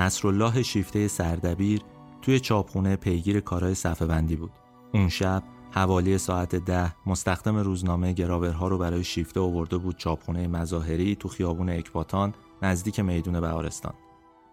نصرالله 0.00 0.62
شیفته 0.62 1.08
سردبیر 1.08 1.80
توی 2.22 2.40
چاپخونه 2.40 2.96
پیگیر 2.96 3.40
کارهای 3.40 3.74
صفحه 3.74 4.08
بندی 4.08 4.36
بود. 4.36 4.50
اون 4.94 5.08
شب 5.08 5.42
حوالی 5.70 6.18
ساعت 6.18 6.56
ده 6.56 6.92
مستخدم 7.06 7.56
روزنامه 7.56 8.12
گراورها 8.12 8.68
رو 8.68 8.78
برای 8.78 9.04
شیفته 9.04 9.40
آورده 9.40 9.76
بود 9.76 9.96
چاپخونه 9.96 10.48
مظاهری 10.48 11.16
تو 11.16 11.28
خیابون 11.28 11.70
اکباتان 11.70 12.34
نزدیک 12.62 13.00
میدون 13.00 13.40
بهارستان. 13.40 13.94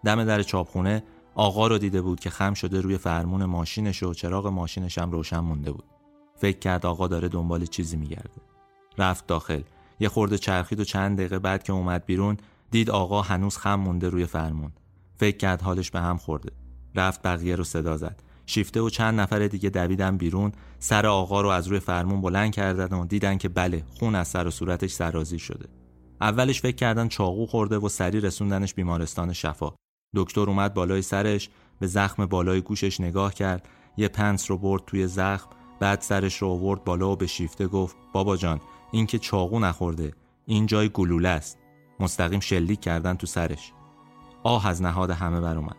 دم 0.05 0.23
در 0.23 0.43
چاپخونه 0.43 1.03
آقا 1.35 1.67
رو 1.67 1.77
دیده 1.77 2.01
بود 2.01 2.19
که 2.19 2.29
خم 2.29 2.53
شده 2.53 2.81
روی 2.81 2.97
فرمون 2.97 3.45
ماشینش 3.45 4.03
و 4.03 4.13
چراغ 4.13 4.47
ماشینش 4.47 4.97
هم 4.97 5.11
روشن 5.11 5.39
مونده 5.39 5.71
بود. 5.71 5.85
فکر 6.35 6.59
کرد 6.59 6.85
آقا 6.85 7.07
داره 7.07 7.27
دنبال 7.27 7.65
چیزی 7.65 7.97
میگرده. 7.97 8.41
رفت 8.97 9.27
داخل. 9.27 9.61
یه 9.99 10.09
خورده 10.09 10.37
چرخید 10.37 10.79
و 10.79 10.83
چند 10.83 11.17
دقیقه 11.17 11.39
بعد 11.39 11.63
که 11.63 11.73
اومد 11.73 12.05
بیرون 12.05 12.37
دید 12.71 12.89
آقا 12.89 13.21
هنوز 13.21 13.57
خم 13.57 13.75
مونده 13.75 14.09
روی 14.09 14.25
فرمون. 14.25 14.71
فکر 15.17 15.37
کرد 15.37 15.61
حالش 15.61 15.91
به 15.91 15.99
هم 15.99 16.17
خورده. 16.17 16.51
رفت 16.95 17.21
بقیه 17.21 17.55
رو 17.55 17.63
صدا 17.63 17.97
زد. 17.97 18.23
شیفته 18.49 18.81
و 18.81 18.89
چند 18.89 19.19
نفر 19.19 19.47
دیگه 19.47 19.69
دویدن 19.69 20.17
بیرون 20.17 20.51
سر 20.79 21.05
آقا 21.05 21.41
رو 21.41 21.49
از 21.49 21.67
روی 21.67 21.79
فرمون 21.79 22.21
بلند 22.21 22.51
کردن 22.51 22.97
و 22.97 23.05
دیدن 23.05 23.37
که 23.37 23.49
بله 23.49 23.83
خون 23.99 24.15
از 24.15 24.27
سر 24.27 24.47
و 24.47 24.51
صورتش 24.51 24.91
سرازی 24.91 25.39
شده 25.39 25.69
اولش 26.21 26.61
فکر 26.61 26.75
کردن 26.75 27.07
چاقو 27.07 27.45
خورده 27.45 27.77
و 27.77 27.89
سری 27.89 28.21
رسوندنش 28.21 28.73
بیمارستان 28.73 29.33
شفا 29.33 29.73
دکتر 30.15 30.41
اومد 30.41 30.73
بالای 30.73 31.01
سرش 31.01 31.49
به 31.79 31.87
زخم 31.87 32.25
بالای 32.25 32.61
گوشش 32.61 32.99
نگاه 32.99 33.33
کرد 33.33 33.67
یه 33.97 34.07
پنس 34.07 34.51
رو 34.51 34.57
برد 34.57 34.85
توی 34.87 35.07
زخم 35.07 35.49
بعد 35.79 36.01
سرش 36.01 36.37
رو 36.37 36.47
آورد 36.47 36.83
بالا 36.83 37.11
و 37.11 37.15
به 37.15 37.27
شیفته 37.27 37.67
گفت 37.67 37.95
بابا 38.13 38.37
جان 38.37 38.61
این 38.91 39.05
که 39.05 39.19
چاقو 39.19 39.59
نخورده 39.59 40.13
این 40.45 40.65
جای 40.65 40.89
گلوله 40.89 41.29
است 41.29 41.57
مستقیم 41.99 42.39
شلیک 42.39 42.81
کردن 42.81 43.13
تو 43.13 43.27
سرش 43.27 43.73
آه 44.47 44.67
از 44.67 44.81
نهاد 44.81 45.09
همه 45.09 45.41
بر 45.41 45.57
اومد. 45.57 45.75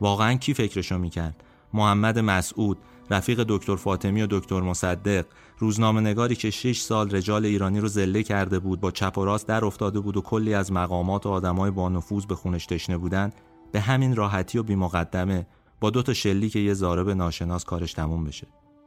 واقعا 0.00 0.34
کی 0.34 0.54
فکرشو 0.54 0.98
می‌کرد؟ 0.98 1.44
محمد 1.74 2.18
مسعود 2.18 2.78
رفیق 3.10 3.44
دکتر 3.48 3.76
فاطمی 3.76 4.22
و 4.22 4.26
دکتر 4.30 4.60
مصدق. 4.60 5.26
روزنامه 5.58 6.00
نگاری 6.00 6.36
که 6.36 6.50
6 6.50 6.80
سال 6.80 7.10
رجال 7.10 7.44
ایرانی 7.44 7.80
رو 7.80 7.88
زله 7.88 8.22
کرده 8.22 8.58
بود 8.58 8.80
با 8.80 8.90
چپ 8.90 9.18
و 9.18 9.24
راست 9.24 9.48
در 9.48 9.64
افتاده 9.64 10.00
بود 10.00 10.16
و 10.16 10.20
کلی 10.20 10.54
از 10.54 10.72
مقامات 10.72 11.26
و 11.26 11.28
آدمای 11.28 11.70
با 11.70 11.88
نفوذ 11.88 12.24
به 12.24 12.34
خونش 12.34 12.66
تشنه 12.66 12.98
بودن 12.98 13.32
به 13.72 13.80
همین 13.80 14.16
راحتی 14.16 14.58
و 14.58 14.62
بیمقدمه 14.62 15.46
با 15.80 15.90
دو 15.90 16.02
تا 16.02 16.14
شلی 16.14 16.50
که 16.50 16.58
یه 16.58 16.74
زارب 16.74 17.10
ناشناس 17.10 17.64
کارش 17.64 17.92
تموم 17.92 18.24
بشه. 18.24 18.46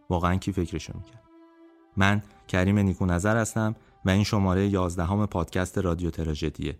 واقعا 0.09 0.35
کی 0.35 0.51
فکرشو 0.51 0.93
می‌کرد؟ 0.97 1.23
من 1.97 2.21
کریم 2.47 2.79
نیکو 2.79 3.05
نظر 3.05 3.37
هستم 3.37 3.75
و 4.05 4.09
این 4.09 4.23
شماره 4.23 4.67
11 4.67 5.25
پادکست 5.25 5.77
رادیو 5.77 6.09
تراژدیه. 6.09 6.79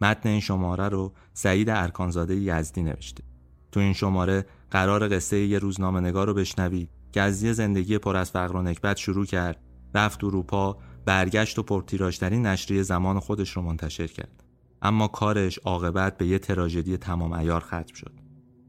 متن 0.00 0.28
این 0.28 0.40
شماره 0.40 0.88
رو 0.88 1.12
سعید 1.32 1.70
ارکانزاده 1.70 2.36
یزدی 2.36 2.82
نوشته. 2.82 3.24
تو 3.72 3.80
این 3.80 3.92
شماره 3.92 4.46
قرار 4.70 5.08
قصه 5.16 5.38
یه 5.38 5.58
روزنامه 5.58 6.00
نگار 6.00 6.26
رو 6.26 6.34
بشنوید 6.34 6.90
که 7.12 7.20
از 7.20 7.42
یه 7.42 7.52
زندگی 7.52 7.98
پر 7.98 8.16
از 8.16 8.30
فقر 8.30 8.56
و 8.56 8.62
نکبت 8.62 8.96
شروع 8.96 9.26
کرد 9.26 9.60
رفت 9.94 10.24
اروپا 10.24 10.78
برگشت 11.04 11.58
و 11.58 11.62
پرتیراژترین 11.62 12.46
نشریه 12.46 12.82
زمان 12.82 13.20
خودش 13.20 13.50
رو 13.50 13.62
منتشر 13.62 14.06
کرد. 14.06 14.44
اما 14.82 15.08
کارش 15.08 15.58
عاقبت 15.58 16.18
به 16.18 16.26
یه 16.26 16.38
تراژدی 16.38 16.96
تمام 16.96 17.32
ایار 17.32 17.60
ختم 17.60 17.94
شد. 17.94 18.12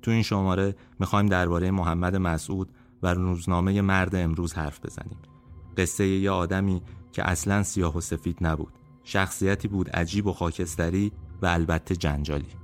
تو 0.02 0.12
این 0.12 0.24
شماره 0.24 0.76
می‌خوایم 1.00 1.26
درباره 1.26 1.72
محمد 1.72 2.16
مسعود 2.16 2.72
و 3.04 3.14
روزنامه 3.14 3.82
مرد 3.82 4.16
امروز 4.16 4.54
حرف 4.54 4.86
بزنیم. 4.86 5.18
قصه 5.78 6.08
یه 6.08 6.32
آدمی 6.32 6.82
که 7.12 7.30
اصلا 7.30 7.64
سیاه 7.64 7.98
و 7.98 8.02
سفید 8.02 8.38
نبود. 8.42 8.79
شخصیتی 9.10 9.68
بود 9.68 9.90
عجیب 9.90 10.28
و 10.28 10.34
خاکستری 10.34 11.12
و 11.42 11.46
البته 11.46 11.96
جنجالی. 11.96 12.59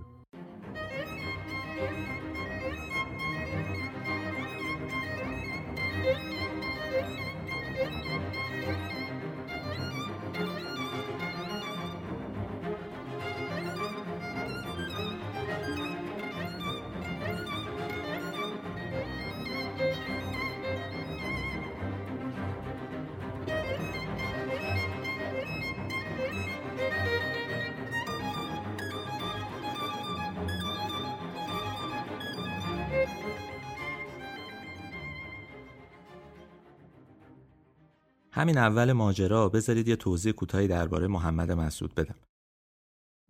همین 38.36 38.58
اول 38.58 38.92
ماجرا 38.92 39.50
بذارید 39.50 39.88
یه 39.88 39.96
توضیح 39.96 40.32
کوتاهی 40.32 40.68
درباره 40.68 41.08
محمد 41.08 41.52
مسعود 41.52 41.96
بدم. 41.96 42.16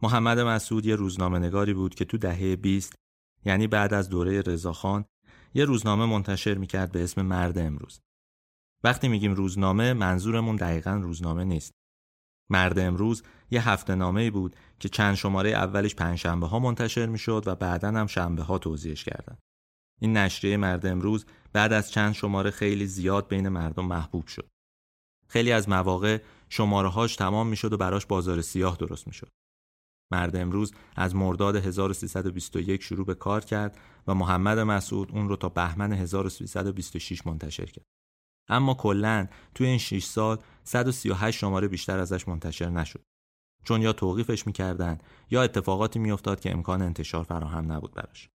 محمد 0.02 0.40
مسعود 0.40 0.86
یه 0.86 0.96
روزنامه 0.96 1.40
نگاری 1.40 1.74
بود 1.74 1.96
که 1.96 2.06
تو 2.06 2.18
دهه 2.18 2.56
20 2.56 2.96
یعنی 3.46 3.68
بعد 3.68 3.94
از 3.94 4.10
دوره 4.10 4.42
رضاخان 4.42 5.06
یه 5.54 5.66
روزنامه 5.66 6.06
منتشر 6.06 6.54
می‌کرد 6.54 6.92
به 6.92 7.04
اسم 7.04 7.22
مرد 7.22 7.58
امروز. 7.58 8.00
وقتی 8.84 9.08
میگیم 9.08 9.34
روزنامه 9.34 9.94
منظورمون 9.94 10.56
دقیقا 10.56 10.96
روزنامه 10.96 11.44
نیست. 11.44 11.72
مرد 12.50 12.80
امروز 12.80 13.24
یه 13.52 13.70
هفته 13.70 13.96
نامه 13.96 14.32
بود 14.32 14.56
که 14.80 14.90
چند 14.90 15.16
شماره 15.16 15.50
اولش 15.50 15.96
پنجشنبه 15.96 16.48
ها 16.48 16.60
منتشر 16.60 17.06
می‌شد 17.06 17.44
و 17.46 17.56
بعدا 17.56 17.88
هم 17.88 18.08
شنبه 18.08 18.44
ها 18.44 18.58
توضیحش 18.58 19.04
کردن. 19.04 19.38
این 20.02 20.18
نشریه 20.18 20.58
مرد 20.58 20.86
امروز 20.86 21.26
بعد 21.54 21.74
از 21.74 21.92
چند 21.92 22.14
شماره 22.14 22.52
خیلی 22.52 22.86
زیاد 22.86 23.28
بین 23.28 23.50
مردم 23.50 23.86
محبوب 23.86 24.28
شد. 24.28 24.55
خیلی 25.28 25.52
از 25.52 25.70
مواقع 25.70 26.22
شماره 26.50 26.90
هاش 26.90 27.16
تمام 27.16 27.48
می‌شد 27.48 27.74
و 27.74 27.78
براش 27.78 28.06
بازار 28.06 28.42
سیاه 28.42 28.78
درست 28.78 29.08
می‌شد. 29.08 29.30
مرد 30.12 30.36
امروز 30.36 30.74
از 30.96 31.16
مرداد 31.16 31.56
1321 31.56 32.84
شروع 32.84 33.06
به 33.06 33.16
کار 33.16 33.42
کرد 33.42 33.78
و 34.08 34.16
محمد 34.16 34.60
مسعود 34.60 35.12
اون 35.12 35.30
رو 35.30 35.36
تا 35.36 35.50
بهمن 35.50 35.94
1326 35.94 37.28
منتشر 37.28 37.66
کرد. 37.66 37.86
اما 38.50 38.74
کلا 38.74 39.28
توی 39.56 39.68
این 39.68 39.78
6 39.78 40.06
سال 40.06 40.38
138 40.64 41.40
شماره 41.40 41.68
بیشتر 41.68 42.00
ازش 42.00 42.28
منتشر 42.28 42.70
نشد. 42.70 43.02
چون 43.64 43.82
یا 43.82 43.94
توقیفش 43.94 44.48
می‌کردن 44.48 44.98
یا 45.32 45.44
اتفاقاتی 45.44 46.00
میافتاد 46.00 46.40
که 46.40 46.52
امکان 46.52 46.82
انتشار 46.82 47.24
فراهم 47.24 47.72
نبود 47.72 47.94
براش. 47.94 48.30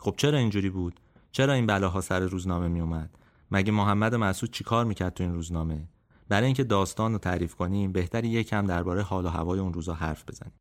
خب 0.00 0.14
چرا 0.16 0.38
اینجوری 0.38 0.70
بود؟ 0.70 1.00
چرا 1.32 1.52
این 1.52 1.66
بلاها 1.66 2.00
سر 2.00 2.20
روزنامه 2.20 2.68
میومد؟ 2.68 3.18
مگه 3.50 3.72
محمد 3.72 4.14
مسعود 4.14 4.50
چیکار 4.50 4.84
می‌کرد 4.84 5.14
تو 5.14 5.24
این 5.24 5.34
روزنامه؟ 5.34 5.88
برای 6.28 6.46
اینکه 6.46 6.64
داستان 6.64 7.12
رو 7.12 7.18
تعریف 7.18 7.54
کنیم 7.54 7.92
بهتر 7.92 8.24
یکم 8.24 8.66
درباره 8.66 9.02
حال 9.02 9.26
و 9.26 9.28
هوای 9.28 9.60
اون 9.60 9.72
روزا 9.72 9.94
حرف 9.94 10.24
بزنیم. 10.28 10.60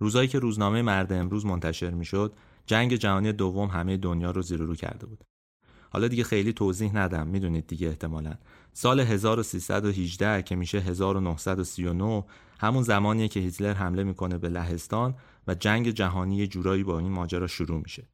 روزایی 0.00 0.28
که 0.28 0.38
روزنامه 0.38 0.82
مرد 0.82 1.12
امروز 1.12 1.46
منتشر 1.46 1.90
می‌شد، 1.90 2.34
جنگ 2.66 2.94
جهانی 2.94 3.32
دوم 3.32 3.68
همه 3.68 3.96
دنیا 3.96 4.30
رو 4.30 4.42
زیر 4.42 4.60
رو 4.60 4.74
کرده 4.74 5.06
بود. 5.06 5.24
حالا 5.90 6.08
دیگه 6.08 6.24
خیلی 6.24 6.52
توضیح 6.52 6.96
ندم 6.96 7.26
می‌دونید 7.26 7.66
دیگه 7.66 7.88
احتمالا 7.88 8.34
سال 8.72 9.00
1318 9.00 10.42
که 10.42 10.56
میشه 10.56 10.78
1939 10.78 12.24
همون 12.60 12.82
زمانیه 12.82 13.28
که 13.28 13.40
هیتلر 13.40 13.74
حمله 13.74 14.04
می‌کنه 14.04 14.38
به 14.38 14.48
لهستان 14.48 15.14
و 15.46 15.54
جنگ 15.54 15.90
جهانی 15.90 16.46
جورایی 16.46 16.84
با 16.84 16.98
این 16.98 17.12
ماجرا 17.12 17.46
شروع 17.46 17.80
میشه 17.80 18.08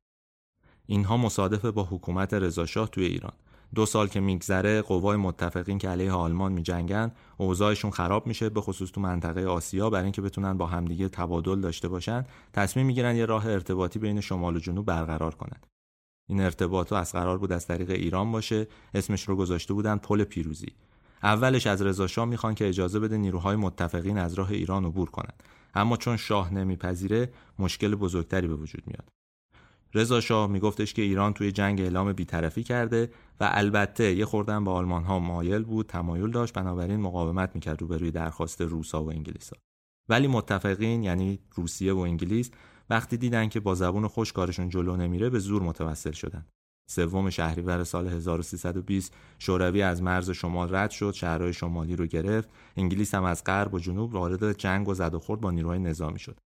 اینها 0.87 1.17
مصادف 1.17 1.65
با 1.65 1.85
حکومت 1.85 2.35
رضاشاه 2.35 2.91
توی 2.91 3.05
ایران 3.05 3.33
دو 3.75 3.87
سال 3.87 4.09
که 4.09 4.21
میگذره 4.21 4.83
قوای 4.83 5.17
متفقین 5.17 5.79
که 5.79 5.89
علیه 5.89 6.13
آلمان 6.13 6.53
میجنگن 6.53 7.13
اوضاعشون 7.37 7.91
خراب 7.91 8.27
میشه 8.27 8.49
به 8.49 8.61
خصوص 8.61 8.91
تو 8.91 9.01
منطقه 9.01 9.47
آسیا 9.47 9.91
برای 9.91 10.05
اینکه 10.05 10.23
بتونن 10.23 10.59
با 10.59 10.67
همدیگه 10.67 11.09
تبادل 11.09 11.61
داشته 11.61 11.89
باشن. 11.89 12.25
تصمیم 12.53 12.87
می‌گیرن 12.87 13.17
یه 13.17 13.27
راه 13.27 13.47
ارتباطی 13.47 13.99
بین 13.99 14.21
شمال 14.21 14.57
و 14.57 14.59
جنوب 14.59 14.87
برقرار 14.87 15.35
کنند. 15.35 15.67
این 16.29 16.41
ارتباط 16.41 16.93
از 16.93 17.13
قرار 17.13 17.39
بود 17.39 17.53
از 17.53 17.67
طریق 17.67 17.91
ایران 17.91 18.33
باشه. 18.33 18.69
اسمش 18.95 19.29
رو 19.29 19.37
گذاشته 19.37 19.75
بودن 19.75 19.97
پل 19.97 20.25
پیروزی. 20.25 20.73
اولش 21.23 21.67
از 21.67 21.83
رضا 21.83 22.07
شاه 22.07 22.25
می‌خوان 22.25 22.55
که 22.55 22.69
اجازه 22.69 23.01
بده 23.01 23.17
نیروهای 23.17 23.57
متفقین 23.57 24.19
از 24.19 24.35
راه 24.35 24.51
ایران 24.51 24.85
عبور 24.85 25.11
کنند 25.11 25.43
اما 25.75 25.97
چون 25.97 26.17
شاه 26.17 26.55
نمیپذیره 26.55 27.33
مشکل 27.59 27.95
بزرگتری 27.95 28.49
به 28.49 28.55
وجود 28.55 28.83
میاد. 28.87 29.20
رضا 29.95 30.21
شاه 30.21 30.47
میگفتش 30.47 30.95
که 30.95 31.03
ایران 31.03 31.33
توی 31.33 31.53
جنگ 31.53 31.81
اعلام 31.81 32.13
بیطرفی 32.13 32.63
کرده 32.63 33.11
و 33.41 33.51
البته 33.53 34.15
یه 34.15 34.25
خوردن 34.25 34.65
به 34.65 34.71
آلمان 34.71 35.05
ها 35.05 35.19
مایل 35.19 35.63
بود 35.63 35.87
تمایل 35.87 36.31
داشت 36.31 36.55
بنابراین 36.55 37.01
مقاومت 37.01 37.51
می‌کرد 37.55 37.81
روبروی 37.81 38.11
درخواست 38.11 38.61
روسا 38.61 39.05
و 39.05 39.11
انگلیسا. 39.11 39.57
ولی 40.09 40.27
متفقین 40.27 41.03
یعنی 41.03 41.39
روسیه 41.55 41.93
و 41.93 41.99
انگلیس 41.99 42.51
وقتی 42.91 43.17
دیدن 43.17 43.49
که 43.49 43.61
با 43.61 43.75
زبون 43.75 44.09
خوش 44.09 44.33
کارشون 44.33 44.69
جلو 44.69 44.97
نمیره 44.97 45.31
به 45.31 45.39
زور 45.39 45.63
متوسل 45.63 46.13
شدن. 46.13 46.47
سوم 46.91 47.31
شهریور 47.31 47.85
سال 47.85 48.09
1320 48.09 49.15
شوروی 49.39 49.83
از 49.83 50.03
مرز 50.03 50.31
شمال 50.31 50.75
رد 50.75 50.91
شد 50.91 51.15
شهرهای 51.15 51.53
شمالی 51.53 51.97
رو 51.97 52.07
گرفت 52.07 52.49
انگلیس 52.77 53.15
هم 53.15 53.25
از 53.25 53.45
غرب 53.45 53.75
و 53.75 53.79
جنوب 53.79 54.15
وارد 54.15 54.53
جنگ 54.53 54.89
و 54.89 54.95
زد 54.95 55.15
و 55.15 55.19
خورد 55.19 55.41
با 55.41 55.51
نیروهای 55.51 55.79
نظامی 55.79 56.19
شد. 56.19 56.41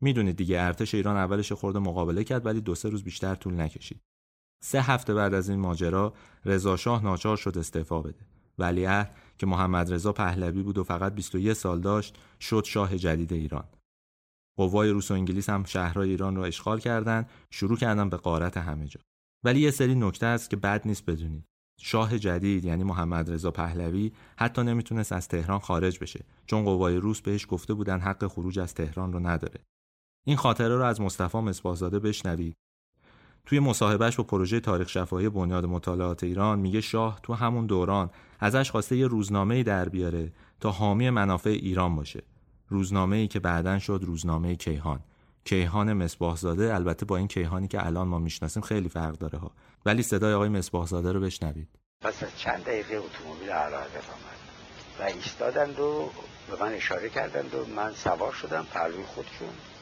می‌دونید 0.00 0.36
دیگه 0.36 0.60
ارتش 0.60 0.94
ایران 0.94 1.16
اولش 1.16 1.52
خورده 1.52 1.78
مقابله 1.78 2.24
کرد 2.24 2.46
ولی 2.46 2.60
دو 2.60 2.74
سه 2.74 2.88
روز 2.88 3.04
بیشتر 3.04 3.34
طول 3.34 3.60
نکشید. 3.60 4.00
سه 4.64 4.82
هفته 4.82 5.14
بعد 5.14 5.34
از 5.34 5.48
این 5.48 5.60
ماجرا 5.60 6.14
رضا 6.44 6.76
شاه 6.76 7.04
ناچار 7.04 7.36
شد 7.36 7.58
استعفا 7.58 8.00
بده. 8.00 8.26
ولیعهد 8.58 9.16
که 9.38 9.46
محمد 9.46 9.94
رضا 9.94 10.12
پهلوی 10.12 10.62
بود 10.62 10.78
و 10.78 10.84
فقط 10.84 11.14
21 11.14 11.52
سال 11.52 11.80
داشت 11.80 12.18
شد 12.40 12.64
شاه 12.64 12.96
جدید 12.96 13.32
ایران. 13.32 13.64
قوای 14.58 14.90
روس 14.90 15.10
و 15.10 15.14
انگلیس 15.14 15.50
هم 15.50 15.64
شهرهای 15.64 16.10
ایران 16.10 16.36
رو 16.36 16.42
اشغال 16.42 16.80
کردند 16.80 17.30
شروع 17.50 17.76
کردن 17.76 18.10
به 18.10 18.16
قارت 18.16 18.56
همه 18.56 18.86
جا. 18.86 19.00
ولی 19.44 19.60
یه 19.60 19.70
سری 19.70 19.94
نکته 19.94 20.26
است 20.26 20.50
که 20.50 20.56
بد 20.56 20.82
نیست 20.84 21.04
بدونید. 21.04 21.44
شاه 21.80 22.18
جدید 22.18 22.64
یعنی 22.64 22.84
محمد 22.84 23.30
رضا 23.30 23.50
پهلوی 23.50 24.12
حتی 24.38 24.62
نمی‌تونست 24.62 25.12
از 25.12 25.28
تهران 25.28 25.58
خارج 25.58 25.98
بشه 25.98 26.24
چون 26.46 26.64
قوای 26.64 26.96
روس 26.96 27.20
بهش 27.20 27.46
گفته 27.48 27.74
بودن 27.74 28.00
حق 28.00 28.26
خروج 28.26 28.58
از 28.58 28.74
تهران 28.74 29.12
رو 29.12 29.26
نداره. 29.26 29.60
این 30.24 30.36
خاطره 30.36 30.76
رو 30.76 30.84
از 30.84 31.00
مصطفی 31.00 31.38
مصباحزاده 31.38 31.98
بشنوید. 31.98 32.56
توی 33.46 33.60
مصاحبهش 33.60 34.16
با 34.16 34.24
پروژه 34.24 34.60
تاریخ 34.60 34.88
شفاهی 34.88 35.28
بنیاد 35.28 35.64
مطالعات 35.64 36.24
ایران 36.24 36.58
میگه 36.58 36.80
شاه 36.80 37.20
تو 37.22 37.34
همون 37.34 37.66
دوران 37.66 38.10
ازش 38.40 38.70
خواسته 38.70 38.96
یه 38.96 39.06
روزنامه 39.06 39.62
در 39.62 39.88
بیاره 39.88 40.32
تا 40.60 40.70
حامی 40.70 41.10
منافع 41.10 41.50
ایران 41.50 41.96
باشه. 41.96 42.22
روزنامه 42.68 43.16
ای 43.16 43.28
که 43.28 43.40
بعدا 43.40 43.78
شد 43.78 44.00
روزنامه 44.02 44.56
کیهان. 44.56 45.00
کیهان 45.44 45.92
مصباحزاده 45.92 46.74
البته 46.74 47.06
با 47.06 47.16
این 47.16 47.28
کیهانی 47.28 47.68
که 47.68 47.86
الان 47.86 48.08
ما 48.08 48.18
می‌شناسیم 48.18 48.62
خیلی 48.62 48.88
فرق 48.88 49.18
داره 49.18 49.38
ها. 49.38 49.52
ولی 49.86 50.02
صدای 50.02 50.34
آقای 50.34 50.48
مصباحزاده 50.48 51.12
رو 51.12 51.20
بشنوید. 51.20 51.68
پس 52.00 52.22
از 52.22 52.38
چند 52.38 52.64
دقیقه 52.64 52.94
اتومبیل 52.94 53.50
اعلی 53.50 53.74
آمد 53.74 54.38
و 55.00 55.02
ایستادند 55.02 55.80
و 55.80 56.10
به 56.50 56.64
من 56.64 56.72
اشاره 56.72 57.08
کردند 57.08 57.54
و 57.54 57.66
من 57.76 57.92
سوار 57.92 58.32
شدم 58.32 58.66
پهلوی 58.72 59.04
خودشون. 59.04 59.77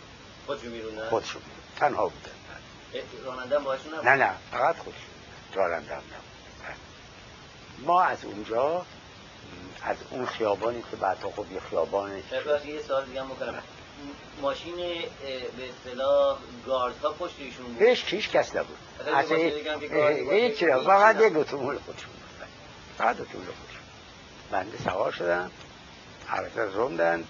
خودشون 0.46 0.70
میروندن 0.70 1.08
خودشون 1.08 1.43
تنها 1.76 2.08
بودن 2.08 2.31
راننده 3.25 3.58
باشون 3.58 3.94
نه 4.04 4.16
نه 4.16 4.31
فقط 4.50 4.76
خودشون 4.76 5.02
راننده 5.54 5.94
هم 5.94 6.02
ما 7.78 8.02
از 8.02 8.25
اونجا 8.25 8.87
از 9.82 9.96
اون 10.10 10.26
خیابانی 10.26 10.82
که 10.90 10.96
بعد 10.96 11.19
خب 11.37 11.52
یه 11.52 11.60
خیابان 11.60 12.10
یه 12.66 12.82
سال 12.88 13.04
دیگه 13.04 13.22
هم 13.22 13.28
بکنم. 13.28 13.62
ماشین 14.43 14.76
به 14.76 15.69
اصطلاح 15.69 16.38
گارد 16.66 16.99
ها 17.02 17.12
پشت 17.12 17.34
ایشون 17.38 17.66
بود؟ 17.66 17.82
هیچ 17.82 18.04
هیچ 18.06 18.31
کس 18.31 18.56
نبود. 18.56 18.76
از 19.14 19.32
هیچ 19.32 20.64
فقط 20.64 21.20
یک 21.20 21.37
اتومبیل 21.37 21.78
خودشون 21.78 22.10
فقط 22.99 23.20
اتومبیل 23.20 23.50
خودشون. 23.50 23.82
بنده 24.50 24.78
سوار 24.84 25.12
شدم 25.12 25.50
حرکت 26.26 26.56
روندن 26.75 27.25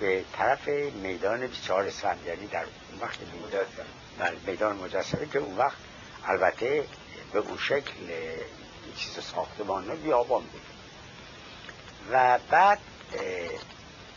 به 0.00 0.24
طرف 0.32 0.68
میدان 1.02 1.46
24 1.46 1.84
اسفند 1.84 2.18
یعنی 2.26 2.46
در 2.46 2.62
اون 2.62 3.00
وقت 3.00 3.18
میدان 4.46 4.76
مجسمه 4.76 5.26
که 5.26 5.38
اون 5.38 5.56
وقت 5.56 5.76
البته 6.24 6.84
به 7.32 7.38
اون 7.38 7.58
شکل 7.58 7.92
چیز 8.96 9.18
ساختمان 9.24 9.96
بیابان 9.96 10.42
بود. 10.42 10.60
و 12.12 12.38
بعد 12.50 12.78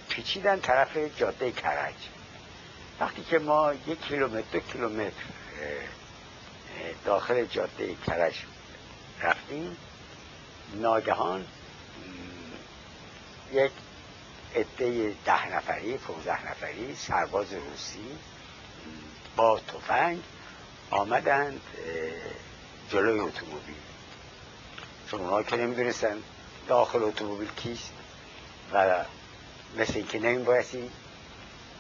پیچیدن 0.10 0.60
طرف 0.60 0.98
جاده 1.18 1.52
کرج. 1.52 1.96
وقتی 3.00 3.24
که 3.24 3.40
ما 3.40 3.74
یک 3.88 4.02
کیلومتر 4.02 4.48
دو 4.52 4.60
کیلومتر 4.60 5.12
داخل 7.06 7.46
جاده 7.46 7.96
کرج 8.08 8.36
رفتیم 9.22 9.78
ناگهان 10.74 11.46
یک 13.52 13.72
عده 14.56 15.16
ده 15.26 15.56
نفری 15.56 15.98
پونزده 15.98 16.52
نفری 16.52 16.96
سرباز 16.96 17.54
روسی 17.54 18.18
با 19.36 19.60
تفنگ 19.60 20.24
آمدند 20.92 21.62
جلوی 22.92 23.20
اتومبیل. 23.20 23.76
چون 25.12 25.20
اونها 25.20 25.44
که 25.44 25.56
نمی‌دونستن 25.56 26.18
داخل 26.68 27.04
اتومبیل 27.04 27.50
کیست 27.56 27.94
و 28.74 29.04
مثل 29.78 29.94
اینکه 29.96 30.20
نمیبایستی 30.20 30.92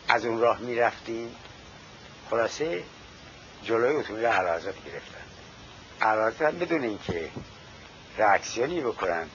از 0.07 0.25
اون 0.25 0.39
راه 0.39 0.59
می‌رفتیم 0.59 1.35
خلاصه 2.29 2.83
جلوی 3.63 3.95
اتومبیل 3.95 4.25
حضرت 4.25 4.75
گرفتن. 4.85 5.19
هم 6.45 6.59
بدون 6.59 6.83
اینکه 6.83 7.29
ریاکسیونی 8.17 8.81
بکنن 8.81 9.29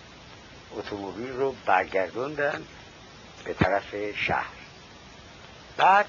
اتومبیل 0.72 1.30
رو 1.30 1.54
برگردوندن 1.66 2.66
به 3.44 3.54
طرف 3.54 4.16
شهر. 4.16 4.52
بعد 5.76 6.06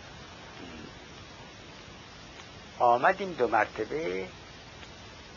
آمدیم 2.80 3.34
دو 3.34 3.48
مرتبه 3.48 4.28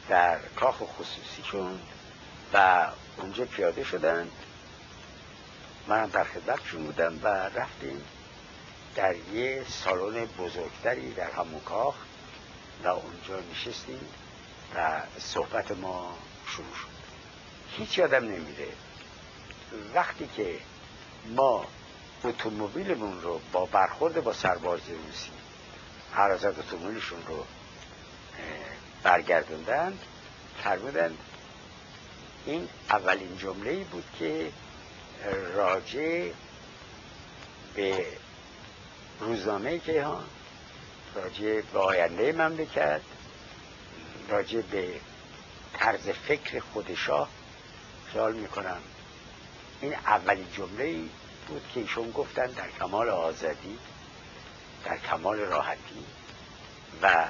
در 0.09 0.39
کاخ 0.39 0.83
خصوصیشون 0.83 1.81
و 2.53 2.87
اونجا 3.17 3.45
پیاده 3.45 3.85
شدند. 3.85 4.33
منم 5.87 6.07
در 6.07 6.25
خدمتشون 6.25 6.85
بودم 6.85 7.19
و 7.23 7.27
رفتیم 7.29 8.05
در 8.95 9.17
یه 9.17 9.65
سالن 9.69 10.25
بزرگتری 10.25 11.15
در 11.15 11.31
همون 11.31 11.61
کاخ 11.61 11.95
و 12.85 12.89
اونجا 12.89 13.41
نشستیم 13.53 14.01
و 14.77 15.01
صحبت 15.19 15.71
ما 15.71 16.19
شروع 16.47 16.75
شد. 16.75 16.99
هیچ 17.77 17.99
یادم 17.99 18.25
نمیره. 18.25 18.69
وقتی 19.95 20.29
که 20.37 20.59
ما 21.27 21.67
اتومبیلمون 22.25 23.23
رو 23.23 23.41
با 23.53 23.67
برخورد 23.67 24.25
با 24.25 24.33
سرباز 24.33 24.81
روسی 24.81 25.31
حرازت 26.13 26.59
اتومبیلشون 26.59 27.19
رو 27.27 27.45
برگردوندن 29.03 29.99
فرمودن 30.63 31.17
این 32.47 32.69
اولین 32.91 33.39
جمله 33.39 33.71
ای 33.71 33.85
بود 33.85 34.05
که 34.19 34.53
راجع 35.55 36.31
به 37.75 38.07
روزنامه 39.21 39.79
کیهان 39.79 40.25
راجع 41.15 41.61
به 41.73 41.79
آینده 41.79 42.33
مملکت 42.33 43.01
راجع 44.29 44.61
به 44.61 45.01
طرز 45.79 46.09
فکر 46.09 46.61
خودشاه 46.61 47.29
خیال 48.13 48.33
می‌کنم. 48.33 48.81
این 49.81 49.95
اولین 49.95 50.47
جمله 50.53 50.85
بود 51.49 51.71
که 51.75 51.81
ایشون 51.81 52.11
گفتن 52.11 52.47
در 52.47 52.71
کمال 52.71 53.09
آزادی 53.09 53.79
در 54.85 54.99
کمال 54.99 55.39
راحتی 55.39 56.05
و 57.03 57.29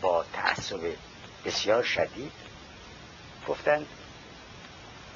با 0.00 0.24
تعصب 0.32 0.80
بسیار 1.44 1.82
شدید 1.82 2.32
گفتن 3.48 3.86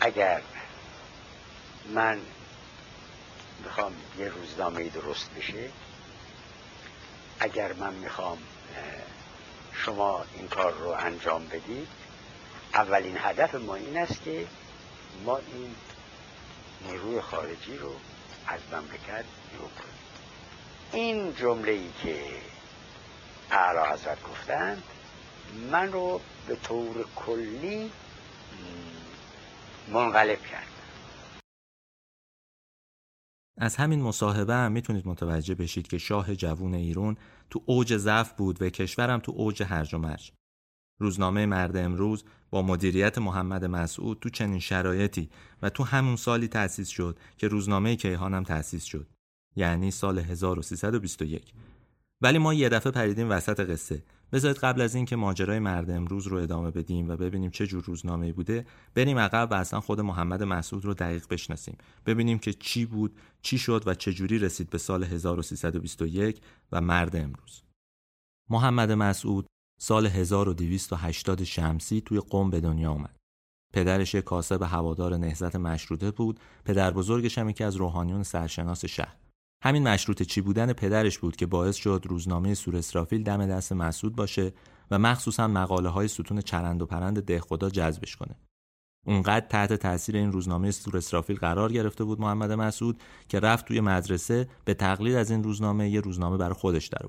اگر 0.00 0.42
من 1.94 2.20
می‌خوام 3.64 3.92
یه 4.18 4.28
روزنامه 4.28 4.88
درست 4.88 5.30
بشه 5.30 5.70
اگر 7.40 7.72
من 7.72 7.94
می‌خوام 7.94 8.38
شما 9.72 10.24
این 10.34 10.48
کار 10.48 10.72
رو 10.72 10.88
انجام 10.88 11.46
بدید 11.46 11.88
اولین 12.74 13.16
هدف 13.20 13.54
ما 13.54 13.74
این 13.74 13.98
است 13.98 14.22
که 14.22 14.46
ما 15.24 15.36
این 15.36 15.74
نیروی 16.86 17.20
خارجی 17.20 17.76
رو 17.76 17.94
از 18.48 18.60
مملکت 18.72 19.24
کنیم 19.78 19.98
این 20.92 21.34
جمله 21.34 21.72
ای 21.72 21.90
که 22.02 22.24
اعلی 23.50 23.92
حضرت 23.92 24.22
گفتند 24.22 24.82
من 25.70 25.92
رو 25.92 26.20
به 26.48 26.56
طور 26.56 27.06
کلی 27.16 27.90
منقلب 29.92 30.42
کرد 30.42 30.66
از 33.60 33.76
همین 33.76 34.02
مصاحبه 34.02 34.54
هم 34.54 34.72
می‌تونید 34.72 35.08
متوجه 35.08 35.54
بشید 35.54 35.88
که 35.88 35.98
شاه 35.98 36.34
جوون 36.34 36.74
ایران 36.74 37.16
تو 37.50 37.62
اوج 37.66 37.96
ضعف 37.96 38.32
بود 38.32 38.62
و 38.62 38.70
کشورم 38.70 39.20
تو 39.20 39.32
اوج 39.32 39.62
هرج 39.62 39.94
و 39.94 39.98
مرج. 39.98 40.32
روزنامه 40.98 41.46
مرد 41.46 41.76
امروز 41.76 42.24
با 42.50 42.62
مدیریت 42.62 43.18
محمد 43.18 43.64
مسعود 43.64 44.18
تو 44.20 44.28
چنین 44.30 44.58
شرایطی 44.58 45.30
و 45.62 45.70
تو 45.70 45.84
همون 45.84 46.16
سالی 46.16 46.48
تأسیس 46.48 46.88
شد 46.88 47.18
که 47.36 47.48
روزنامه 47.48 47.96
کیهان 47.96 48.34
هم 48.34 48.44
تأسیس 48.44 48.84
شد. 48.84 49.06
یعنی 49.56 49.90
سال 49.90 50.18
1321. 50.18 51.52
ولی 52.20 52.38
ما 52.38 52.54
یه 52.54 52.68
دفعه 52.68 52.92
پریدیم 52.92 53.30
وسط 53.30 53.60
قصه 53.60 54.02
بذارید 54.32 54.56
قبل 54.56 54.80
از 54.80 54.94
اینکه 54.94 55.16
ماجرای 55.16 55.58
مرد 55.58 55.90
امروز 55.90 56.26
رو 56.26 56.36
ادامه 56.36 56.70
بدیم 56.70 57.08
و 57.08 57.16
ببینیم 57.16 57.50
چه 57.50 57.66
جور 57.66 57.84
روزنامه‌ای 57.84 58.32
بوده 58.32 58.66
بریم 58.94 59.18
عقب 59.18 59.48
و 59.50 59.54
اصلا 59.54 59.80
خود 59.80 60.00
محمد 60.00 60.42
مسعود 60.42 60.84
رو 60.84 60.94
دقیق 60.94 61.26
بشناسیم 61.30 61.76
ببینیم 62.06 62.38
که 62.38 62.52
چی 62.52 62.84
بود 62.86 63.16
چی 63.42 63.58
شد 63.58 63.82
و 63.86 63.94
چه 63.94 64.12
جوری 64.12 64.38
رسید 64.38 64.70
به 64.70 64.78
سال 64.78 65.04
1321 65.04 66.40
و 66.72 66.80
مرد 66.80 67.16
امروز 67.16 67.62
محمد 68.50 68.92
مسعود 68.92 69.46
سال 69.78 70.06
1280 70.06 71.44
شمسی 71.44 72.00
توی 72.00 72.20
قم 72.20 72.50
به 72.50 72.60
دنیا 72.60 72.92
آمد 72.92 73.16
پدرش 73.74 74.14
یک 74.14 74.24
کاسب 74.24 74.62
هوادار 74.62 75.16
نهضت 75.16 75.56
مشروطه 75.56 76.10
بود 76.10 76.40
پدر 76.64 76.90
بزرگش 76.90 77.38
هم 77.38 77.48
یکی 77.48 77.64
از 77.64 77.76
روحانیون 77.76 78.22
سرشناس 78.22 78.84
شهر 78.84 79.16
همین 79.64 79.88
مشروط 79.88 80.22
چی 80.22 80.40
بودن 80.40 80.72
پدرش 80.72 81.18
بود 81.18 81.36
که 81.36 81.46
باعث 81.46 81.76
شد 81.76 82.04
روزنامه 82.08 82.54
سور 82.54 82.76
اسرافیل 82.76 83.22
دم 83.22 83.46
دست 83.46 83.72
مسعود 83.72 84.16
باشه 84.16 84.52
و 84.90 84.98
مخصوصا 84.98 85.48
مقاله 85.48 85.88
های 85.88 86.08
ستون 86.08 86.40
چرند 86.40 86.82
و 86.82 86.86
پرند 86.86 87.24
دهخدا 87.24 87.70
جذبش 87.70 88.16
کنه. 88.16 88.36
اونقدر 89.06 89.46
تحت 89.46 89.72
تاثیر 89.72 90.16
این 90.16 90.32
روزنامه 90.32 90.70
سور 90.70 90.96
اسرافیل 90.96 91.36
قرار 91.36 91.72
گرفته 91.72 92.04
بود 92.04 92.20
محمد 92.20 92.52
مسعود 92.52 93.02
که 93.28 93.40
رفت 93.40 93.64
توی 93.64 93.80
مدرسه 93.80 94.48
به 94.64 94.74
تقلید 94.74 95.14
از 95.14 95.30
این 95.30 95.44
روزنامه 95.44 95.90
یه 95.90 96.00
روزنامه 96.00 96.36
برای 96.36 96.54
خودش 96.54 96.86
در. 96.86 97.06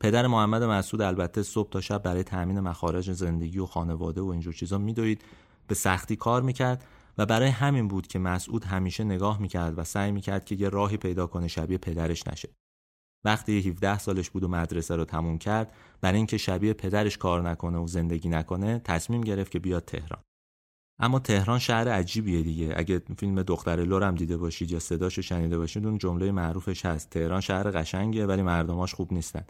پدر 0.00 0.26
محمد 0.26 0.62
مسعود 0.62 1.02
البته 1.02 1.42
صبح 1.42 1.70
تا 1.70 1.80
شب 1.80 2.02
برای 2.02 2.22
تامین 2.22 2.60
مخارج 2.60 3.12
زندگی 3.12 3.58
و 3.58 3.66
خانواده 3.66 4.20
و 4.20 4.26
اینجور 4.26 4.54
چیزا 4.54 4.78
میدوید 4.78 5.24
به 5.66 5.74
سختی 5.74 6.16
کار 6.16 6.42
می‌کرد 6.42 6.84
و 7.18 7.26
برای 7.26 7.48
همین 7.48 7.88
بود 7.88 8.06
که 8.06 8.18
مسعود 8.18 8.64
همیشه 8.64 9.04
نگاه 9.04 9.40
می‌کرد 9.40 9.78
و 9.78 9.84
سعی 9.84 10.12
می‌کرد 10.12 10.44
که 10.44 10.54
یه 10.54 10.68
راهی 10.68 10.96
پیدا 10.96 11.26
کنه 11.26 11.48
شبیه 11.48 11.78
پدرش 11.78 12.28
نشه. 12.28 12.48
وقتی 13.24 13.68
17 13.68 13.98
سالش 13.98 14.30
بود 14.30 14.42
و 14.42 14.48
مدرسه 14.48 14.96
رو 14.96 15.04
تموم 15.04 15.38
کرد 15.38 15.72
برای 16.00 16.16
اینکه 16.16 16.36
شبیه 16.36 16.72
پدرش 16.72 17.18
کار 17.18 17.50
نکنه 17.50 17.78
و 17.78 17.86
زندگی 17.86 18.28
نکنه 18.28 18.78
تصمیم 18.84 19.20
گرفت 19.20 19.52
که 19.52 19.58
بیاد 19.58 19.84
تهران. 19.84 20.22
اما 21.02 21.18
تهران 21.18 21.58
شهر 21.58 21.88
عجیبیه 21.88 22.42
دیگه 22.42 22.74
اگه 22.76 23.02
فیلم 23.18 23.42
دختر 23.42 23.76
لورم 23.76 24.14
دیده 24.14 24.36
باشید 24.36 24.70
یا 24.70 24.78
صداشو 24.78 25.22
شنیده 25.22 25.58
باشید 25.58 25.86
اون 25.86 25.98
جمله 25.98 26.32
معروفش 26.32 26.86
هست 26.86 27.10
تهران 27.10 27.40
شهر 27.40 27.70
قشنگیه 27.70 28.26
ولی 28.26 28.42
مردماش 28.42 28.94
خوب 28.94 29.12
نیستن 29.12 29.44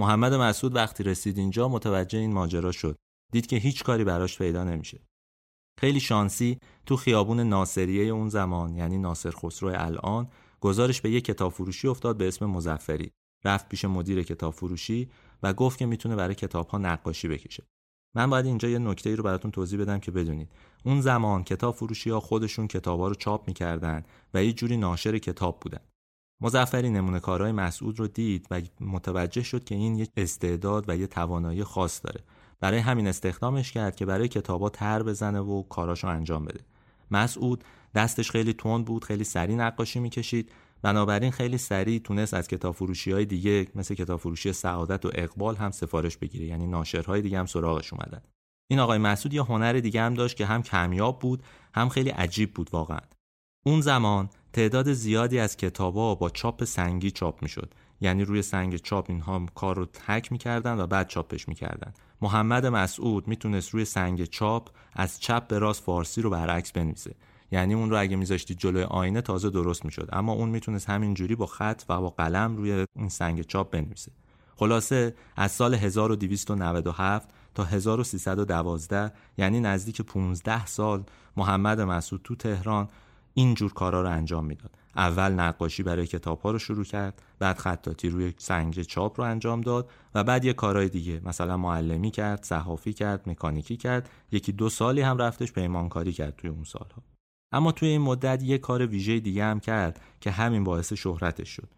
محمد 0.00 0.34
مسعود 0.34 0.74
وقتی 0.74 1.02
رسید 1.02 1.38
اینجا 1.38 1.68
متوجه 1.68 2.18
این 2.18 2.32
ماجرا 2.32 2.72
شد. 2.72 2.96
دید 3.32 3.46
که 3.46 3.56
هیچ 3.56 3.84
کاری 3.84 4.04
براش 4.04 4.38
پیدا 4.38 4.64
نمیشه. 4.64 5.00
خیلی 5.80 6.00
شانسی 6.00 6.58
تو 6.86 6.96
خیابون 6.96 7.40
ناصریه 7.40 8.04
اون 8.04 8.28
زمان 8.28 8.74
یعنی 8.74 8.98
ناصر 8.98 9.30
خسرو 9.30 9.72
الان 9.74 10.28
گزارش 10.60 11.00
به 11.00 11.10
یک 11.10 11.24
کتاب 11.24 11.52
فروشی 11.52 11.88
افتاد 11.88 12.16
به 12.16 12.28
اسم 12.28 12.46
مزفری 12.46 13.10
رفت 13.44 13.68
پیش 13.68 13.84
مدیر 13.84 14.22
کتاب 14.22 14.54
فروشی 14.54 15.10
و 15.42 15.52
گفت 15.52 15.78
که 15.78 15.86
می‌تونه 15.86 16.16
برای 16.16 16.34
کتاب 16.34 16.68
ها 16.68 16.78
نقاشی 16.78 17.28
بکشه. 17.28 17.66
من 18.14 18.30
باید 18.30 18.46
اینجا 18.46 18.68
یه 18.68 18.78
نکته 18.78 19.10
ای 19.10 19.16
رو 19.16 19.24
براتون 19.24 19.50
توضیح 19.50 19.80
بدم 19.80 19.98
که 19.98 20.10
بدونید. 20.10 20.52
اون 20.84 21.00
زمان 21.00 21.44
کتاب 21.44 21.74
فروشی 21.74 22.10
ها 22.10 22.20
خودشون 22.20 22.68
کتابا 22.68 23.08
رو 23.08 23.14
چاپ 23.14 23.48
می‌کردن 23.48 24.02
و 24.34 24.44
یه 24.44 24.52
جوری 24.52 24.76
ناشر 24.76 25.18
کتاب 25.18 25.60
بودن. 25.60 25.80
مزفری 26.40 26.90
نمونه 26.90 27.20
کارهای 27.20 27.52
مسعود 27.52 27.98
رو 27.98 28.06
دید 28.06 28.46
و 28.50 28.60
متوجه 28.80 29.42
شد 29.42 29.64
که 29.64 29.74
این 29.74 29.96
یه 29.96 30.08
استعداد 30.16 30.84
و 30.88 30.96
یه 30.96 31.06
توانایی 31.06 31.64
خاص 31.64 32.00
داره. 32.04 32.20
برای 32.60 32.78
همین 32.78 33.06
استخدامش 33.06 33.72
کرد 33.72 33.96
که 33.96 34.06
برای 34.06 34.28
کتابا 34.28 34.68
تر 34.68 35.02
بزنه 35.02 35.40
و 35.40 35.62
کاراشو 35.62 36.08
انجام 36.08 36.44
بده. 36.44 36.60
مسعود 37.10 37.64
دستش 37.94 38.30
خیلی 38.30 38.52
تند 38.52 38.84
بود 38.84 39.04
خیلی 39.04 39.24
سریع 39.24 39.56
نقاشی 39.56 40.00
می‌کشید. 40.00 40.52
بنابراین 40.82 41.30
خیلی 41.30 41.58
سریع 41.58 41.98
تونست 41.98 42.34
از 42.34 42.48
کتاب 42.48 42.74
فروشی 42.74 43.12
های 43.12 43.24
دیگه 43.24 43.66
مثل 43.74 43.94
کتاب 43.94 44.20
فروشی 44.20 44.52
سعادت 44.52 45.04
و 45.06 45.10
اقبال 45.14 45.56
هم 45.56 45.70
سفارش 45.70 46.16
بگیره. 46.16 46.46
یعنی 46.46 46.66
ناشرهای 46.66 47.22
دیگه 47.22 47.38
هم 47.38 47.46
سراغش 47.46 47.92
اومدن. 47.92 48.20
این 48.70 48.80
آقای 48.80 48.98
مسعود 48.98 49.34
یه 49.34 49.42
هنر 49.42 49.72
دیگه 49.72 50.02
هم 50.02 50.14
داشت 50.14 50.36
که 50.36 50.46
هم 50.46 50.62
کمیاب 50.62 51.18
بود 51.18 51.42
هم 51.74 51.88
خیلی 51.88 52.10
عجیب 52.10 52.54
بود 52.54 52.70
واقعا. 52.72 53.00
اون 53.66 53.80
زمان 53.80 54.28
تعداد 54.52 54.92
زیادی 54.92 55.38
از 55.38 55.56
کتابا 55.56 56.14
با 56.14 56.30
چاپ 56.30 56.64
سنگی 56.64 57.10
چاپ 57.10 57.42
می‌شد. 57.42 57.74
یعنی 58.00 58.24
روی 58.24 58.42
سنگ 58.42 58.76
چاپ 58.76 59.06
اینها 59.08 59.46
کار 59.54 59.76
رو 59.76 59.86
تک 59.86 60.32
می‌کردن 60.32 60.80
و 60.80 60.86
بعد 60.86 61.08
چاپش 61.08 61.48
می‌کردن. 61.48 61.92
محمد 62.22 62.66
مسعود 62.66 63.28
می‌تونست 63.28 63.70
روی 63.70 63.84
سنگ 63.84 64.24
چاپ 64.24 64.68
از 64.92 65.20
چپ 65.20 65.46
به 65.46 65.58
راست 65.58 65.82
فارسی 65.82 66.22
رو 66.22 66.30
برعکس 66.30 66.72
بنویسه. 66.72 67.14
یعنی 67.52 67.74
اون 67.74 67.90
رو 67.90 68.00
اگه 68.00 68.16
میذاشتی 68.16 68.54
جلوی 68.54 68.82
آینه 68.82 69.20
تازه 69.20 69.50
درست 69.50 69.84
می‌شد. 69.84 70.08
اما 70.12 70.32
اون 70.32 70.48
می‌تونست 70.48 70.90
همینجوری 70.90 71.34
با 71.34 71.46
خط 71.46 71.82
و 71.88 72.00
با 72.00 72.10
قلم 72.10 72.56
روی 72.56 72.86
این 72.96 73.08
سنگ 73.08 73.42
چاپ 73.42 73.70
بنویسه. 73.70 74.12
خلاصه 74.56 75.14
از 75.36 75.52
سال 75.52 75.74
1297 75.74 77.28
تا 77.54 77.64
1312 77.64 79.12
یعنی 79.38 79.60
نزدیک 79.60 80.02
15 80.02 80.66
سال 80.66 81.04
محمد 81.36 81.80
مسعود 81.80 82.20
تو 82.24 82.34
تهران 82.34 82.88
این 83.34 83.54
جور 83.54 83.72
کارا 83.72 84.02
رو 84.02 84.08
انجام 84.08 84.44
می‌داد. 84.44 84.70
اول 84.96 85.32
نقاشی 85.32 85.82
برای 85.82 86.06
کتاب 86.06 86.40
ها 86.40 86.50
رو 86.50 86.58
شروع 86.58 86.84
کرد 86.84 87.22
بعد 87.38 87.58
خطاطی 87.58 88.08
روی 88.08 88.34
سنگ 88.38 88.82
چاپ 88.82 89.20
رو 89.20 89.26
انجام 89.26 89.60
داد 89.60 89.90
و 90.14 90.24
بعد 90.24 90.44
یه 90.44 90.52
کارهای 90.52 90.88
دیگه 90.88 91.20
مثلا 91.24 91.56
معلمی 91.56 92.10
کرد 92.10 92.44
صحافی 92.44 92.92
کرد 92.92 93.28
مکانیکی 93.28 93.76
کرد. 93.76 94.08
یکی 94.32 94.52
دو 94.52 94.68
سالی 94.68 95.00
هم 95.00 95.18
رفتش 95.18 95.52
پیمانکاری 95.52 96.12
کرد 96.12 96.36
توی 96.36 96.50
اون 96.50 96.64
سالها. 96.64 97.02
اما 97.52 97.72
توی 97.72 97.88
این 97.88 98.00
مدت 98.00 98.42
یه 98.42 98.58
کار 98.58 98.86
ویژه 98.86 99.20
دیگه 99.20 99.44
هم 99.44 99.60
کرد 99.60 100.00
که 100.20 100.30
همین 100.30 100.64
باعث 100.64 100.92
شهرتش 100.92 101.48
شد. 101.48 101.68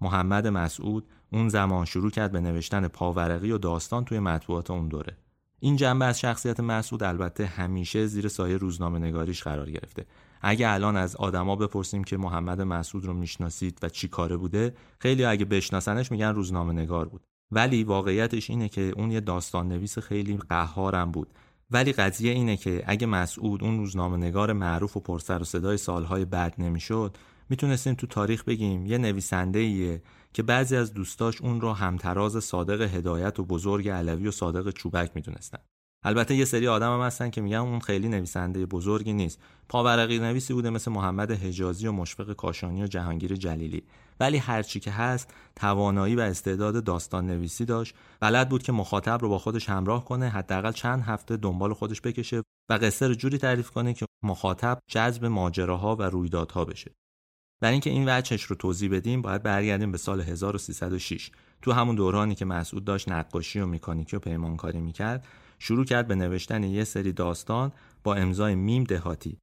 محمد 0.00 0.46
مسعود 0.46 1.06
اون 1.32 1.48
زمان 1.48 1.84
شروع 1.84 2.10
کرد 2.10 2.32
به 2.32 2.40
نوشتن 2.40 2.88
پاورقی 2.88 3.50
و 3.50 3.58
داستان 3.58 4.04
توی 4.04 4.18
مطبوعات 4.18 4.70
اون 4.70 4.88
دوره. 4.88 5.16
این 5.60 5.76
جنبه 5.76 6.04
از 6.04 6.20
شخصیت 6.20 6.60
مسعود 6.60 7.02
البته 7.02 7.46
همیشه 7.46 8.06
زیر 8.06 8.28
سایه 8.28 8.56
روزنامه 8.56 8.98
نگاریش 8.98 9.42
قرار 9.42 9.70
گرفته. 9.70 10.06
اگه 10.40 10.70
الان 10.70 10.96
از 10.96 11.16
آدما 11.16 11.56
بپرسیم 11.56 12.04
که 12.04 12.16
محمد 12.16 12.60
مسعود 12.60 13.04
رو 13.04 13.14
می‌شناسید 13.14 13.78
و 13.82 13.88
چی 13.88 14.08
کاره 14.08 14.36
بوده 14.36 14.74
خیلی 14.98 15.24
اگه 15.24 15.44
بشناسنش 15.44 16.12
میگن 16.12 16.34
روزنامه 16.34 16.72
نگار 16.72 17.08
بود. 17.08 17.26
ولی 17.50 17.84
واقعیتش 17.84 18.50
اینه 18.50 18.68
که 18.68 18.92
اون 18.96 19.10
یه 19.10 19.20
داستان 19.20 19.68
نویس 19.68 19.98
خیلی 19.98 20.36
قهارم 20.36 21.10
بود. 21.10 21.28
ولی 21.70 21.92
قضیه 21.92 22.32
اینه 22.32 22.56
که 22.56 22.84
اگه 22.86 23.06
مسعود 23.06 23.64
اون 23.64 23.78
روزنامه 23.78 24.16
نگار 24.16 24.52
معروف 24.52 24.96
و 24.96 25.00
پرسر 25.00 25.42
و 25.42 25.44
صدای 25.44 25.76
سالهای 25.76 26.24
بعد 26.24 26.54
نمی‌شد 26.58 27.16
می‌تونستیم 27.48 27.94
تو 27.94 28.06
تاریخ 28.06 28.44
بگیم 28.44 28.86
یه 28.86 28.98
نویسنده 28.98 29.58
ایه 29.58 30.02
که 30.32 30.42
بعضی 30.42 30.76
از 30.76 30.94
دوستاش 30.94 31.42
اون 31.42 31.60
رو 31.60 31.72
همتراز 31.72 32.44
صادق 32.44 32.80
هدایت 32.80 33.38
و 33.38 33.44
بزرگ 33.44 33.88
علوی 33.88 34.28
و 34.28 34.30
صادق 34.30 34.70
چوبک 34.70 35.10
می‌دونستن. 35.14 35.58
البته 36.04 36.34
یه 36.34 36.44
سری 36.44 36.68
آدم 36.68 36.92
هم 36.92 37.06
هستن 37.06 37.30
که 37.30 37.40
میگن 37.40 37.56
اون 37.56 37.80
خیلی 37.80 38.08
نویسنده 38.08 38.66
بزرگی 38.66 39.12
نیست. 39.12 39.40
پاورقی 39.68 40.18
نویسی 40.18 40.54
بوده 40.54 40.70
مثل 40.70 40.90
محمد 40.90 41.30
حجازی 41.30 41.86
و 41.86 41.92
مشفق 41.92 42.32
کاشانی 42.32 42.82
و 42.82 42.86
جهانگیر 42.86 43.36
جلیلی. 43.36 43.82
ولی 44.20 44.36
هرچی 44.36 44.80
که 44.80 44.90
هست 44.90 45.34
توانایی 45.56 46.16
و 46.16 46.20
استعداد 46.20 46.84
داستان 46.84 47.26
نویسی 47.26 47.64
داشت. 47.64 47.94
بلد 48.20 48.48
بود 48.48 48.62
که 48.62 48.72
مخاطب 48.72 49.18
رو 49.22 49.28
با 49.28 49.38
خودش 49.38 49.68
همراه 49.68 50.04
کنه 50.04 50.28
حداقل 50.28 50.72
چند 50.72 51.02
هفته 51.02 51.36
دنبال 51.36 51.74
خودش 51.74 52.00
بکشه 52.00 52.42
و 52.70 52.74
قصه 52.74 53.08
رو 53.08 53.14
جوری 53.14 53.38
تعریف 53.38 53.70
کنه 53.70 53.94
که 53.94 54.06
مخاطب 54.24 54.78
جذب 54.90 55.24
ماجراها 55.24 55.96
و 55.96 56.02
رویدادها 56.02 56.64
بشه. 56.64 56.90
برای 57.62 57.72
اینکه 57.72 57.90
این 57.90 58.08
وجهش 58.08 58.42
رو 58.42 58.56
توضیح 58.56 58.90
بدیم 58.90 59.22
باید 59.22 59.42
برگردیم 59.42 59.92
به 59.92 59.98
سال 59.98 60.20
1306 60.20 61.30
تو 61.62 61.72
همون 61.72 61.94
دورانی 61.94 62.34
که 62.34 62.44
مسعود 62.44 62.84
داشت 62.84 63.08
نقاشی 63.08 63.60
و 63.60 63.66
مکانیکی 63.66 64.16
و 64.16 64.18
پیمانکاری 64.18 64.80
می‌کرد 64.80 65.26
شروع 65.58 65.84
کرد 65.84 66.08
به 66.08 66.14
نوشتن 66.14 66.62
یه 66.62 66.84
سری 66.84 67.12
داستان 67.12 67.72
با 68.04 68.14
امضای 68.14 68.54
میم 68.54 68.84
دهاتی. 68.84 69.38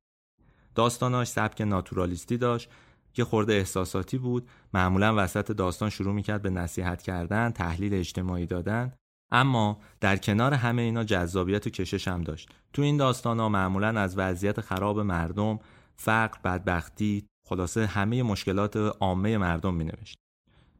داستاناش 0.76 1.28
سبک 1.28 1.62
ناتورالیستی 1.62 2.38
داشت 2.38 2.70
که 3.14 3.24
خورده 3.24 3.54
احساساتی 3.54 4.18
بود. 4.18 4.50
معمولا 4.74 5.14
وسط 5.18 5.52
داستان 5.52 5.90
شروع 5.90 6.14
می‌کرد 6.14 6.42
به 6.42 6.50
نصیحت 6.50 7.02
کردن 7.02 7.52
تحلیل 7.52 7.94
اجتماعی 7.94 8.46
دادن. 8.46 8.94
اما 9.32 9.80
در 10.00 10.18
کنار 10.18 10.54
همه 10.54 10.82
اینا 10.82 11.04
جذابیت 11.04 11.68
و 11.68 11.70
کشش 11.70 12.08
هم 12.08 12.22
داشت. 12.22 12.50
تو 12.74 12.82
این 12.82 12.98
داستان 12.98 13.40
ها 13.40 13.50
معمولا 13.50 13.88
از 13.88 14.18
وضعیت 14.18 14.62
خراب 14.62 15.00
مردم 15.00 15.60
فقر 15.96 16.38
بدبختی 16.44 17.28
خلاصه 17.50 17.86
همه 17.86 18.24
مشکلات 18.24 18.76
عامه 18.78 19.38
مردم 19.38 19.74
می 19.74 19.84
نوشت. 19.84 20.23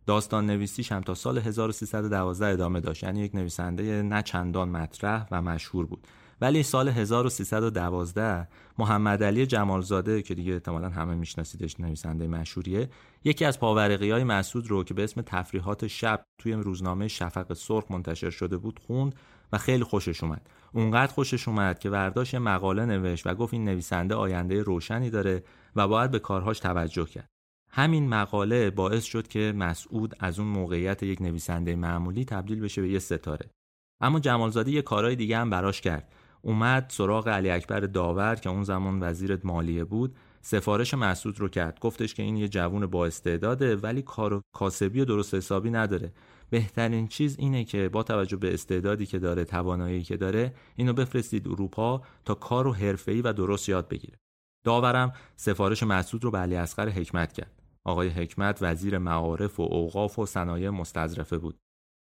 داستان 0.06 0.46
نویسیش 0.46 0.92
هم 0.92 1.02
تا 1.02 1.14
سال 1.14 1.38
1312 1.38 2.46
ادامه 2.46 2.80
داشت. 2.80 3.04
یعنی 3.04 3.22
یک 3.22 3.36
نویسنده 3.36 4.02
نه 4.02 4.22
چندان 4.22 4.70
مطرح 4.70 5.28
و 5.32 5.42
مشهور 5.42 5.86
بود. 5.86 6.08
ولی 6.42 6.64
سال 6.64 6.90
1312 6.90 8.48
محمد 8.78 9.24
علی 9.24 9.46
جمالزاده 9.46 10.22
که 10.22 10.36
دیگه 10.36 10.54
احتمالا 10.54 10.90
همه 10.90 11.16
میشناسیدش 11.16 11.80
نویسنده 11.80 12.28
مشهوریه 12.28 12.90
یکی 13.24 13.46
از 13.46 13.60
پاورقی 13.60 14.12
های 14.12 14.24
مسعود 14.24 14.68
رو 14.68 14.84
که 14.84 14.94
به 14.94 15.04
اسم 15.04 15.22
تفریحات 15.22 15.88
شب 15.88 16.24
توی 16.38 16.54
روزنامه 16.54 17.08
شفق 17.08 17.54
سرخ 17.54 17.92
منتشر 17.92 18.30
شده 18.30 18.58
بود 18.58 18.80
خوند 18.88 19.16
و 19.54 19.58
خیلی 19.58 19.84
خوشش 19.84 20.24
اومد. 20.24 20.50
اونقدر 20.72 21.14
خوشش 21.14 21.48
اومد 21.48 21.80
که 21.80 21.90
ورداش 21.90 22.36
مقاله 22.36 22.86
نوشت 22.86 23.28
و 23.28 23.36
گفت 23.36 23.54
این 23.54 23.66
نویسنده 23.66 24.16
آینده 24.16 24.62
روشنی 24.64 25.10
داره 25.10 25.44
و 25.76 25.88
باید 25.88 26.12
به 26.12 26.20
کارهاش 26.20 26.60
توجه 26.60 27.06
کرد. 27.06 27.33
همین 27.76 28.10
مقاله 28.10 28.70
باعث 28.70 29.04
شد 29.04 29.28
که 29.28 29.54
مسعود 29.56 30.16
از 30.20 30.40
اون 30.40 30.48
موقعیت 30.48 31.04
یک 31.04 31.22
نویسنده 31.22 31.76
معمولی 31.76 32.26
تبدیل 32.26 32.60
بشه 32.60 32.82
به 32.82 32.90
یه 32.90 33.00
ستاره. 33.00 33.50
اما 34.02 34.20
جمالزاده 34.20 34.72
یه 34.72 34.82
کارهای 34.82 35.16
دیگه 35.16 35.38
هم 35.38 35.50
براش 35.50 35.82
کرد. 35.82 36.14
اومد 36.42 36.86
سراغ 36.90 37.28
علی 37.28 37.50
اکبر 37.50 37.80
داور 37.80 38.36
که 38.36 38.50
اون 38.50 38.64
زمان 38.64 39.04
وزیر 39.04 39.40
مالیه 39.44 39.84
بود 39.84 40.16
سفارش 40.42 40.94
مسعود 40.94 41.40
رو 41.40 41.50
کرد. 41.50 41.80
گفتش 41.80 42.14
که 42.14 42.24
این 42.24 42.38
یه 42.38 42.48
جوون 42.48 42.86
با 42.86 43.06
استعداده 43.06 43.76
ولی 43.76 44.02
کار 44.02 44.34
و 44.34 44.42
کاسبی 44.56 45.02
و 45.02 45.06
درست 45.06 45.36
حسابی 45.36 45.72
نداره. 45.72 46.14
بهترین 46.50 47.08
چیز 47.08 47.36
اینه 47.40 47.64
که 47.64 47.90
با 47.90 48.04
توجه 48.04 48.38
به 48.38 48.54
استعدادی 48.54 49.06
که 49.06 49.20
داره 49.20 49.46
توانایی 49.46 50.04
که 50.04 50.18
داره 50.18 50.54
اینو 50.76 50.94
بفرستید 50.94 51.48
اروپا 51.48 52.02
تا 52.26 52.34
کار 52.34 52.68
و 52.68 52.74
حرفه‌ای 52.74 53.22
و 53.22 53.34
درست 53.34 53.70
یاد 53.70 53.88
بگیره. 53.88 54.18
داورم 54.66 55.14
سفارش 55.36 55.84
مسعود 55.84 56.24
رو 56.24 56.32
به 56.32 56.38
علی 56.38 56.56
اصغر 56.56 56.90
حکمت 56.90 57.34
کرد. 57.34 57.53
آقای 57.86 58.10
حکمت 58.10 58.58
وزیر 58.62 58.98
معارف 58.98 59.60
و 59.60 59.64
اوقاف 59.64 60.20
و 60.20 60.26
صنایع 60.26 60.70
مستظرفه 60.70 61.38
بود. 61.38 61.60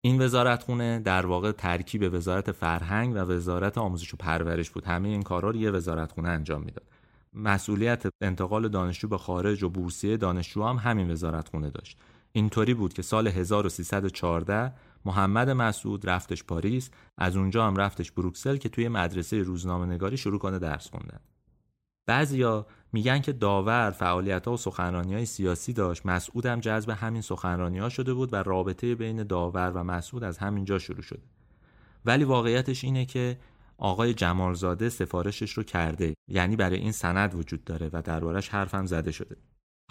این 0.05 0.21
وزارتخونه 0.21 0.99
در 0.99 1.25
واقع 1.25 1.51
ترکیب 1.51 2.13
وزارت 2.13 2.51
فرهنگ 2.51 3.15
و 3.15 3.17
وزارت 3.17 3.77
آموزش 3.77 4.13
و 4.13 4.17
پرورش 4.17 4.69
بود. 4.69 4.85
همه 4.85 5.09
این 5.09 5.21
کارا 5.21 5.49
رو 5.49 5.55
یه 5.55 5.71
وزارتخونه 5.71 6.29
انجام 6.29 6.61
می‌داد. 6.61 6.87
مسئولیت 7.33 8.03
انتقال 8.21 8.67
دانشجو 8.67 9.07
به 9.07 9.17
خارج 9.17 9.63
و 9.63 9.69
بورسیه 9.69 10.17
دانشجو 10.17 10.63
هم 10.63 10.75
همین 10.75 11.11
وزارتخونه 11.11 11.69
داشت. 11.69 11.97
اینطوری 12.31 12.73
بود 12.73 12.93
که 12.93 13.01
سال 13.01 13.27
1314 13.27 14.73
محمد 15.05 15.49
مسعود 15.49 16.09
رفتش 16.09 16.43
پاریس 16.43 16.89
از 17.17 17.37
اونجا 17.37 17.67
هم 17.67 17.75
رفتش 17.75 18.11
بروکسل 18.11 18.57
که 18.57 18.69
توی 18.69 18.87
مدرسه 18.87 19.39
روزنامه 19.39 19.85
نگاری 19.85 20.17
شروع 20.17 20.39
کنه 20.39 20.59
درس 20.59 20.89
خوندن. 20.89 21.19
بعضیا 22.07 22.65
میگن 22.93 23.19
که 23.19 23.31
داور 23.31 23.91
فعالیت 23.91 24.45
ها 24.45 24.53
و 24.53 24.57
سخنرانی 24.57 25.13
های 25.13 25.25
سیاسی 25.25 25.73
داشت. 25.73 26.05
مسعود 26.05 26.45
هم 26.45 26.59
جذب 26.59 26.89
همین 26.89 27.21
سخنرانی 27.21 27.79
ها 27.79 27.89
شده 27.89 28.13
بود 28.13 28.33
و 28.33 28.35
رابطه 28.35 28.95
بین 28.95 29.23
داور 29.23 29.71
و 29.75 29.83
مسعود 29.83 30.23
از 30.23 30.37
همینجا 30.37 30.79
شروع 30.79 31.01
شده. 31.01 31.21
ولی 32.05 32.23
واقعیتش 32.23 32.83
اینه 32.83 33.05
که 33.05 33.37
آقای 33.77 34.13
جمالزاده 34.13 34.89
سفارشش 34.89 35.51
رو 35.51 35.63
کرده. 35.63 36.13
یعنی 36.27 36.55
برای 36.55 36.77
این 36.77 36.91
سند 36.91 37.35
وجود 37.35 37.63
داره 37.63 37.89
و 37.93 38.01
دربارش 38.01 38.49
حرفم 38.49 38.85
زده 38.85 39.11
شده. 39.11 39.37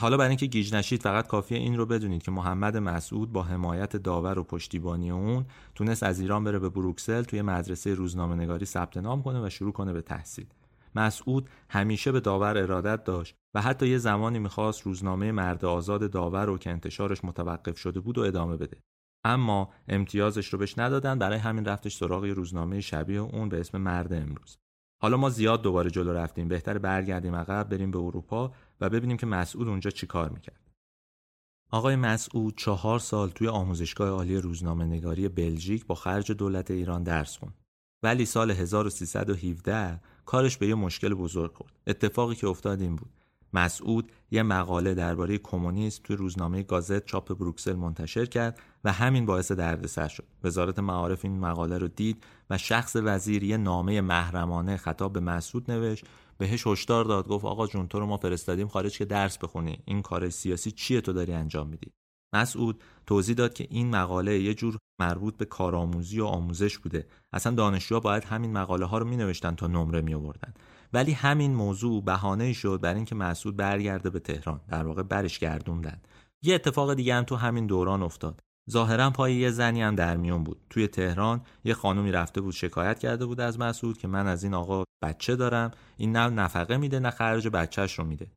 حالا 0.01 0.17
برای 0.17 0.29
اینکه 0.29 0.47
گیج 0.47 0.75
نشید 0.75 1.03
فقط 1.03 1.27
کافیه 1.27 1.59
این 1.59 1.77
رو 1.77 1.87
بدونید 1.87 2.23
که 2.23 2.31
محمد 2.31 2.77
مسعود 2.77 3.33
با 3.33 3.43
حمایت 3.43 3.97
داور 3.97 4.39
و 4.39 4.45
پشتیبانی 4.45 5.11
اون 5.11 5.47
تونست 5.75 6.03
از 6.03 6.21
ایران 6.21 6.45
بره 6.45 6.59
به 6.59 6.69
بروکسل 6.69 7.23
توی 7.23 7.43
مدرسه 7.43 7.95
روزنامه 7.95 8.35
نگاری 8.35 8.67
ثبت 8.67 8.97
نام 8.97 9.23
کنه 9.23 9.47
و 9.47 9.51
شروع 9.51 9.73
کنه 9.73 9.93
به 9.93 10.03
تحصیل. 10.03 10.47
مسعود 10.95 11.51
همیشه 11.69 12.13
به 12.13 12.21
داور 12.21 12.59
ارادت 12.59 13.05
داشت 13.05 13.37
و 13.55 13.63
حتی 13.63 13.89
یه 13.89 13.99
زمانی 13.99 14.39
می‌خواست 14.39 14.83
روزنامه 14.83 15.33
مرد 15.33 15.65
آزاد 15.65 16.11
داور 16.11 16.47
رو 16.47 16.59
که 16.59 16.71
انتشارش 16.71 17.25
متوقف 17.25 17.79
شده 17.79 18.01
بود 18.01 18.19
و 18.19 18.23
ادامه 18.23 18.57
بده. 18.57 18.81
اما 19.25 19.71
امتیازش 19.89 20.49
رو 20.49 20.59
بهش 20.59 20.79
ندادن 20.79 21.19
برای 21.19 21.39
همین 21.39 21.65
رفتش 21.65 21.97
سراغ 21.97 22.25
روزنامه 22.25 22.81
شبیه 22.81 23.21
اون 23.21 23.49
به 23.49 23.61
اسم 23.61 23.79
مرد 23.79 24.13
امروز. 24.13 24.59
حالا 25.03 25.17
ما 25.17 25.31
زیاد 25.31 25.63
دوباره 25.63 25.91
جلو 25.91 26.13
رفتیم 26.13 26.49
بهتر 26.49 26.79
برگردیم 26.79 27.35
عقب 27.35 27.69
بریم 27.69 27.91
به 27.91 27.99
اروپا 27.99 28.53
و 28.81 28.91
ببینیم 28.91 29.17
که 29.17 29.27
مسعود 29.27 29.69
اونجا 29.69 29.91
چیکار 29.91 30.29
می‌کرد. 30.29 30.71
آقای 31.71 31.97
مسعود 31.97 32.57
چهار 32.57 32.99
سال 32.99 33.31
توی 33.31 33.49
آموزشگاه 33.49 34.09
عالی 34.09 34.37
روزنامه 34.37 34.85
نگاری 34.85 35.29
بلژیک 35.29 35.87
با 35.87 35.95
خرج 35.95 36.33
دولت 36.33 36.71
ایران 36.71 37.03
درس 37.03 37.39
خوند. 37.39 37.55
ولی 38.03 38.25
سال 38.25 38.51
1317 38.51 40.01
کارش 40.25 40.57
به 40.57 40.67
یه 40.67 40.75
مشکل 40.75 41.15
بزرگ 41.15 41.55
خورد. 41.55 41.73
اتفاقی 41.87 42.35
که 42.35 42.49
افتاد 42.49 42.81
این 42.81 42.97
بود. 42.97 43.11
مسعود 43.55 44.13
یه 44.31 44.43
مقاله 44.43 44.95
درباره 44.95 45.39
کمونیسم 45.39 46.01
توی 46.05 46.17
روزنامه 46.17 46.63
گازت 46.63 47.07
چاپ 47.07 47.39
بروکسل 47.39 47.73
منتشر 47.73 48.27
کرد 48.27 48.61
و 48.85 48.93
همین 48.93 49.27
باعث 49.27 49.53
دردسر 49.53 50.09
شد. 50.09 50.25
وزارت 50.45 50.79
معارف 50.79 51.25
این 51.25 51.39
مقاله 51.39 51.79
رو 51.79 51.89
دید 51.89 52.25
و 52.51 52.59
شخص 52.59 52.97
وزیر 52.97 53.43
یه 53.43 53.57
نامه 53.57 54.01
محرمانه 54.01 54.77
خطاب 54.77 55.13
به 55.13 55.21
مسعود 55.21 55.71
نوشت. 55.71 56.05
بهش 56.39 56.67
هشدار 56.67 57.05
داد 57.05 57.29
گفت 57.29 57.45
آقا 57.45 57.67
جون 57.67 57.89
تو 57.89 58.01
رو 58.01 58.07
ما 58.07 58.17
فرستادیم 58.17 58.69
خارج 58.69 58.99
که 58.99 59.05
درس 59.05 59.39
بخونی. 59.39 59.83
این 59.85 60.03
کار 60.03 60.31
سیاسی 60.31 60.71
چیه 60.71 61.01
تو 61.01 61.13
داری 61.13 61.33
انجام 61.33 61.69
میدی؟ 61.69 61.93
مسعود 62.35 62.83
توضیح 63.07 63.35
داد 63.35 63.55
که 63.55 63.67
این 63.71 63.91
مقاله 63.91 64.41
یه 64.41 64.55
جور 64.55 64.79
مربوط 65.01 65.37
به 65.37 65.45
کارآموزی 65.45 66.21
و 66.21 66.25
آموزش 66.25 66.79
بوده. 66.79 67.07
اصلا 67.33 67.55
دانشجوها 67.55 68.01
باید 68.01 68.25
همین 68.25 68.53
مقاله 68.53 68.87
ها 68.87 68.99
رو 68.99 69.07
می 69.07 69.17
نوشتن 69.17 69.55
تا 69.55 69.67
نمره 69.67 70.01
می 70.01 70.15
آوردن 70.15 70.55
ولی 70.93 71.13
همین 71.13 71.55
موضوع 71.55 72.05
بهانه 72.05 72.53
شد 72.53 72.81
برای 72.83 72.97
اینکه 72.97 73.15
مسعود 73.15 73.57
برگرده 73.57 74.11
به 74.11 74.21
تهران. 74.21 74.61
در 74.69 74.87
واقع 74.87 75.03
برش 75.03 75.39
گردوندن 75.39 76.01
یه 76.43 76.55
اتفاق 76.55 76.95
دیگه 76.95 77.15
هم 77.15 77.25
تو 77.25 77.37
همین 77.37 77.67
دوران 77.67 78.03
افتاد. 78.03 78.41
ظاهرا 78.71 79.11
پای 79.11 79.35
یه 79.35 79.51
زنی 79.51 79.83
هم 79.83 79.95
در 79.95 80.17
میون 80.17 80.45
بود. 80.45 80.61
توی 80.71 80.89
تهران 80.89 81.41
یه 81.65 81.75
خانومی 81.75 82.13
رفته 82.13 82.41
بود 82.41 82.55
شکایت 82.55 82.99
کرده 82.99 83.27
بود 83.27 83.41
از 83.41 83.61
مسعود 83.61 83.99
که 83.99 84.09
من 84.09 84.27
از 84.27 84.45
این 84.45 84.55
آقا 84.55 84.85
بچه 85.03 85.37
دارم. 85.37 85.71
این 85.97 86.17
نه 86.17 86.29
نفقه 86.29 86.77
میده 86.77 86.99
نه 86.99 87.11
خرج 87.11 87.49
بچهش 87.49 87.99
رو 87.99 88.05
میده. 88.05 88.31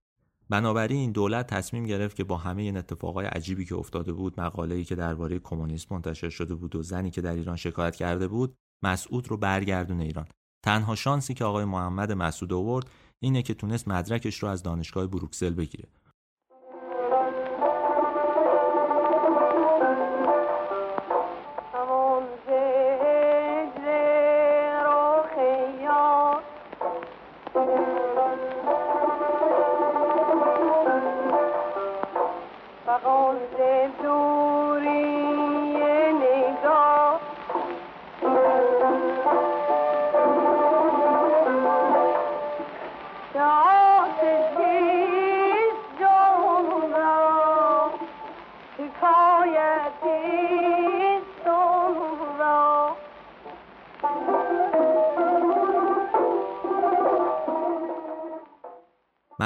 بنابراین 0.50 1.12
دولت 1.12 1.48
تصمیم 1.48 1.86
گرفت 1.86 2.16
که 2.16 2.24
با 2.24 2.38
همه 2.38 2.62
این 2.62 2.78
اتفاقای 2.78 3.26
عجیبی 3.26 3.66
که 3.66 3.76
افتاده 3.76 4.14
بود 4.14 4.40
مقاله‌ای 4.42 4.84
که 4.84 4.96
درباره 4.96 5.40
کمونیسم 5.40 5.96
منتشر 5.96 6.30
شده 6.30 6.56
بود 6.56 6.76
و 6.76 6.84
زنی 6.84 7.12
که 7.12 7.22
در 7.22 7.34
ایران 7.34 7.56
شکایت 7.56 7.96
کرده 7.96 8.28
بود 8.28 8.56
مسعود 8.84 9.28
رو 9.28 9.38
برگردون 9.38 10.02
ایران. 10.02 10.26
تنها 10.64 10.96
شانسی 10.96 11.34
که 11.34 11.46
آقای 11.46 11.66
محمد 11.66 12.12
مسعود 12.12 12.54
آورد 12.54 12.90
اینه 13.20 13.42
که 13.42 13.54
تونست 13.54 13.88
مدرکش 13.88 14.44
رو 14.44 14.50
از 14.50 14.64
دانشگاه 14.64 15.08
بروکسل 15.08 15.54
بگیره. 15.54 15.90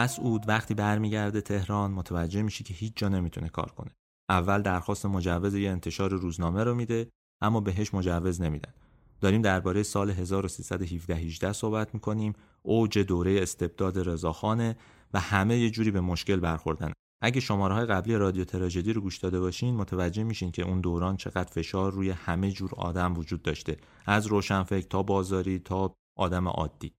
مسعود 0.10 0.48
وقتی 0.48 0.74
برمیگرده 0.74 1.42
تهران 1.42 1.92
متوجه 1.92 2.42
میشه 2.42 2.64
که 2.64 2.74
هیچ 2.74 2.94
جا 2.96 3.10
نمی‌تونه 3.10 3.50
کار 3.50 3.72
کنه. 3.72 3.92
اول 4.30 4.62
درخواست 4.62 5.06
مجوز 5.06 5.56
یه 5.56 5.70
انتشار 5.70 6.10
روزنامه 6.10 6.64
رو 6.64 6.76
میده 6.76 7.10
اما 7.42 7.60
بهش 7.60 7.94
مجوز 7.94 8.42
نمیدن. 8.42 8.74
داریم 9.22 9.42
درباره 9.42 9.84
سال 9.84 10.10
1317 10.10 11.16
18 11.16 11.54
صحبت 11.54 11.94
می‌کنیم 11.94 12.34
اوج 12.62 13.00
دوره 13.00 13.42
استبداد 13.42 14.10
رضاخانه 14.10 14.78
و 15.14 15.20
همه 15.20 15.58
یه 15.58 15.70
جوری 15.70 15.92
به 15.92 16.02
مشکل 16.02 16.40
برخوردن 16.40 16.94
اگه 17.22 17.40
شماره 17.40 17.74
های 17.74 17.86
قبلی 17.86 18.16
رادیو 18.16 18.44
تراژدی 18.44 18.94
رو 18.94 19.02
گوش 19.02 19.18
داده 19.18 19.40
باشین 19.40 19.76
متوجه 19.76 20.24
میشین 20.24 20.52
که 20.52 20.64
اون 20.64 20.82
دوران 20.82 21.18
چقدر 21.18 21.52
فشار 21.52 21.92
روی 21.92 22.10
همه 22.10 22.52
جور 22.52 22.76
آدم 22.78 23.18
وجود 23.18 23.42
داشته 23.42 23.78
از 24.06 24.28
روشنفکر 24.28 24.88
تا 24.88 25.04
بازاری 25.04 25.60
تا 25.60 25.94
آدم 26.18 26.48
عادی 26.48 26.94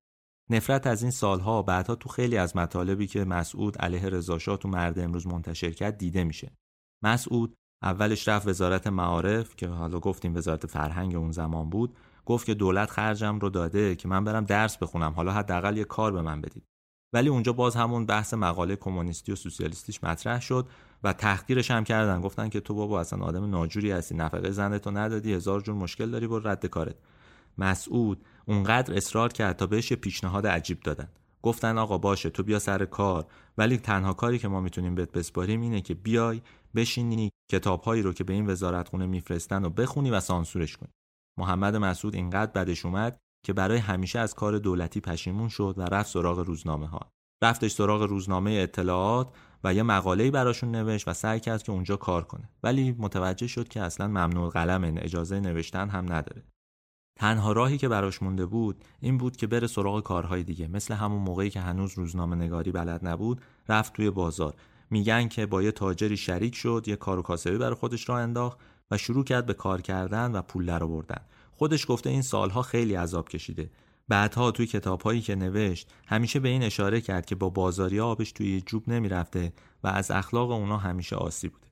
نفرت 0.50 0.86
از 0.86 1.02
این 1.02 1.10
سالها 1.10 1.62
بعدها 1.62 1.94
تو 1.94 2.08
خیلی 2.08 2.36
از 2.36 2.56
مطالبی 2.56 3.06
که 3.06 3.24
مسعود 3.24 3.78
علیه 3.78 4.08
رضاشاه 4.08 4.56
تو 4.56 4.68
مرد 4.68 4.98
امروز 4.98 5.26
منتشر 5.26 5.70
کرد 5.70 5.98
دیده 5.98 6.24
میشه. 6.24 6.52
مسعود 7.02 7.54
اولش 7.82 8.28
رفت 8.28 8.48
وزارت 8.48 8.86
معارف 8.86 9.56
که 9.56 9.68
حالا 9.68 10.00
گفتیم 10.00 10.36
وزارت 10.36 10.66
فرهنگ 10.66 11.16
اون 11.16 11.32
زمان 11.32 11.70
بود 11.70 11.96
گفت 12.26 12.46
که 12.46 12.54
دولت 12.54 12.90
خرجم 12.90 13.38
رو 13.38 13.50
داده 13.50 13.96
که 13.96 14.08
من 14.08 14.24
برم 14.24 14.44
درس 14.44 14.76
بخونم 14.76 15.12
حالا 15.12 15.32
حداقل 15.32 15.76
یه 15.76 15.84
کار 15.84 16.12
به 16.12 16.22
من 16.22 16.40
بدید. 16.40 16.64
ولی 17.12 17.28
اونجا 17.28 17.52
باز 17.52 17.76
همون 17.76 18.06
بحث 18.06 18.34
مقاله 18.34 18.76
کمونیستی 18.76 19.32
و 19.32 19.36
سوسیالیستیش 19.36 20.04
مطرح 20.04 20.40
شد 20.40 20.68
و 21.02 21.12
تحقیرش 21.12 21.70
هم 21.70 21.84
کردن. 21.84 22.20
گفتن 22.20 22.48
که 22.48 22.60
تو 22.60 22.74
بابا 22.74 23.00
اصلا 23.00 23.24
آدم 23.24 23.50
ناجوری 23.50 23.90
هستی 23.90 24.14
نفقه 24.14 24.50
زنتو 24.50 24.90
ندادی 24.90 25.34
هزار 25.34 25.60
جور 25.60 25.74
مشکل 25.74 26.10
داری 26.10 26.26
برو 26.26 26.48
رد 26.48 26.66
کارت. 26.66 26.96
مسعود 27.58 28.24
اونقدر 28.50 28.96
اصرار 28.96 29.32
کرد 29.32 29.56
تا 29.56 29.66
بهش 29.66 29.90
یه 29.90 29.96
پیشنهاد 29.96 30.46
عجیب 30.46 30.80
دادن. 30.80 31.08
گفتن 31.42 31.78
آقا 31.78 31.98
باشه 31.98 32.30
تو 32.30 32.42
بیا 32.42 32.58
سر 32.58 32.84
کار. 32.84 33.26
ولی 33.58 33.76
تنها 33.76 34.12
کاری 34.12 34.38
که 34.38 34.48
ما 34.48 34.60
می‌تونیم 34.60 34.94
بهت 34.94 35.12
بسپاریم 35.12 35.60
اینه 35.60 35.80
که 35.80 35.94
بیای 35.94 36.40
بشینی 36.74 37.30
کتابهایی 37.52 38.02
رو 38.02 38.12
که 38.12 38.24
به 38.24 38.32
این 38.32 38.46
وزارتخونه 38.46 39.06
میفرستن 39.06 39.64
و 39.64 39.70
بخونی 39.70 40.10
و 40.10 40.20
سانسورش 40.20 40.76
کنی. 40.76 40.90
محمد 41.38 41.76
مسعود 41.76 42.14
اینقدر 42.14 42.52
بدش 42.52 42.84
اومد 42.84 43.18
که 43.46 43.52
برای 43.52 43.78
همیشه 43.78 44.18
از 44.18 44.34
کار 44.34 44.58
دولتی 44.58 45.00
پشیمون 45.00 45.48
شد 45.48 45.74
و 45.76 45.82
رفت 45.82 46.10
سراغ 46.10 46.38
روزنامه 46.38 46.86
ها 46.86 47.00
رفتش 47.42 47.70
سراغ 47.70 48.02
روزنامه 48.02 48.50
اطلاعات 48.50 49.28
و 49.64 49.74
یه 49.74 49.82
مقاله‌ای 49.82 50.30
براشون 50.30 50.70
نوشت 50.70 51.08
و 51.08 51.12
سعی 51.12 51.40
کرد 51.40 51.62
که 51.62 51.72
اونجا 51.72 51.96
کار 51.96 52.24
کنه. 52.24 52.48
ولی 52.62 52.96
متوجه 52.98 53.46
شد 53.46 53.68
که 53.68 53.80
اصلا 53.80 54.08
ممنوع 54.08 54.50
قلم 54.50 54.94
اجازه 54.96 55.40
نوشتن 55.40 55.88
هم 55.88 56.12
نداره. 56.12 56.42
تنها 57.20 57.52
راهی 57.52 57.78
که 57.78 57.88
براش 57.88 58.22
مونده 58.22 58.46
بود 58.46 58.84
این 59.00 59.18
بود 59.18 59.36
که 59.36 59.46
بره 59.46 59.66
سراغ 59.66 60.02
کارهای 60.02 60.42
دیگه 60.42 60.68
مثل 60.68 60.94
همون 60.94 61.22
موقعی 61.22 61.50
که 61.50 61.60
هنوز 61.60 61.98
روزنامه 61.98 62.36
نگاری 62.36 62.72
بلد 62.72 63.06
نبود 63.06 63.40
رفت 63.68 63.92
توی 63.92 64.10
بازار. 64.10 64.54
میگن 64.90 65.28
که 65.28 65.46
با 65.46 65.62
یه 65.62 65.72
تاجری 65.72 66.16
شریک 66.16 66.54
شد 66.54 66.84
یه 66.86 66.96
کار 66.96 67.18
و 67.18 67.22
کاسبی 67.22 67.58
برای 67.58 67.74
خودش 67.74 68.08
را 68.08 68.18
انداخت 68.18 68.58
و 68.90 68.96
شروع 68.96 69.24
کرد 69.24 69.46
به 69.46 69.54
کار 69.54 69.80
کردن 69.80 70.32
و 70.32 70.42
پول 70.42 70.66
درآوردن 70.66 71.20
خودش 71.52 71.86
گفته 71.88 72.10
این 72.10 72.22
سالها 72.22 72.62
خیلی 72.62 72.94
عذاب 72.94 73.28
کشیده. 73.28 73.70
بعدها 74.08 74.50
توی 74.50 74.66
کتابهایی 74.66 75.20
که 75.20 75.34
نوشت 75.34 75.90
همیشه 76.06 76.40
به 76.40 76.48
این 76.48 76.62
اشاره 76.62 77.00
کرد 77.00 77.26
که 77.26 77.34
با 77.34 77.50
بازاری 77.50 78.00
آبش 78.00 78.32
توی 78.32 78.60
جوب 78.60 78.88
نمی‌رفته 78.88 79.52
و 79.84 79.88
از 79.88 80.10
اخلاق 80.10 80.50
اونا 80.50 80.76
همیشه 80.76 81.16
آسی 81.16 81.48
بوده. 81.48 81.66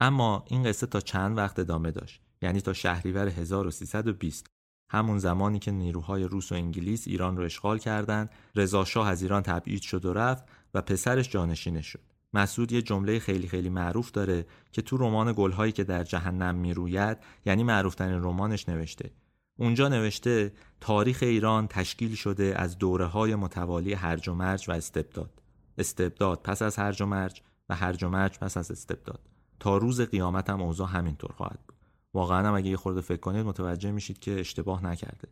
اما 0.00 0.44
این 0.46 0.62
قصه 0.62 0.86
تا 0.86 1.00
چند 1.00 1.36
وقت 1.36 1.58
ادامه 1.58 1.90
داشت؟ 1.90 2.20
یعنی 2.42 2.60
تا 2.60 2.72
شهریور 2.72 3.28
1320 3.28 4.46
همون 4.92 5.18
زمانی 5.18 5.58
که 5.58 5.70
نیروهای 5.70 6.24
روس 6.24 6.52
و 6.52 6.54
انگلیس 6.54 7.08
ایران 7.08 7.36
رو 7.36 7.44
اشغال 7.44 7.78
کردند 7.78 8.30
رضا 8.56 8.84
شاه 8.84 9.08
از 9.08 9.22
ایران 9.22 9.42
تبعید 9.42 9.82
شد 9.82 10.04
و 10.04 10.12
رفت 10.12 10.44
و 10.74 10.82
پسرش 10.82 11.30
جانشینش 11.30 11.86
شد. 11.86 12.00
مسعود 12.32 12.72
یه 12.72 12.82
جمله 12.82 13.18
خیلی 13.18 13.48
خیلی 13.48 13.68
معروف 13.68 14.10
داره 14.10 14.46
که 14.72 14.82
تو 14.82 14.96
رمان 14.96 15.34
گلهایی 15.36 15.72
که 15.72 15.84
در 15.84 16.04
جهنم 16.04 16.54
می‌روید 16.54 17.18
یعنی 17.46 17.64
معروفترین 17.64 18.22
رمانش 18.22 18.68
نوشته. 18.68 19.10
اونجا 19.58 19.88
نوشته 19.88 20.52
تاریخ 20.80 21.18
ایران 21.22 21.66
تشکیل 21.66 22.14
شده 22.14 22.54
از 22.56 22.78
دوره 22.78 23.06
های 23.06 23.34
متوالی 23.34 23.92
هرج 23.92 24.28
و 24.28 24.34
مرج 24.34 24.68
و 24.68 24.72
استبداد. 24.72 25.42
استبداد 25.78 26.40
پس 26.44 26.62
از 26.62 26.76
هرج 26.76 27.02
و 27.02 27.06
مرج 27.06 27.42
و 27.68 27.74
هرج 27.74 28.04
و 28.04 28.08
مرج 28.08 28.38
پس 28.38 28.56
از 28.56 28.70
استبداد. 28.70 29.20
تا 29.60 29.76
روز 29.76 30.00
قیامت 30.00 30.50
هم 30.50 30.62
اوضاع 30.62 30.88
همینطور 30.88 31.32
خواهد 31.32 31.69
واقعا 32.14 32.48
هم 32.48 32.54
اگه 32.54 32.70
یه 32.70 32.76
خورده 32.76 33.00
فکر 33.00 33.20
کنید 33.20 33.46
متوجه 33.46 33.90
میشید 33.90 34.18
که 34.18 34.40
اشتباه 34.40 34.84
نکرده. 34.84 35.28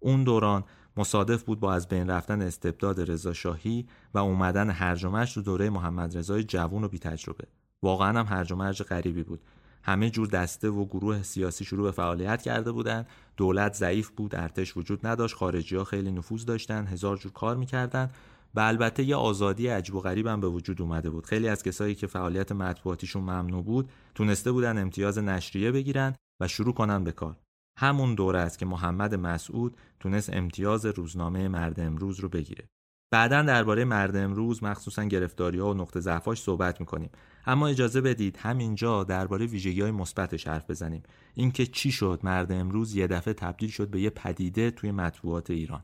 اون 0.00 0.24
دوران 0.24 0.64
مصادف 0.96 1.42
بود 1.42 1.60
با 1.60 1.74
از 1.74 1.88
بین 1.88 2.10
رفتن 2.10 2.42
استبداد 2.42 3.10
رضا 3.10 3.32
شاهی 3.32 3.86
و 4.14 4.18
اومدن 4.18 4.70
هرج 4.70 5.04
و 5.04 5.10
مرج 5.10 5.34
تو 5.34 5.42
دوره 5.42 5.70
محمد 5.70 6.18
رضای 6.18 6.44
جوون 6.44 6.84
و 6.84 6.88
بی 6.88 6.98
تجربه 6.98 7.44
واقعا 7.82 8.18
هم 8.18 8.26
هرج 8.26 8.52
و 8.52 8.56
مرج 8.56 8.82
غریبی 8.82 9.22
بود. 9.22 9.40
همه 9.82 10.10
جور 10.10 10.26
دسته 10.26 10.68
و 10.70 10.84
گروه 10.84 11.22
سیاسی 11.22 11.64
شروع 11.64 11.84
به 11.84 11.90
فعالیت 11.90 12.42
کرده 12.42 12.72
بودند 12.72 13.06
دولت 13.36 13.74
ضعیف 13.74 14.10
بود 14.10 14.34
ارتش 14.34 14.76
وجود 14.76 15.06
نداشت 15.06 15.34
خارجی 15.34 15.76
ها 15.76 15.84
خیلی 15.84 16.12
نفوذ 16.12 16.44
داشتن 16.44 16.86
هزار 16.86 17.16
جور 17.16 17.32
کار 17.32 17.56
می‌کردن. 17.56 18.10
و 18.56 18.60
البته 18.60 19.04
یه 19.04 19.16
آزادی 19.16 19.68
عجب 19.68 19.94
و 19.94 20.00
غریب 20.00 20.26
هم 20.26 20.40
به 20.40 20.48
وجود 20.48 20.82
اومده 20.82 21.10
بود. 21.10 21.26
خیلی 21.26 21.48
از 21.48 21.62
کسایی 21.62 21.94
که 21.94 22.06
فعالیت 22.06 22.52
مطبوعاتیشون 22.52 23.22
ممنوع 23.22 23.64
بود 23.64 23.90
تونسته 24.14 24.52
بودن 24.52 24.78
امتیاز 24.78 25.18
نشریه 25.18 25.72
بگیرن 25.72 26.14
و 26.40 26.48
شروع 26.48 26.74
کنن 26.74 27.04
به 27.04 27.12
کار. 27.12 27.36
همون 27.78 28.14
دوره 28.14 28.38
است 28.38 28.58
که 28.58 28.66
محمد 28.66 29.14
مسعود 29.14 29.76
تونست 30.00 30.32
امتیاز 30.32 30.86
روزنامه 30.86 31.48
مرد 31.48 31.80
امروز 31.80 32.20
رو 32.20 32.28
بگیره. 32.28 32.68
بعدا 33.12 33.42
درباره 33.42 33.84
مرد 33.84 34.16
امروز 34.16 34.62
مخصوصا 34.62 35.04
گرفتاری 35.04 35.58
ها 35.58 35.70
و 35.70 35.74
نقطه 35.74 36.00
ضعفاش 36.00 36.42
صحبت 36.42 36.80
می‌کنیم. 36.80 37.10
اما 37.46 37.66
اجازه 37.66 38.00
بدید 38.00 38.36
همینجا 38.36 39.04
درباره 39.04 39.46
ویژگی 39.46 39.80
های 39.80 39.90
مثبتش 39.90 40.48
حرف 40.48 40.70
بزنیم. 40.70 41.02
اینکه 41.34 41.66
چی 41.66 41.92
شد 41.92 42.20
مرد 42.22 42.52
امروز 42.52 42.94
یه 42.94 43.06
دفعه 43.06 43.34
تبدیل 43.34 43.70
شد 43.70 43.88
به 43.88 44.00
یه 44.00 44.10
پدیده 44.10 44.70
توی 44.70 44.90
مطبوعات 44.90 45.50
ایران. 45.50 45.82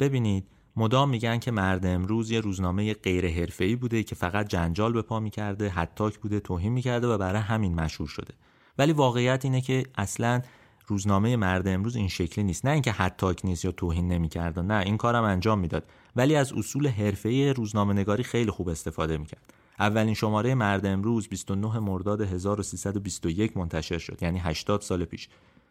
ببینید 0.00 0.48
مدام 0.76 1.10
میگن 1.10 1.38
که 1.38 1.50
مرد 1.50 1.86
امروز 1.86 2.30
یه 2.30 2.40
روزنامه 2.40 2.94
غیر 2.94 3.28
حرفه‌ای 3.28 3.76
بوده 3.76 4.02
که 4.02 4.14
فقط 4.14 4.48
جنجال 4.48 4.92
به 4.92 5.02
پا 5.02 5.20
می‌کرده 5.20 5.68
حتاک 5.68 6.18
بوده 6.18 6.40
توهین 6.40 6.72
می‌کرده 6.72 7.06
و 7.06 7.18
برای 7.18 7.42
همین 7.42 7.74
مشهور 7.74 8.08
شده. 8.08 8.34
ولی 8.78 8.92
واقعیت 8.92 9.44
اینه 9.44 9.60
که 9.60 9.82
اصلا 9.94 10.42
روزنامه 10.86 11.36
مرد 11.36 11.68
امروز 11.68 11.96
این 11.96 12.08
شکلی 12.08 12.44
نیست. 12.44 12.66
نه 12.66 12.70
اینکه 12.70 12.92
حتاک 12.92 13.44
نیست 13.44 13.64
یا 13.64 13.72
توهین 13.72 14.08
نمی‌کرده 14.08 14.62
نه 14.62 14.74
این 14.74 14.96
کارم 14.96 15.24
انجام 15.24 15.58
می‌داد. 15.58 15.84
ولی 16.16 16.36
از 16.36 16.52
اصول 16.52 16.88
حرفه‌ای 16.88 17.52
روزنامه 17.52 17.92
نگاری 17.94 18.22
خیلی 18.22 18.50
خوب 18.50 18.68
استفاده 18.68 19.18
می‌کرد. 19.18 19.52
اولین 19.78 20.14
شماره 20.14 20.54
مرد 20.54 20.86
امروز 20.86 21.28
29 21.28 21.78
مرداد 21.78 22.20
1321 22.20 23.56
منتشر 23.56 23.98
شد 23.98 24.22
یعنی 24.22 24.38
80 24.38 24.80
سال 24.80 25.04
پیش. 25.04 25.28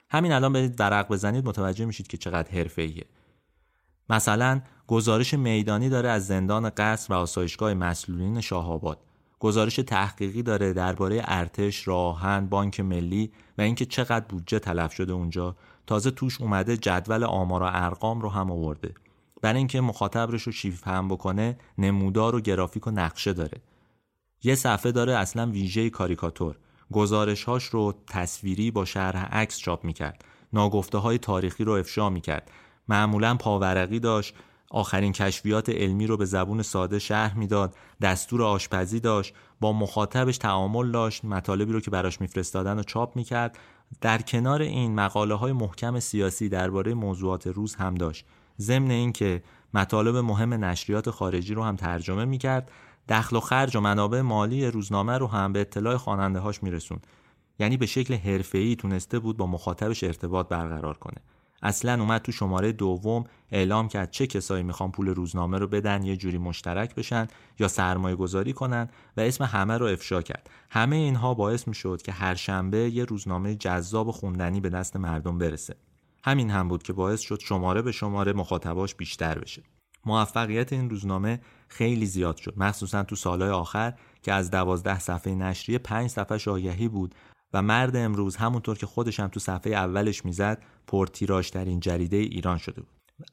همین 0.09 0.31
الان 0.31 0.53
برید 0.53 0.79
ورق 0.79 1.07
بزنید 1.07 1.45
متوجه 1.45 1.85
میشید 1.85 2.07
که 2.07 2.17
چقدر 2.17 2.51
حرفه‌ایه. 2.51 3.05
مثلا 4.09 4.61
گزارش 4.88 5.34
میدانی 5.34 5.89
داره 5.89 6.10
از 6.10 6.28
زندان 6.28 6.69
قصر 6.69 7.13
و 7.13 7.17
آسایشگاه 7.17 7.74
مسئولین 7.74 8.41
شاهآباد 8.41 9.00
گزارش 9.39 9.76
تحقیقی 9.76 10.43
داره 10.43 10.74
درباره 10.74 11.22
ارتش، 11.26 11.88
راهن، 11.88 12.46
بانک 12.46 12.80
ملی 12.80 13.32
و 13.58 13.62
اینکه 13.62 13.86
چقدر 13.86 14.26
بودجه 14.30 14.60
تلف 14.60 14.93
شده 14.93 15.13
اونجا. 15.13 15.56
تازه 15.88 16.12
توش 16.12 16.41
اومده 16.41 16.78
جدول 16.78 17.24
آمار 17.24 17.63
و 17.63 17.69
ارقام 17.69 18.22
رو 18.22 18.30
هم 18.30 18.52
آورده. 18.52 18.93
برای 19.41 19.58
اینکه 19.58 19.82
مخاطب 19.82 20.32
رو 20.32 20.38
شیف 20.38 20.82
فهم 20.82 21.08
بکنه 21.08 21.58
نمودار 21.78 22.36
و 22.36 22.41
گرافیک 22.41 22.88
و 22.88 22.91
نقشه 22.91 23.34
داره. 23.34 23.62
یه 24.43 24.56
صفحه 24.56 24.91
داره 24.91 25.13
اصلا 25.13 25.52
ویژه 25.52 25.89
کاریکاتور. 25.89 26.56
گزارش 26.91 27.43
هاش 27.43 27.63
رو 27.63 27.93
تصویری 28.08 28.72
با 28.72 28.86
شرح 28.86 29.26
عکس 29.26 29.58
چاپ 29.58 29.84
می‌کرد. 29.84 30.26
ناگفته 30.54 30.98
های 30.98 31.17
تاریخی 31.17 31.63
رو 31.63 31.74
افشا 31.74 32.10
می‌کرد. 32.10 32.52
معمولا 32.88 33.36
پاورقی 33.36 34.00
داشت. 34.00 34.36
آخرین 34.73 35.12
کشفیات 35.12 35.69
علمی 35.69 36.07
رو 36.07 36.17
به 36.17 36.25
زبون 36.25 36.62
ساده 36.62 36.99
شرح 36.99 37.38
می‌داد 37.38 37.75
دستور 38.01 38.43
آشپزی 38.43 38.99
داشت 38.99 39.33
با 39.59 39.73
مخاطبش 39.73 40.38
تعامل 40.38 40.91
داشت 40.91 41.25
مطالبی 41.25 41.73
رو 41.73 41.79
که 41.79 41.91
براش 41.91 42.21
میفرستادن 42.21 42.79
و 42.79 42.83
چاپ 42.83 43.15
می‌کرد. 43.15 43.57
در 44.01 44.21
کنار 44.21 44.62
این 44.62 44.95
مقاله 44.95 45.33
های 45.33 45.51
محکم 45.51 45.99
سیاسی 45.99 46.49
درباره 46.49 46.93
موضوعات 46.93 47.47
روز 47.47 47.75
هم 47.75 47.95
داشت. 47.95 48.25
ضمن 48.59 48.91
اینکه 48.91 49.43
مطالب 49.73 50.15
مهم 50.15 50.53
نشریات 50.53 51.09
خارجی 51.09 51.53
رو 51.53 51.63
هم 51.63 51.75
ترجمه 51.75 52.25
می‌کرد 52.25 52.71
دخل 53.09 53.36
و 53.36 53.39
خرج 53.39 53.75
و 53.75 53.81
منابع 53.81 54.21
مالی 54.21 54.65
روزنامه 54.65 55.17
رو 55.17 55.27
هم 55.27 55.53
به 55.53 55.62
اطلاع 55.62 55.97
خواننده 55.97 56.39
هاش 56.39 56.63
میرسون 56.63 56.99
یعنی 57.59 57.77
به 57.77 57.86
شکل 57.86 58.13
حرفه‌ای 58.13 58.75
تونسته 58.75 59.19
بود 59.19 59.38
با 59.38 59.47
مخاطبش 59.47 60.03
ارتباط 60.03 60.47
برقرار 60.47 60.97
کنه. 60.97 61.17
اصلا 61.63 62.02
اومد 62.02 62.21
تو 62.21 62.32
شماره 62.32 62.71
دوم 62.71 63.23
اعلام 63.52 63.88
کرد 63.88 64.12
چه 64.12 64.28
کسایی 64.28 64.63
می‌خوان 64.63 64.91
پول 64.91 65.08
روزنامه 65.08 65.58
رو 65.58 65.67
بدن 65.67 66.04
یه 66.04 66.17
جوری 66.17 66.38
مشترک 66.38 66.95
بشن 66.95 67.28
یا 67.60 67.67
سرمایه 67.67 68.15
گذاری 68.15 68.54
کنن 68.54 68.89
و 69.17 69.21
اسم 69.21 69.43
همه 69.43 69.78
رو 69.78 69.86
افشا 69.86 70.21
کرد. 70.21 70.49
همه 70.69 70.95
اینها 70.95 71.34
باعث 71.34 71.67
می‌شد 71.67 72.02
که 72.02 72.12
هر 72.12 72.36
شنبه 72.36 72.78
یه 72.78 73.06
روزنامه 73.06 73.56
جذاب 73.56 74.08
و 74.08 74.12
خوندنی 74.12 74.62
به 74.62 74.69
دست 74.69 74.97
مردم 74.97 75.38
برسه. 75.38 75.76
همین 76.23 76.49
هم 76.49 76.67
بود 76.67 76.84
که 76.84 76.93
باعث 76.93 77.21
شد 77.21 77.39
شماره 77.39 77.82
به 77.82 77.91
شماره 77.91 78.34
مخاطباش 78.34 78.95
بیشتر 78.95 79.39
بشه. 79.39 79.63
موفقیت 80.06 80.73
این 80.73 80.89
روزنامه 80.89 81.39
خیلی 81.67 82.06
زیاد 82.06 82.38
شد 82.38 82.54
مخصوصا 82.58 83.04
تو 83.04 83.15
سالهای 83.15 83.52
آخر 83.52 83.93
که 84.21 84.34
از 84.34 84.52
دوازده 84.52 84.99
صفحه 84.99 85.36
نشریه 85.36 85.78
پنج 85.78 86.10
صفحه 86.10 86.38
شایعی 86.38 86.88
بود 86.88 87.15
و 87.53 87.61
مرد 87.61 87.95
امروز 87.95 88.35
همونطور 88.35 88.77
که 88.77 88.85
خودش 88.85 89.19
هم 89.19 89.27
تو 89.27 89.39
صفحه 89.39 89.73
اولش 89.73 90.25
می‌زد 90.25 90.63
پرتیراژترین 90.87 91.79
جریده 91.79 92.17
ایران 92.17 92.57
شده 92.57 92.81
بود. 92.81 92.89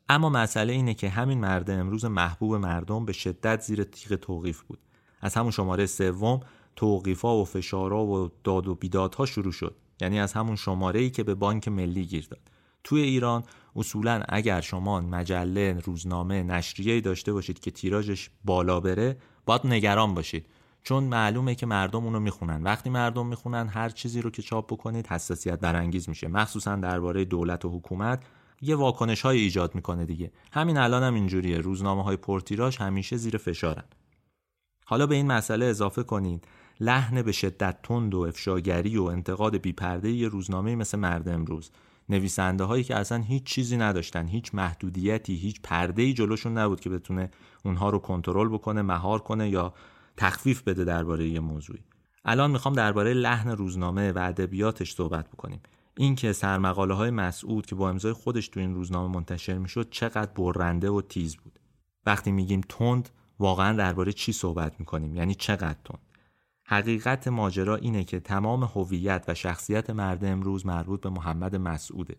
اما 0.08 0.28
مسئله 0.28 0.72
اینه 0.72 0.94
که 0.94 1.08
همین 1.08 1.40
مرد 1.40 1.70
امروز 1.70 2.04
محبوب 2.04 2.54
مردم 2.54 3.04
به 3.04 3.12
شدت 3.12 3.60
زیر 3.60 3.84
تیغ 3.84 4.16
توقیف 4.16 4.62
بود. 4.62 4.78
از 5.20 5.34
همون 5.34 5.50
شماره 5.50 5.86
سوم 5.86 6.40
توقیفا 6.76 7.36
و 7.36 7.44
فشارا 7.44 8.04
و 8.04 8.30
داد 8.44 8.68
و 8.68 8.74
بیدادها 8.74 9.26
شروع 9.26 9.52
شد. 9.52 9.76
یعنی 10.00 10.20
از 10.20 10.32
همون 10.32 10.56
شماره 10.56 11.00
ای 11.00 11.10
که 11.10 11.22
به 11.22 11.34
بانک 11.34 11.68
ملی 11.68 12.06
گیر 12.06 12.26
داد. 12.30 12.40
توی 12.84 13.00
ایران 13.00 13.42
اصولا 13.76 14.22
اگر 14.28 14.60
شما 14.60 15.00
مجله 15.00 15.80
روزنامه 15.84 16.42
نشریه 16.42 17.00
داشته 17.00 17.32
باشید 17.32 17.58
که 17.58 17.70
تیراژش 17.70 18.30
بالا 18.44 18.80
بره 18.80 19.16
باید 19.46 19.66
نگران 19.66 20.14
باشید. 20.14 20.46
چون 20.82 21.04
معلومه 21.04 21.54
که 21.54 21.66
مردم 21.66 22.04
اونو 22.04 22.20
می‌خونن. 22.20 22.62
وقتی 22.62 22.90
مردم 22.90 23.26
می‌خونن 23.26 23.68
هر 23.68 23.88
چیزی 23.88 24.22
رو 24.22 24.30
که 24.30 24.42
چاپ 24.42 24.72
بکنید 24.72 25.06
حساسیت 25.06 25.60
برانگیز 25.60 26.08
میشه. 26.08 26.28
مخصوصا 26.28 26.76
درباره 26.76 27.24
دولت 27.24 27.64
و 27.64 27.68
حکومت 27.68 28.22
یه 28.62 28.76
واکنش 28.76 29.20
های 29.22 29.38
ایجاد 29.38 29.74
می‌کنه 29.74 30.04
دیگه. 30.04 30.32
همین 30.52 30.76
الان 30.76 31.02
هم 31.02 31.14
اینجوریه. 31.14 31.58
روزنامه 31.58 32.04
های 32.04 32.16
پرتیراژ 32.16 32.76
همیشه 32.76 33.16
زیر 33.16 33.36
فشارن. 33.36 33.84
حالا 34.84 35.06
به 35.06 35.14
این 35.14 35.26
مسئله 35.26 35.66
اضافه 35.66 36.02
کنید. 36.02 36.44
لحن 36.80 37.22
به 37.22 37.32
شدت 37.32 37.82
تند 37.82 38.14
و 38.14 38.20
افشاگری 38.20 38.96
و 38.96 39.02
انتقاد 39.02 39.56
بیپرده 39.56 40.10
یه 40.10 40.28
روزنامه 40.28 40.74
مثل 40.74 40.98
مرد 40.98 41.28
امروز. 41.28 41.70
نویسنده 42.08 42.64
هایی 42.64 42.84
که 42.84 42.96
اصلا 42.96 43.18
هیچ 43.18 43.44
چیزی 43.44 43.76
نداشتن 43.76 44.28
هیچ 44.28 44.54
محدودیتی 44.54 45.36
هیچ 45.36 45.60
پرده 45.62 46.02
ای 46.02 46.12
جلوشون 46.12 46.58
نبود 46.58 46.80
که 46.80 46.90
بتونه 46.90 47.30
اونها 47.64 47.90
رو 47.90 47.98
کنترل 47.98 48.48
بکنه 48.48 48.82
مهار 48.82 49.18
کنه 49.18 49.48
یا 49.48 49.74
تخفیف 50.20 50.62
بده 50.62 50.84
درباره 50.84 51.28
یه 51.28 51.40
موضوعی. 51.40 51.84
الان 52.24 52.50
می‌خوام 52.50 52.74
درباره 52.74 53.12
لحن 53.12 53.50
روزنامه 53.50 54.12
و 54.12 54.18
ادبیاتش 54.18 54.94
صحبت 54.94 55.28
بکنیم. 55.28 55.60
اینکه 55.96 56.32
سرمقاله 56.32 56.94
های 56.94 57.10
مسعود 57.10 57.66
که 57.66 57.74
با 57.74 57.90
امضای 57.90 58.12
خودش 58.12 58.48
تو 58.48 58.60
این 58.60 58.74
روزنامه 58.74 59.14
منتشر 59.14 59.58
می‌شد 59.58 59.90
چقدر 59.90 60.30
برنده 60.32 60.90
و 60.90 61.00
تیز 61.00 61.36
بود. 61.36 61.58
وقتی 62.06 62.32
میگیم 62.32 62.60
تند 62.68 63.08
واقعا 63.38 63.76
درباره 63.76 64.12
چی 64.12 64.32
صحبت 64.32 64.80
می‌کنیم؟ 64.80 65.16
یعنی 65.16 65.34
چقدر 65.34 65.78
تند؟ 65.84 66.00
حقیقت 66.64 67.28
ماجرا 67.28 67.76
اینه 67.76 68.04
که 68.04 68.20
تمام 68.20 68.64
هویت 68.64 69.24
و 69.28 69.34
شخصیت 69.34 69.90
مرد 69.90 70.24
امروز 70.24 70.66
مربوط 70.66 71.00
به 71.00 71.10
محمد 71.10 71.56
مسعوده. 71.56 72.16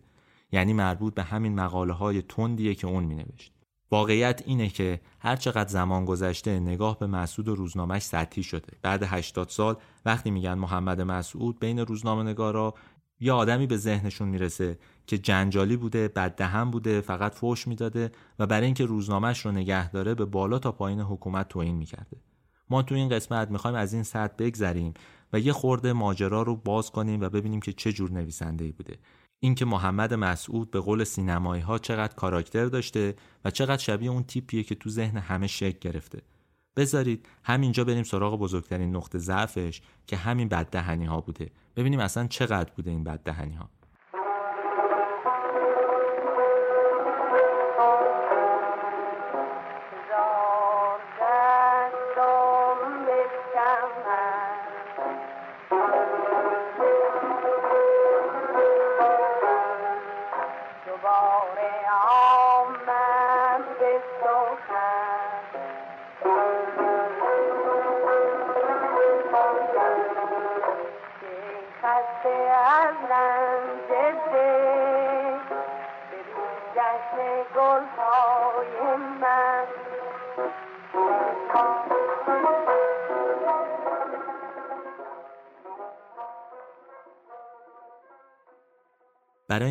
یعنی 0.52 0.72
مربوط 0.72 1.14
به 1.14 1.22
همین 1.22 1.54
مقاله 1.54 1.92
های 1.92 2.22
تندیه 2.22 2.74
که 2.74 2.86
اون 2.86 3.04
مینوشت. 3.04 3.52
واقعیت 3.92 4.42
اینه 4.46 4.68
که 4.68 5.00
هر 5.20 5.36
چقدر 5.36 5.68
زمان 5.68 6.04
گذشته 6.04 6.60
نگاه 6.60 6.98
به 6.98 7.06
مسعود 7.06 7.48
و 7.48 7.54
روزنامهش 7.54 8.02
سطحی 8.02 8.42
شده. 8.42 8.72
بعد 8.82 9.02
80 9.02 9.48
سال 9.48 9.76
وقتی 10.04 10.30
میگن 10.30 10.54
محمد 10.54 11.00
مسعود 11.00 11.60
بین 11.60 11.78
روزنامه 11.78 12.22
نگارا 12.22 12.74
یا 13.20 13.36
آدمی 13.36 13.66
به 13.66 13.76
ذهنشون 13.76 14.28
می‌رسه 14.28 14.78
که 15.06 15.18
جنجالی 15.18 15.76
بوده 15.76 16.08
بددهن 16.08 16.70
بوده 16.70 17.00
فقط 17.00 17.34
فوش 17.34 17.68
می‌داده 17.68 18.12
و 18.38 18.46
برای 18.46 18.64
اینکه 18.64 18.86
روزنامهش 18.86 19.46
رو 19.46 19.52
نگه 19.52 19.90
داره 19.90 20.14
به 20.14 20.24
بالا 20.24 20.58
تا 20.58 20.72
پایین 20.72 21.00
حکومت 21.00 21.48
توهین 21.48 21.76
می‌کرده. 21.76 22.16
ما 22.70 22.82
تو 22.82 22.94
این 22.94 23.08
قسمت 23.08 23.50
می‌خوایم 23.50 23.76
از 23.76 23.92
این 23.92 24.02
سطح 24.02 24.34
بگذریم 24.38 24.94
و 25.32 25.40
یه 25.40 25.52
خورده 25.52 25.92
ماجرا 25.92 26.42
رو 26.42 26.56
باز 26.56 26.90
کنیم 26.90 27.20
و 27.20 27.28
ببینیم 27.28 27.60
که 27.60 27.72
چه 27.72 27.92
جور 27.92 28.10
نویسنده 28.10 28.64
ای 28.64 28.72
بوده. 28.72 28.96
اینکه 29.44 29.64
محمد 29.64 30.14
مسعود 30.14 30.70
به 30.70 30.80
قول 30.80 31.04
سینمایی 31.04 31.62
ها 31.62 31.78
چقدر 31.78 32.14
کاراکتر 32.14 32.66
داشته 32.66 33.14
و 33.44 33.50
چقدر 33.50 33.82
شبیه 33.82 34.10
اون 34.10 34.22
تیپیه 34.22 34.62
که 34.62 34.74
تو 34.74 34.90
ذهن 34.90 35.16
همه 35.16 35.46
شکل 35.46 35.78
گرفته. 35.90 36.22
بذارید 36.76 37.28
همینجا 37.44 37.84
بریم 37.84 38.02
سراغ 38.02 38.38
بزرگترین 38.38 38.96
نقطه 38.96 39.18
ضعفش 39.18 39.82
که 40.06 40.16
همین 40.16 40.48
بددهنی 40.48 41.04
ها 41.04 41.20
بوده. 41.20 41.50
ببینیم 41.76 42.00
اصلا 42.00 42.26
چقدر 42.26 42.72
بوده 42.76 42.90
این 42.90 43.04
بددهنی 43.04 43.54
ها 43.54 43.70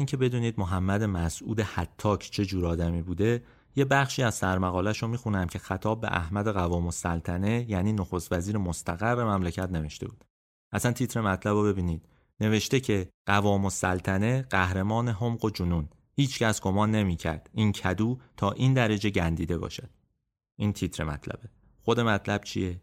اینکه 0.02 0.18
بدونید 0.18 0.60
محمد 0.60 1.04
مسعود 1.04 1.60
حتاک 1.60 2.32
چه 2.32 2.46
جور 2.46 2.66
آدمی 2.66 3.02
بوده 3.02 3.44
یه 3.76 3.86
بخشی 3.86 4.24
از 4.24 4.36
سرمقالش 4.36 4.98
رو 4.98 5.08
می‌خونم 5.08 5.48
که 5.48 5.60
خطاب 5.60 6.02
به 6.02 6.08
احمد 6.08 6.48
قوام 6.48 6.86
السلطنه 6.86 7.66
یعنی 7.70 7.94
نخست 7.94 8.34
وزیر 8.34 8.58
مستقر 8.58 9.24
مملکت 9.24 9.72
نوشته 9.72 10.08
بود. 10.08 10.24
اصلا 10.72 10.92
تیتر 10.92 11.22
مطلب 11.22 11.54
رو 11.54 11.64
ببینید. 11.64 12.06
نوشته 12.40 12.80
که 12.80 13.10
قوام 13.26 13.66
السلطنه 13.66 14.42
قهرمان 14.42 15.08
حمق 15.08 15.46
و 15.46 15.50
جنون. 15.50 15.90
هیچ 16.16 16.40
کس 16.40 16.62
گمان 16.62 16.92
نمی‌کرد 16.92 17.50
این 17.54 17.72
کدو 17.72 18.20
تا 18.38 18.52
این 18.52 18.74
درجه 18.74 19.10
گندیده 19.10 19.58
باشد. 19.58 19.90
این 20.60 20.74
تیتر 20.74 21.04
مطلبه. 21.04 21.50
خود 21.82 22.00
مطلب 22.00 22.44
چیه؟ 22.44 22.82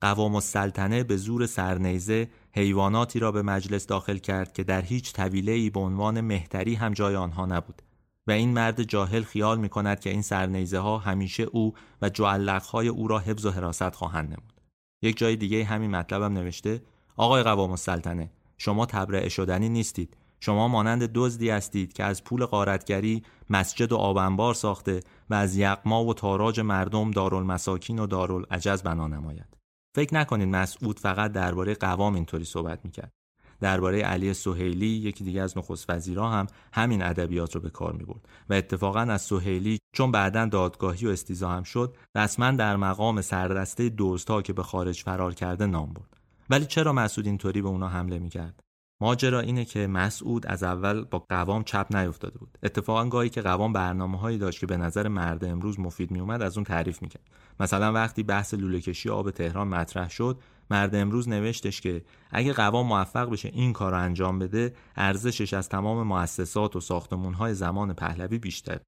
قوام 0.00 0.34
السلطنه 0.34 1.04
به 1.04 1.16
زور 1.16 1.46
سرنیزه 1.46 2.28
حیواناتی 2.56 3.18
را 3.18 3.32
به 3.32 3.42
مجلس 3.42 3.86
داخل 3.86 4.16
کرد 4.16 4.52
که 4.52 4.64
در 4.64 4.82
هیچ 4.82 5.12
طویله 5.12 5.52
ای 5.52 5.70
به 5.70 5.80
عنوان 5.80 6.20
مهتری 6.20 6.74
هم 6.74 6.92
جای 6.92 7.16
آنها 7.16 7.46
نبود. 7.46 7.82
و 8.26 8.30
این 8.30 8.52
مرد 8.52 8.82
جاهل 8.82 9.22
خیال 9.22 9.58
می 9.58 9.68
کند 9.68 10.00
که 10.00 10.10
این 10.10 10.22
سرنیزه 10.22 10.78
ها 10.78 10.98
همیشه 10.98 11.42
او 11.42 11.74
و 12.02 12.08
جعلق 12.08 12.62
های 12.62 12.88
او 12.88 13.08
را 13.08 13.18
حفظ 13.18 13.46
و 13.46 13.50
حراست 13.50 13.94
خواهند 13.94 14.28
نمود. 14.28 14.60
یک 15.02 15.16
جای 15.16 15.36
دیگه 15.36 15.64
همین 15.64 15.90
مطلبم 15.90 16.32
نوشته 16.32 16.82
آقای 17.16 17.42
قوام 17.42 17.70
السلطنه 17.70 18.30
شما 18.58 18.86
تبرئه 18.86 19.28
شدنی 19.28 19.68
نیستید. 19.68 20.16
شما 20.40 20.68
مانند 20.68 21.10
دزدی 21.14 21.50
هستید 21.50 21.92
که 21.92 22.04
از 22.04 22.24
پول 22.24 22.44
قارتگری 22.44 23.22
مسجد 23.50 23.92
و 23.92 23.96
آبنبار 23.96 24.54
ساخته 24.54 25.00
و 25.30 25.34
از 25.34 25.56
یقما 25.56 26.04
و 26.04 26.14
تاراج 26.14 26.60
مردم 26.60 27.10
دارالمساکین 27.10 27.98
و 27.98 28.06
دارالعجز 28.06 28.82
بنا 28.82 29.08
نماید. 29.08 29.63
فکر 29.94 30.14
نکنید 30.14 30.48
مسعود 30.48 31.00
فقط 31.00 31.32
درباره 31.32 31.74
قوام 31.74 32.14
اینطوری 32.14 32.44
صحبت 32.44 32.80
می‌کرد. 32.84 33.12
درباره 33.60 34.00
علی 34.00 34.34
سهیلی 34.34 34.86
یکی 34.86 35.24
دیگه 35.24 35.42
از 35.42 35.58
نخست 35.58 35.90
وزیرا 35.90 36.30
هم 36.30 36.46
همین 36.72 37.02
ادبیات 37.02 37.54
رو 37.54 37.60
به 37.60 37.70
کار 37.70 37.92
می 37.92 38.04
برد 38.04 38.28
و 38.50 38.54
اتفاقا 38.54 39.00
از 39.00 39.22
سهیلی 39.22 39.78
چون 39.92 40.12
بعدا 40.12 40.46
دادگاهی 40.46 41.06
و 41.06 41.10
استیزا 41.10 41.48
هم 41.48 41.62
شد 41.62 41.96
رسما 42.14 42.50
در 42.50 42.76
مقام 42.76 43.20
سردسته 43.20 43.88
دوستها 43.88 44.42
که 44.42 44.52
به 44.52 44.62
خارج 44.62 45.02
فرار 45.02 45.34
کرده 45.34 45.66
نام 45.66 45.92
برد. 45.92 46.16
ولی 46.50 46.66
چرا 46.66 46.92
مسعود 46.92 47.26
اینطوری 47.26 47.62
به 47.62 47.68
اونا 47.68 47.88
حمله 47.88 48.18
می‌کرد؟ 48.18 48.63
ماجرا 49.04 49.40
اینه 49.40 49.64
که 49.64 49.86
مسعود 49.86 50.46
از 50.46 50.62
اول 50.62 51.04
با 51.04 51.18
قوام 51.18 51.64
چپ 51.64 51.96
نیفتاده 51.96 52.38
بود. 52.38 52.58
اتفاقا 52.62 53.08
گاهی 53.08 53.28
که 53.28 53.42
قوام 53.42 53.72
برنامه 53.72 54.18
هایی 54.18 54.38
داشت 54.38 54.60
که 54.60 54.66
به 54.66 54.76
نظر 54.76 55.08
مرد 55.08 55.44
امروز 55.44 55.80
مفید 55.80 56.10
میومد 56.10 56.42
از 56.42 56.56
اون 56.56 56.64
تعریف 56.64 57.02
می‌کرد. 57.02 57.28
مثلا 57.60 57.92
وقتی 57.92 58.22
بحث 58.22 58.54
لوله 58.54 58.80
کشی 58.80 59.08
آب 59.08 59.30
تهران 59.30 59.68
مطرح 59.68 60.10
شد 60.10 60.40
مرد 60.70 60.94
امروز 60.94 61.28
نوشتش 61.28 61.80
که 61.80 62.04
اگه 62.30 62.52
قوام 62.52 62.86
موفق 62.86 63.30
بشه 63.30 63.48
این 63.48 63.72
کار 63.72 63.92
رو 63.92 63.98
انجام 63.98 64.38
بده 64.38 64.74
ارزشش 64.96 65.54
از 65.54 65.68
تمام 65.68 66.06
مؤسسات 66.06 66.76
و 66.76 66.80
ساختمون 66.80 67.34
های 67.34 67.54
زمان 67.54 67.92
پهلوی 67.92 68.38
بیشتر. 68.38 68.80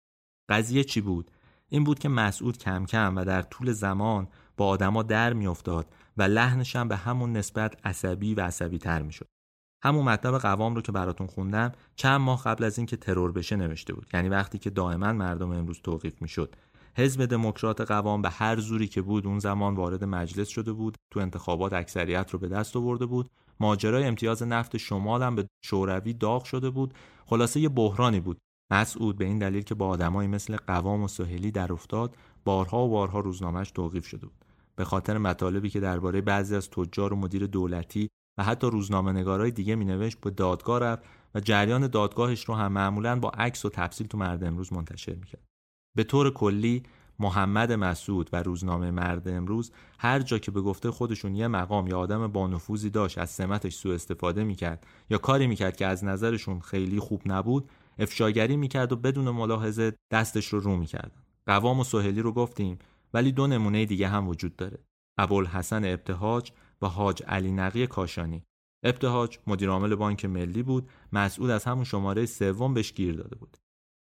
قضیه 0.50 0.84
چی 0.84 1.00
بود؟ 1.00 1.30
این 1.68 1.84
بود 1.84 1.98
که 1.98 2.08
مسعود 2.08 2.58
کم 2.58 2.86
کم 2.86 3.16
و 3.16 3.24
در 3.24 3.42
طول 3.42 3.72
زمان 3.72 4.28
با 4.56 4.66
آدما 4.66 5.02
در 5.02 5.32
میافتاد 5.32 5.86
و 6.16 6.22
لحنش 6.22 6.76
هم 6.76 6.88
به 6.88 6.96
همون 6.96 7.32
نسبت 7.32 7.86
عصبی 7.86 8.34
و 8.34 8.40
عصبی 8.40 8.78
تر 8.78 9.02
می‌شد. 9.02 9.35
همون 9.82 10.04
مطلب 10.04 10.38
قوام 10.38 10.74
رو 10.74 10.82
که 10.82 10.92
براتون 10.92 11.26
خوندم 11.26 11.72
چند 11.96 12.20
ماه 12.20 12.42
قبل 12.44 12.64
از 12.64 12.78
اینکه 12.78 12.96
ترور 12.96 13.32
بشه 13.32 13.56
نوشته 13.56 13.94
بود. 13.94 14.06
یعنی 14.14 14.28
وقتی 14.28 14.58
که 14.58 14.70
دائما 14.70 15.12
مردم 15.12 15.50
امروز 15.50 15.80
توقیف 15.80 16.22
می‌شد. 16.22 16.56
حزب 16.96 17.24
دموکرات 17.24 17.80
قوام 17.80 18.22
به 18.22 18.30
هر 18.30 18.60
زوری 18.60 18.88
که 18.88 19.02
بود 19.02 19.26
اون 19.26 19.38
زمان 19.38 19.74
وارد 19.74 20.04
مجلس 20.04 20.48
شده 20.48 20.72
بود 20.72 20.96
تو 21.10 21.20
انتخابات 21.20 21.72
اکثریت 21.72 22.30
رو 22.30 22.38
به 22.38 22.48
دست 22.48 22.76
آورده 22.76 23.06
بود. 23.06 23.30
ماجرای 23.60 24.04
امتیاز 24.04 24.42
نفت 24.42 24.76
شمال 24.76 25.22
هم 25.22 25.34
به 25.34 25.46
شوروی 25.64 26.12
داغ 26.12 26.44
شده 26.44 26.70
بود. 26.70 26.94
خلاصه 27.26 27.60
یه 27.60 27.68
بحرانی 27.68 28.20
بود. 28.20 28.38
مسعود 28.70 29.18
به 29.18 29.24
این 29.24 29.38
دلیل 29.38 29.62
که 29.62 29.74
با 29.74 29.88
آدمایی 29.88 30.28
مثل 30.28 30.56
قوام 30.56 31.02
و 31.02 31.08
سهیلی 31.08 31.50
در 31.50 31.72
افتاد 31.72 32.16
بارها 32.44 32.84
و 32.84 32.90
بارها 32.90 33.20
روزنامهش 33.20 33.70
توقیف 33.70 34.06
شده 34.06 34.26
بود. 34.26 34.44
به 34.76 34.84
خاطر 34.84 35.18
مطالبی 35.18 35.70
که 35.70 35.80
درباره 35.80 36.20
بعضی 36.20 36.56
از 36.56 36.70
تجار 36.70 37.12
و 37.12 37.16
مدیر 37.16 37.46
دولتی 37.46 38.08
و 38.38 38.44
حتی 38.44 38.66
روزنامه 38.66 39.12
نگارای 39.12 39.50
دیگه 39.50 39.76
مینوشت 39.76 40.20
به 40.20 40.30
دادگاه 40.30 40.80
رفت 40.80 41.02
و 41.34 41.40
جریان 41.40 41.86
دادگاهش 41.86 42.44
رو 42.44 42.54
هم 42.54 42.72
معمولا 42.72 43.20
با 43.20 43.30
عکس 43.30 43.64
و 43.64 43.68
تفصیل 43.68 44.06
تو 44.06 44.18
مرد 44.18 44.44
امروز 44.44 44.72
منتشر 44.72 45.14
می‌کرد. 45.14 45.44
به 45.96 46.04
طور 46.04 46.30
کلی 46.30 46.82
محمد 47.18 47.72
مسعود 47.72 48.30
و 48.32 48.42
روزنامه 48.42 48.90
مرد 48.90 49.28
امروز 49.28 49.72
هر 49.98 50.20
جا 50.20 50.38
که 50.38 50.50
به 50.50 50.60
گفته 50.60 50.90
خودشون 50.90 51.34
یه 51.34 51.48
مقام 51.48 51.86
یا 51.86 51.98
آدم 51.98 52.26
با 52.26 52.46
نفوذی 52.46 52.90
داشت 52.90 53.18
از 53.18 53.30
سمتش 53.30 53.74
سوء 53.74 53.94
استفاده 53.94 54.44
می‌کرد 54.44 54.86
یا 55.10 55.18
کاری 55.18 55.46
می‌کرد 55.46 55.76
که 55.76 55.86
از 55.86 56.04
نظرشون 56.04 56.60
خیلی 56.60 57.00
خوب 57.00 57.22
نبود 57.26 57.70
افشاگری 57.98 58.56
می‌کرد 58.56 58.92
و 58.92 58.96
بدون 58.96 59.30
ملاحظه 59.30 59.92
دستش 60.10 60.46
رو 60.46 60.60
رو 60.60 60.76
می‌کرد. 60.76 61.12
قوام 61.46 61.80
و 61.80 61.84
سهلی 61.84 62.20
رو 62.22 62.32
گفتیم 62.32 62.78
ولی 63.14 63.32
دو 63.32 63.46
نمونه 63.46 63.84
دیگه 63.84 64.08
هم 64.08 64.28
وجود 64.28 64.56
داره. 64.56 64.78
ابوالحسن 65.18 65.84
ابتهاج 65.84 66.52
و 66.82 66.86
حاج 66.86 67.22
علی 67.26 67.52
نقی 67.52 67.86
کاشانی. 67.86 68.42
ابتهاج 68.84 69.38
مدیرعامل 69.46 69.94
بانک 69.94 70.24
ملی 70.24 70.62
بود. 70.62 70.90
مسعود 71.12 71.50
از 71.50 71.64
همون 71.64 71.84
شماره 71.84 72.26
سوم 72.26 72.74
بهش 72.74 72.92
گیر 72.92 73.14
داده 73.14 73.36
بود. 73.36 73.56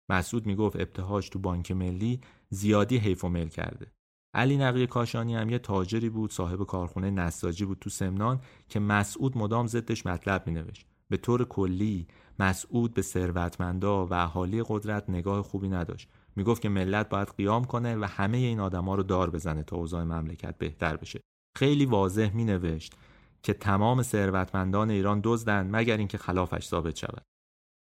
مسعود 0.09 0.45
می‌گفت 0.45 0.75
ابتهاج 0.75 1.29
تو 1.29 1.39
بانک 1.39 1.71
ملی 1.71 2.21
زیادی 2.49 2.97
حیف 2.97 3.23
و 3.23 3.29
مل 3.29 3.47
کرده. 3.47 3.91
علی 4.33 4.57
نقی 4.57 4.87
کاشانی 4.87 5.35
هم 5.35 5.49
یه 5.49 5.59
تاجری 5.59 6.09
بود 6.09 6.31
صاحب 6.31 6.63
کارخونه 6.63 7.11
نساجی 7.11 7.65
بود 7.65 7.77
تو 7.81 7.89
سمنان 7.89 8.41
که 8.69 8.79
مسعود 8.79 9.37
مدام 9.37 9.67
ضدش 9.67 10.05
مطلب 10.05 10.43
مینوشت. 10.47 10.87
به 11.09 11.17
طور 11.17 11.45
کلی 11.45 12.07
مسعود 12.39 12.93
به 12.93 13.01
ثروتمندا 13.01 14.05
و 14.05 14.13
اهالی 14.13 14.63
قدرت 14.67 15.09
نگاه 15.09 15.41
خوبی 15.41 15.69
نداشت. 15.69 16.09
می‌گفت 16.35 16.61
که 16.61 16.69
ملت 16.69 17.09
باید 17.09 17.33
قیام 17.37 17.65
کنه 17.65 17.95
و 17.95 18.05
همه 18.05 18.37
این 18.37 18.59
آدما 18.59 18.95
رو 18.95 19.03
دار 19.03 19.29
بزنه 19.29 19.63
تا 19.63 19.75
اوضاع 19.75 20.03
مملکت 20.03 20.57
بهتر 20.57 20.97
بشه. 20.97 21.19
خیلی 21.57 21.85
واضح 21.85 22.31
می 22.33 22.45
نوشت 22.45 22.93
که 23.43 23.53
تمام 23.53 24.03
ثروتمندان 24.03 24.89
ایران 24.89 25.21
دزدند 25.23 25.75
مگر 25.75 25.97
اینکه 25.97 26.17
خلافش 26.17 26.65
ثابت 26.65 26.95
شود 26.95 27.25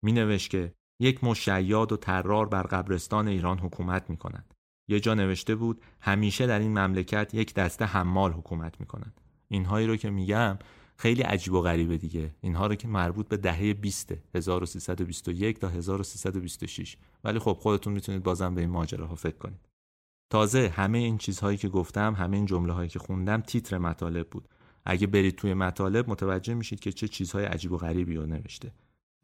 می 0.04 0.12
نوشت 0.12 0.50
که 0.50 0.74
یک 1.02 1.24
مشیاد 1.24 1.92
و 1.92 1.98
ترار 1.98 2.46
بر 2.46 2.64
قبرستان 2.64 3.28
ایران 3.28 3.60
حکومت 3.60 4.10
می 4.10 4.18
کنند. 4.18 4.54
یه 4.90 5.00
جا 5.00 5.14
نوشته 5.14 5.56
بود 5.56 5.82
همیشه 6.02 6.48
در 6.48 6.60
این 6.60 6.80
مملکت 6.80 7.34
یک 7.34 7.54
دسته 7.54 7.86
حمال 7.86 8.32
حکومت 8.32 8.80
می 8.80 8.86
کنند. 8.86 9.22
اینهایی 9.48 9.88
رو 9.88 9.96
که 9.96 10.10
میگم 10.10 10.60
خیلی 10.98 11.22
عجیب 11.22 11.54
و 11.54 11.62
غریبه 11.62 11.98
دیگه 11.98 12.36
اینها 12.42 12.68
رو 12.68 12.76
که 12.76 12.88
مربوط 12.88 13.28
به 13.28 13.38
دهه 13.38 13.74
20 13.74 14.14
1321 14.36 15.60
تا 15.60 15.70
1326 15.70 16.98
ولی 17.24 17.40
خب 17.40 17.54
خودتون 17.54 17.94
می‌تونید 17.94 18.24
بازم 18.24 18.56
به 18.56 18.62
این 18.62 18.70
ماجراها 18.70 19.16
فکر 19.16 19.38
کنید 19.38 19.69
تازه 20.30 20.70
همه 20.76 20.98
این 20.98 21.18
چیزهایی 21.18 21.58
که 21.58 21.70
گفتم 21.70 22.14
همه 22.14 22.38
این 22.38 22.46
جمله 22.46 22.74
هایی 22.74 22.90
که 22.90 23.00
خوندم 23.00 23.42
تیتر 23.42 23.78
مطالب 23.78 24.30
بود. 24.30 24.50
اگه 24.86 25.08
برید 25.08 25.36
توی 25.36 25.54
مطالب 25.54 26.10
متوجه 26.10 26.54
میشید 26.54 26.80
که 26.80 26.92
چه 26.92 27.08
چیزهای 27.08 27.46
عجیب 27.46 27.72
و 27.72 27.78
غریبی 27.78 28.16
رو 28.16 28.26
نوشته. 28.26 28.72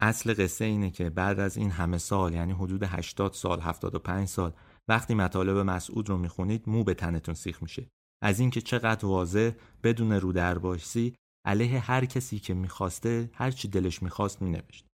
اصل 0.00 0.34
قصه 0.34 0.64
اینه 0.64 0.90
که 0.90 1.10
بعد 1.10 1.40
از 1.40 1.56
این 1.56 1.70
همه 1.70 1.98
سال 1.98 2.34
یعنی 2.34 2.52
حدود 2.52 2.82
80 2.82 3.32
سال 3.32 3.60
75 3.60 4.28
سال 4.28 4.52
وقتی 4.88 5.14
مطالب 5.14 5.56
مسعود 5.56 6.08
رو 6.08 6.18
می‌خونید 6.18 6.62
مو 6.66 6.84
به 6.84 6.94
تنتون 6.94 7.34
سیخ 7.34 7.62
میشه. 7.62 7.86
از 8.22 8.40
اینکه 8.40 8.60
چقدر 8.60 9.06
واضح 9.06 9.50
بدون 9.82 10.12
رو 10.12 10.32
درباشی 10.32 11.14
علیه 11.46 11.80
هر 11.80 12.04
کسی 12.04 12.38
که 12.38 12.54
می‌خواسته 12.54 13.30
هر 13.34 13.50
چی 13.50 13.68
دلش 13.68 14.02
می‌خواست 14.02 14.42
مینوشت. 14.42 14.86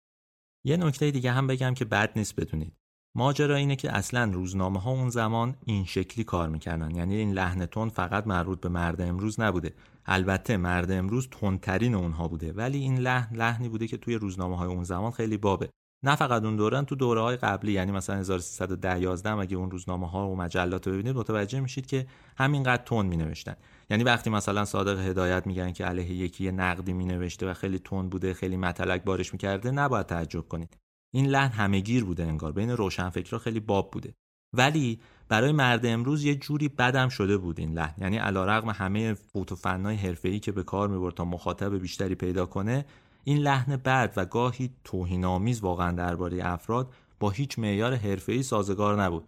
یه 0.66 0.78
نکته 0.78 1.12
دیگه 1.12 1.32
هم 1.32 1.48
بگم 1.48 1.74
که 1.74 1.86
بد 1.86 2.12
نیست 2.16 2.36
بدونید. 2.36 2.81
ماجرا 3.16 3.56
اینه 3.56 3.76
که 3.76 3.92
اصلا 3.92 4.32
روزنامه 4.34 4.80
ها 4.80 4.92
اون 4.92 5.10
زمان 5.10 5.56
این 5.66 5.86
شکلی 5.86 6.24
کار 6.24 6.50
می‌کردن. 6.50 6.96
یعنی 6.96 7.16
این 7.16 7.32
لحن 7.32 7.66
تون 7.66 7.90
فقط 7.90 8.28
مربوط 8.28 8.62
به 8.62 8.70
مرد 8.70 9.02
امروز 9.02 9.40
نبوده. 9.40 9.74
البته 10.06 10.58
مرد 10.58 10.92
امروز 10.92 11.28
تندترین 11.32 11.96
اونها 11.96 12.28
بوده. 12.28 12.54
ولی 12.54 12.78
این 12.78 12.98
لحن 12.98 13.36
لحنی 13.36 13.70
بوده 13.70 13.88
که 13.88 13.98
توی 13.98 14.16
روزنامه 14.16 14.58
های 14.58 14.68
اون 14.68 14.84
زمان 14.84 15.12
خیلی 15.12 15.38
بابه. 15.38 15.70
نه 16.04 16.16
فقط 16.16 16.44
اون 16.44 16.56
دوران 16.56 16.86
تو 16.86 16.96
دوره 16.96 17.22
های 17.22 17.38
قبلی 17.38 17.72
یعنی 17.72 17.92
مثلا 17.92 18.16
1310 18.16 19.00
11 19.00 19.38
اگه 19.38 19.58
اون 19.58 19.72
روزنامه 19.72 20.10
ها 20.10 20.30
و 20.30 20.36
مجلات 20.36 20.88
رو 20.88 20.94
ببینید 20.94 21.16
متوجه 21.16 21.60
میشید 21.60 21.86
که 21.86 22.08
همینقدر 22.38 22.84
تون 22.84 23.06
می 23.06 23.18
نوشتن 23.18 23.56
یعنی 23.90 24.04
وقتی 24.04 24.30
مثلا 24.30 24.66
صادق 24.66 25.00
هدایت 25.00 25.48
میگن 25.48 25.72
که 25.72 25.86
علیه 25.86 26.12
یکی 26.12 26.52
نقدی 26.52 26.94
می 26.94 27.06
نوشته 27.06 27.50
و 27.50 27.54
خیلی 27.54 27.80
تون 27.80 28.10
بوده 28.10 28.34
خیلی 28.34 28.58
متلک 28.58 29.04
بارش 29.04 29.34
می‌کرده 29.34 29.72
نباید 29.72 30.06
تعجب 30.06 30.48
کنید. 30.48 30.78
این 31.14 31.26
لحن 31.26 31.52
همهگیر 31.52 32.06
بوده 32.06 32.24
انگار 32.24 32.52
بین 32.52 32.70
روشنفکرها 32.70 33.40
خیلی 33.40 33.60
باب 33.60 33.92
بوده. 33.92 34.14
ولی 34.54 35.00
برای 35.28 35.52
مرد 35.52 35.86
امروز 35.86 36.24
یه 36.24 36.36
جوری 36.36 36.70
بدم 36.70 37.10
شده 37.10 37.38
بود 37.38 37.60
این 37.60 37.74
لحن. 37.74 37.94
یعنی 37.98 38.18
علیرغم 38.18 38.70
همه 38.70 39.14
فوت 39.14 39.52
و 39.52 39.56
فنای 39.56 39.96
حرفه‌ای 39.96 40.40
که 40.40 40.52
به 40.52 40.64
کار 40.64 40.88
می‌برد 40.88 41.14
تا 41.14 41.26
مخاطب 41.26 41.78
بیشتری 41.78 42.16
پیدا 42.16 42.46
کنه 42.46 42.86
این 43.24 43.38
لحن 43.38 43.76
بد 43.76 44.14
و 44.18 44.26
گاهی 44.26 44.70
توهینآمیز 44.84 45.60
واقعا 45.60 45.92
درباره 45.92 46.40
افراد 46.46 46.94
با 47.20 47.30
هیچ 47.30 47.60
معیار 47.60 47.96
حرفه‌ای 47.96 48.44
سازگار 48.44 49.04
نبود. 49.04 49.28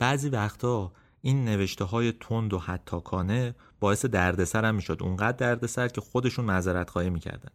بعضی 0.00 0.28
وقتا 0.28 0.92
این 1.22 1.44
نوشته 1.44 1.84
های 1.84 2.12
تند 2.12 2.54
و 2.54 2.58
حتاکانه 2.58 3.54
باعث 3.80 4.04
دردسر 4.04 4.64
هم 4.64 4.74
می‌شد. 4.74 4.98
اونقدر 5.00 5.36
دردسر 5.36 5.88
که 5.88 6.00
خودشون 6.00 6.44
معذرت 6.44 6.90
خواهی 6.90 7.10
می‌کردن. 7.10 7.50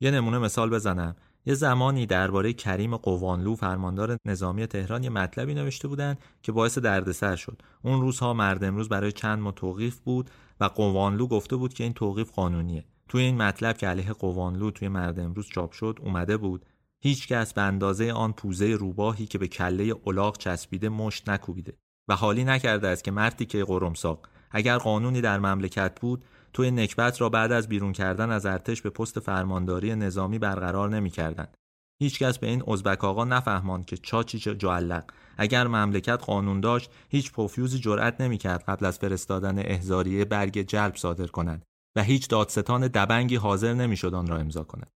یه 0.00 0.10
نمونه 0.10 0.38
مثال 0.38 0.70
بزنم. 0.70 1.16
یه 1.48 1.54
زمانی 1.54 2.06
درباره 2.06 2.52
کریم 2.52 2.96
قوانلو 2.96 3.54
فرماندار 3.54 4.18
نظامی 4.24 4.66
تهران 4.66 5.02
یه 5.02 5.10
مطلبی 5.10 5.54
نوشته 5.54 5.88
بودن 5.88 6.16
که 6.42 6.52
باعث 6.52 6.78
دردسر 6.78 7.36
شد. 7.36 7.62
اون 7.82 8.00
روزها 8.00 8.34
مرد 8.34 8.64
امروز 8.64 8.88
برای 8.88 9.12
چند 9.12 9.38
ماه 9.38 9.54
توقیف 9.54 9.98
بود 9.98 10.30
و 10.60 10.64
قوانلو 10.64 11.26
گفته 11.26 11.56
بود 11.56 11.74
که 11.74 11.84
این 11.84 11.92
توقیف 11.92 12.30
قانونیه. 12.30 12.84
توی 13.08 13.22
این 13.22 13.42
مطلب 13.42 13.76
که 13.76 13.86
علیه 13.86 14.12
قوانلو 14.12 14.70
توی 14.70 14.88
مرد 14.88 15.20
امروز 15.20 15.48
چاپ 15.48 15.72
شد 15.72 15.98
اومده 16.02 16.36
بود. 16.36 16.66
هیچ 17.00 17.28
کس 17.28 17.52
به 17.52 17.62
اندازه 17.62 18.12
آن 18.12 18.32
پوزه 18.32 18.66
روباهی 18.66 19.26
که 19.26 19.38
به 19.38 19.48
کله 19.48 19.94
الاغ 20.06 20.38
چسبیده 20.38 20.88
مشت 20.88 21.28
نکوبیده. 21.28 21.72
و 22.08 22.16
حالی 22.16 22.44
نکرده 22.44 22.88
است 22.88 23.04
که 23.04 23.10
مردی 23.10 23.46
که 23.46 23.64
قرمساق. 23.64 24.28
اگر 24.50 24.78
قانونی 24.78 25.20
در 25.20 25.38
مملکت 25.38 26.00
بود 26.00 26.24
توی 26.52 26.70
نکبت 26.70 27.20
را 27.20 27.28
بعد 27.28 27.52
از 27.52 27.68
بیرون 27.68 27.92
کردن 27.92 28.30
از 28.30 28.46
ارتش 28.46 28.82
به 28.82 28.90
پست 28.90 29.20
فرمانداری 29.20 29.96
نظامی 29.96 30.38
برقرار 30.38 30.88
نمی‌کردند. 30.88 31.56
هیچکس 32.02 32.38
به 32.38 32.46
این 32.46 32.62
ازبک 32.66 33.04
آقا 33.04 33.24
نفهمان 33.24 33.84
که 33.84 33.96
چاچی 33.96 34.38
جعلق. 34.38 35.04
اگر 35.36 35.66
مملکت 35.66 36.22
قانون 36.24 36.60
داشت 36.60 36.90
هیچ 37.08 37.32
پوفیوزی 37.32 37.78
جرأت 37.78 38.20
نمی‌کرد 38.20 38.64
قبل 38.68 38.86
از 38.86 38.98
فرستادن 38.98 39.58
احزاریه 39.58 40.24
برگ 40.24 40.62
جلب 40.62 40.96
صادر 40.96 41.26
کند 41.26 41.62
و 41.96 42.02
هیچ 42.02 42.28
دادستان 42.28 42.88
دبنگی 42.88 43.36
حاضر 43.36 43.74
نمی‌شد 43.74 44.14
آن 44.14 44.26
را 44.26 44.36
امضا 44.36 44.64
کند. 44.64 44.90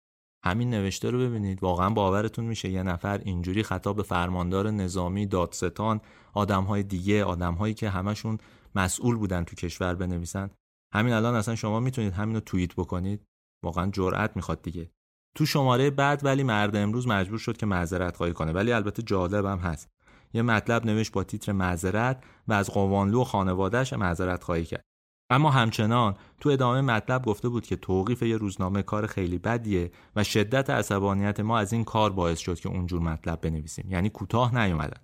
همین 0.45 0.69
نوشته 0.69 1.09
رو 1.09 1.19
ببینید. 1.19 1.63
واقعا 1.63 1.89
باورتون 1.89 2.45
میشه 2.45 2.69
یه 2.69 2.83
نفر 2.83 3.21
اینجوری 3.25 3.63
خطاب 3.63 3.95
به 3.95 4.03
فرماندار 4.03 4.71
نظامی 4.71 5.25
دادستان 5.25 6.01
آدمهای 6.33 6.83
دیگه 6.83 7.23
آدمهایی 7.23 7.73
که 7.73 7.89
همشون 7.89 8.37
مسئول 8.75 9.15
بودن 9.15 9.43
تو 9.43 9.55
کشور 9.55 9.95
بنویسن؟ 9.95 10.49
همین 10.93 11.13
الان 11.13 11.35
اصلا 11.35 11.55
شما 11.55 11.79
می‌تونید 11.79 12.13
همین 12.13 12.35
رو 12.35 12.41
توییت 12.41 12.75
بکنید. 12.75 13.25
واقعا 13.63 13.91
جرأت 13.91 14.35
می‌خواد 14.35 14.61
دیگه. 14.61 14.91
تو 15.35 15.45
شماره 15.45 15.89
بعد 15.89 16.25
ولی 16.25 16.43
مرد 16.43 16.75
امروز 16.75 17.07
مجبور 17.07 17.39
شد 17.39 17.57
که 17.57 17.65
معذرت 17.65 18.17
خواهی 18.17 18.33
کنه. 18.33 18.51
ولی 18.51 18.71
البته 18.71 19.03
جالب 19.03 19.45
هم 19.45 19.57
هست. 19.57 19.89
یه 20.33 20.41
مطلب 20.41 20.85
نوشت 20.85 21.11
با 21.11 21.23
تیتر 21.23 21.51
معذرت 21.51 22.23
و 22.47 22.53
از 22.53 22.69
قوانلو 22.69 23.21
و 23.21 23.23
خانوادهش 23.23 23.93
معذرت 23.93 24.43
خواهی 24.43 24.65
کرد. 24.65 24.83
اما 25.31 25.51
همچنان 25.51 26.15
تو 26.41 26.49
ادامه 26.49 26.81
مطلب 26.81 27.25
گفته 27.25 27.49
بود 27.49 27.65
که 27.65 27.75
توقیف 27.75 28.21
یه 28.21 28.37
روزنامه 28.37 28.83
کار 28.83 29.07
خیلی 29.07 29.37
بدیه 29.37 29.91
و 30.15 30.23
شدت 30.23 30.69
عصبانیت 30.69 31.39
ما 31.39 31.59
از 31.59 31.73
این 31.73 31.83
کار 31.83 32.11
باعث 32.11 32.39
شد 32.39 32.59
که 32.59 32.69
اونجور 32.69 33.01
مطلب 33.01 33.41
بنویسیم. 33.41 33.91
یعنی 33.91 34.09
کوتاه 34.09 34.63
نیومدن. 34.63 35.01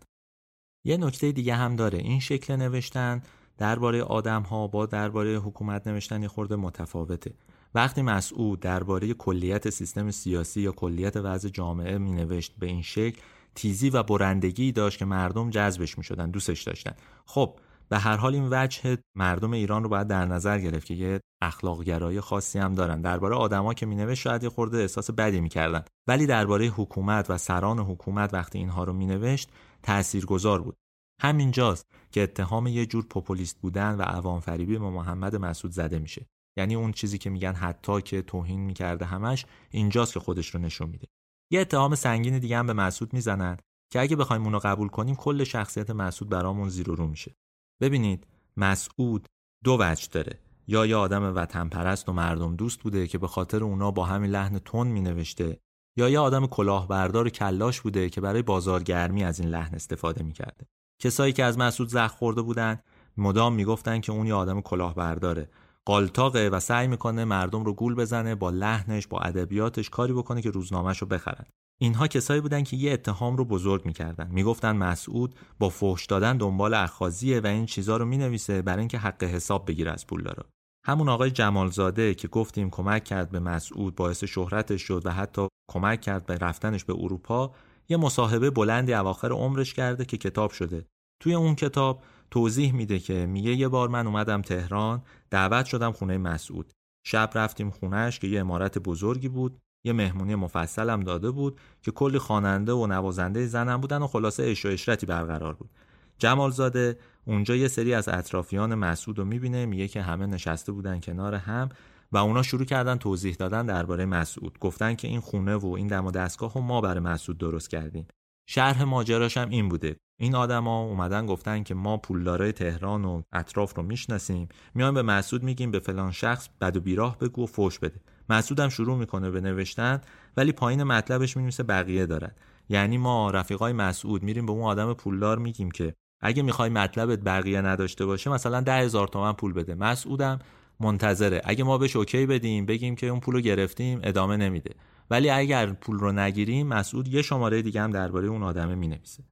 یه 0.85 0.97
نکته 0.97 1.31
دیگه 1.31 1.55
هم 1.55 1.75
داره. 1.75 1.97
این 1.97 2.19
شکل 2.19 2.55
نوشتن 2.55 3.21
درباره 3.57 4.03
آدم 4.03 4.41
ها 4.41 4.67
با 4.67 4.85
درباره 4.85 5.37
حکومت 5.37 5.87
نوشتن 5.87 6.21
یه 6.21 6.27
خورده 6.27 6.55
متفاوته. 6.55 7.33
وقتی 7.75 8.01
مسعود 8.01 8.59
درباره 8.59 9.13
کلیت 9.13 9.69
سیستم 9.69 10.11
سیاسی 10.11 10.61
یا 10.61 10.71
کلیت 10.71 11.17
وضع 11.17 11.49
جامعه 11.49 11.97
می 11.97 12.11
نوشت 12.11 12.55
به 12.59 12.67
این 12.67 12.81
شکل 12.81 13.21
تیزی 13.55 13.89
و 13.89 14.03
برندگی 14.03 14.71
داشت 14.71 14.99
که 14.99 15.05
مردم 15.05 15.49
جذبش 15.49 15.97
می 15.97 16.03
شدن 16.03 16.31
دوستش 16.31 16.63
داشتن. 16.63 16.93
خب 17.25 17.59
به 17.89 17.97
هر 17.97 18.17
حال 18.17 18.33
این 18.33 18.47
وجه 18.51 18.97
مردم 19.15 19.51
ایران 19.51 19.83
رو 19.83 19.89
باید 19.89 20.07
در 20.07 20.25
نظر 20.25 20.59
گرفت 20.59 20.85
که 20.85 20.93
یه 20.93 21.19
اخلاق 21.41 21.83
گرایی 21.83 22.21
خاصی 22.21 22.59
هم 22.59 22.73
دارن. 22.73 23.01
درباره 23.01 23.35
آدما 23.35 23.73
که 23.73 23.85
مینوشت 23.85 24.21
شاید 24.21 24.43
یه 24.43 24.49
خورده 24.49 24.77
احساس 24.77 25.11
بدی 25.11 25.41
می‌کردن. 25.41 25.83
ولی 26.07 26.25
درباره 26.25 26.65
حکومت 26.65 27.29
و 27.29 27.37
سران 27.37 27.79
حکومت 27.79 28.33
وقتی 28.33 28.57
اینها 28.57 28.83
رو 28.83 28.93
مینوشت 28.93 29.49
تاثیرگذار 29.83 30.61
بود. 30.61 30.77
همینجاست 31.21 31.87
که 32.11 32.23
اتهام 32.23 32.67
یه 32.67 32.85
جور 32.85 33.05
پوپولیست 33.05 33.59
بودن 33.61 33.95
و 33.95 34.01
عوام 34.01 34.39
فریبی 34.39 34.77
به 34.77 34.89
محمد 34.89 35.35
مسعود 35.35 35.73
زده 35.73 35.99
میشه. 35.99 36.25
یعنی 36.57 36.75
اون 36.75 36.91
چیزی 36.91 37.17
که 37.17 37.29
میگن 37.29 37.53
حتی 37.53 38.01
که 38.01 38.21
توهین 38.21 38.59
می‌کرده 38.59 39.05
همش 39.05 39.45
اینجاست 39.69 40.13
که 40.13 40.19
خودش 40.19 40.49
رو 40.49 40.59
نشون 40.59 40.89
میده. 40.89 41.07
یه 41.51 41.61
اتهام 41.61 41.95
سنگین 41.95 42.39
دیگه 42.39 42.57
هم 42.57 42.67
به 42.67 42.73
مسعود 42.73 43.13
می‌زنن 43.13 43.57
که 43.93 43.99
اگه 43.99 44.15
بخوایم 44.15 44.43
اونو 44.43 44.59
قبول 44.59 44.87
کنیم 44.87 45.15
کل 45.15 45.43
شخصیت 45.43 45.89
مسعود 45.89 46.29
برامون 46.29 46.69
زیر 46.69 46.91
و 46.91 46.95
رو 46.95 47.07
میشه. 47.07 47.35
ببینید 47.81 48.27
مسعود 48.57 49.27
دو 49.63 49.77
وجه 49.79 50.07
داره. 50.11 50.39
یا 50.67 50.85
یه 50.85 50.95
آدم 50.95 51.35
وطن 51.35 51.69
پرست 51.69 52.09
و 52.09 52.13
مردم 52.13 52.55
دوست 52.55 52.79
بوده 52.79 53.07
که 53.07 53.17
به 53.17 53.27
خاطر 53.27 53.63
اونا 53.63 53.91
با 53.91 54.05
همین 54.05 54.31
لحن 54.31 54.59
تون 54.59 54.87
می 54.87 55.01
نوشته 55.01 55.59
یا 55.97 56.09
یه 56.09 56.19
آدم 56.19 56.47
کلاهبردار 56.47 57.29
کلاش 57.29 57.81
بوده 57.81 58.09
که 58.09 58.21
برای 58.21 58.41
بازارگرمی 58.41 59.23
از 59.23 59.39
این 59.39 59.49
لحن 59.49 59.75
استفاده 59.75 60.23
می 60.23 60.33
کرده. 60.33 60.65
کسایی 60.99 61.33
که 61.33 61.43
از 61.43 61.57
مسعود 61.57 61.89
زخ 61.89 62.11
خورده 62.11 62.41
بودن 62.41 62.79
مدام 63.17 63.53
می‌گفتن 63.53 63.99
که 63.99 64.11
اون 64.11 64.27
یه 64.27 64.33
آدم 64.33 64.61
کلاهبرداره. 64.61 65.49
قالتاقه 65.85 66.49
و 66.51 66.59
سعی 66.59 66.87
می‌کنه 66.87 67.25
مردم 67.25 67.63
رو 67.63 67.73
گول 67.73 67.95
بزنه 67.95 68.35
با 68.35 68.49
لحنش 68.49 69.07
با 69.07 69.19
ادبیاتش 69.19 69.89
کاری 69.89 70.13
بکنه 70.13 70.41
که 70.41 70.51
روزنامهش 70.51 70.97
رو 70.97 71.07
بخرن. 71.07 71.45
اینها 71.81 72.07
کسایی 72.07 72.41
بودن 72.41 72.63
که 72.63 72.77
یه 72.77 72.93
اتهام 72.93 73.37
رو 73.37 73.45
بزرگ 73.45 73.85
می‌کردن 73.85 74.27
می‌گفتن 74.31 74.75
مسعود 74.75 75.35
با 75.59 75.69
فحش 75.69 76.05
دادن 76.05 76.37
دنبال 76.37 76.73
اخاذیه 76.73 77.39
و 77.39 77.47
این 77.47 77.65
چیزا 77.65 77.97
رو 77.97 78.05
می‌نویسه 78.05 78.61
برای 78.61 78.79
اینکه 78.79 78.97
حق 78.97 79.23
حساب 79.23 79.67
بگیره 79.67 79.91
از 79.91 80.07
پولدارا 80.07 80.45
همون 80.85 81.09
آقای 81.09 81.31
جمالزاده 81.31 82.13
که 82.13 82.27
گفتیم 82.27 82.69
کمک 82.69 83.03
کرد 83.03 83.29
به 83.29 83.39
مسعود 83.39 83.95
باعث 83.95 84.23
شهرتش 84.23 84.81
شد 84.81 85.01
و 85.05 85.11
حتی 85.11 85.47
کمک 85.71 86.01
کرد 86.01 86.25
به 86.25 86.35
رفتنش 86.35 86.85
به 86.85 86.93
اروپا 86.97 87.51
یه 87.89 87.97
مصاحبه 87.97 88.49
بلندی 88.49 88.93
اواخر 88.93 89.31
عمرش 89.31 89.73
کرده 89.73 90.05
که 90.05 90.17
کتاب 90.17 90.51
شده. 90.51 90.85
توی 91.19 91.33
اون 91.33 91.55
کتاب 91.55 92.03
توضیح 92.31 92.73
میده 92.73 92.99
که 92.99 93.25
میگه 93.25 93.51
یه 93.51 93.67
بار 93.67 93.89
من 93.89 94.07
اومدم 94.07 94.41
تهران 94.41 95.03
دعوت 95.29 95.65
شدم 95.65 95.91
خونه 95.91 96.17
مسعود. 96.17 96.73
شب 97.05 97.29
رفتیم 97.35 97.69
خونهش 97.69 98.19
که 98.19 98.27
یه 98.27 98.39
امارت 98.39 98.77
بزرگی 98.77 99.29
بود 99.29 99.57
یه 99.85 99.93
مهمونی 99.93 100.35
مفصلم 100.35 101.03
داده 101.03 101.31
بود 101.31 101.59
که 101.81 101.91
کلی 101.91 102.19
خواننده 102.19 102.73
و 102.73 102.87
نوازنده 102.87 103.45
زنم 103.45 103.81
بودن 103.81 104.01
و 104.01 104.07
خلاصه 104.07 104.51
عش 104.51 104.65
و 104.65 104.69
اشرتی 104.69 105.05
برقرار 105.05 105.53
بود. 105.53 105.69
جمالزاده 106.17 106.97
اونجا 107.25 107.55
یه 107.55 107.67
سری 107.67 107.93
از 107.93 108.09
اطرافیان 108.09 108.75
مسعود 108.75 109.19
رو 109.19 109.25
می‌بینه 109.25 109.65
میگه 109.65 109.87
که 109.87 110.01
همه 110.01 110.25
نشسته 110.25 110.71
بودن 110.71 110.99
کنار 110.99 111.35
هم 111.35 111.69
و 112.11 112.17
اونا 112.17 112.43
شروع 112.43 112.65
کردن 112.65 112.95
توضیح 112.95 113.35
دادن 113.35 113.65
درباره 113.65 114.05
مسعود. 114.05 114.59
گفتن 114.59 114.95
که 114.95 115.07
این 115.07 115.19
خونه 115.19 115.55
و 115.55 115.67
این 115.67 115.87
دم 115.87 116.05
و 116.05 116.11
دستگاه 116.11 116.53
رو 116.53 116.61
ما 116.61 116.81
برای 116.81 116.99
مسعود 116.99 117.37
درست 117.37 117.69
کردیم. 117.69 118.07
شرح 118.49 118.83
ماجراش 118.83 119.37
هم 119.37 119.49
این 119.49 119.69
بوده. 119.69 119.95
این 120.19 120.35
آدما 120.35 120.83
اومدن 120.83 121.25
گفتن 121.25 121.63
که 121.63 121.73
ما 121.73 121.97
پولدارای 121.97 122.51
تهران 122.51 123.05
و 123.05 123.21
اطراف 123.33 123.77
رو 123.77 123.83
می‌شناسیم. 123.83 124.47
میان 124.75 124.93
به 124.93 125.01
مسعود 125.01 125.43
میگیم 125.43 125.71
به 125.71 125.79
فلان 125.79 126.11
شخص 126.11 126.49
بد 126.61 126.77
و 126.77 126.79
بیراه 126.79 127.17
بگو 127.17 127.43
و 127.43 127.45
فوش 127.45 127.79
بده. 127.79 128.01
مسعودم 128.29 128.69
شروع 128.69 128.97
می‌کنه 128.97 129.31
به 129.31 129.41
نوشتن 129.41 130.01
ولی 130.37 130.51
پایین 130.51 130.83
مطلبش 130.83 131.37
می‌نویسه 131.37 131.63
بقیه 131.63 132.05
دارن 132.05 132.31
یعنی 132.69 132.97
ما 132.97 133.31
رفیقای 133.31 133.73
مسعود 133.73 134.23
میریم 134.23 134.45
به 134.45 134.51
اون 134.51 134.63
آدم 134.63 134.93
پولدار 134.93 135.37
میگیم 135.37 135.71
که 135.71 135.93
اگه 136.21 136.43
می‌خوای 136.43 136.69
مطلبت 136.69 137.19
بقیه 137.19 137.61
نداشته 137.61 138.05
باشه 138.05 138.29
مثلا 138.29 138.61
ده 138.61 138.73
هزار 138.73 139.07
تومن 139.07 139.33
پول 139.33 139.53
بده. 139.53 139.75
مسعودم 139.75 140.39
منتظره. 140.79 141.41
اگه 141.43 141.63
ما 141.63 141.77
بهش 141.77 141.95
اوکی 141.95 142.25
بدیم 142.25 142.65
بگیم 142.65 142.95
که 142.95 143.07
اون 143.07 143.19
پولو 143.19 143.41
گرفتیم 143.41 143.99
ادامه 144.03 144.37
نمیده. 144.37 144.75
ولی 145.09 145.29
اگر 145.29 145.73
پول 145.73 145.99
رو 145.99 146.11
نگیریم 146.11 146.67
مسعود 146.67 147.07
یه 147.07 147.21
شماره 147.21 147.61
دیگه 147.61 147.81
هم 147.81 147.91
درباره 147.91 148.27
اون 148.27 148.43
آدمه 148.43 148.75
می‌نویسه. 148.75 149.23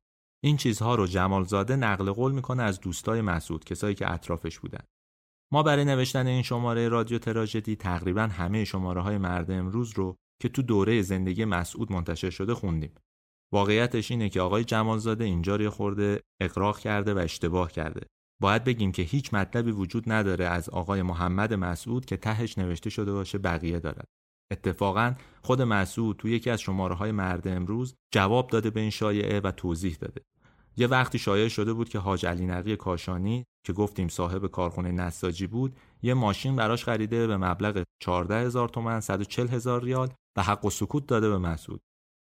این 0.43 0.57
چیزها 0.57 0.95
رو 0.95 1.07
جمالزاده 1.07 1.75
نقل 1.75 2.11
قول 2.11 2.31
می‌کنه 2.31 2.63
از 2.63 2.79
دوستای 2.79 3.21
مسعود 3.21 3.63
کسایی 3.63 3.95
که 3.95 4.11
اطرافش 4.11 4.59
بودن. 4.59 4.83
ما 5.51 5.63
برای 5.63 5.85
نوشتن 5.85 6.27
این 6.27 6.41
شماره 6.41 6.87
رادیو 6.87 7.17
تراژدی 7.17 7.75
تقریبا 7.75 8.21
همه 8.21 8.65
شماره 8.65 9.01
های 9.01 9.17
مرد 9.17 9.51
امروز 9.51 9.93
رو 9.95 10.15
که 10.41 10.49
تو 10.49 10.61
دوره 10.61 11.01
زندگی 11.01 11.45
مسعود 11.45 11.91
منتشر 11.91 12.29
شده 12.29 12.53
خوندیم. 12.53 12.93
واقعیتش 13.53 14.11
اینه 14.11 14.29
که 14.29 14.41
آقای 14.41 14.63
جمالزاده 14.63 15.23
اینجا 15.23 15.55
رو 15.55 15.69
خورده 15.69 16.21
اقراق 16.41 16.79
کرده 16.79 17.13
و 17.13 17.17
اشتباه 17.17 17.71
کرده. 17.71 18.01
باید 18.43 18.63
بگیم 18.63 18.91
که 18.91 19.01
هیچ 19.01 19.33
مطلبی 19.33 19.71
وجود 19.71 20.11
نداره 20.11 20.45
از 20.45 20.69
آقای 20.69 21.01
محمد 21.01 21.53
مسعود 21.53 22.05
که 22.05 22.17
تهش 22.17 22.57
نوشته 22.57 22.89
شده 22.89 23.13
باشه 23.13 23.37
بقیه 23.37 23.79
دارد. 23.79 24.07
اتفاقا 24.51 25.15
خود 25.41 25.61
مسعود 25.61 26.17
تو 26.17 26.27
یکی 26.27 26.49
از 26.49 26.61
شماره 26.61 26.95
های 26.95 27.11
مرد 27.11 27.47
امروز 27.47 27.95
جواب 28.13 28.49
داده 28.49 28.69
به 28.69 28.79
این 28.79 28.89
شایعه 28.89 29.39
و 29.39 29.51
توضیح 29.51 29.97
داده. 29.99 30.21
یه 30.77 30.87
وقتی 30.87 31.19
شایع 31.19 31.47
شده 31.47 31.73
بود 31.73 31.89
که 31.89 31.99
حاج 31.99 32.25
علی 32.25 32.45
نقی 32.45 32.75
کاشانی 32.75 33.45
که 33.65 33.73
گفتیم 33.73 34.07
صاحب 34.07 34.47
کارخونه 34.47 34.91
نساجی 34.91 35.47
بود 35.47 35.75
یه 36.01 36.13
ماشین 36.13 36.55
براش 36.55 36.83
خریده 36.83 37.27
به 37.27 37.37
مبلغ 37.37 37.83
14 37.99 38.35
هزار 38.35 38.69
تومن 38.69 38.99
140 38.99 39.47
هزار 39.47 39.83
ریال 39.83 40.09
و 40.37 40.43
حق 40.43 40.65
و 40.65 40.69
سکوت 40.69 41.07
داده 41.07 41.29
به 41.29 41.37
مسعود. 41.37 41.81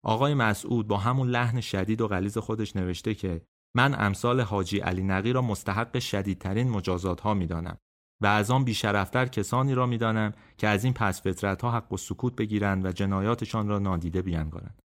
آقای 0.05 0.35
مسعود 0.35 0.87
با 0.87 0.99
همون 0.99 1.29
لحن 1.29 1.61
شدید 1.61 2.01
و 2.01 2.09
غلیظ 2.09 2.39
خودش 2.39 2.77
نوشته 2.77 3.15
که 3.15 3.43
من 3.77 3.95
امثال 3.99 4.41
حاجی 4.41 4.79
علی 4.79 5.03
نقی 5.03 5.33
را 5.33 5.43
مستحق 5.43 5.99
شدیدترین 5.99 6.71
مجازات 6.71 7.21
ها 7.21 7.35
می‌دانم 7.35 7.77
و 8.23 8.27
از 8.27 8.51
آن 8.51 8.65
بیشرفتر 8.65 9.27
کسانی 9.27 9.75
را 9.75 9.87
می‌دانم 9.87 10.33
که 10.59 10.69
از 10.69 10.85
این 10.85 10.93
پس 10.93 11.23
فطرت 11.23 11.63
ها 11.63 11.71
حق 11.71 11.93
و 11.93 11.97
سکوت 11.97 12.37
بگیرند 12.37 12.85
و 12.85 12.93
جنایاتشان 12.93 13.69
را 13.69 13.79
نادیده 13.79 14.23
بیانگارند. 14.23 14.83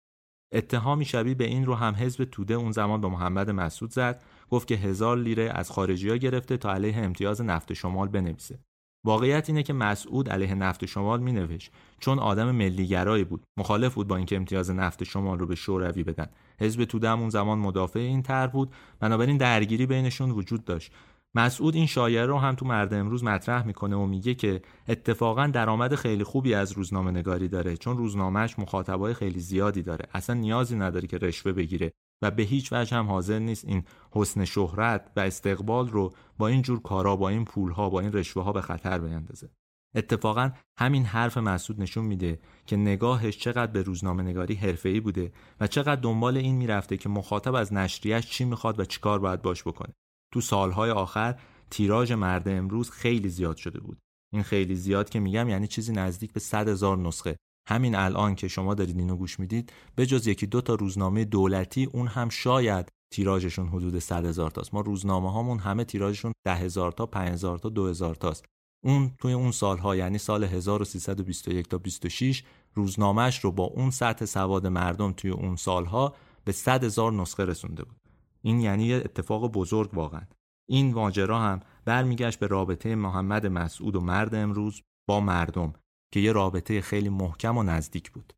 اتهامی 0.52 1.04
شبیه 1.04 1.34
به 1.34 1.44
این 1.44 1.66
رو 1.66 1.74
هم 1.74 1.94
حزب 1.94 2.24
توده 2.24 2.54
اون 2.54 2.72
زمان 2.72 3.00
به 3.00 3.08
محمد 3.08 3.50
مسعود 3.50 3.90
زد 3.90 4.22
گفت 4.50 4.68
که 4.68 4.74
هزار 4.74 5.18
لیره 5.18 5.50
از 5.54 5.70
خارجی 5.70 6.08
ها 6.08 6.16
گرفته 6.16 6.56
تا 6.56 6.72
علیه 6.72 6.96
امتیاز 6.96 7.40
نفت 7.40 7.72
شمال 7.72 8.08
بنویسه. 8.08 8.58
واقعیت 9.04 9.48
اینه 9.48 9.62
که 9.62 9.72
مسعود 9.72 10.28
علیه 10.28 10.54
نفت 10.54 10.86
شمال 10.86 11.20
می 11.20 11.32
نوشت 11.32 11.70
چون 12.00 12.18
آدم 12.18 12.50
ملیگرایی 12.50 13.24
بود. 13.24 13.42
مخالف 13.56 13.94
بود 13.94 14.08
با 14.08 14.16
اینکه 14.16 14.36
امتیاز 14.36 14.70
نفت 14.70 15.04
شمال 15.04 15.38
رو 15.38 15.46
به 15.46 15.54
شوروی 15.54 16.04
بدن. 16.04 16.26
حزب 16.60 16.84
توده 16.84 17.10
اون 17.10 17.28
زمان 17.28 17.58
مدافع 17.58 17.98
این 17.98 18.22
طرح 18.22 18.50
بود. 18.50 18.72
بنابراین 19.00 19.36
درگیری 19.36 19.86
بینشون 19.86 20.30
وجود 20.30 20.64
داشت. 20.64 20.92
مسعود 21.34 21.74
این 21.74 21.86
شایعه 21.86 22.26
رو 22.26 22.38
هم 22.38 22.54
تو 22.54 22.66
مرد 22.66 22.94
امروز 22.94 23.24
مطرح 23.24 23.66
می‌کنه 23.66 23.96
و 23.96 24.06
میگه 24.06 24.34
که 24.34 24.62
اتفاقا 24.88 25.46
درآمد 25.46 25.94
خیلی 25.94 26.24
خوبی 26.24 26.54
از 26.54 26.72
روزنامه 26.72 27.10
نگاری 27.10 27.48
داره 27.48 27.76
چون 27.76 27.96
روزنامهش 27.96 28.58
مخاطبای 28.58 29.14
خیلی 29.14 29.40
زیادی 29.40 29.82
داره. 29.82 30.08
اصلا 30.14 30.36
نیازی 30.36 30.76
نداره 30.76 31.08
که 31.08 31.18
رشوه 31.18 31.52
بگیره. 31.52 31.92
و 32.22 32.30
به 32.30 32.42
هیچ 32.42 32.72
وجه 32.72 32.96
هم 32.96 33.06
حاضر 33.06 33.38
نیست 33.38 33.64
این 33.64 33.84
حسن 34.10 34.44
شهرت 34.44 35.12
و 35.16 35.20
استقبال 35.20 35.88
رو 35.88 36.14
با 36.38 36.48
این 36.48 36.62
جور 36.62 36.82
کارا 36.82 37.16
با 37.16 37.28
این 37.28 37.44
پولها 37.44 37.90
با 37.90 38.00
این 38.00 38.12
رشوه 38.12 38.44
ها 38.44 38.52
به 38.52 38.60
خطر 38.60 38.98
بیندازه. 38.98 39.50
اتفاقا 39.94 40.50
همین 40.78 41.04
حرف 41.04 41.38
مسعود 41.38 41.80
نشون 41.80 42.04
میده 42.04 42.38
که 42.66 42.76
نگاهش 42.76 43.38
چقدر 43.38 43.72
به 43.72 43.82
روزنامه 43.82 44.22
نگاری 44.22 44.54
حرفه‌ای 44.54 45.00
بوده 45.00 45.32
و 45.60 45.66
چقدر 45.66 46.00
دنبال 46.00 46.36
این 46.36 46.56
می‌رفته 46.56 46.96
که 46.96 47.08
مخاطب 47.08 47.54
از 47.54 47.72
نشریهش 47.72 48.26
چی 48.26 48.44
می‌خواد 48.44 48.80
و 48.80 48.84
چیکار 48.84 49.18
باید 49.18 49.42
باش 49.42 49.62
بکنه. 49.62 49.94
تو 50.32 50.40
سالهای 50.40 50.90
آخر 50.90 51.40
تیراژ 51.70 52.12
مرد 52.12 52.48
امروز 52.48 52.90
خیلی 52.90 53.28
زیاد 53.28 53.56
شده 53.56 53.80
بود. 53.80 53.98
این 54.32 54.42
خیلی 54.42 54.74
زیاد 54.74 55.10
که 55.10 55.20
میگم 55.20 55.48
یعنی 55.48 55.66
چیزی 55.66 55.92
نزدیک 55.92 56.32
به 56.32 56.40
100 56.40 56.68
هزار 56.68 56.98
نسخه. 56.98 57.36
همین 57.68 57.94
الان 57.94 58.34
که 58.34 58.48
شما 58.48 58.74
دارید 58.74 58.98
اینو 58.98 59.16
گوش 59.16 59.40
می‌دید 59.40 59.72
به 59.96 60.06
جز 60.06 60.26
یکی 60.26 60.46
دو 60.46 60.60
تا 60.60 60.74
روزنامه 60.74 61.24
دولتی 61.24 61.84
اون 61.84 62.06
هم 62.06 62.28
شاید 62.28 62.88
تیراژشون 63.14 63.68
حدود 63.68 63.98
100 63.98 64.24
هزار 64.24 64.50
تاست. 64.50 64.74
ما 64.74 64.80
روزنامه 64.80 65.32
هامون 65.32 65.58
همه 65.58 65.84
تیراژشون 65.84 66.32
10 66.46 66.54
هزار 66.54 66.92
تا 66.92 67.06
5 67.06 67.28
هزار 67.28 67.58
تا 67.58 67.68
2 67.68 67.86
هزار 67.86 68.14
تاست. 68.14 68.44
اون 68.84 69.10
توی 69.18 69.32
اون 69.32 69.50
سالها 69.50 69.96
یعنی 69.96 70.18
سال 70.18 70.44
1321 70.44 71.68
تا 71.68 71.78
26 71.78 72.42
روزنامهش 72.74 73.38
رو 73.38 73.52
با 73.52 73.64
اون 73.64 73.90
سطح 73.90 74.24
سواد 74.24 74.66
مردم 74.66 75.12
توی 75.12 75.30
اون 75.30 75.56
سالها 75.56 76.14
به 76.44 76.52
100 76.52 76.84
هزار 76.84 77.12
نسخه 77.12 77.44
رسونده 77.44 77.84
بود. 77.84 77.96
این 78.42 78.60
یعنی 78.60 78.84
یه 78.84 78.96
اتفاق 78.96 79.52
بزرگ 79.52 79.94
واقعا. 79.94 80.22
این 80.68 80.94
ماجرا 80.94 81.38
هم 81.38 81.60
برمیگشت 81.84 82.38
به 82.38 82.46
رابطه 82.46 82.94
محمد 82.94 83.46
مسعود 83.46 83.96
و 83.96 84.00
مرد 84.00 84.34
امروز 84.34 84.82
با 85.08 85.20
مردم. 85.20 85.72
که 86.14 86.20
یه 86.20 86.32
رابطه 86.32 86.80
خیلی 86.80 87.08
محکم 87.08 87.58
و 87.58 87.62
نزدیک 87.62 88.10
بود. 88.10 88.32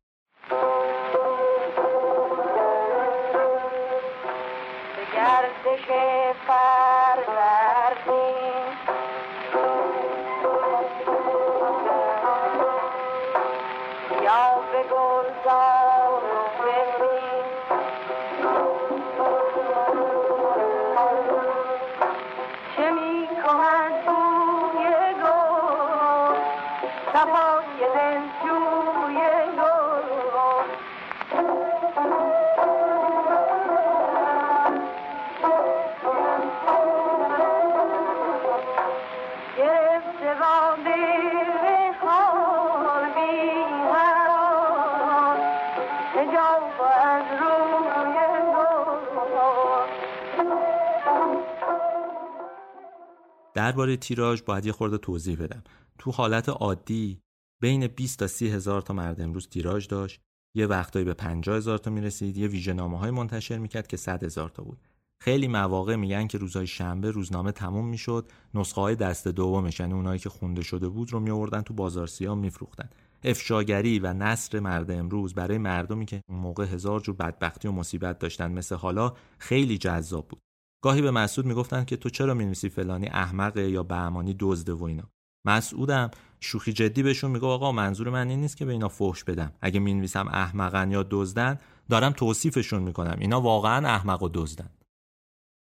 درباره 53.57 53.97
تیراژ 53.97 54.41
باید 54.41 54.65
یه 54.65 54.71
خورده 54.71 54.97
توضیح 54.97 55.37
بدم. 55.37 55.63
تو 55.97 56.11
حالت 56.11 56.49
عادی 56.49 57.19
بین 57.61 57.87
20 57.87 58.19
تا 58.19 58.27
30 58.27 58.49
هزار 58.49 58.81
تا 58.81 58.93
مرد 58.93 59.21
امروز 59.21 59.49
تیراژ 59.49 59.87
داشت. 59.87 60.21
یه 60.55 60.65
وقتایی 60.65 61.05
به 61.05 61.13
50 61.13 61.57
هزار 61.57 61.77
تا 61.77 61.91
می‌رسید. 61.91 62.37
یه 62.37 62.47
ویژه 62.47 62.73
نامه 62.73 62.99
های 62.99 63.11
منتشر 63.11 63.57
می‌کرد 63.57 63.87
که 63.87 63.97
100 63.97 64.23
هزار 64.23 64.49
تا 64.49 64.63
بود. 64.63 64.77
خیلی 65.21 65.47
مواقع 65.47 65.95
میگن 65.95 66.27
که 66.27 66.37
روزهای 66.37 66.67
شنبه 66.67 67.11
روزنامه 67.11 67.51
تموم 67.51 67.87
می‌شد. 67.87 68.31
نسخه 68.53 68.81
های 68.81 68.95
دست 68.95 69.27
دومش 69.27 69.79
یعنی 69.79 69.93
اونایی 69.93 70.19
که 70.19 70.29
خونده 70.29 70.63
شده 70.63 70.89
بود 70.89 71.13
رو 71.13 71.19
میآوردن 71.19 71.61
تو 71.61 71.73
بازار 71.73 72.07
سیاه 72.07 72.35
میفروختن. 72.35 72.89
افشاگری 73.23 73.99
و 73.99 74.13
نصر 74.13 74.59
مرد 74.59 74.91
امروز 74.91 75.33
برای 75.33 75.57
مردمی 75.57 76.05
که 76.05 76.21
اون 76.29 76.39
موقع 76.39 76.65
هزار 76.65 76.99
جور 76.99 77.15
بدبختی 77.15 77.67
و 77.67 77.71
مصیبت 77.71 78.19
داشتن 78.19 78.51
مثل 78.51 78.75
حالا 78.75 79.13
خیلی 79.37 79.77
جذاب 79.77 80.27
بود. 80.27 80.46
گاهی 80.81 81.01
به 81.01 81.11
مسعود 81.11 81.47
می‌گفتن 81.47 81.85
که 81.85 81.97
تو 81.97 82.09
چرا 82.09 82.33
می‌نویسی 82.33 82.69
فلانی 82.69 83.07
احمقه 83.07 83.69
یا 83.69 83.83
بهمانی 83.83 84.35
دزده 84.39 84.73
و 84.73 84.83
اینا. 84.83 85.09
مسعودم 85.45 86.11
شوخی 86.39 86.73
جدی 86.73 87.03
بهشون 87.03 87.31
میگه 87.31 87.45
آقا 87.45 87.71
منظور 87.71 88.09
من 88.09 88.29
این 88.29 88.41
نیست 88.41 88.57
که 88.57 88.65
به 88.65 88.71
اینا 88.71 88.87
فحش 88.87 89.23
بدم. 89.23 89.53
اگه 89.61 89.79
می‌نویسم 89.79 90.27
احمقن 90.27 90.91
یا 90.91 91.07
دزدن 91.11 91.59
دارم 91.89 92.11
توصیفشون 92.11 92.83
می‌کنم. 92.83 93.17
اینا 93.19 93.41
واقعا 93.41 93.87
احمق 93.87 94.23
و 94.23 94.29
دزدن. 94.33 94.69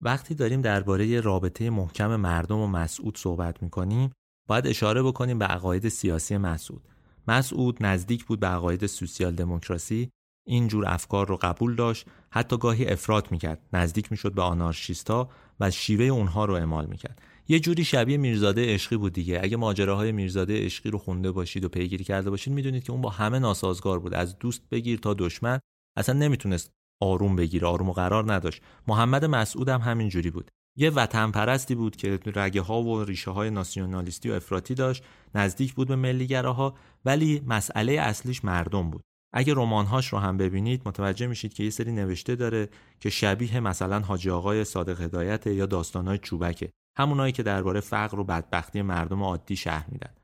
وقتی 0.02 0.34
داریم 0.34 0.60
درباره 0.60 1.20
رابطه 1.20 1.70
محکم 1.70 2.16
مردم 2.16 2.58
و 2.58 2.66
مسعود 2.66 3.18
صحبت 3.18 3.62
می‌کنیم 3.62 4.10
باید 4.48 4.66
اشاره 4.66 5.02
بکنیم 5.02 5.38
به 5.38 5.44
عقاید 5.44 5.88
سیاسی 5.88 6.36
مسعود. 6.36 6.88
مسعود 7.28 7.76
نزدیک 7.80 8.24
بود 8.24 8.40
به 8.40 8.46
عقاید 8.46 8.86
سوسیال 8.86 9.34
دموکراسی 9.34 10.10
این 10.50 10.68
جور 10.68 10.84
افکار 10.88 11.28
رو 11.28 11.36
قبول 11.36 11.74
داشت 11.74 12.06
حتی 12.30 12.58
گاهی 12.58 12.86
افراد 12.86 13.30
می‌کرد 13.30 13.60
نزدیک 13.72 14.10
می‌شد 14.10 14.34
به 14.34 14.42
آنارشیستا 14.42 15.28
و 15.60 15.70
شیوه 15.70 16.04
اونها 16.04 16.44
رو 16.44 16.54
اعمال 16.54 16.86
می‌کرد. 16.86 17.22
یه 17.48 17.60
جوری 17.60 17.84
شبیه 17.84 18.16
میرزاده 18.16 18.74
عشقی 18.74 18.96
بود 18.96 19.12
دیگه. 19.12 19.40
اگه 19.42 19.56
ماجراهای 19.56 20.12
میرزاده 20.12 20.64
عشقی 20.64 20.90
رو 20.90 20.98
خونده 20.98 21.30
باشید 21.30 21.64
و 21.64 21.68
پیگیری 21.68 22.04
کرده 22.04 22.30
باشید 22.30 22.52
می‌دونید 22.52 22.84
که 22.84 22.92
اون 22.92 23.00
با 23.00 23.10
همه 23.10 23.38
ناسازگار 23.38 23.98
بود. 23.98 24.14
از 24.14 24.38
دوست 24.38 24.62
بگیر 24.70 24.98
تا 24.98 25.14
دشمن 25.14 25.58
اصلا 25.96 26.18
نمی‌تونست 26.18 26.70
آروم 27.02 27.36
بگیره 27.36 27.68
آروم 27.68 27.88
و 27.88 27.92
قرار 27.92 28.32
نداشت. 28.32 28.62
محمد 28.88 29.24
مسعود 29.24 29.68
هم 29.68 29.80
همین 29.80 30.08
جوری 30.08 30.30
بود. 30.30 30.50
یه 30.76 30.90
وطن 30.90 31.30
پرستی 31.30 31.74
بود 31.74 31.96
که 31.96 32.18
رگه 32.26 32.60
ها 32.60 32.82
و 32.82 33.04
ریشه 33.04 33.30
های 33.30 33.50
ناسیونالیستی 33.50 34.30
و 34.30 34.32
افراطی 34.32 34.74
داشت 34.74 35.04
نزدیک 35.34 35.74
بود 35.74 35.88
به 35.88 35.96
ملیگراها 35.96 36.74
ولی 37.04 37.42
مسئله 37.46 37.92
اصلیش 37.92 38.44
مردم 38.44 38.90
بود. 38.90 39.02
اگه 39.32 39.54
رمانهاش 39.56 40.12
رو 40.12 40.18
هم 40.18 40.36
ببینید 40.36 40.82
متوجه 40.84 41.26
میشید 41.26 41.54
که 41.54 41.64
یه 41.64 41.70
سری 41.70 41.92
نوشته 41.92 42.36
داره 42.36 42.68
که 43.00 43.10
شبیه 43.10 43.60
مثلا 43.60 44.00
حاجی 44.00 44.30
آقای 44.30 44.64
صادق 44.64 45.00
هدایت 45.00 45.46
یا 45.46 45.66
داستانهای 45.66 46.18
چوبکه 46.18 46.70
همونایی 46.96 47.32
که 47.32 47.42
درباره 47.42 47.80
فقر 47.80 48.20
و 48.20 48.24
بدبختی 48.24 48.82
مردم 48.82 49.22
عادی 49.22 49.56
شهر 49.56 49.86
میدن. 49.88 50.14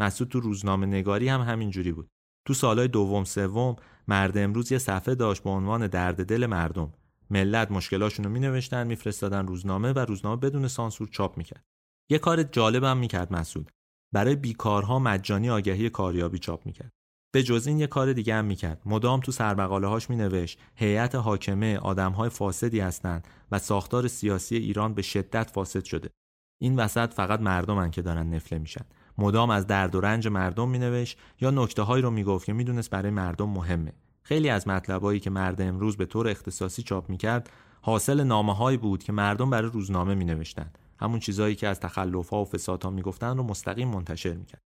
مسعود 0.00 0.30
تو 0.30 0.40
روزنامه 0.40 0.86
نگاری 0.86 1.28
هم 1.28 1.40
همینجوری 1.40 1.92
بود. 1.92 2.08
تو 2.44 2.54
سالهای 2.54 2.88
دوم 2.88 3.24
سوم 3.24 3.76
مرد 4.08 4.38
امروز 4.38 4.72
یه 4.72 4.78
صفحه 4.78 5.14
داشت 5.14 5.42
با 5.42 5.50
عنوان 5.50 5.86
درد 5.86 6.24
دل 6.24 6.46
مردم. 6.46 6.92
ملت 7.30 7.70
مشکلاشون 7.70 8.24
رو 8.24 8.30
مینوشتن 8.30 8.86
میفرستادن 8.86 9.46
روزنامه 9.46 9.92
و 9.92 9.98
روزنامه 9.98 10.36
بدون 10.36 10.68
سانسور 10.68 11.08
چاپ 11.08 11.38
می‌کرد. 11.38 11.64
یه 12.10 12.18
کار 12.18 12.42
جالبم 12.42 12.96
می‌کرد 12.96 13.32
مسعود. 13.32 13.70
برای 14.12 14.36
بیکارها 14.36 14.98
مجانی 14.98 15.50
آگهی 15.50 15.90
کاریابی 15.90 16.38
چاپ 16.38 16.66
می‌کرد. 16.66 16.92
به 17.36 17.42
جز 17.42 17.66
این 17.66 17.78
یه 17.78 17.86
کار 17.86 18.12
دیگه 18.12 18.34
هم 18.34 18.44
می‌کرد. 18.44 18.82
مدام 18.86 19.20
تو 19.20 19.32
سرمقاله 19.32 19.86
هاش 19.86 20.10
مینوشت 20.10 20.58
هیئت 20.74 21.14
حاکمه 21.14 21.78
آدمهای 21.78 22.30
فاسدی 22.30 22.80
هستند 22.80 23.28
و 23.52 23.58
ساختار 23.58 24.08
سیاسی 24.08 24.56
ایران 24.56 24.94
به 24.94 25.02
شدت 25.02 25.50
فاسد 25.50 25.84
شده. 25.84 26.10
این 26.58 26.76
وسط 26.76 27.14
فقط 27.14 27.40
مردمن 27.40 27.90
که 27.90 28.02
دارن 28.02 28.34
نفله 28.34 28.58
میشن. 28.58 28.84
مدام 29.18 29.50
از 29.50 29.66
درد 29.66 29.94
و 29.94 30.00
رنج 30.00 30.28
مردم 30.28 30.68
مینوشت 30.68 31.18
یا 31.40 31.50
نکته 31.50 31.82
هایی 31.82 32.02
رو 32.02 32.10
می‌گفت 32.10 32.46
که 32.46 32.52
می‌دونست 32.52 32.90
برای 32.90 33.10
مردم 33.10 33.48
مهمه. 33.48 33.92
خیلی 34.22 34.48
از 34.48 34.68
مطلبایی 34.68 35.20
که 35.20 35.30
مرد 35.30 35.60
امروز 35.60 35.96
به 35.96 36.06
طور 36.06 36.28
اختصاصی 36.28 36.82
چاپ 36.82 37.10
می‌کرد 37.10 37.50
حاصل 37.80 38.24
نامه 38.24 38.76
بود 38.76 39.02
که 39.02 39.12
مردم 39.12 39.50
برای 39.50 39.70
روزنامه 39.70 40.14
مینوشتن. 40.14 40.70
همون 41.00 41.20
چیزهایی 41.20 41.54
که 41.54 41.68
از 41.68 41.80
تخلف 41.80 42.28
ها 42.28 42.42
و 42.42 42.44
فساد 42.44 42.82
ها 42.82 43.32
رو 43.32 43.42
مستقیم 43.42 43.88
منتشر 43.88 44.34
می‌کرد. 44.34 44.60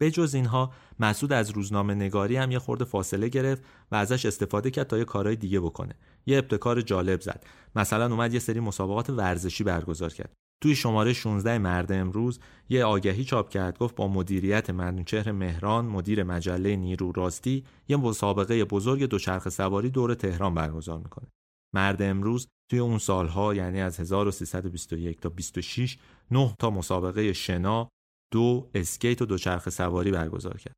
به 0.00 0.10
جز 0.10 0.34
اینها 0.34 0.72
مسعود 1.00 1.32
از 1.32 1.50
روزنامه 1.50 1.94
نگاری 1.94 2.36
هم 2.36 2.50
یه 2.50 2.58
خورده 2.58 2.84
فاصله 2.84 3.28
گرفت 3.28 3.62
و 3.92 3.94
ازش 3.94 4.26
استفاده 4.26 4.70
کرد 4.70 4.86
تا 4.86 4.98
یه 4.98 5.04
کارهای 5.04 5.36
دیگه 5.36 5.60
بکنه. 5.60 5.94
یه 6.26 6.38
ابتکار 6.38 6.80
جالب 6.80 7.20
زد. 7.20 7.44
مثلا 7.76 8.06
اومد 8.06 8.32
یه 8.32 8.40
سری 8.40 8.60
مسابقات 8.60 9.10
ورزشی 9.10 9.64
برگزار 9.64 10.12
کرد. 10.12 10.32
توی 10.62 10.74
شماره 10.74 11.12
16 11.12 11.58
مرد 11.58 11.92
امروز 11.92 12.40
یه 12.68 12.84
آگهی 12.84 13.24
چاپ 13.24 13.48
کرد 13.48 13.78
گفت 13.78 13.94
با 13.94 14.08
مدیریت 14.08 14.70
منوچهر 14.70 15.32
مهران 15.32 15.84
مدیر 15.84 16.22
مجله 16.22 16.76
نیرو 16.76 17.12
راستی 17.12 17.64
یه 17.88 17.96
مسابقه 17.96 18.64
بزرگ 18.64 19.04
دوچرخه 19.04 19.50
سواری 19.50 19.90
دور 19.90 20.14
تهران 20.14 20.54
برگزار 20.54 20.98
می‌کنه. 20.98 21.26
مرد 21.74 22.02
امروز 22.02 22.48
توی 22.70 22.78
اون 22.78 22.98
سالها 22.98 23.54
یعنی 23.54 23.80
از 23.80 24.00
1321 24.00 25.20
تا 25.20 25.28
26 25.28 25.98
نه 26.30 26.54
تا 26.58 26.70
مسابقه 26.70 27.32
شنا 27.32 27.88
دو 28.32 28.70
اسکیت 28.74 29.22
و 29.22 29.26
دوچرخه 29.26 29.70
سواری 29.70 30.10
برگزار 30.10 30.56
کرد 30.56 30.74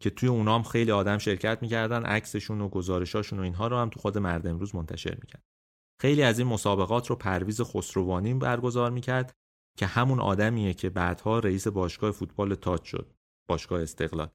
که 0.00 0.10
توی 0.10 0.28
اونام 0.28 0.62
خیلی 0.62 0.90
آدم 0.90 1.18
شرکت 1.18 1.58
می‌کردن 1.62 2.02
عکسشون 2.02 2.60
و 2.60 2.68
گزارشاشون 2.68 3.38
و 3.38 3.42
اینها 3.42 3.66
رو 3.66 3.76
هم 3.76 3.88
تو 3.88 4.00
خود 4.00 4.18
مرد 4.18 4.46
امروز 4.46 4.74
منتشر 4.74 5.14
می‌کرد. 5.20 5.42
خیلی 6.00 6.22
از 6.22 6.38
این 6.38 6.48
مسابقات 6.48 7.06
رو 7.06 7.16
پرویز 7.16 7.60
خسروانی 7.60 8.34
برگزار 8.34 8.90
می‌کرد 8.90 9.32
که 9.78 9.86
همون 9.86 10.20
آدمیه 10.20 10.74
که 10.74 10.90
بعدها 10.90 11.38
رئیس 11.38 11.68
باشگاه 11.68 12.10
فوتبال 12.10 12.54
تاج 12.54 12.84
شد 12.84 13.12
باشگاه 13.48 13.82
استقلال. 13.82 14.28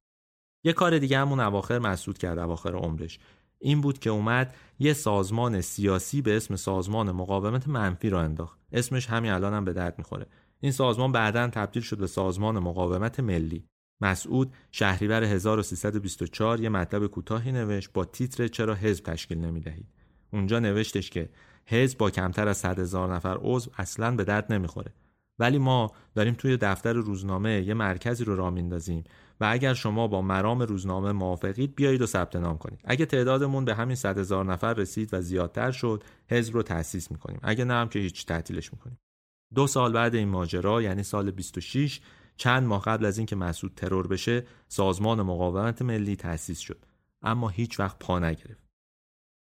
یه 0.65 0.73
کار 0.73 0.99
دیگه 0.99 1.17
همون 1.17 1.39
اواخر 1.39 1.79
مسعود 1.79 2.17
کرد 2.17 2.39
اواخر 2.39 2.75
عمرش. 2.75 3.19
این 3.59 3.81
بود 3.81 3.99
که 3.99 4.09
اومد 4.09 4.55
یه 4.79 4.93
سازمان 4.93 5.61
سیاسی 5.61 6.21
به 6.21 6.37
اسم 6.37 6.55
سازمان 6.55 7.11
مقاومت 7.11 7.67
منفی 7.67 8.09
را 8.09 8.21
انداخت. 8.21 8.59
اسمش 8.71 9.07
همین 9.07 9.31
الان 9.31 9.53
هم 9.53 9.65
به 9.65 9.73
درد 9.73 9.97
می‌خوره. 9.97 10.25
این 10.63 10.71
سازمان 10.71 11.11
بعدا 11.11 11.47
تبدیل 11.47 11.83
شد 11.83 11.97
به 11.97 12.07
سازمان 12.07 12.59
مقاومت 12.59 13.19
ملی. 13.19 13.65
مسعود 14.01 14.53
شهریور 14.71 15.23
1324 15.23 16.59
یه 16.59 16.69
مطلب 16.69 17.07
کوتاهی 17.07 17.51
نوشت 17.51 17.93
با 17.93 18.05
تیتر 18.05 18.47
چرا 18.47 18.75
حزب 18.75 19.03
تشکیل 19.03 19.37
نمی‌دهید؟ 19.37 19.87
اونجا 20.33 20.59
نوشتش 20.59 21.09
که 21.09 21.29
حزب 21.65 21.97
با 21.97 22.09
کمتر 22.09 22.47
از 22.47 22.57
100 22.57 22.79
هزار 22.79 23.15
نفر 23.15 23.37
عضو 23.41 23.71
اصلا 23.77 24.15
به 24.15 24.23
درد 24.23 24.53
نمی‌خوره. 24.53 24.93
ولی 25.39 25.57
ما 25.57 25.91
داریم 26.15 26.33
توی 26.33 26.57
دفتر 26.57 26.93
روزنامه 26.93 27.61
یه 27.61 27.73
مرکزی 27.73 28.23
رو 28.23 28.35
راه 28.35 28.49
میندازیم 28.49 29.03
و 29.39 29.45
اگر 29.51 29.73
شما 29.73 30.07
با 30.07 30.21
مرام 30.21 30.61
روزنامه 30.61 31.11
موافقید 31.11 31.75
بیایید 31.75 32.01
و 32.01 32.05
ثبت 32.05 32.35
نام 32.35 32.57
کنید. 32.57 32.79
اگه 32.83 33.05
تعدادمون 33.05 33.65
به 33.65 33.75
همین 33.75 33.95
100 33.95 34.17
هزار 34.17 34.45
نفر 34.45 34.73
رسید 34.73 35.13
و 35.13 35.21
زیادتر 35.21 35.71
شد 35.71 36.03
حزب 36.29 36.53
رو 36.53 36.63
تأسیس 36.63 37.11
می‌کنیم. 37.11 37.39
اگه 37.43 37.65
نه 37.65 37.73
هم 37.73 37.89
که 37.89 37.99
هیچ 37.99 38.25
تعطیلش 38.25 38.73
می‌کنیم. 38.73 38.97
دو 39.55 39.67
سال 39.67 39.91
بعد 39.91 40.15
این 40.15 40.29
ماجرا 40.29 40.81
یعنی 40.81 41.03
سال 41.03 41.31
26 41.31 42.01
چند 42.37 42.63
ماه 42.63 42.81
قبل 42.81 43.05
از 43.05 43.17
اینکه 43.17 43.35
مسعود 43.35 43.73
ترور 43.75 44.07
بشه 44.07 44.45
سازمان 44.67 45.21
مقاومت 45.21 45.81
ملی 45.81 46.15
تأسیس 46.15 46.59
شد. 46.59 46.85
اما 47.21 47.49
هیچ 47.49 47.79
وقت 47.79 47.99
پا 47.99 48.19
نگرفت. 48.19 48.63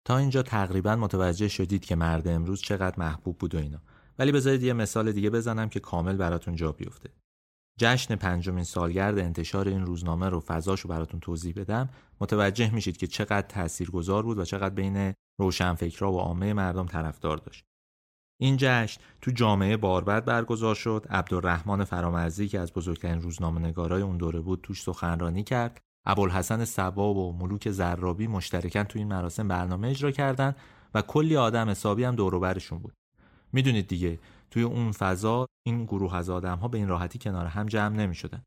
تا 0.06 0.18
اینجا 0.18 0.44
تقریبا 0.44 0.96
متوجه 0.96 1.48
شدید 1.48 1.86
که 1.86 1.96
مرد 1.96 2.28
امروز 2.28 2.62
چقدر 2.62 3.00
محبوب 3.00 3.38
بود 3.38 3.56
و 3.56 3.58
اینا. 3.58 3.82
ولی 4.20 4.32
بذارید 4.32 4.64
یه 4.64 4.74
مثال 4.74 5.12
دیگه 5.12 5.30
بزنم 5.30 5.70
که 5.70 5.80
کامل 5.80 6.18
براتون 6.18 6.56
جا 6.56 6.72
بیفته. 6.72 7.10
جشن 7.80 8.16
پنجمین 8.16 8.64
سالگرد 8.64 9.20
انتشار 9.20 9.68
این 9.68 9.86
روزنامه 9.86 10.30
رو 10.30 10.40
فضاشو 10.40 10.88
براتون 10.88 11.20
توضیح 11.20 11.54
بدم. 11.54 11.90
متوجه 12.20 12.74
میشید 12.74 12.98
که 12.98 13.08
چقدر 13.08 13.48
تاثیرگذار 13.48 14.24
بود 14.24 14.38
و 14.38 14.46
چقدر 14.46 14.76
بین 14.76 15.14
روشنفکرا 15.40 16.12
و 16.12 16.20
عامه 16.20 16.54
مردم 16.54 16.86
طرفدار 16.86 17.38
داشت. 17.38 17.71
این 18.44 18.58
جشن 18.60 19.02
تو 19.22 19.32
جامعه 19.32 19.78
باربد 19.78 20.26
برگزار 20.26 20.76
شد. 20.76 21.06
عبدالرحمن 21.10 21.84
فرامرزی 21.84 22.48
که 22.48 22.60
از 22.60 22.74
بزرگترین 22.74 23.22
روزنامه 23.22 23.62
نگارای 23.62 24.02
اون 24.02 24.18
دوره 24.18 24.40
بود 24.40 24.60
توش 24.64 24.82
سخنرانی 24.82 25.44
کرد. 25.44 25.82
ابوالحسن 26.06 26.66
سبا 26.66 27.14
و 27.14 27.38
ملوک 27.38 27.72
زرابی 27.72 28.28
مشترکن 28.28 28.84
تو 28.84 29.00
این 29.00 29.08
مراسم 29.08 29.48
برنامه 29.48 29.88
اجرا 29.88 30.12
کردن 30.12 30.56
و 30.94 31.02
کلی 31.02 31.38
آدم 31.38 31.70
حسابی 31.70 32.04
هم 32.04 32.16
دور 32.16 32.62
بود. 32.70 32.94
می‌دونید 33.54 33.88
دیگه 33.88 34.20
توی 34.52 34.64
اون 34.64 34.92
فضا 34.92 35.46
این 35.66 35.86
گروه 35.86 36.16
از 36.16 36.30
آدم 36.30 36.58
ها 36.58 36.68
به 36.68 36.78
این 36.78 36.88
راحتی 36.88 37.20
کنار 37.20 37.46
هم 37.46 37.66
جمع 37.66 37.96
نمی 37.96 38.16
شدن. 38.16 38.44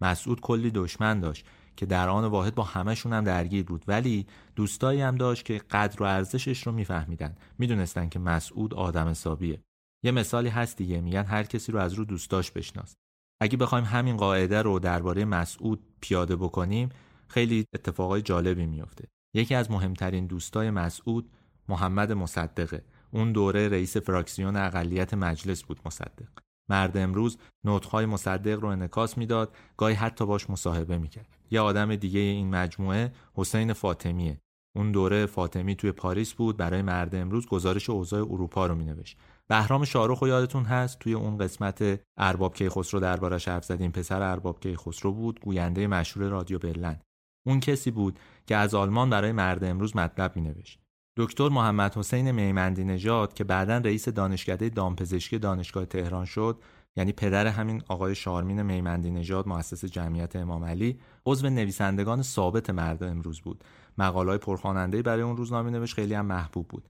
مسعود 0.00 0.40
کلی 0.40 0.70
دشمن 0.70 1.20
داشت. 1.20 1.46
که 1.78 1.86
در 1.86 2.08
آن 2.08 2.24
واحد 2.24 2.54
با 2.54 2.62
همهشون 2.62 3.12
هم 3.12 3.24
درگیر 3.24 3.64
بود. 3.64 3.84
ولی 3.88 4.26
دوستایی 4.56 5.00
هم 5.00 5.16
داشت 5.16 5.44
که 5.44 5.58
قدر 5.58 6.02
و 6.02 6.06
ارزشش 6.06 6.66
رو 6.66 6.72
میفهمیدن. 6.72 7.34
می‌دونستن 7.58 8.08
که 8.08 8.18
مسعود 8.18 8.74
آدم 8.74 9.08
حسابیه. 9.08 9.60
یه 10.04 10.12
مثالی 10.12 10.48
هست 10.48 10.76
دیگه. 10.76 11.00
میگن 11.00 11.24
هر 11.24 11.42
کسی 11.42 11.72
رو 11.72 11.78
از 11.78 11.92
رو 11.92 12.04
دوستاش 12.04 12.50
بشناس. 12.50 12.94
اگه 13.40 13.56
بخوایم 13.56 13.84
همین 13.84 14.16
قاعده 14.16 14.62
رو 14.62 14.78
درباره 14.78 15.24
مسعود 15.24 15.82
پیاده 16.00 16.36
بکنیم 16.36 16.88
خیلی 17.28 17.64
اتفاقای 17.74 18.22
جالبی 18.22 18.66
میفته 18.66 19.08
یکی 19.34 19.54
از 19.54 19.70
مهمترین 19.70 20.26
دوستای 20.26 20.70
مسعود 20.70 21.30
محمد 21.68 22.12
مصدقه. 22.12 22.84
اون 23.10 23.32
دوره 23.32 23.68
رئیس 23.68 23.96
فراکسیون 23.96 24.56
اقلیت 24.56 25.14
مجلس 25.14 25.62
بود 25.62 25.80
مصدق. 25.86 26.28
مرد 26.70 26.96
امروز 26.96 27.38
نوتهای 27.64 28.06
مصدق 28.06 28.60
رو 28.60 28.68
انکاس 28.68 29.18
می‌داد. 29.18 29.56
گاهی 29.76 29.94
حتی 29.94 30.26
باش 30.26 30.50
مصاحبه 30.50 30.98
می‌کرد. 30.98 31.37
یه 31.50 31.60
آدم 31.60 31.96
دیگه 31.96 32.20
این 32.20 32.50
مجموعه 32.50 33.12
حسین 33.34 33.72
فاطمیه. 33.72 34.40
اون 34.76 34.92
دوره 34.92 35.26
فاطمی 35.26 35.74
توی 35.74 35.92
پاریس 35.92 36.32
بود 36.32 36.56
برای 36.56 36.82
مرد 36.82 37.14
امروز 37.14 37.46
گزارش 37.46 37.90
اوضاع 37.90 38.20
اروپا 38.20 38.66
رو 38.66 38.74
مینوشت. 38.74 39.18
بهرام 39.48 39.84
شاروخ 39.84 40.22
یادتون 40.22 40.64
هست؟ 40.64 40.98
توی 40.98 41.14
اون 41.14 41.38
قسمت 41.38 42.00
ارباب 42.16 42.54
کیخسرو 42.54 43.00
دربارش 43.00 43.48
حرف 43.48 43.64
زدیم. 43.64 43.90
پسر 43.90 44.22
ارباب 44.22 44.60
کیخسرو 44.60 45.12
بود 45.12 45.40
گوینده 45.40 45.86
مشهور 45.86 46.28
رادیو 46.28 46.58
برلن. 46.58 47.00
اون 47.46 47.60
کسی 47.60 47.90
بود 47.90 48.18
که 48.46 48.56
از 48.56 48.74
آلمان 48.74 49.10
برای 49.10 49.32
مرد 49.32 49.64
امروز 49.64 49.96
مطلب 49.96 50.32
مینوشت. 50.36 50.80
دکتر 51.16 51.48
محمد 51.48 51.96
حسین 51.96 52.30
میمندی 52.30 52.84
نژاد 52.84 53.34
که 53.34 53.44
بعدا 53.44 53.78
رئیس 53.78 54.08
دانشکده 54.08 54.68
دامپزشکی 54.68 55.38
دانشگاه 55.38 55.86
تهران 55.86 56.24
شد 56.24 56.58
یعنی 56.98 57.12
پدر 57.12 57.46
همین 57.46 57.82
آقای 57.88 58.14
شارمین 58.14 58.62
میمندی 58.62 59.10
نژاد 59.10 59.48
مؤسس 59.48 59.84
جمعیت 59.84 60.36
امام 60.36 60.64
علی 60.64 61.00
عضو 61.26 61.50
نویسندگان 61.50 62.22
ثابت 62.22 62.70
مرد 62.70 63.02
امروز 63.02 63.40
بود. 63.40 63.64
مقالای 63.98 64.38
پرخواننده 64.38 65.02
برای 65.02 65.22
اون 65.22 65.36
روزنامه 65.36 65.70
نوشت 65.70 65.94
خیلی 65.94 66.14
هم 66.14 66.26
محبوب 66.26 66.68
بود. 66.68 66.88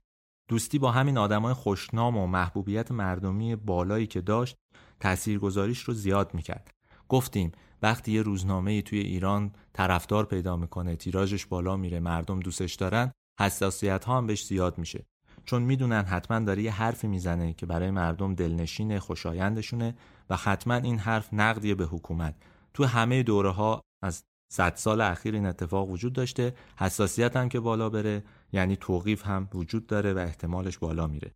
دوستی 0.49 0.79
با 0.79 0.91
همین 0.91 1.17
آدمای 1.17 1.53
خوشنام 1.53 2.17
و 2.17 2.27
محبوبیت 2.27 2.91
مردمی 2.91 3.55
بالایی 3.55 4.07
که 4.07 4.21
داشت 4.21 4.55
تاثیرگذاریش 4.99 5.79
رو 5.79 5.93
زیاد 5.93 6.33
می‌کرد. 6.33 6.71
گفتیم 7.09 7.51
وقتی 7.81 8.11
یه 8.11 8.21
روزنامه 8.21 8.81
توی 8.81 8.99
ایران 8.99 9.51
طرفدار 9.73 10.25
پیدا 10.25 10.55
می‌کنه 10.55 10.95
تیراژش 10.95 11.45
بالا 11.45 11.77
میره 11.77 11.99
مردم 11.99 12.39
دوستش 12.39 12.75
دارن 12.75 13.11
حساسیت 13.39 14.05
ها 14.05 14.17
هم 14.17 14.27
بهش 14.27 14.45
زیاد 14.45 14.77
میشه. 14.77 15.05
چون 15.49 15.61
می‌دونن 15.61 16.03
حتما 16.03 16.39
داره 16.39 16.61
یه 16.61 16.71
حرفی 16.71 17.07
می‌زنه 17.07 17.53
که 17.53 17.65
برای 17.65 17.91
مردم 17.91 18.35
دلنشین 18.35 18.99
خوشایندشونه 18.99 19.95
و 20.29 20.35
حتما 20.35 20.73
این 20.73 20.99
حرف 20.99 21.33
نقدیه 21.33 21.75
به 21.75 21.85
حکومت. 21.85 22.35
تو 22.73 22.85
همه 22.85 23.23
دوره 23.23 23.49
ها 23.49 23.81
از 24.03 24.23
صد 24.53 24.75
سال 24.75 25.01
اخیر 25.01 25.33
این 25.33 25.45
اتفاق 25.45 25.89
وجود 25.89 26.13
داشته 26.13 26.55
حساسیت 26.77 27.35
هم 27.35 27.49
که 27.49 27.59
بالا 27.59 27.89
بره 27.89 28.23
یعنی 28.51 28.75
توقیف 28.75 29.25
هم 29.25 29.49
وجود 29.53 29.87
داره 29.87 30.13
و 30.13 30.17
احتمالش 30.17 30.77
بالا 30.77 31.07
میره. 31.07 31.31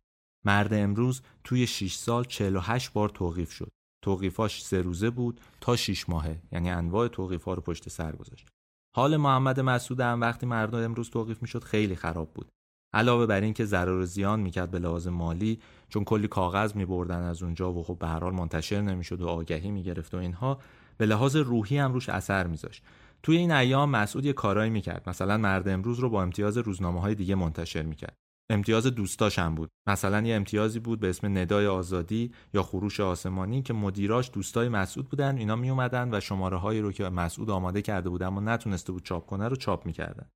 مرد 0.46 0.74
امروز 0.74 1.22
توی 1.44 1.66
6 1.66 1.94
سال 1.94 2.24
48 2.24 2.92
بار 2.92 3.08
توقیف 3.08 3.52
شد. 3.52 3.70
توقیفاش 4.04 4.64
سه 4.64 4.80
روزه 4.80 5.10
بود 5.10 5.40
تا 5.60 5.76
6 5.76 6.08
ماهه 6.08 6.42
یعنی 6.52 6.70
انواع 6.70 7.08
توقیفا 7.08 7.54
رو 7.54 7.62
پشت 7.62 7.88
سر 7.88 8.16
گذاشت. 8.16 8.48
حال 8.96 9.16
محمد 9.16 9.60
مسعود 9.60 10.00
هم 10.00 10.20
وقتی 10.20 10.46
مردم 10.46 10.84
امروز 10.84 11.10
توقیف 11.10 11.42
می‌شد 11.42 11.64
خیلی 11.64 11.96
خراب 11.96 12.34
بود. 12.34 12.48
علاوه 12.94 13.26
بر 13.26 13.40
اینکه 13.40 13.64
ضرر 13.64 13.92
و 13.92 14.04
زیان 14.04 14.40
می‌کرد 14.40 14.70
به 14.70 14.78
لحاظ 14.78 15.08
مالی 15.08 15.58
چون 15.88 16.04
کلی 16.04 16.28
کاغذ 16.28 16.76
میبردن 16.76 17.22
از 17.22 17.42
اونجا 17.42 17.72
و 17.72 17.82
خب 17.82 17.98
به 17.98 18.06
هر 18.06 18.30
منتشر 18.30 18.80
نمی‌شد 18.80 19.22
و 19.22 19.28
آگهی 19.28 19.70
می‌گرفت 19.70 20.14
و 20.14 20.16
اینها 20.16 20.58
به 20.96 21.06
لحاظ 21.06 21.36
روحی 21.36 21.78
هم 21.78 21.92
روش 21.92 22.08
اثر 22.08 22.46
میذاشت. 22.46 22.82
توی 23.22 23.36
این 23.36 23.52
ایام 23.52 23.90
مسعود 23.90 24.24
یه 24.24 24.32
کارایی 24.32 24.70
می‌کرد. 24.70 25.08
مثلا 25.08 25.36
مرد 25.36 25.68
امروز 25.68 25.98
رو 25.98 26.10
با 26.10 26.22
امتیاز 26.22 26.58
روزنامه 26.58 27.00
های 27.00 27.14
دیگه 27.14 27.34
منتشر 27.34 27.82
می‌کرد. 27.82 28.16
امتیاز 28.50 28.86
دوستاش 28.86 29.38
هم 29.38 29.54
بود. 29.54 29.68
مثلا 29.86 30.20
یه 30.20 30.34
امتیازی 30.34 30.80
بود 30.80 31.00
به 31.00 31.08
اسم 31.08 31.38
ندای 31.38 31.66
آزادی 31.66 32.32
یا 32.54 32.62
خروش 32.62 33.00
آسمانی 33.00 33.62
که 33.62 33.72
مدیراش 33.72 34.30
دوستای 34.32 34.68
مسعود 34.68 35.08
بودن 35.08 35.36
اینا 35.38 35.56
می 35.56 35.70
اومدن 35.70 36.14
و 36.14 36.20
شماره 36.20 36.56
هایی 36.56 36.80
رو 36.80 36.92
که 36.92 37.08
مسعود 37.08 37.50
آماده 37.50 37.82
کرده 37.82 38.08
بود 38.08 38.22
اما 38.22 38.40
نتونسته 38.40 38.92
بود 38.92 39.02
چاپ 39.02 39.26
کنه 39.26 39.48
رو 39.48 39.56
چاپ 39.56 39.86
می‌کردن. 39.86 40.26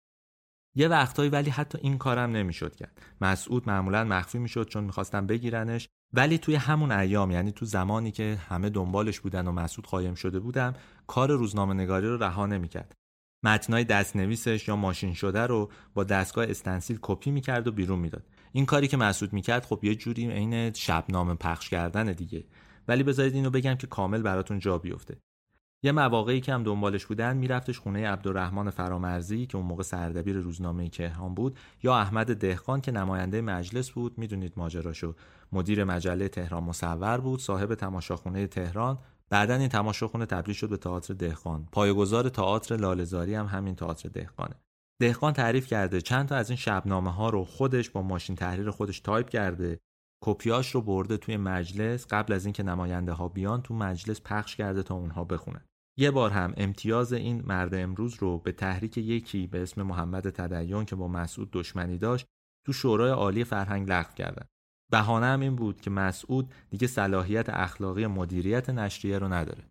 یه 0.79 0.89
وقتایی 0.89 1.31
ولی 1.31 1.51
حتی 1.51 1.79
این 1.83 1.99
کارم 1.99 2.31
نمی‌شد 2.31 2.77
کرد. 2.77 3.01
مسعود 3.21 3.69
معمولا 3.69 4.05
مخفی 4.05 4.39
می‌شد 4.39 4.69
چون 4.69 4.85
می‌خواستن 4.85 5.27
بگیرنش 5.27 5.89
ولی 6.13 6.39
توی 6.39 6.55
همون 6.55 6.93
ایام 6.93 7.31
یعنی 7.31 7.53
تو 7.53 7.65
زمانی 7.65 8.11
که 8.11 8.39
همه 8.49 8.71
دنبالش 8.71 9.21
بودن 9.21 9.47
و 9.47 9.53
مسعود 9.53 9.87
قایم 9.87 10.15
شده 10.15 10.41
بودم 10.41 10.75
کار 11.07 11.31
روزنامه 11.31 11.75
نگاری 11.75 12.07
رو 12.07 12.23
رها 12.23 12.47
نمی‌کرد. 12.47 12.95
متنای 13.45 13.85
دستنویسش 13.85 14.69
یا 14.69 14.77
ماشین 14.77 15.15
شده 15.15 15.47
رو 15.47 15.71
با 15.95 16.05
دستگاه 16.05 16.47
استنسیل 16.49 16.99
کپی 17.03 17.31
می‌کرد 17.31 17.69
و 17.69 17.73
بیرون 17.73 17.99
می‌داد. 17.99 18.27
این 18.53 18.67
کاری 18.67 18.89
که 18.89 18.97
مسعود 18.97 19.33
می‌کرد 19.33 19.65
خب 19.65 19.81
یه 19.83 19.95
جوری 19.95 20.31
عین 20.31 20.73
شبنامه 20.73 21.35
پخش 21.35 21.69
کردن 21.69 22.13
دیگه. 22.13 22.45
ولی 22.89 23.03
بذارید 23.03 23.35
اینو 23.35 23.51
بگم 23.51 23.75
که 23.75 23.87
کامل 23.87 24.23
براتون 24.23 24.59
جا 24.59 24.79
بیفته. 24.79 25.19
یه 25.83 25.93
مواقعی 25.93 26.41
که 26.41 26.55
هم 26.55 26.63
دنبالش 26.63 27.07
بودن 27.07 27.37
میرفتش 27.37 27.79
خونه 27.79 28.09
عبدالرحمن 28.09 28.71
فرامرزی 28.71 29.47
که 29.47 29.57
اون 29.57 29.67
موقع 29.67 29.83
سردبیر 29.83 30.37
روزنامه 30.37 30.89
کهران 30.89 31.35
بود 31.35 31.59
یا 31.83 31.97
احمد 31.97 32.37
دهقان 32.37 32.81
که 32.81 32.93
نماینده 32.93 33.41
مجلس 33.41 33.91
بود 33.91 34.19
می‌دونید 34.19 34.53
ماجراشو. 34.57 35.15
مدیر 35.53 35.85
مجله 35.85 36.29
تهران 36.29 36.65
مصور 36.65 37.21
بود 37.21 37.41
صاحب 37.41 37.75
تماشاخونه 37.75 38.47
تهران. 38.47 38.99
بعدا 39.31 39.55
این 39.55 39.69
تماشاخونه 39.69 40.27
تبدیل 40.27 40.55
شد 40.55 40.69
به 40.69 40.77
تئاتر 40.77 41.15
دهقان. 41.15 41.69
پایه‌گذار 41.73 42.29
تئاتر 42.29 42.77
لاله‌زاری 42.77 43.35
هم 43.35 43.47
همین 43.47 43.75
تئاتر 43.75 44.09
دهقانه. 44.09 44.55
دهقان 45.01 45.33
تعریف 45.33 45.67
کرده 45.67 46.01
چند 46.01 46.29
تا 46.29 46.37
از 46.37 46.51
این 46.51 46.57
شبنامه 46.57 47.13
ها 47.13 47.31
رو 47.31 47.45
خودش 47.45 47.91
با 47.91 48.03
ماشین 48.03 48.37
تحریر 48.37 48.71
خودش 48.71 49.01
تایپ 49.01 49.29
کرده. 49.29 49.81
کپیاش 50.21 50.75
رو 50.75 50.83
برده 50.83 51.17
توی 51.17 51.37
مجلس 51.37 52.07
قبل 52.11 52.33
از 52.33 52.45
اینکه 52.45 52.63
نماینده 52.63 53.13
ها 53.13 53.29
بیان 53.29 53.63
تو 53.63 53.75
مجلس 53.75 54.21
پخش 54.21 54.57
کرده 54.57 54.83
تا 54.83 54.95
اونها 54.95 55.25
بخونن. 55.25 55.65
یه 55.99 56.11
بار 56.11 56.31
هم 56.31 56.55
امتیاز 56.57 57.13
این 57.13 57.43
مرد 57.47 57.75
امروز 57.75 58.15
رو 58.15 58.39
به 58.39 58.53
تحریک 58.53 58.99
یکی 58.99 59.47
به 59.47 59.63
اسم 59.63 59.83
محمد 59.83 60.31
تدیون 60.31 60.85
که 60.85 60.97
با 60.97 61.09
مسعود 61.09 61.51
دشمنی 61.53 61.99
داشت 61.99 62.27
تو 62.67 62.73
شورای 62.73 63.11
عالی 63.11 63.45
فرهنگ 63.45 63.91
لغو 63.91 64.15
کردن. 64.15 64.47
بهانه 64.91 65.27
هم 65.27 65.41
این 65.41 65.57
بود 65.57 65.81
که 65.81 65.91
مسعود 65.91 66.55
دیگه 66.71 66.87
صلاحیت 66.87 67.49
اخلاقی 67.49 68.07
مدیریت 68.07 68.71
نشریه 68.71 69.19
رو 69.19 69.29
نداره. 69.33 69.65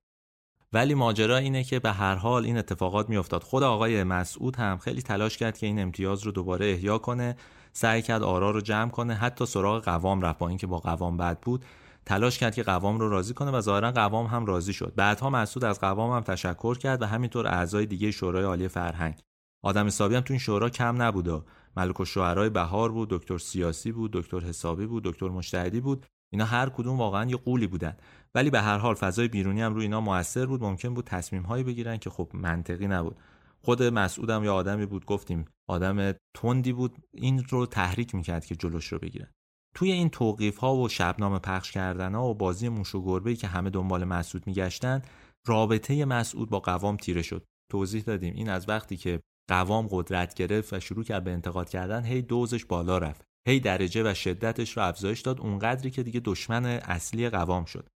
ولی 0.74 0.94
ماجرا 0.94 1.38
اینه 1.38 1.64
که 1.64 1.80
به 1.80 1.92
هر 1.92 2.16
حال 2.16 2.46
این 2.46 2.58
اتفاقات 2.58 3.10
میافتاد. 3.10 3.44
خود 3.44 3.64
آقای 3.64 4.04
مسعود 4.04 4.56
هم 4.56 4.78
خیلی 4.78 5.02
تلاش 5.02 5.38
کرد 5.38 5.58
که 5.58 5.68
این 5.68 5.80
امتیاز 5.80 6.24
رو 6.24 6.32
دوباره 6.32 6.66
احیا 6.66 6.98
کنه 6.98 7.36
سعی 7.80 8.02
کرد 8.02 8.24
آرا 8.24 8.52
رو 8.52 8.62
جمع 8.62 8.92
کنه 8.92 9.14
حتی 9.14 9.46
سراغ 9.46 9.84
قوام 9.84 10.22
رفت. 10.22 10.40
با 10.40 10.50
اینکه 10.50 10.68
با 10.68 10.80
قوام 10.80 11.18
بد 11.18 11.40
بود 11.40 11.66
تلاش 12.06 12.38
کرد 12.38 12.56
که 12.56 12.64
قوام 12.64 13.00
رو 13.00 13.10
راضی 13.10 13.34
کنه 13.34 13.52
و 13.52 13.62
ظاهرا 13.62 13.92
قوام 13.92 14.26
هم 14.26 14.46
راضی 14.46 14.74
شد. 14.74 14.94
بعدها 14.96 15.30
مسعود 15.30 15.66
از 15.66 15.80
قوام 15.80 16.12
هم 16.12 16.22
تشکر 16.22 16.78
کرد 16.78 17.02
و 17.02 17.06
همینطور 17.06 17.48
اعضای 17.48 17.86
دیگه 17.86 18.12
شورای 18.12 18.44
عالی 18.44 18.68
فرهنگ. 18.68 19.20
آدم 19.64 19.86
حسابی 19.86 20.16
هم 20.16 20.22
تو 20.22 20.34
این 20.34 20.40
شورا 20.40 20.70
کم 20.70 21.02
نبود. 21.02 21.46
ملک 21.78 22.00
الشعرای 22.00 22.50
بهار 22.50 22.92
بود 22.92 23.10
دکتر 23.10 23.38
سیاسی 23.38 23.92
بود 23.92 24.12
دکتر 24.12 24.40
حسابی 24.40 24.86
بود 24.86 25.04
دکتر 25.04 25.30
مجتهدی 25.30 25.80
بود. 25.80 26.06
اینا 26.34 26.46
هر 26.46 26.70
کدوم 26.70 26.98
واقعا 26.98 27.30
یه 27.30 27.38
قولی 27.38 27.68
بودن. 27.68 27.98
ولی 28.36 28.50
به 28.50 28.62
هر 28.62 28.78
حال 28.78 28.96
فضای 28.96 29.28
بیرونی 29.28 29.62
هم 29.62 29.74
روی 29.74 29.84
اینا 29.84 30.02
موثر 30.02 30.46
بود. 30.46 30.64
ممکن 30.64 30.94
بود 30.94 31.06
تصمیم 31.06 31.44
هایی 31.44 31.64
بگیرن 31.64 31.98
که 31.98 32.10
خب 32.10 32.30
منطقی 32.34 32.88
نبود. 32.88 33.16
خود 33.62 33.84
مسعودم 33.84 34.44
یا 34.44 34.54
آدمی 34.54 34.86
بود 34.86 35.06
گفتیم 35.06 35.46
آدم 35.70 36.14
تندی 36.36 36.74
بود 36.74 36.96
این 37.14 37.44
رو 37.50 37.66
تحریک 37.66 38.16
می‌کرد 38.16 38.46
که 38.46 38.56
جلوش 38.56 38.88
رو 38.88 39.00
بگیرن 39.00 39.32
توی 39.76 39.92
این 39.92 40.10
توقیف 40.10 40.58
ها 40.58 40.76
و 40.76 40.90
شبنامه 40.90 41.40
پخش 41.40 41.72
کردن 41.72 42.16
ها 42.16 42.28
و 42.28 42.34
بازی 42.34 42.70
موش 42.70 42.96
و 42.96 43.04
گربه 43.04 43.36
که 43.36 43.48
همه 43.48 43.70
دنبال 43.70 44.04
مسعود 44.04 44.48
میگشتن 44.48 45.02
رابطه 45.48 46.06
مسعود 46.06 46.50
با 46.50 46.60
قوام 46.60 46.98
تیره 46.98 47.22
شد. 47.22 47.46
توضیح 47.72 48.02
دادیم. 48.02 48.34
این 48.34 48.50
از 48.50 48.70
وقتی 48.70 48.98
که 48.98 49.20
قوام 49.50 49.88
قدرت 49.92 50.34
گرفت 50.34 50.74
و 50.74 50.80
شروع 50.80 51.04
کرد 51.04 51.24
به 51.24 51.32
انتقاد 51.32 51.70
کردن 51.70 52.06
هی 52.06 52.22
دوزش 52.22 52.66
بالا 52.66 52.98
رفت. 52.98 53.24
هی 53.48 53.60
درجه 53.60 54.12
و 54.12 54.14
شدتش 54.14 54.78
رو 54.78 54.84
افزایش 54.84 55.22
داد. 55.22 55.42
اونقدری 55.42 55.92
که 55.92 56.04
دیگه 56.04 56.22
دشمن 56.26 56.66
اصلی 56.66 57.30
قوام 57.30 57.66
شد. 57.66 57.88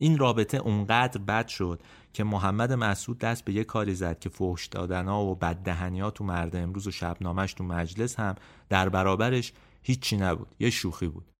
این 0.00 0.18
رابطه 0.18 0.58
اونقدر 0.58 1.20
بد 1.20 1.48
شد 1.48 1.82
که 2.12 2.24
محمد 2.24 2.72
مسعود 2.72 3.18
دست 3.18 3.44
به 3.44 3.52
یه 3.52 3.64
کاری 3.64 3.94
زد 3.94 4.18
که 4.18 4.28
فحش 4.28 4.66
دادنا 4.66 5.24
و 5.24 5.34
بددهنیا 5.34 6.10
تو 6.10 6.24
مرد 6.24 6.56
امروز 6.56 6.86
و 6.86 6.90
شبنامش 6.90 7.54
تو 7.54 7.64
مجلس 7.64 8.20
هم 8.20 8.34
در 8.68 8.88
برابرش 8.88 9.52
هیچی 9.82 10.16
نبود 10.16 10.54
یه 10.58 10.70
شوخی 10.70 11.08
بود. 11.08 11.32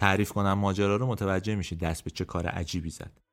تعریف 0.00 0.32
کنم 0.32 0.52
ماجرا 0.52 0.96
رو 0.96 1.06
متوجه 1.06 1.54
میشید 1.54 1.78
دست 1.78 2.04
به 2.04 2.10
چه 2.10 2.24
کار 2.24 2.46
عجیبی 2.46 2.90
زد. 2.90 3.23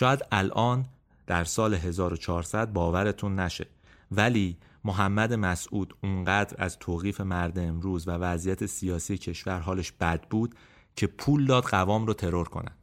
شاید 0.00 0.26
الان 0.32 0.86
در 1.26 1.44
سال 1.44 1.74
1400 1.74 2.72
باورتون 2.72 3.40
نشه. 3.40 3.66
ولی 4.10 4.56
محمد 4.84 5.32
مسعود 5.32 5.94
اونقدر 6.02 6.56
از 6.58 6.78
توقیف 6.78 7.20
مرد 7.20 7.58
امروز 7.58 8.08
و 8.08 8.10
وضعیت 8.10 8.66
سیاسی 8.66 9.18
کشور 9.18 9.60
حالش 9.60 9.92
بد 9.92 10.28
بود 10.28 10.54
که 10.96 11.06
پول 11.06 11.46
داد 11.46 11.64
قوام 11.64 12.06
رو 12.06 12.14
ترور 12.14 12.48
کنن. 12.48 12.76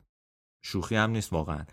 شوخی 0.65 0.95
هم 0.95 1.09
نیست 1.09 1.33
واقعا. 1.33 1.65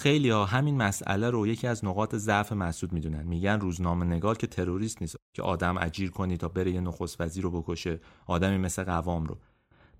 خیلی 0.00 0.30
ها 0.30 0.44
همین 0.44 0.76
مسئله 0.76 1.30
رو 1.30 1.46
یکی 1.46 1.66
از 1.66 1.84
نقاط 1.84 2.14
ضعف 2.14 2.52
مسعود 2.52 2.92
می‌دونن. 2.92 3.26
میگن 3.26 3.60
روزنامه 3.60 4.06
نگار 4.06 4.36
که 4.36 4.46
تروریست 4.46 5.02
نیست 5.02 5.16
که 5.36 5.42
آدم 5.42 5.78
اجیر 5.78 6.10
کنی 6.10 6.36
تا 6.36 6.48
بره 6.48 6.70
یه 6.70 6.80
نخست 6.80 7.20
وزیر 7.20 7.42
رو 7.42 7.62
بکشه 7.62 8.00
آدمی 8.26 8.58
مثل 8.58 8.84
قوام 8.84 9.26
رو. 9.26 9.38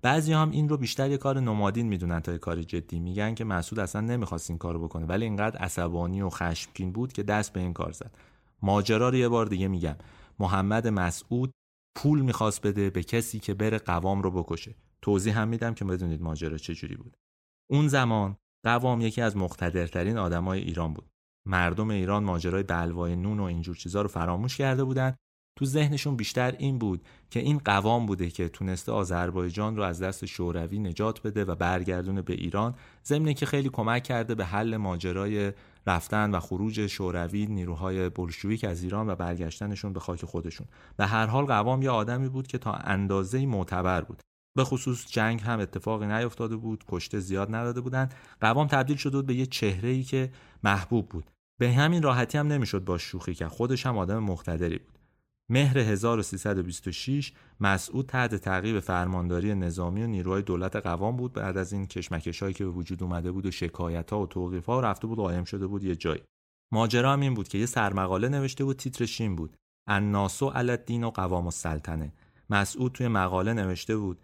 بعضی 0.01 0.33
هم 0.33 0.51
این 0.51 0.69
رو 0.69 0.77
بیشتر 0.77 1.09
یه 1.09 1.17
کار 1.17 1.39
نمادین 1.39 1.87
می‌دونن 1.87 2.19
تا 2.19 2.31
یه 2.31 2.37
کار 2.37 2.63
جدی 2.63 2.99
میگن 2.99 3.35
که 3.35 3.43
مسعود 3.43 3.79
اصلا 3.79 4.01
نمی‌خواست 4.01 4.49
این 4.49 4.57
کارو 4.57 4.83
بکنه 4.83 5.05
ولی 5.05 5.25
اینقدر 5.25 5.57
عصبانی 5.57 6.21
و 6.21 6.29
خشمگین 6.29 6.91
بود 6.91 7.13
که 7.13 7.23
دست 7.23 7.53
به 7.53 7.59
این 7.59 7.73
کار 7.73 7.91
زد. 7.91 8.15
ماجرا 8.61 9.09
رو 9.09 9.15
یه 9.15 9.29
بار 9.29 9.45
دیگه 9.45 9.67
میگم. 9.67 9.95
محمد 10.39 10.87
مسعود 10.87 11.51
پول 11.95 12.21
می‌خواست 12.21 12.67
بده 12.67 12.89
به 12.89 13.03
کسی 13.03 13.39
که 13.39 13.53
بره 13.53 13.77
قوام 13.77 14.21
رو 14.21 14.31
بکشه. 14.31 14.75
توضیح 15.01 15.39
هم 15.39 15.47
میدم 15.47 15.73
که 15.73 15.85
بدونید 15.85 16.21
ماجرا 16.21 16.57
چجوری 16.57 16.95
بود. 16.95 17.17
اون 17.69 17.87
زمان 17.87 18.37
قوام 18.65 19.01
یکی 19.01 19.21
از 19.21 19.37
مقتدرترین 19.37 20.17
آدمای 20.17 20.59
ایران 20.59 20.93
بود. 20.93 21.09
مردم 21.47 21.89
ایران 21.89 22.23
ماجرای 22.23 22.63
بلوای 22.63 23.15
نون 23.15 23.39
و 23.39 23.43
اینجور 23.43 23.75
چیزا 23.75 24.01
رو 24.01 24.07
فراموش 24.07 24.57
کرده 24.57 24.83
بودن 24.83 25.15
تو 25.55 25.65
ذهنشون 25.65 26.15
بیشتر 26.15 26.55
این 26.59 26.79
بود 26.79 27.01
که 27.29 27.39
این 27.39 27.61
قوام 27.65 28.05
بوده 28.05 28.29
که 28.29 28.49
تونسته 28.49 28.91
آذربایجان 28.91 29.77
رو 29.77 29.83
از 29.83 30.01
دست 30.01 30.25
شوروی 30.25 30.79
نجات 30.79 31.21
بده 31.21 31.45
و 31.45 31.55
برگردونه 31.55 32.21
به 32.21 32.33
ایران 32.33 32.75
ضمن 33.05 33.33
که 33.33 33.45
خیلی 33.45 33.69
کمک 33.69 34.03
کرده 34.03 34.35
به 34.35 34.45
حل 34.45 34.77
ماجرای 34.77 35.53
رفتن 35.87 36.31
و 36.31 36.39
خروج 36.39 36.87
شوروی 36.87 37.45
نیروهای 37.45 38.09
بلشویک 38.09 38.63
از 38.63 38.83
ایران 38.83 39.09
و 39.09 39.15
برگشتنشون 39.15 39.93
به 39.93 39.99
خاک 39.99 40.25
خودشون. 40.25 40.67
به 40.97 41.05
هر 41.05 41.25
حال 41.25 41.45
قوام 41.45 41.81
یه 41.81 41.89
آدمی 41.89 42.29
بود 42.29 42.47
که 42.47 42.57
تا 42.57 42.73
اندازه 42.73 43.45
معتبر 43.45 44.01
بود. 44.01 44.21
به 44.57 44.63
خصوص 44.63 45.11
جنگ 45.11 45.41
هم 45.41 45.59
اتفاقی 45.59 46.07
نیفتاده 46.07 46.55
بود 46.55 46.83
کشته 46.87 47.19
زیاد 47.19 47.55
نداده 47.55 47.81
بودن. 47.81 48.09
قوام 48.41 48.67
تبدیل 48.67 48.97
شده 48.97 49.17
بود 49.17 49.25
به 49.25 49.35
یه 49.35 49.45
چهره 49.45 49.89
ای 49.89 50.03
که 50.03 50.31
محبوب 50.63 51.09
بود. 51.09 51.31
به 51.59 51.71
همین 51.71 52.03
راحتی 52.03 52.37
هم 52.37 52.47
نمی‌شد 52.47 52.83
با 52.83 52.97
شوخی 52.97 53.33
کرد. 53.33 53.49
خودش 53.49 53.85
هم 53.85 53.97
آدم 53.97 54.19
مقتدری 54.19 54.77
بود. 54.77 55.00
مهر 55.51 55.77
1326 55.77 57.31
مسعود 57.59 58.05
تحت 58.05 58.35
تعقیب 58.35 58.79
فرمانداری 58.79 59.55
نظامی 59.55 60.03
و 60.03 60.07
نیروهای 60.07 60.41
دولت 60.41 60.75
قوام 60.75 61.17
بود. 61.17 61.33
بعد 61.33 61.57
از 61.57 61.73
این 61.73 61.87
کشمکش 61.87 62.43
هایی 62.43 62.53
که 62.53 62.63
به 62.63 62.69
وجود 62.69 63.03
اومده 63.03 63.31
بود 63.31 63.45
و 63.45 63.51
شکایت 63.51 64.11
ها 64.11 64.19
و 64.19 64.27
توقیف 64.27 64.65
ها 64.65 64.79
رفته 64.79 65.07
بود 65.07 65.17
قایم 65.17 65.43
شده 65.43 65.67
بود 65.67 65.83
یه 65.83 65.95
جایی. 65.95 66.21
ماجرا 66.71 67.13
هم 67.13 67.19
این 67.19 67.33
بود 67.33 67.47
که 67.47 67.57
یه 67.57 67.65
سرمقاله 67.65 68.29
نوشته 68.29 68.63
بود 68.63 68.77
تیترش 68.77 69.21
این 69.21 69.35
بود. 69.35 69.57
الناسو 69.87 70.51
الدین 70.55 71.03
و 71.03 71.09
قوام 71.09 71.45
السلطنه. 71.45 72.13
مسعود 72.49 72.91
توی 72.91 73.07
مقاله 73.07 73.53
نوشته 73.53 73.97
بود 73.97 74.19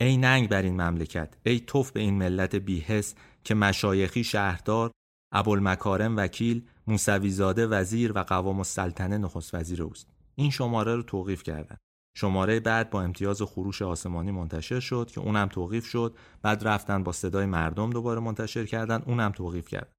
ای 0.00 0.16
ننگ 0.16 0.48
بر 0.48 0.62
این 0.62 0.80
مملکت 0.82 1.34
ای 1.46 1.60
توف 1.60 1.90
به 1.90 2.00
این 2.00 2.14
ملت 2.14 2.56
بیهس 2.56 3.14
که 3.44 3.54
مشایخی 3.54 4.24
شهردار 4.24 4.90
ابوالمکارم 5.32 6.16
وکیل 6.16 6.62
موسویزاده 6.86 7.66
وزیر 7.66 8.12
و 8.12 8.22
قوام 8.22 8.58
السلطنه 8.58 9.18
نخست 9.18 9.54
وزیر 9.54 9.82
اوست. 9.82 10.09
این 10.34 10.50
شماره 10.50 10.96
رو 10.96 11.02
توقیف 11.02 11.42
کردن. 11.42 11.76
شماره 12.16 12.60
بعد 12.60 12.90
با 12.90 13.02
امتیاز 13.02 13.42
خروش 13.42 13.82
آسمانی 13.82 14.30
منتشر 14.30 14.80
شد 14.80 15.10
که 15.10 15.20
اونم 15.20 15.48
توقیف 15.48 15.86
شد. 15.86 16.16
بعد 16.42 16.68
رفتن 16.68 17.02
با 17.02 17.12
صدای 17.12 17.46
مردم 17.46 17.90
دوباره 17.90 18.20
منتشر 18.20 18.64
کردن 18.64 19.02
اونم 19.06 19.32
توقیف 19.32 19.68
کرد 19.68 19.92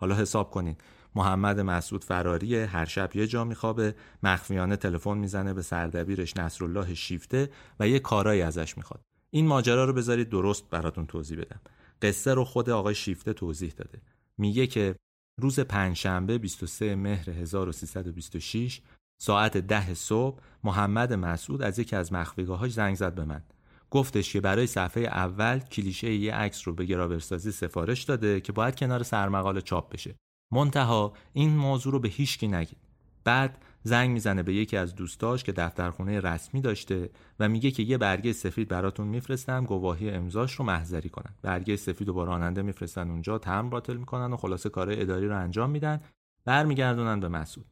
حالا 0.00 0.14
حساب 0.14 0.50
کنید 0.50 0.82
محمد 1.14 1.60
مسعود 1.60 2.04
فراریه 2.04 2.66
هر 2.66 2.84
شب 2.84 3.16
یه 3.16 3.26
جا 3.26 3.44
میخوابه 3.44 3.94
مخفیانه 4.22 4.76
تلفن 4.76 5.18
می‌زنه 5.18 5.54
به 5.54 5.62
سردبیرش 5.62 6.36
نصرالله 6.36 6.94
شیفته 6.94 7.50
و 7.80 7.88
یه 7.88 7.98
کارایی 7.98 8.42
ازش 8.42 8.76
می‌خواد. 8.76 9.00
این 9.30 9.46
ماجرا 9.46 9.84
رو 9.84 9.92
بذارید 9.92 10.28
درست 10.28 10.70
براتون 10.70 11.06
توضیح 11.06 11.38
بدم. 11.38 11.60
قصه 12.02 12.34
رو 12.34 12.44
خود 12.44 12.70
آقای 12.70 12.94
شیفته 12.94 13.32
توضیح 13.32 13.72
داده. 13.76 14.02
میگه 14.38 14.66
که 14.66 14.96
روز 15.40 15.60
پنجشنبه 15.60 16.38
23 16.38 16.94
مهر 16.94 17.30
1326 17.30 18.80
ساعت 19.18 19.56
ده 19.56 19.94
صبح 19.94 20.38
محمد 20.64 21.12
مسعود 21.12 21.62
از 21.62 21.78
یکی 21.78 21.96
از 21.96 22.12
مخفیگاهاش 22.12 22.72
زنگ 22.72 22.96
زد 22.96 23.14
به 23.14 23.24
من. 23.24 23.42
گفتش 23.90 24.32
که 24.32 24.40
برای 24.40 24.66
صفحه 24.66 25.02
اول 25.02 25.58
کلیشه 25.58 26.14
یه 26.14 26.34
عکس 26.34 26.68
رو 26.68 26.74
به 26.74 26.84
گراورسازی 26.84 27.52
سفارش 27.52 28.02
داده 28.02 28.40
که 28.40 28.52
باید 28.52 28.76
کنار 28.76 29.02
سرمقاله 29.02 29.60
چاپ 29.60 29.92
بشه. 29.92 30.14
منتها 30.52 31.12
این 31.32 31.56
موضوع 31.56 31.92
رو 31.92 32.00
به 32.00 32.08
هیچکی 32.08 32.48
نگید. 32.48 32.78
بعد 33.24 33.58
زنگ 33.82 34.10
می‌زنه 34.10 34.42
به 34.42 34.54
یکی 34.54 34.76
از 34.76 34.94
دوستاش 34.94 35.44
که 35.44 35.52
دفترخونه 35.52 36.20
رسمی 36.20 36.60
داشته 36.60 37.10
و 37.40 37.48
میگه 37.48 37.70
که 37.70 37.82
یه 37.82 37.98
برگه 37.98 38.32
سفید 38.32 38.68
براتون 38.68 39.06
میفرستم 39.06 39.64
گواهی 39.64 40.10
امضاش 40.10 40.54
رو 40.54 40.64
محضری 40.64 41.08
کنن. 41.08 41.34
برگه 41.42 41.76
سفید 41.76 42.08
رو 42.08 42.14
با 42.14 42.24
راننده 42.24 42.62
میفرستن 42.62 43.10
اونجا 43.10 43.38
تمر 43.38 43.68
باطل 43.68 43.96
می‌کنن 43.96 44.32
و 44.32 44.36
خلاصه 44.36 44.68
کارهای 44.68 45.00
اداری 45.00 45.28
رو 45.28 45.38
انجام 45.38 45.70
میدن. 45.70 46.00
برمیگردونن 46.44 47.20
به 47.20 47.28
مسعود. 47.28 47.66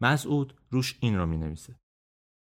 مسعود 0.00 0.54
روش 0.70 0.96
این 1.00 1.16
رو 1.16 1.26
می‌نویسه. 1.26 1.74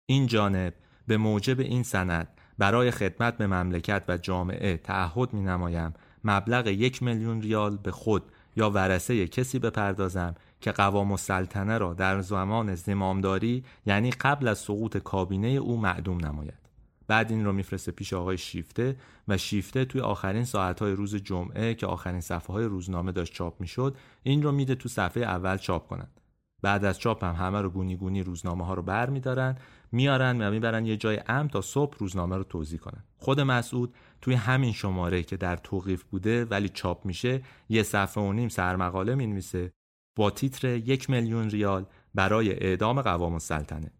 این 0.07 0.27
جانب 0.27 0.75
به 1.07 1.17
موجب 1.17 1.61
این 1.61 1.83
سند 1.83 2.29
برای 2.59 2.91
خدمت 2.91 3.37
به 3.37 3.47
مملکت 3.47 4.05
و 4.09 4.17
جامعه 4.17 4.77
تعهد 4.77 5.33
می 5.33 5.43
نمایم 5.43 5.95
مبلغ 6.25 6.67
یک 6.67 7.03
میلیون 7.03 7.43
ریال 7.43 7.77
به 7.77 7.91
خود 7.91 8.23
یا 8.57 8.71
ورسه 8.71 9.29
کسی 9.29 9.59
بپردازم 9.59 10.35
که 10.61 10.73
قوام 10.73 11.11
السلطنه 11.11 11.79
را 11.79 11.95
در 11.95 12.21
زمان 12.21 12.75
زمامداری 12.75 13.65
یعنی 13.87 14.11
قبل 14.11 14.49
از 14.49 14.59
سقوط 14.59 14.97
کابینه 14.97 15.49
او 15.49 15.81
معدوم 15.81 16.27
نماید. 16.27 16.65
بعد 17.07 17.31
این 17.31 17.45
رو 17.45 17.53
میفرسته 17.53 17.93
پیش 17.93 18.13
آقای 18.13 18.39
شیفته 18.39 18.97
و 19.29 19.39
شیفته 19.39 19.85
توی 19.85 20.01
آخرین 20.01 20.45
ساعتهای 20.45 20.93
روز 20.93 21.15
جمعه 21.17 21.75
که 21.75 21.87
آخرین 21.87 22.21
صفحه 22.21 22.55
های 22.55 22.65
روزنامه 22.65 23.13
داشت 23.13 23.33
چاپ 23.33 23.61
می‌شد 23.61 23.97
این 24.23 24.43
رو 24.43 24.53
میده 24.53 24.75
تو 24.75 24.89
صفحه 24.89 25.23
اول 25.23 25.57
چاپ 25.57 25.89
کنند. 25.89 26.21
بعد 26.65 26.85
از 26.85 26.99
چاپ 26.99 27.25
هم 27.25 27.35
همه 27.35 27.61
رو 27.61 27.71
گونی 27.71 27.97
گونی 27.97 28.23
روزنامه 28.23 28.67
ها 28.67 28.75
رو 28.75 28.83
بر 28.83 29.11
میدارن 29.11 29.57
میارن 29.93 30.41
و 30.41 30.51
می‌برن 30.51 30.87
یه 30.87 30.97
جای 30.97 31.21
امن 31.27 31.49
تا 31.49 31.61
صبح 31.61 31.97
روزنامه 31.99 32.37
رو 32.37 32.45
توضیح 32.45 32.79
کنن. 32.79 33.05
خود 33.17 33.41
مسعود 33.41 33.95
توی 34.21 34.35
همین 34.35 34.73
شماره 34.73 35.23
که 35.23 35.37
در 35.37 35.57
توقیف 35.57 36.03
بوده 36.03 36.45
ولی 36.45 36.69
چاپ 36.69 37.07
میشه 37.07 37.43
یه 37.69 37.83
صفحه 37.83 38.25
و 38.25 38.33
نیم 38.33 38.49
سرمقاله 38.49 39.15
می‌نویسه 39.15 39.73
با 40.17 40.31
تیتر 40.31 40.69
یک 40.69 41.11
میلیون 41.11 41.51
ریال 41.51 41.87
برای 42.15 42.53
اعدام 42.53 43.03
قوام 43.03 43.33
السلطنه 43.33 43.91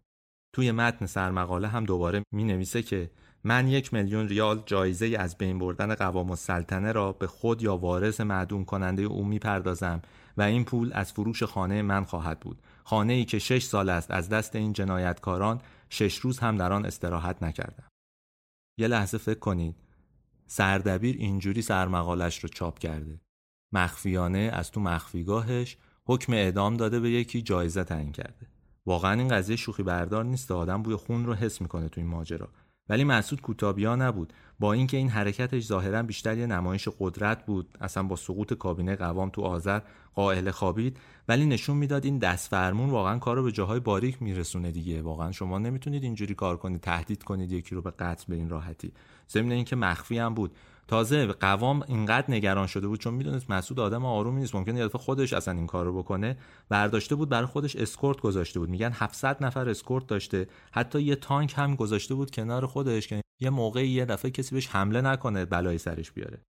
توی 0.53 0.71
متن 0.71 1.05
سرمقاله 1.05 1.67
هم 1.67 1.85
دوباره 1.85 2.23
می 2.31 2.43
نویسه 2.43 2.81
که 2.81 3.11
من 3.47 3.67
یک 3.67 3.93
میلیون 3.93 4.27
ریال 4.27 4.63
جایزه 4.65 5.15
از 5.19 5.37
بین 5.37 5.59
بردن 5.59 5.95
قوام 5.95 6.29
السلطنه 6.29 6.91
را 6.91 7.11
به 7.11 7.27
خود 7.27 7.61
یا 7.61 7.77
وارث 7.77 8.21
معدوم 8.21 8.65
کننده 8.65 9.03
او 9.03 9.25
می 9.25 9.39
پردازم 9.39 10.01
و 10.37 10.41
این 10.41 10.65
پول 10.65 10.91
از 10.93 11.13
فروش 11.13 11.43
خانه 11.43 11.81
من 11.81 12.03
خواهد 12.03 12.39
بود. 12.39 12.61
خانه 12.83 13.13
ای 13.13 13.25
که 13.25 13.39
شش 13.39 13.63
سال 13.63 13.89
است. 13.89 14.11
از 14.11 14.29
دست 14.29 14.55
این 14.55 14.73
جنایتکاران 14.73 15.61
شش 15.89 16.17
روز 16.17 16.39
هم 16.39 16.57
در 16.57 16.73
آن 16.73 16.85
استراحت 16.85 17.43
نکردم. 17.43 17.87
یه 18.79 18.87
لحظه 18.87 19.17
فکر 19.17 19.39
کنید. 19.39 19.75
سردبیر 20.47 21.15
اینجوری 21.19 21.61
سرمقالش 21.61 22.39
رو 22.39 22.49
چاپ 22.49 22.79
کرده. 22.79 23.21
مخفیانه 23.73 24.49
از 24.53 24.71
تو 24.71 24.81
مخفیگاهش 24.81 25.77
حکم 26.05 26.33
اعدام 26.33 26.77
داده 26.77 26.99
به 26.99 27.09
یکی 27.09 27.41
جایزه 27.41 27.83
تعیین 27.83 28.11
کرده. 28.11 28.47
واقعا 28.85 29.19
این 29.19 29.27
قضیه 29.27 29.55
شوخی 29.55 29.83
بردار 29.83 30.23
نیست. 30.23 30.51
آدم 30.51 30.83
بوی 30.83 30.95
خون 30.95 31.25
رو 31.25 31.33
حس 31.33 31.61
می‌کنه 31.61 31.89
تو 31.89 32.01
این 32.01 32.09
ماجرا. 32.09 32.49
ولی 32.89 33.03
مسعود 33.03 33.41
کوتابیا 33.41 33.95
نبود. 33.95 34.33
با 34.59 34.73
اینکه 34.73 34.97
این 34.97 35.09
حرکتش 35.09 35.63
ظاهرا 35.63 36.03
بیشتر 36.03 36.37
یه 36.37 36.45
نمایش 36.45 36.87
قدرت 36.99 37.45
بود 37.45 37.77
اصلا 37.81 38.03
با 38.03 38.15
سقوط 38.15 38.53
کابینه 38.53 38.95
قوام 38.95 39.29
تو 39.29 39.41
آذر 39.41 39.81
قائل 40.15 40.51
خوابید 40.51 40.97
ولی 41.27 41.45
نشون 41.45 41.77
می‌داد 41.77 42.05
این 42.05 42.17
دست 42.17 42.49
فرمون 42.49 42.89
واقعا 42.89 43.19
کار 43.19 43.35
رو 43.35 43.43
به 43.43 43.51
جاهای 43.51 43.79
باریک 43.79 44.21
میرسونه 44.21 44.71
دیگه. 44.71 45.01
واقعا 45.01 45.31
شما 45.31 45.57
نمی‌تونید 45.57 46.03
اینجوری 46.03 46.35
کار 46.35 46.57
کنید 46.57 46.81
تهدید 46.81 47.23
کنید 47.23 47.51
یکی 47.51 47.75
رو 47.75 47.81
به 47.81 47.91
قتل 47.91 48.25
به 48.27 48.35
این 48.35 48.49
راحتی. 48.49 48.91
ضمن 49.29 49.51
اینکه 49.51 49.75
مخفی 49.75 50.17
هم 50.17 50.33
بود. 50.33 50.51
تازه 50.87 51.25
قوام 51.27 51.83
اینقدر 51.87 52.31
نگران 52.31 52.67
شده 52.67 52.87
بود 52.87 52.99
چون 52.99 53.13
می‌دونست 53.13 53.49
مسعود 53.49 53.79
آدم 53.79 54.05
آرومی 54.05 54.41
نیست 54.41 54.55
ممکنه 54.55 54.79
یه 54.79 54.87
خودش 54.87 55.33
اصلا 55.33 55.53
این 55.53 55.67
کارو 55.67 55.97
بکنه. 55.97 56.37
برداشته 56.69 57.15
بود 57.15 57.29
برای 57.29 57.45
خودش 57.45 57.75
اسکورت 57.75 58.21
گذاشته 58.21 58.59
بود. 58.59 58.69
میگن 58.69 58.91
700 58.93 59.43
نفر 59.43 59.69
اسکورت 59.69 60.07
داشته. 60.07 60.47
حتی 60.71 61.01
یه 61.01 61.15
تانک 61.15 61.53
هم 61.57 61.75
گذاشته 61.75 62.15
بود 62.15 62.31
کنار 62.31 62.65
خودش 62.65 63.07
که 63.07 63.21
یه 63.41 63.49
موقعی 63.49 63.87
یه 63.87 64.05
دفعه 64.05 64.31
کسی 64.31 64.55
بهش 64.55 64.67
حمله 64.67 65.01
نکنه 65.01 65.45
بلای 65.45 65.77
سرش 65.77 66.11
بیاره. 66.11 66.41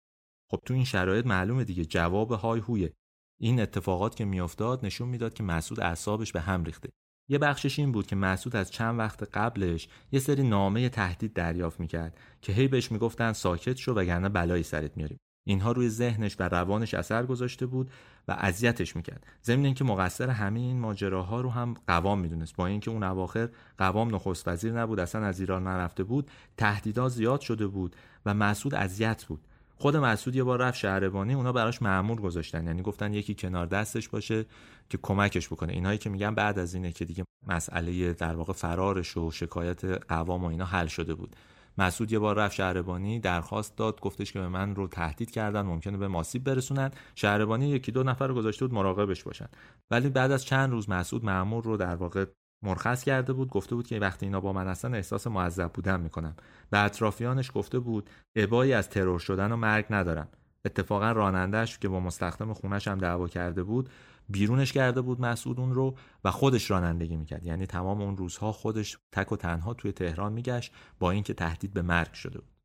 خب 0.51 0.61
تو 0.67 0.75
این 0.75 0.85
شرایط 0.85 1.27
معلومه 1.27 1.65
دیگه 1.65 1.85
جواب 1.85 2.33
های 2.33 2.61
هویه. 2.61 2.93
این 3.41 3.61
اتفاقات 3.61 4.17
که 4.17 4.25
میافتاد 4.25 4.87
نشون 4.87 5.09
می‌داد 5.09 5.35
که 5.35 5.43
مسعود 5.43 5.81
اعصابش 5.81 6.33
به 6.33 6.41
هم 6.41 6.65
ریخته. 6.65 6.89
یه 7.29 7.39
بخشش 7.39 7.79
این 7.79 7.93
بود 7.93 8.07
که 8.07 8.17
مسعود 8.17 8.57
از 8.57 8.71
چند 8.71 8.99
وقت 8.99 9.23
قبلش 9.23 9.89
یه 10.13 10.21
سری 10.21 10.43
نامه 10.43 10.89
تهدید 10.89 11.33
دریافت 11.33 11.81
می‌کرد 11.81 12.19
که 12.43 12.53
هی 12.53 12.69
بهش 12.69 12.93
می‌گفتن 12.93 13.33
ساکت 13.33 13.77
شو 13.77 13.93
وگرنه 13.95 14.29
بلایی 14.29 14.63
سرت 14.63 14.97
میاریم. 14.97 15.19
اینها 15.49 15.73
روی 15.73 15.89
ذهنش 15.89 16.37
و 16.39 16.43
روانش 16.43 16.95
اثر 16.95 17.27
گذاشته 17.27 17.67
بود 17.67 17.91
و 18.29 18.37
اذیتش 18.39 18.97
می‌کرد. 18.97 19.27
ضمن 19.45 19.65
اینکه 19.65 19.85
مقصر 19.85 20.31
همه 20.31 20.61
این 20.61 20.81
ماجراها 20.81 21.41
رو 21.41 21.51
هم 21.51 21.75
قوام 21.87 22.21
می‌دونست. 22.21 22.57
با 22.57 22.67
اینکه 22.67 22.91
اون 22.91 23.03
اواخر 23.03 23.49
قوام 23.79 24.15
نخست 24.15 24.49
وزیر 24.49 24.73
نبود 24.73 25.01
اصلا 25.01 25.27
از 25.27 25.41
ایران 25.41 25.67
نرفته 25.67 26.05
بود 26.05 26.31
تهدیدها 26.57 27.09
زیاد 27.09 27.41
شده 27.41 27.67
بود 27.67 27.97
و 28.27 28.35
مسعود 28.35 28.75
اذیت 28.75 29.25
بود. 29.25 29.41
خود 29.79 29.97
مسعود 29.97 30.37
یه 30.37 30.45
بار 30.45 30.61
رفت 30.61 30.79
شهربانی 30.79 31.35
اونا 31.35 31.53
براش 31.53 31.83
معمول 31.83 32.21
گذاشتن. 32.21 32.67
یعنی 32.67 32.83
گفتن 32.83 33.15
یکی 33.15 33.35
کنار 33.35 33.67
دستش 33.67 34.09
باشه. 34.09 34.45
که 34.89 34.99
کمکش 35.03 35.49
بکنه. 35.49 35.73
اینایی 35.73 35.99
که 35.99 36.11
میگن 36.11 36.35
بعد 36.35 36.59
از 36.59 36.75
اینه 36.75 36.93
که 36.93 37.05
دیگه 37.05 37.25
مسئله 37.47 38.13
در 38.13 38.37
واقع 38.37 38.53
فرارش 38.53 39.17
و 39.17 39.31
شکایت 39.31 39.85
قوام 39.85 40.45
و 40.45 40.47
اینا 40.47 40.65
حل 40.65 40.87
شده 40.87 41.15
بود. 41.15 41.37
مسعود 41.79 42.13
یه 42.13 42.19
بار 42.19 42.37
رفت 42.37 42.55
شهربانی 42.55 43.21
درخواست 43.21 43.77
داد 43.77 44.01
گفتش 44.01 44.33
که 44.33 44.41
به 44.41 44.49
من 44.49 44.75
رو 44.75 44.89
تهدید 44.89 45.31
کردن 45.31 45.63
ممکنه 45.63 45.97
به 45.97 46.09
ماسیب 46.09 46.45
برسونن. 46.45 46.91
شهربانی 47.15 47.69
یکی 47.69 47.93
دو 47.93 48.03
نفر 48.03 48.27
رو 48.27 48.35
گذاشته 48.35 48.67
بود 48.67 48.75
مراقبش 48.75 49.23
باشن. 49.23 49.49
ولی 49.91 50.09
بعد 50.09 50.31
از 50.31 50.45
چند 50.45 50.71
روز 50.71 50.91
مسعود 50.91 51.25
معمول 51.25 51.63
رو 51.63 51.77
در 51.77 51.97
واقع 51.97 52.25
مرخص 52.65 53.05
کرده 53.05 53.33
بود 53.33 53.49
گفته 53.49 53.75
بود 53.75 53.87
که 53.87 53.99
وقتی 53.99 54.27
اینا 54.27 54.41
با 54.41 54.53
من 54.53 54.69
هستن 54.69 54.95
احساس 54.95 55.27
معذب 55.27 55.73
بودن 55.73 56.01
می‌کنم 56.01 56.37
به 56.71 56.79
اطرافیانش 56.79 57.51
گفته 57.55 57.79
بود 57.79 58.11
ابایی 58.37 58.73
از 58.73 58.91
ترور 58.91 59.19
شدن 59.19 59.53
و 59.53 59.57
مرگ 59.57 59.87
ندارم 59.91 60.29
اتفاقا 60.65 61.13
رانندهش 61.13 61.79
که 61.79 61.89
با 61.89 62.01
مستخدم 62.01 62.53
خونش 62.53 62.89
هم 62.89 62.99
دعوا 62.99 63.29
کرده 63.29 63.63
بود 63.63 63.89
بیرونش 64.29 64.73
کرده 64.73 65.01
بود 65.01 65.21
مسعود 65.21 65.61
اون 65.61 65.75
رو 65.75 65.97
و 66.25 66.31
خودش 66.31 66.71
رانندگی 66.71 67.17
می‌کرد. 67.17 67.45
یعنی 67.45 67.67
تمام 67.67 68.01
اون 68.01 68.17
روزها 68.17 68.53
خودش 68.53 68.99
تک 69.13 69.33
و 69.33 69.37
تنها 69.37 69.75
توی 69.75 69.93
تهران 69.93 70.33
میگشت 70.33 70.73
با 70.99 71.11
اینکه 71.11 71.35
تهدید 71.35 71.73
به 71.73 71.83
مرگ 71.83 72.13
شده 72.13 72.39
بود. 72.39 72.56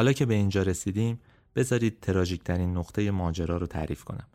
حالا 0.00 0.12
که 0.12 0.26
به 0.26 0.34
اینجا 0.34 0.62
رسیدیم 0.62 1.20
بذارید 1.54 2.00
تراژیکترین 2.00 2.76
نقطه 2.76 3.10
ماجرا 3.10 3.56
رو 3.56 3.66
تعریف 3.66 4.04
کنم. 4.04 4.26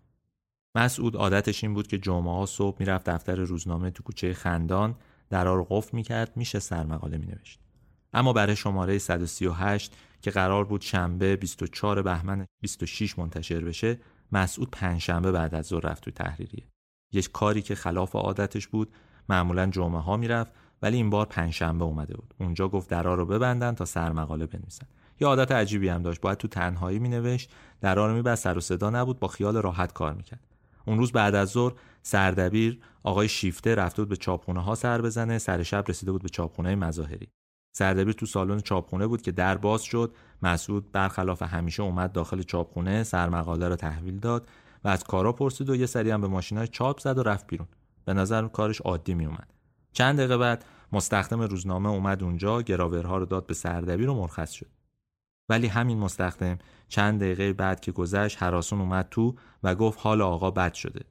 مسعود 0.75 1.15
عادتش 1.15 1.63
این 1.63 1.73
بود 1.73 1.87
که 1.87 1.97
جمعه 1.97 2.33
ها 2.33 2.45
صبح 2.45 2.77
می‌رفت 2.79 3.09
دفتر 3.09 3.35
روزنامه 3.35 3.91
تو 3.91 4.03
کوچه 4.03 4.33
خندان 4.33 4.95
درا 5.29 5.55
رو 5.55 5.67
قفل 5.69 5.89
می‌کرد 5.97 6.37
میشه 6.37 6.59
سرمقاله 6.59 7.17
مینوشت. 7.17 7.59
اما 8.13 8.33
برای 8.33 8.55
شماره 8.55 8.97
138 8.97 9.97
که 10.21 10.31
قرار 10.31 10.65
بود 10.65 10.81
شنبه 10.81 11.35
24 11.35 12.01
بهمن 12.01 12.45
26 12.61 13.19
منتشر 13.19 13.59
بشه 13.59 13.99
مسعود 14.31 14.71
پنجشنبه 14.71 15.31
بعد 15.31 15.55
از 15.55 15.65
ظهر 15.65 15.85
رفت 15.85 16.03
تو 16.03 16.11
تحریریه. 16.11 16.67
یک 17.13 17.31
کاری 17.31 17.61
که 17.61 17.75
خلاف 17.75 18.15
عادتش 18.15 18.67
بود 18.67 18.93
معمولا 19.29 19.65
جمعه 19.65 20.01
ها 20.01 20.17
می‌رفت 20.17 20.51
ولی 20.81 20.97
این 20.97 21.09
بار 21.09 21.25
پنجشنبه 21.25 21.85
اومده 21.85 22.17
بود. 22.17 22.33
اونجا 22.39 22.67
گفت 22.67 22.89
درا 22.89 23.15
رو 23.15 23.25
ببندن 23.25 23.75
تا 23.75 23.85
سرمقاله 23.85 24.45
بنویسن. 24.45 24.87
یه 25.19 25.27
عادت 25.27 25.51
عجیبی 25.51 25.89
هم 25.89 26.01
داشت. 26.01 26.21
باید 26.21 26.37
تو 26.37 26.47
تنهایی 26.47 26.99
مینوشت. 26.99 27.51
درا 27.81 28.07
رو 28.07 28.13
میبست 28.13 28.43
سر 28.43 28.57
و 28.57 28.61
صدا 28.61 28.89
نبود. 28.89 29.19
با 29.19 29.27
خیال 29.27 29.57
راحت 29.57 29.93
کار 29.93 30.13
می‌کرد. 30.13 30.47
اون 30.85 30.97
روز 30.97 31.11
بعد 31.11 31.35
از 31.35 31.49
ظهر 31.49 31.73
سردبیر 32.03 32.79
آقای 33.03 33.27
شیفته 33.27 33.75
رفته 33.75 34.01
بود 34.01 34.09
به 34.09 34.15
چاپخونه 34.15 34.63
ها 34.63 34.75
سر 34.75 35.01
بزنه. 35.01 35.37
سر 35.37 35.63
شب 35.63 35.83
رسیده 35.87 36.11
بود 36.11 36.23
به 36.23 36.29
چاپخونه 36.29 36.75
مظاهری. 36.75 37.27
سردبیر 37.77 38.13
تو 38.13 38.25
سالن 38.25 38.59
چاپخونه 38.59 39.07
بود 39.07 39.21
که 39.21 39.31
در 39.31 39.57
باز 39.57 39.83
شد. 39.83 40.15
مسعود 40.41 40.91
برخلاف 40.91 41.41
همیشه 41.41 41.83
اومد 41.83 42.11
داخل 42.11 42.41
چاپخونه 42.41 43.03
سرمقاله 43.03 43.67
رو 43.67 43.75
تحویل 43.75 44.19
داد 44.19 44.47
و 44.83 44.87
از 44.87 45.03
کارا 45.03 45.31
پرسید 45.31 45.69
و 45.69 45.75
یه 45.75 45.85
سری 45.85 46.11
هم 46.11 46.21
به 46.21 46.27
ماشینای 46.27 46.67
چاپ 46.67 46.99
زد 46.99 47.17
و 47.17 47.23
رفت 47.23 47.47
بیرون. 47.47 47.67
به 48.05 48.13
نظر 48.13 48.47
کارش 48.47 48.81
عادی 48.81 49.13
می 49.13 49.25
اومد 49.25 49.53
چند 49.93 50.17
دقیقه 50.17 50.37
بعد 50.37 50.65
مستخدم 50.91 51.41
روزنامه 51.41 51.89
اومد 51.89 52.23
اونجا. 52.23 52.61
گراورها 52.61 53.17
رو 53.17 53.25
داد 53.25 53.45
به 53.45 53.53
سردبیر 53.53 54.09
و 54.09 54.13
مرخص 54.13 54.51
شد. 54.51 54.74
ولی 55.49 55.67
همین 55.67 55.97
مستخدم 55.97 56.57
چند 56.87 57.19
دقیقه 57.19 57.53
بعد 57.53 57.79
که 57.79 57.91
گذشت 57.91 58.43
حراسون 58.43 58.81
اومد 58.81 59.07
تو 59.11 59.35
و 59.63 59.75
گفت 59.75 59.99
حال 60.01 60.21
آقا 60.21 60.51
بد 60.51 60.73
شده. 60.73 61.01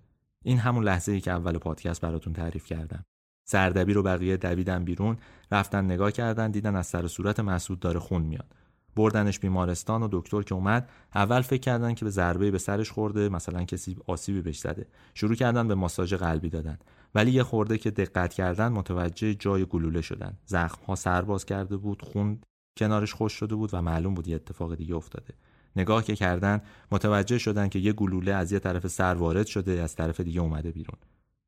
این 0.45 0.59
همون 0.59 0.85
لحظه 0.85 1.12
ای 1.12 1.20
که 1.20 1.30
اول 1.30 1.59
پادکست 1.59 2.01
براتون 2.01 2.32
تعریف 2.32 2.66
کردم. 2.66 3.05
سردبیر 3.45 3.99
و 3.99 4.03
بقیه 4.03 4.37
دویدن 4.37 4.85
بیرون 4.85 5.16
رفتن 5.53 5.85
نگاه 5.85 6.12
کردن 6.12 6.51
دیدن 6.51 6.76
از 6.76 6.87
سر 6.87 7.07
صورت 7.07 7.41
مسعود 7.41 7.80
داره 7.80 8.01
خون 8.01 8.22
میاد. 8.22 8.55
بردنش 8.97 9.39
بیمارستان 9.39 10.03
و 10.03 10.09
دکتر 10.12 10.43
که 10.43 10.55
اومد 10.55 10.91
اول 11.14 11.41
فکر 11.41 11.61
کردن 11.61 11.95
که 11.95 12.05
به 12.05 12.11
ضربه 12.11 12.51
به 12.51 12.59
سرش 12.59 12.91
خورده 12.91 13.28
مثلا 13.28 13.64
کسی 13.64 13.97
آسیبی 14.07 14.43
بهش 14.43 14.59
زده. 14.59 14.87
شروع 15.14 15.35
کردن 15.35 15.68
به 15.68 15.74
ماساژ 15.74 16.14
قلبی 16.14 16.49
دادن. 16.49 16.78
ولی 17.14 17.30
یه 17.30 17.43
خورده 17.43 17.78
که 17.78 17.91
دقت 17.91 18.35
کردن 18.35 18.68
متوجه 18.68 19.35
جای 19.35 19.64
گلوله 19.64 20.01
شدن. 20.01 20.39
زخم 20.47 20.85
ها 20.85 20.95
سرباز 20.95 21.45
کرده 21.45 21.76
بود 21.76 22.03
خون 22.03 22.41
کنارش 22.77 23.14
خوش 23.14 23.33
شده 23.33 23.55
بود 23.55 23.75
و 23.75 23.83
معلوم 23.83 24.14
بود 24.14 24.29
یه 24.29 24.35
اتفاق 24.35 24.75
دیگه 24.75 24.95
افتاده. 24.95 25.35
نگاه 25.77 26.05
که 26.05 26.16
کردن 26.16 26.62
متوجه 26.93 27.39
شدن 27.39 27.68
که 27.68 27.79
یه 27.79 27.93
گلوله 27.93 28.33
از 28.33 28.53
یه 28.53 28.59
طرف 28.59 28.87
سر 28.87 29.14
وارد 29.14 29.47
شده 29.47 29.72
از 29.72 29.97
طرف 29.97 30.20
دیگه 30.20 30.41
اومده 30.41 30.70
بیرون. 30.70 30.99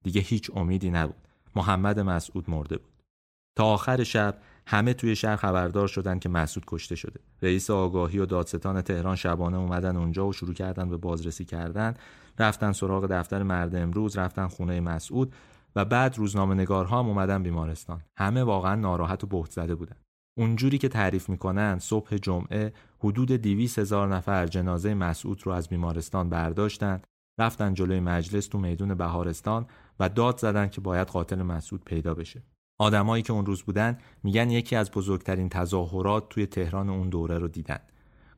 دیگه 0.04 0.20
هیچ 0.20 0.50
امیدی 0.54 0.90
نبود. 0.90 1.28
محمد 1.56 2.00
مسعود 2.00 2.50
مرده 2.50 2.76
بود. 2.76 2.92
تا 3.56 3.64
آخر 3.64 4.04
شب 4.04 4.38
همه 4.66 4.94
توی 4.94 5.16
شهر 5.16 5.36
خبردار 5.36 5.88
شدن 5.88 6.18
که 6.18 6.28
مسعود 6.28 6.64
کشته 6.66 6.94
شده. 6.94 7.20
رئیس 7.42 7.70
آگاهی 7.70 8.18
و 8.18 8.26
دادستان 8.26 8.82
تهران 8.82 9.16
شبانه 9.16 9.56
اومدن 9.56 9.96
اونجا 9.96 10.26
و 10.26 10.32
شروع 10.32 10.54
کردن 10.54 10.88
به 10.88 10.96
بازرسی 10.96 11.44
کردن. 11.44 11.94
رفتن 12.38 12.72
سراغ 12.72 13.06
دفتر 13.06 13.42
مرد 13.42 13.74
امروز 13.74 14.18
رفتن 14.18 14.46
خونه 14.46 14.80
مسعود 14.80 15.34
و 15.76 15.84
بعد 15.84 16.18
روزنامه 16.18 16.54
نگارها 16.54 16.98
هم 16.98 17.06
اومدن 17.06 17.42
بیمارستان. 17.42 18.02
همه 18.16 18.42
واقعا 18.42 18.74
ناراحت 18.74 19.24
و 19.24 19.26
بهت 19.26 19.50
زده 19.50 19.74
بودن. 19.74 19.96
اونجوری 20.38 20.78
که 20.78 20.88
تعریف 20.88 21.28
می‌کنن 21.28 21.78
صبح 21.78 22.16
جمعه 22.16 22.72
حدود 22.98 23.36
دیویس 23.36 23.78
هزار 23.78 24.08
نفر 24.08 24.46
جنازه 24.46 24.94
مسعود 24.94 25.46
رو 25.46 25.52
از 25.52 25.68
بیمارستان 25.68 26.28
برداشتن 26.28 27.02
رفتن 27.40 27.74
جلوی 27.74 28.00
مجلس 28.00 28.46
تو 28.46 28.58
میدون 28.58 28.94
بهارستان 28.94 29.66
و 30.00 30.08
داد 30.08 30.38
زدن 30.38 30.68
که 30.68 30.80
باید 30.80 31.08
قاتل 31.08 31.42
مسعود 31.42 31.84
پیدا 31.84 32.14
بشه. 32.14 32.42
آدمایی 32.80 33.22
که 33.22 33.32
اون 33.32 33.46
روز 33.46 33.62
بودن 33.62 33.98
میگن 34.22 34.50
یکی 34.50 34.76
از 34.76 34.90
بزرگترین 34.90 35.48
تظاهرات 35.48 36.28
توی 36.28 36.46
تهران 36.46 36.90
اون 36.90 37.08
دوره 37.08 37.38
رو 37.38 37.48
دیدن. 37.48 37.80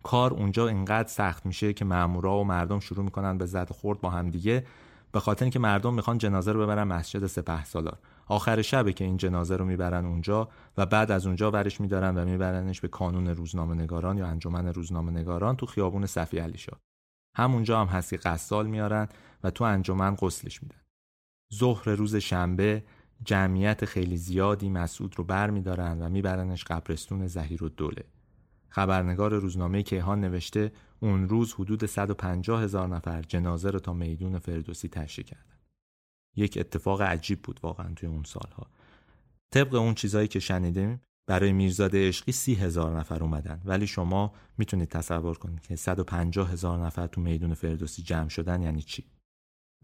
کار 0.02 0.34
اونجا 0.34 0.68
اینقدر 0.68 1.08
سخت 1.08 1.46
میشه 1.46 1.72
که 1.72 1.84
مامورا 1.84 2.38
و 2.38 2.44
مردم 2.44 2.80
شروع 2.80 3.04
می‌کنن 3.04 3.38
به 3.38 3.46
زد 3.46 3.70
خورد 3.70 4.00
با 4.00 4.10
همدیگه 4.10 4.66
به 5.12 5.20
خاطر 5.20 5.44
اینکه 5.44 5.58
مردم 5.58 5.94
می‌خوان 5.94 6.18
جنازه 6.18 6.52
رو 6.52 6.62
ببرن 6.62 6.84
مسجد 6.84 7.26
سپه 7.26 7.64
سالار 7.64 7.98
آخر 8.28 8.62
شبه 8.62 8.92
که 8.92 9.04
این 9.04 9.16
جنازه 9.16 9.56
رو 9.56 9.64
می‌برن 9.64 10.06
اونجا 10.06 10.48
و 10.76 10.86
بعد 10.86 11.10
از 11.10 11.26
اونجا 11.26 11.50
ورش 11.50 11.80
میدارن 11.80 12.16
و 12.16 12.24
میبرنش 12.24 12.80
به 12.80 12.88
کانون 12.88 13.28
روزنامه 13.28 13.74
نگاران 13.74 14.18
یا 14.18 14.26
انجمن 14.26 14.66
روزنامه 14.66 15.12
نگاران 15.12 15.56
تو 15.56 15.66
خیابون 15.66 16.06
صفی 16.06 16.38
علی 16.38 16.58
شاه. 16.58 16.80
همونجا 17.36 17.80
هم 17.80 17.86
هستی 17.86 18.16
قصال 18.16 18.66
میارن 18.66 19.08
و 19.44 19.50
تو 19.50 19.64
انجمن 19.64 20.16
قسلش 20.20 20.62
میدن. 20.62 20.80
ظهر 21.54 21.88
روز 21.88 22.16
شنبه 22.16 22.84
جمعیت 23.24 23.84
خیلی 23.84 24.16
زیادی 24.16 24.68
مسعود 24.68 25.18
رو 25.18 25.24
بر 25.24 25.50
میدارن 25.50 26.02
و 26.02 26.08
میبرنش 26.08 26.64
قبرستون 26.64 27.26
زهیر 27.26 27.64
و 27.64 27.68
دوله 27.68 28.04
خبرنگار 28.68 29.34
روزنامه 29.34 29.82
کیهان 29.82 30.20
نوشته 30.20 30.72
اون 31.00 31.28
روز 31.28 31.54
حدود 31.54 31.86
150 31.86 32.62
هزار 32.62 32.88
نفر 32.88 33.22
جنازه 33.22 33.70
رو 33.70 33.78
تا 33.78 33.92
میدون 33.92 34.38
فردوسی 34.38 34.88
تشریح 34.88 35.26
کردن. 35.26 35.57
یک 36.38 36.58
اتفاق 36.60 37.02
عجیب 37.02 37.42
بود 37.42 37.60
واقعا 37.62 37.94
توی 37.94 38.08
اون 38.08 38.22
سالها. 38.22 38.66
طبق 39.54 39.74
اون 39.74 39.94
چیزایی 39.94 40.28
که 40.28 40.40
شنیدیم 40.40 41.02
برای 41.28 41.52
میرزاده 41.52 42.08
عشقی 42.08 42.32
سی 42.32 42.54
هزار 42.54 42.98
نفر 42.98 43.22
اومدن. 43.22 43.62
ولی 43.64 43.86
شما 43.86 44.32
می‌تونید 44.58 44.88
تصور 44.88 45.38
کنید 45.38 45.60
که 45.60 45.76
150 45.76 46.52
هزار 46.52 46.86
نفر 46.86 47.06
تو 47.06 47.20
میدون 47.20 47.54
فردوسی 47.54 48.02
جمع 48.02 48.28
شدن 48.28 48.62
یعنی 48.62 48.82
چی؟ 48.82 49.04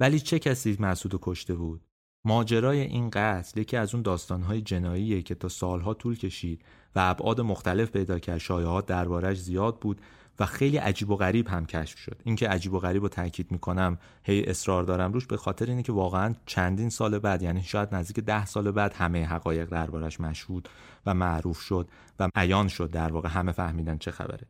ولی 0.01 0.21
چه 0.21 0.39
کسی 0.39 0.77
مسعود 0.81 1.19
کشته 1.23 1.55
بود؟ 1.55 1.87
ماجرای 2.27 2.81
این 2.81 3.11
قتل 3.11 3.61
یکی 3.61 3.77
از 3.77 3.95
اون 3.95 4.03
داستانهای 4.03 4.63
جناییه 4.63 5.23
که 5.23 5.35
تا 5.35 5.49
سالها 5.49 5.95
طول 5.95 6.17
کشید 6.17 6.65
و 6.95 7.01
ابعاد 7.11 7.41
مختلف 7.41 7.91
پیدا 7.91 8.19
کرد. 8.19 8.39
شایعات 8.39 8.87
دربارش 8.87 9.41
زیاد 9.41 9.81
بود 9.81 10.01
و 10.39 10.47
خیلی 10.47 10.77
عجیب 10.77 11.11
و 11.11 11.17
غریب 11.17 11.49
هم 11.49 11.67
کشف 11.67 11.99
شد. 11.99 12.23
اینکه 12.25 12.49
عجیب 12.49 12.73
و 12.73 12.79
غریب 12.79 13.03
رو 13.03 13.09
تاکید 13.09 13.53
می‌کنم 13.53 13.99
هی 14.23 14.45
اصرار 14.45 14.83
دارم 14.83 15.13
روش 15.13 15.27
به 15.27 15.37
خاطر 15.37 15.67
اینه 15.67 15.83
که 15.83 15.93
واقعا 15.93 16.35
چندین 16.47 16.91
سال 16.91 17.19
بعد 17.19 17.43
یعنی 17.43 17.63
شاید 17.63 17.95
نزدیک 17.95 18.25
ده 18.25 18.47
سال 18.47 18.71
بعد 18.71 18.93
همه 18.93 19.27
حقایق 19.27 19.69
دربارش 19.69 20.21
مشهود 20.21 20.69
و 21.07 21.15
معروف 21.15 21.61
شد 21.61 21.89
و 22.21 22.29
عیان 22.35 22.69
شد 22.69 22.91
در 22.91 23.13
واقع. 23.13 23.29
همه 23.35 23.53
فهمیدن 23.53 23.99
چه 23.99 24.11
خبره. 24.11 24.47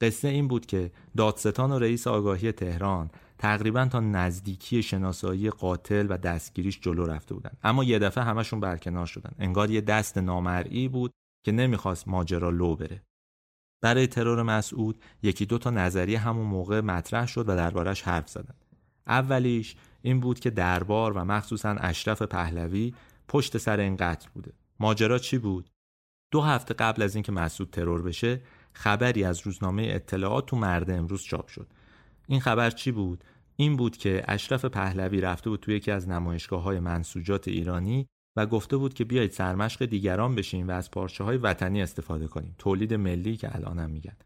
قصه 0.00 0.28
این 0.28 0.48
بود 0.48 0.66
که 0.66 0.90
دادستان 1.16 1.72
و 1.72 1.78
رئیس 1.78 2.06
آگاهی 2.06 2.52
تهران 2.52 3.10
تقریبا 3.38 3.86
تا 3.86 4.00
نزدیکی 4.00 4.82
شناسایی 4.82 5.50
قاتل 5.50 6.06
و 6.10 6.16
دستگیریش 6.16 6.80
جلو 6.80 7.06
رفته 7.06 7.34
بودن. 7.34 7.50
اما 7.62 7.84
یه 7.84 7.98
دفعه 7.98 8.24
همشون 8.24 8.60
برکنار 8.60 9.06
شدن. 9.06 9.30
انگار 9.38 9.70
یه 9.70 9.80
دست 9.80 10.18
نامرئی 10.18 10.88
بود 10.88 11.12
که 11.46 11.52
نمی‌خواست 11.52 12.08
ماجرا 12.08 12.50
لو 12.50 12.76
بره. 12.76 13.02
برای 13.80 14.06
ترور 14.06 14.42
مسعود 14.42 15.02
یکی 15.22 15.46
دو 15.46 15.58
تا 15.58 15.70
نظریه 15.70 16.18
همون 16.18 16.46
موقع 16.46 16.80
مطرح 16.80 17.26
شد 17.26 17.48
و 17.48 17.56
دربارش 17.56 18.02
حرف 18.02 18.28
زدن. 18.28 18.54
اولیش 19.06 19.76
این 20.02 20.20
بود 20.20 20.40
که 20.40 20.50
دربار 20.50 21.12
و 21.12 21.24
مخصوصا 21.24 21.70
اشرف 21.70 22.22
پهلوی 22.22 22.94
پشت 23.28 23.58
سر 23.58 23.80
این 23.80 23.96
قتل 23.96 24.28
بوده. 24.34 24.52
ماجرا 24.80 25.18
چی 25.18 25.38
بود؟ 25.38 25.70
دو 26.30 26.40
هفته 26.40 26.74
قبل 26.74 27.02
از 27.02 27.14
اینکه 27.14 27.32
مسعود 27.32 27.70
ترور 27.70 28.02
بشه 28.02 28.40
خبری 28.72 29.24
از 29.24 29.40
روزنامه 29.40 29.86
اطلاعات 29.90 30.46
تو 30.46 30.56
مرد 30.56 30.90
امروز 30.90 31.22
چاپ 31.22 31.48
شد. 31.48 31.66
این 32.26 32.40
خبر 32.40 32.70
چی 32.70 32.92
بود؟ 32.92 33.24
این 33.56 33.76
بود 33.76 33.96
که 33.96 34.24
اشرف 34.28 34.64
پهلوی 34.64 35.20
رفته 35.20 35.50
بود 35.50 35.60
توی 35.60 35.76
یکی 35.76 35.90
از 35.90 36.08
نمایشگاه 36.08 36.62
های 36.62 36.80
منسوجات 36.80 37.48
ایرانی 37.48 38.06
گفته 38.46 38.76
بود 38.76 38.94
که 38.94 39.04
بیایید 39.04 39.30
سرمشق 39.30 39.84
دیگران 39.84 40.34
بشیم 40.34 40.68
و 40.68 40.70
از 40.70 40.90
پارچه 40.90 41.24
های 41.24 41.36
وطنی 41.36 41.82
استفاده 41.82 42.26
کنیم. 42.26 42.54
تولید 42.58 42.94
ملی 42.94 43.36
که 43.36 43.56
الانم 43.56 43.90
میگن. 43.90 44.16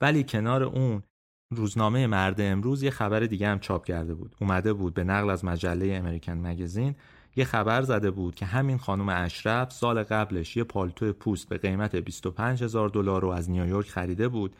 ولی 0.00 0.24
کنار 0.24 0.62
اون 0.62 1.02
روزنامه 1.54 2.06
مرد 2.06 2.40
امروز 2.40 2.82
یه 2.82 2.90
خبر 2.90 3.20
دیگه 3.20 3.48
هم 3.48 3.58
چاپ 3.58 3.84
کرده 3.84 4.14
بود. 4.14 4.36
اومده 4.40 4.72
بود 4.72 4.94
به 4.94 5.04
نقل 5.04 5.30
از 5.30 5.44
مجله 5.44 5.94
امریکن 5.94 6.32
مگزین 6.32 6.94
یه 7.36 7.44
خبر 7.44 7.82
زده 7.82 8.10
بود 8.10 8.34
که 8.34 8.46
همین 8.46 8.78
خانم 8.78 9.08
اشرف 9.08 9.72
سال 9.72 10.02
قبلش 10.02 10.56
یه 10.56 10.64
پالتو 10.64 11.12
پوست 11.12 11.48
به 11.48 11.58
قیمت 11.58 11.96
25 11.96 12.62
هزار 12.62 12.88
دلار 12.88 13.22
رو 13.22 13.28
از 13.28 13.50
نیویورک 13.50 13.88
خریده 13.88 14.28
بود 14.28 14.56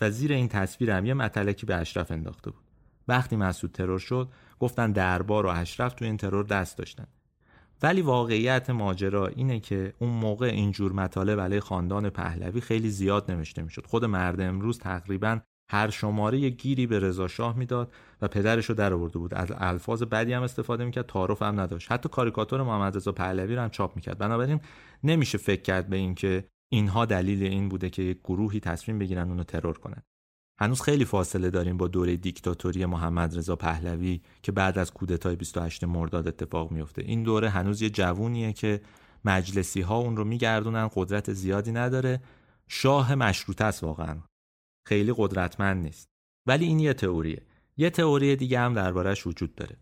و 0.00 0.10
زیر 0.10 0.32
این 0.32 0.48
تصویر 0.48 0.90
هم 0.90 1.06
یه 1.06 1.14
متلکی 1.14 1.66
به 1.66 1.74
اشرف 1.74 2.10
انداخته 2.10 2.50
بود. 2.50 2.64
وقتی 3.08 3.36
مسعود 3.36 3.72
ترور 3.72 3.98
شد 3.98 4.28
گفتن 4.60 4.92
دربار 4.92 5.46
و 5.46 5.48
اشرف 5.48 5.94
تو 5.94 6.04
این 6.04 6.16
ترور 6.16 6.44
دست 6.44 6.78
داشتن. 6.78 7.06
ولی 7.84 8.02
واقعیت 8.02 8.70
ماجرا 8.70 9.26
اینه 9.26 9.60
که 9.60 9.94
اون 9.98 10.10
موقع 10.10 10.46
اینجور 10.46 10.92
مطالب 10.92 11.40
علیه 11.40 11.60
خاندان 11.60 12.10
پهلوی 12.10 12.60
خیلی 12.60 12.90
زیاد 12.90 13.30
نوشته 13.30 13.62
می‌شد. 13.62 13.86
خود 13.86 14.04
مرد 14.04 14.40
امروز 14.40 14.78
تقریبا 14.78 15.40
هر 15.70 15.90
شماره 15.90 16.38
یه 16.38 16.50
گیری 16.50 16.86
به 16.86 16.98
رضا 16.98 17.28
شاه 17.28 17.56
می‌داد 17.56 17.92
و 18.22 18.28
پدرش 18.28 18.66
رو 18.66 18.74
در 18.74 18.92
آورده 18.92 19.18
بود. 19.18 19.34
از 19.34 19.52
الفاظ 19.56 20.02
بدی 20.02 20.32
هم 20.32 20.42
استفاده 20.42 20.84
می‌کرد 20.84 21.06
تعارف 21.06 21.42
هم 21.42 21.60
نداشت. 21.60 21.92
حتی 21.92 22.08
کاریکاتور 22.08 22.62
محمد 22.62 22.96
رضا 22.96 23.12
پهلوی 23.12 23.54
رو 23.54 23.62
هم 23.62 23.70
چاپ 23.70 23.96
می‌کرد. 23.96 24.18
بنابراین 24.18 24.60
نمیشه 25.02 25.38
فکر 25.38 25.62
کرد 25.62 25.88
به 25.88 25.96
اینکه 25.96 26.44
اینها 26.72 27.04
دلیل 27.04 27.42
این 27.42 27.68
بوده 27.68 27.90
که 27.90 28.02
یک 28.02 28.18
گروهی 28.24 28.60
تصمیم 28.60 28.98
بگیرن 28.98 29.28
اونو 29.28 29.44
ترور 29.44 29.78
کنن. 29.78 30.02
هنوز 30.60 30.82
خیلی 30.82 31.04
فاصله 31.04 31.50
داریم 31.50 31.76
با 31.76 31.88
دوره 31.88 32.16
دیکتاتوری 32.16 32.86
محمد 32.86 33.38
رضا 33.38 33.56
پهلوی 33.56 34.20
که 34.42 34.52
بعد 34.52 34.78
از 34.78 34.92
کودتای 34.92 35.36
28 35.36 35.84
مرداد 35.84 36.28
اتفاق 36.28 36.70
میفته. 36.70 37.02
این 37.02 37.22
دوره 37.22 37.48
هنوز 37.48 37.82
یه 37.82 37.90
جوونیه 37.90 38.52
که 38.52 38.80
مجلسی 39.24 39.80
ها 39.80 39.98
اون 39.98 40.16
رو 40.16 40.24
میگردونن 40.24 40.90
قدرت 40.94 41.32
زیادی 41.32 41.72
نداره. 41.72 42.22
شاه 42.68 43.14
مشروطه 43.14 43.64
است 43.64 43.84
واقعا. 43.84 44.18
خیلی 44.86 45.14
قدرتمند 45.16 45.84
نیست. 45.84 46.08
ولی 46.46 46.64
این 46.64 46.80
یه 46.80 46.94
تئوریه. 46.94 47.42
یه 47.76 47.90
تئوری 47.90 48.36
دیگه 48.36 48.60
هم 48.60 48.74
دربارش 48.74 49.26
وجود 49.26 49.54
داره. 49.54 49.76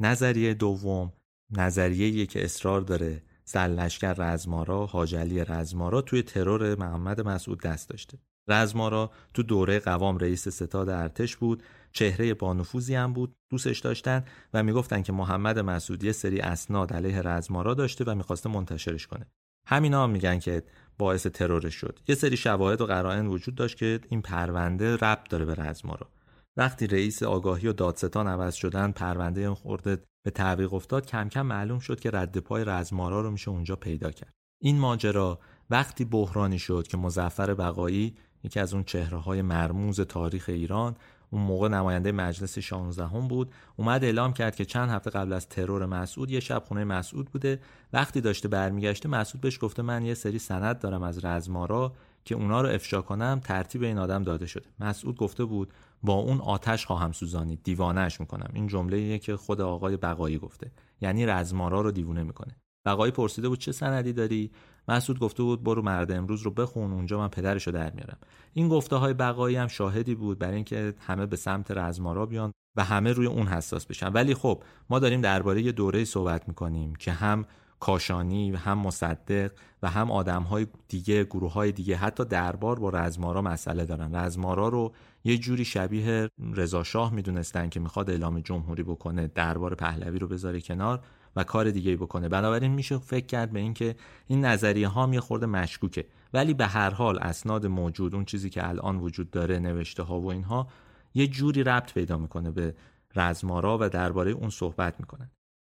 نظریه 0.00 0.54
دوم 0.54 1.12
نظریه 1.50 2.26
که 2.26 2.44
اصرار 2.44 2.80
داره 2.80 3.22
سرلشکر 3.44 4.14
رزمارا 4.14 4.86
حاجلی 4.86 5.44
رزمارا 5.44 6.02
توی 6.02 6.22
ترور 6.22 6.78
محمد 6.78 7.20
مسعود 7.20 7.60
دست 7.60 7.88
داشته. 7.88 8.18
رزمارا 8.50 9.10
تو 9.34 9.42
دوره 9.42 9.78
قوام 9.78 10.18
رئیس 10.18 10.48
ستاد 10.48 10.88
ارتش 10.88 11.36
بود 11.36 11.62
چهره 11.92 12.34
بانفوزی 12.34 12.94
هم 12.94 13.12
بود 13.12 13.36
دوستش 13.50 13.78
داشتن 13.78 14.24
و 14.54 14.62
می‌گفتن 14.62 15.02
که 15.02 15.12
محمد 15.12 15.58
مسعودی 15.58 16.12
سری 16.12 16.40
اسناد 16.40 16.92
علیه 16.92 17.22
رزمارا 17.22 17.74
داشته 17.74 18.04
و 18.04 18.14
می‌خواسته 18.14 18.48
منتشرش 18.48 19.06
کنه. 19.06 19.26
همینا 19.66 20.04
هم 20.04 20.10
میگن 20.10 20.38
که 20.38 20.62
باعث 20.98 21.26
ترورش 21.26 21.74
شد. 21.74 21.98
یه 22.08 22.14
سری 22.14 22.36
شواهد 22.36 22.80
و 22.80 22.86
قرائن 22.86 23.26
وجود 23.26 23.54
داشت 23.54 23.76
که 23.76 24.00
این 24.08 24.22
پرونده 24.22 24.96
ربط 24.96 25.28
داره 25.28 25.44
به 25.44 25.54
رزمارا 25.54 26.08
وقتی 26.56 26.86
رئیس 26.86 27.22
آگاهی 27.22 27.68
و 27.68 27.72
دادستان 27.72 28.28
عوض 28.28 28.54
شدن 28.54 28.92
پرونده 28.92 29.54
خورده 29.54 30.02
به 30.24 30.30
تعویق 30.30 30.74
افتاد 30.74 31.06
کم 31.06 31.28
کم 31.28 31.46
معلوم 31.46 31.78
شد 31.78 32.00
که 32.00 32.10
رد 32.10 32.38
پای 32.38 32.64
رزمارا 32.64 33.20
رو 33.20 33.30
میشه 33.30 33.50
اونجا 33.50 33.76
پیدا 33.76 34.10
کرد. 34.10 34.32
این 34.62 34.78
ماجرا 34.78 35.38
وقتی 35.70 36.04
بحرانی 36.04 36.58
شد 36.58 36.86
که 36.88 36.96
مزفر 36.96 37.54
بقایی 37.54 38.16
یکی 38.44 38.60
از 38.60 38.74
اون 38.74 38.84
چهره 38.84 39.18
های 39.18 39.42
مرموز 39.42 40.00
تاریخ 40.00 40.44
ایران 40.48 40.96
اون 41.30 41.42
موقع 41.42 41.68
نماینده 41.68 42.12
مجلس 42.12 42.58
16 42.58 43.06
هم 43.06 43.28
بود. 43.28 43.52
اومد 43.76 44.04
اعلام 44.04 44.32
کرد 44.32 44.56
که 44.56 44.64
چند 44.64 44.90
هفته 44.90 45.10
قبل 45.10 45.32
از 45.32 45.48
ترور 45.48 45.86
مسعود 45.86 46.30
یه 46.30 46.40
شب 46.40 46.62
خونه 46.66 46.84
مسعود 46.84 47.30
بوده. 47.30 47.60
وقتی 47.92 48.20
داشته 48.20 48.48
برمیگشته 48.48 49.08
مسعود 49.08 49.40
بهش 49.40 49.58
گفته 49.62 49.82
من 49.82 50.04
یه 50.04 50.14
سری 50.14 50.38
سند 50.38 50.78
دارم 50.78 51.02
از 51.02 51.24
رزمارا 51.24 51.92
که 52.24 52.34
اونا 52.34 52.60
رو 52.60 52.68
افشا 52.68 53.02
کنم 53.02 53.40
ترتیب 53.44 53.82
این 53.82 53.98
آدم 53.98 54.22
داده 54.22 54.46
شده. 54.46 54.66
مسعود 54.80 55.16
گفته 55.16 55.44
بود 55.44 55.72
با 56.02 56.14
اون 56.14 56.40
آتش 56.40 56.86
خواهم 56.86 57.12
سوزانید 57.12 57.60
دیوانهش 57.64 58.20
می‌کنم. 58.20 58.50
این 58.54 58.66
جمله 58.66 59.18
که 59.18 59.36
خود 59.36 59.60
آقای 59.60 59.96
بقایی 59.96 60.38
گفته. 60.38 60.70
یعنی 61.00 61.26
رزمارا 61.26 61.80
رو 61.80 61.90
دیوونه 61.90 62.22
می‌کنه. 62.22 62.56
بقایی 62.84 63.12
پرسیده 63.12 63.48
بود 63.48 63.58
چه 63.58 63.72
سندی 63.72 64.12
داری؟ 64.12 64.50
مسعود 64.90 65.18
گفته 65.18 65.42
بود 65.42 65.64
برو 65.64 65.82
مرد 65.82 66.12
امروز 66.12 66.42
رو 66.42 66.50
بخون 66.50 66.92
اونجا 66.92 67.18
من 67.18 67.28
پدرش 67.28 67.66
رو 67.66 67.72
در 67.72 67.90
میارم. 67.90 68.18
این 68.52 68.68
گفته 68.68 68.96
های 68.96 69.14
بقایی 69.14 69.56
هم 69.56 69.68
شاهدی 69.68 70.14
بود 70.14 70.38
برای 70.38 70.54
اینکه 70.54 70.94
همه 71.00 71.26
به 71.26 71.36
سمت 71.36 71.70
رزمارا 71.70 72.26
بیان 72.26 72.52
و 72.76 72.84
همه 72.84 73.12
روی 73.12 73.26
اون 73.26 73.46
حساس 73.46 73.86
بشن. 73.86 74.12
ولی 74.12 74.34
خب 74.34 74.62
ما 74.90 74.98
داریم 74.98 75.20
درباره 75.20 75.62
یه 75.62 75.72
دوره 75.72 76.04
صحبت 76.04 76.48
می‌کنیم 76.48 76.94
که 76.94 77.12
هم 77.12 77.44
کاشانی 77.80 78.52
و 78.52 78.56
هم 78.56 78.78
مصدق 78.78 79.52
و 79.82 79.90
هم 79.90 80.10
آدم 80.10 80.42
های 80.42 80.66
دیگه 80.88 81.24
گروه 81.24 81.52
های 81.52 81.72
دیگه 81.72 81.96
حتی 81.96 82.24
دربار 82.24 82.78
با 82.78 82.90
رزمارا 82.90 83.42
مسئله 83.42 83.84
دارن. 83.84 84.14
رزمارا 84.14 84.68
رو 84.68 84.92
یه 85.24 85.38
جوری 85.38 85.64
شبیه 85.64 86.28
رضا 86.54 86.82
شاه 86.82 87.12
می‌دونستن 87.12 87.68
که 87.68 87.80
می‌خواد 87.80 88.10
اعلام 88.10 88.40
جمهوری 88.40 88.82
بکنه 88.82 89.26
دربار 89.26 89.74
پهلوی 89.74 90.18
رو 90.18 90.28
بذاره 90.28 90.60
کنار. 90.60 91.00
و 91.36 91.44
کار 91.44 91.70
دیگه 91.70 91.96
بکنه. 91.96 92.28
بنابراین 92.28 92.70
میشه 92.70 92.98
فکر 92.98 93.26
کرد 93.26 93.52
به 93.52 93.60
اینکه 93.60 93.96
این 94.26 94.44
نظریه 94.44 94.88
ها 94.88 95.10
یه 95.12 95.20
خورده 95.20 95.46
مشکوکه. 95.46 96.06
ولی 96.32 96.54
به 96.54 96.66
هر 96.66 96.90
حال 96.90 97.18
اسناد 97.18 97.66
موجود 97.66 98.14
اون 98.14 98.24
چیزی 98.24 98.50
که 98.50 98.68
الان 98.68 98.96
وجود 98.96 99.30
داره 99.30 99.58
نوشته 99.58 100.02
ها 100.02 100.20
و 100.20 100.30
اینها 100.30 100.68
یه 101.14 101.26
جوری 101.26 101.64
ربط 101.64 101.94
پیدا 101.94 102.18
می‌کنه 102.18 102.50
به 102.50 102.74
رزمارا 103.16 103.78
و 103.80 103.88
درباره 103.88 104.30
اون 104.30 104.50
صحبت 104.50 105.00
می‌کنن. 105.00 105.30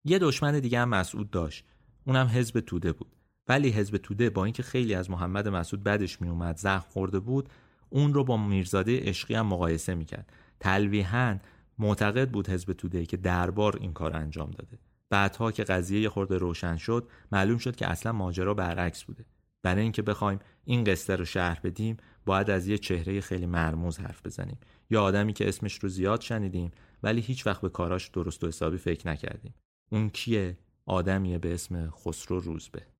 یه 0.04 0.18
دشمن 0.18 0.60
دیگه 0.60 0.80
هم 0.80 0.88
مسعود 0.88 1.30
داشت. 1.30 1.64
اونم 2.06 2.26
حزب 2.26 2.60
توده 2.60 2.92
بود. 2.92 3.12
ولی 3.48 3.70
حزب 3.70 3.96
توده 3.96 4.30
با 4.30 4.44
اینکه 4.44 4.62
خیلی 4.62 4.94
از 4.94 5.10
محمد 5.10 5.48
مسعود 5.48 5.84
بدش 5.84 6.20
میومد 6.20 6.56
زخم 6.56 6.86
خورده 6.90 7.20
بود 7.20 7.48
اون 7.90 8.14
رو 8.14 8.24
با 8.24 8.36
میرزاده 8.36 9.00
عشقی 9.00 9.34
هم 9.34 9.46
مقایسه 9.46 9.94
می‌کرد. 9.94 10.32
تلویحا 10.60 11.38
معتقد 11.78 12.30
بود 12.30 12.48
حزب 12.48 12.72
توده 12.72 13.06
که 13.06 13.16
دربار 13.16 13.76
این 13.80 13.92
کار 13.92 14.16
انجام 14.16 14.50
داده. 14.50 14.78
بعدها 15.12 15.52
که 15.52 15.64
قضیه 15.64 16.00
یه 16.00 16.08
خورده 16.08 16.38
روشن 16.38 16.76
شد 16.76 17.08
معلوم 17.32 17.58
شد 17.58 17.76
که 17.76 17.86
اصلا 17.86 18.12
ماجرا 18.12 18.54
برعکس 18.54 19.04
بوده. 19.04 19.24
برای 19.62 19.82
اینکه 19.82 20.02
بخوایم 20.02 20.38
این 20.64 20.84
قصه 20.84 21.16
رو 21.16 21.24
شهر 21.24 21.60
بدیم 21.60 21.96
باید 22.26 22.50
از 22.50 22.68
یه 22.68 22.78
چهره 22.78 23.20
خیلی 23.20 23.46
مرموز 23.46 23.98
حرف 23.98 24.26
بزنیم. 24.26 24.58
یا 24.90 25.02
آدمی 25.02 25.32
که 25.32 25.48
اسمش 25.48 25.74
رو 25.74 25.88
زیاد 25.88 26.20
شنیدیم 26.20 26.70
ولی 27.02 27.20
هیچ 27.20 27.46
وقت 27.46 27.60
به 27.60 27.68
کاراش 27.68 28.08
درست 28.08 28.44
و 28.44 28.48
حسابی 28.48 28.78
فکر 28.78 29.08
نکردیم. 29.08 29.54
اون 29.90 30.08
کیه؟ 30.10 30.58
آدمیه 30.86 31.38
به 31.38 31.54
اسم 31.54 31.90
خسرو 31.90 32.40
روزبه. 32.40 32.91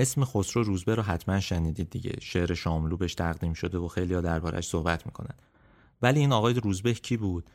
اسم 0.00 0.24
خسرو 0.24 0.62
روزبه 0.62 0.94
رو 0.94 1.02
حتما 1.02 1.40
شنیدید 1.40 1.90
دیگه. 1.90 2.12
شعر 2.20 2.54
شاملو 2.54 2.96
بهش 2.96 3.14
تقدیم 3.14 3.52
شده 3.52 3.78
و 3.78 3.88
خیلی 3.88 4.14
ها 4.14 4.20
دربارش 4.20 4.68
صحبت 4.68 5.06
می‌کنن. 5.06 5.34
ولی 6.02 6.20
این 6.20 6.32
آقای 6.32 6.54
روزبه 6.54 6.94
کی 6.94 7.16
بود؟ 7.16 7.50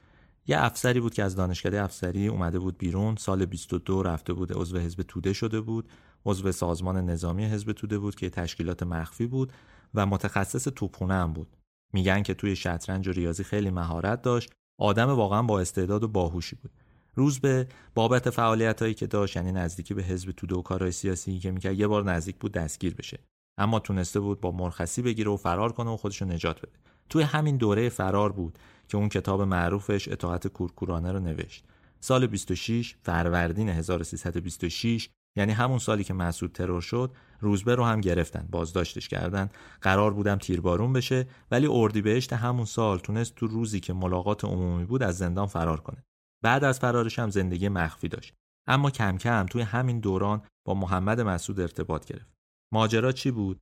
یه 0.48 0.64
افسری 0.64 1.00
بود 1.00 1.14
که 1.14 1.24
از 1.24 1.36
دانشکده 1.36 1.82
افسری 1.82 2.28
اومده 2.28 2.60
بود 2.60 2.78
بیرون 2.78 3.16
سال 3.16 3.46
22 3.46 4.04
رفته 4.04 4.34
بود 4.34 4.54
عضو 4.54 4.78
حزب 4.78 5.02
توده 5.02 5.34
شده 5.34 5.62
بود 5.62 5.89
عضو 6.26 6.52
سازمان 6.52 6.98
نظامی 6.98 7.46
حزب 7.46 7.72
توده 7.72 7.98
بود 7.98 8.16
که 8.16 8.30
تشکیلات 8.30 8.84
مخفی 8.84 9.28
بود 9.28 9.54
و 9.93 10.06
متخصص 10.06 10.64
توپخونه 10.64 11.14
هم 11.14 11.34
بود. 11.34 11.58
میگن 11.93 12.24
که 12.24 12.34
توی 12.34 12.56
شطرنج 12.56 13.08
و 13.08 13.12
ریاضی 13.12 13.43
خیلی 13.43 13.70
مهارت 13.70 14.22
داشت. 14.22 14.52
آدم 14.80 15.10
واقعا 15.10 15.43
با 15.43 15.60
استعداد 15.60 16.04
و 16.04 16.08
باهوشی 16.08 16.56
بود. 16.56 16.72
روز 17.16 17.39
به 17.39 17.68
بابت 17.95 18.30
فعالیت 18.30 18.82
هایی 18.82 18.93
که 18.93 19.07
داشت 19.07 19.36
یعنی 19.36 19.51
نزدیکی 19.51 19.93
به 19.93 20.03
حزب 20.03 20.32
توده 20.32 20.55
و 20.55 20.61
کارهای 20.61 20.91
سیاسی 20.91 21.39
که 21.39 21.51
می‌کرد 21.51 21.80
یه 21.80 21.88
بار 21.88 22.03
نزدیک 22.03 22.36
بود 22.36 22.51
دستگیر 22.51 22.95
بشه. 22.95 23.20
اما 23.57 23.80
تونسته 23.80 24.20
بود 24.20 24.41
با 24.41 24.51
مرخصی 24.51 25.01
بگیره 25.01 25.32
و 25.32 25.38
فرار 25.38 25.72
کنه 25.72 25.89
و 25.89 25.97
خودش 25.97 26.22
رو 26.22 26.28
نجات 26.28 26.57
بده. 26.57 26.80
توی 27.09 27.24
همین 27.24 27.57
دوره 27.57 27.89
فرار 27.89 28.32
بود 28.32 28.59
که 28.88 28.97
اون 28.97 29.09
کتاب 29.09 29.41
معروفش 29.41 30.07
اطاعت 30.07 30.47
کورکورانه 30.47 31.11
رو 31.11 31.20
نوشت. 31.20 31.66
سال 31.99 32.28
26 32.28 32.95
فروردین 33.03 33.70
1326 33.70 35.09
یعنی 35.38 35.51
همون 35.51 35.80
سالی 35.80 36.03
که 36.03 36.13
مسعود 36.13 36.51
ترور 36.51 36.82
شد 36.82 37.11
روزبه 37.39 37.76
رو 37.76 37.84
هم 37.84 38.01
گرفتن 38.01 38.47
بازداشتش 38.51 39.07
کردن. 39.07 39.49
قرار 39.82 40.13
بودم 40.13 40.38
تیربارون 40.38 40.93
بشه 40.93 41.28
ولی 41.51 41.68
اردیبهشت 41.68 42.34
همون 42.34 42.66
سال 42.66 42.99
تونست 42.99 43.36
تو 43.36 43.47
روزی 43.47 43.80
که 43.80 43.93
ملاقات 43.93 44.45
عمومی 44.45 44.86
بود 44.86 45.03
از 45.03 45.18
زندان 45.18 45.47
فرار 45.47 45.80
کنه. 45.80 46.03
بعد 46.46 46.64
از 46.64 46.80
فرارش 46.80 47.20
هم 47.20 47.30
زندگی 47.30 47.70
مخفی 47.70 48.08
داشت. 48.08 48.34
اما 48.68 48.91
کم 48.91 49.18
کم 49.18 49.46
توی 49.46 49.62
همین 49.62 50.00
دوران 50.00 50.41
با 50.68 50.74
محمد 50.74 51.22
مسعود 51.22 51.60
ارتباط 51.60 52.06
گرفت. 52.06 52.34
ماجرا 52.74 53.12
چی 53.12 53.32
بود؟ 53.32 53.60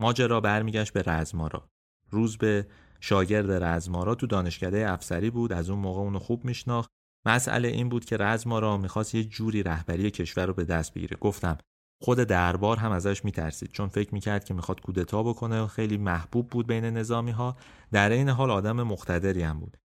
ماجرا 0.00 0.40
برمیگشت 0.40 0.92
به 0.92 1.02
رزمارا. 1.06 1.68
روز 2.10 2.38
به 2.38 2.66
شاگرد 3.00 3.50
رزمارا 3.64 4.14
تو 4.14 4.26
دانشکده 4.26 4.90
افسری 4.90 5.30
بود 5.30 5.52
از 5.52 5.70
اون 5.70 5.78
موقع 5.78 6.00
اونو 6.00 6.18
خوب 6.18 6.44
میشناخت. 6.44 6.90
مسئله 7.26 7.68
این 7.68 7.88
بود 7.88 8.04
که 8.04 8.16
رزمارا 8.16 8.76
می‌خواست 8.76 9.14
یه 9.14 9.24
جوری 9.24 9.62
رهبری 9.62 10.10
کشور 10.10 10.46
رو 10.46 10.54
به 10.54 10.64
دست 10.64 10.94
بگیره. 10.94 11.16
گفتم 11.20 11.58
خود 12.02 12.18
دربار 12.18 12.76
هم 12.76 12.92
ازش 12.92 13.24
میترسید 13.24 13.70
چون 13.70 13.88
فکر 13.88 14.14
می‌کرد 14.14 14.44
که 14.44 14.54
می‌خواد 14.54 14.80
کودتا 14.80 15.22
بکنه 15.22 15.62
و 15.62 15.66
خیلی 15.66 15.96
محبوب 15.96 16.48
بود 16.48 16.66
بین 16.66 16.84
نظامی 16.84 17.30
ها 17.30 17.56
در 17.92 18.10
این 18.10 18.28
حال 18.28 18.50
آدم 18.50 18.82
مقتدری 18.82 19.42
هم 19.42 19.60
بود. 19.60 19.76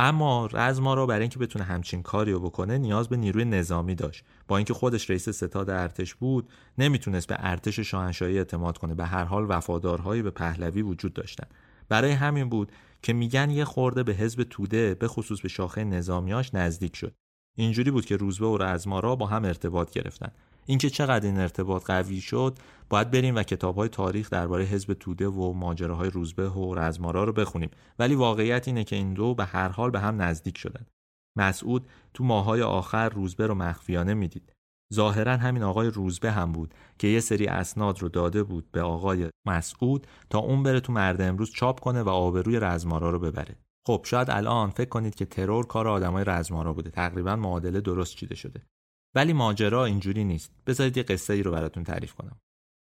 اما 0.00 0.46
رزمارا 0.52 1.06
برای 1.06 1.20
اینکه 1.20 1.38
بتونه 1.38 1.64
همچین 1.64 2.02
کاری 2.02 2.32
رو 2.32 2.40
بکنه 2.40 2.78
نیاز 2.78 3.08
به 3.08 3.16
نیروی 3.16 3.44
نظامی 3.44 3.94
داشت. 3.94 4.24
با 4.48 4.56
اینکه 4.56 4.74
خودش 4.74 5.10
رئیس 5.10 5.28
ستاد 5.28 5.70
ارتش 5.70 6.14
بود 6.14 6.48
نمی‌تونست 6.78 7.26
به 7.26 7.36
ارتش 7.38 7.80
شاهنشاهی 7.80 8.38
اعتماد 8.38 8.78
کنه. 8.78 8.94
به 8.94 9.04
هر 9.06 9.24
حال 9.24 9.46
وفادارهایی 9.48 10.22
به 10.22 10.30
پهلوی 10.30 10.82
وجود 10.82 11.12
داشتن. 11.12 11.46
برای 11.88 12.12
همین 12.12 12.48
بود 12.48 12.72
که 13.02 13.12
میگن 13.12 13.50
یه 13.50 13.64
خورده 13.64 14.02
به 14.02 14.12
حزب 14.12 14.42
توده 14.42 14.94
به 14.94 15.08
خصوص 15.08 15.40
به 15.40 15.48
شاخه 15.48 15.84
نظامیاش 15.84 16.54
نزدیک 16.54 16.96
شد. 16.96 17.14
اینجوری 17.56 17.90
بود 17.90 18.04
که 18.04 18.16
روزبه 18.16 18.46
و 18.46 18.58
رزمارا 18.58 19.16
با 19.16 19.26
هم 19.26 19.44
ارتباط 19.44 19.90
گرفتن. 19.90 20.30
اینکه 20.68 20.90
چقدر 20.90 21.26
این 21.26 21.38
ارتباط 21.38 21.84
قوی 21.84 22.20
شد 22.20 22.58
باید 22.90 23.10
بریم 23.10 23.36
و 23.36 23.42
کتابهای 23.42 23.88
تاریخ 23.88 24.30
درباره 24.30 24.64
حزب 24.64 24.94
توده 24.94 25.28
و 25.28 25.52
ماجراهای 25.52 26.10
روزبه 26.10 26.48
و 26.48 26.74
رزمارا 26.74 27.24
رو 27.24 27.32
بخونیم. 27.32 27.70
ولی 27.98 28.14
واقعیت 28.14 28.68
اینه 28.68 28.84
که 28.84 28.96
این 28.96 29.14
دو 29.14 29.34
به 29.34 29.44
هر 29.44 29.68
حال 29.68 29.90
به 29.90 30.00
هم 30.00 30.22
نزدیک 30.22 30.58
شدن. 30.58 30.86
مسعود 31.38 31.86
تو 32.14 32.24
ماهای 32.24 32.62
آخر 32.62 33.08
روزبه 33.08 33.46
رو 33.46 33.54
مخفیانه 33.54 34.14
می‌دید. 34.14 34.52
ظاهرا 34.94 35.36
همین 35.36 35.62
آقای 35.62 35.90
روزبه 35.90 36.32
هم 36.32 36.52
بود 36.52 36.74
که 36.98 37.08
یه 37.08 37.20
سری 37.20 37.46
اسناد 37.46 38.02
رو 38.02 38.08
داده 38.08 38.42
بود 38.42 38.70
به 38.72 38.82
آقای 38.82 39.30
مسعود 39.46 40.06
تا 40.30 40.38
اون 40.38 40.62
بره 40.62 40.80
تو 40.80 40.92
مرد 40.92 41.20
امروز 41.20 41.50
چاپ 41.50 41.80
کنه 41.80 42.02
و 42.02 42.08
آبروی 42.08 42.60
رزمارا 42.60 43.10
رو 43.10 43.18
ببره. 43.18 43.56
خب 43.86 44.00
شاید 44.04 44.30
الان 44.30 44.70
فکر 44.70 44.88
کنید 44.88 45.14
که 45.14 45.24
ترور 45.24 45.66
کار 45.66 45.88
آدمای 45.88 46.24
رزمارا 46.24 46.72
بوده. 46.72 46.90
تقریبا 46.90 47.36
معادله 47.36 47.80
درست 47.80 48.16
چیده 48.16 48.34
شده. 48.34 48.62
ولی 49.18 49.32
ماجرا 49.32 49.84
اینجوری 49.84 50.24
نیست. 50.24 50.52
بذارید 50.66 50.96
یه 50.96 51.02
قصه 51.02 51.32
ای 51.32 51.42
رو 51.42 51.52
براتون 51.52 51.84
تعریف 51.84 52.14
کنم. 52.14 52.36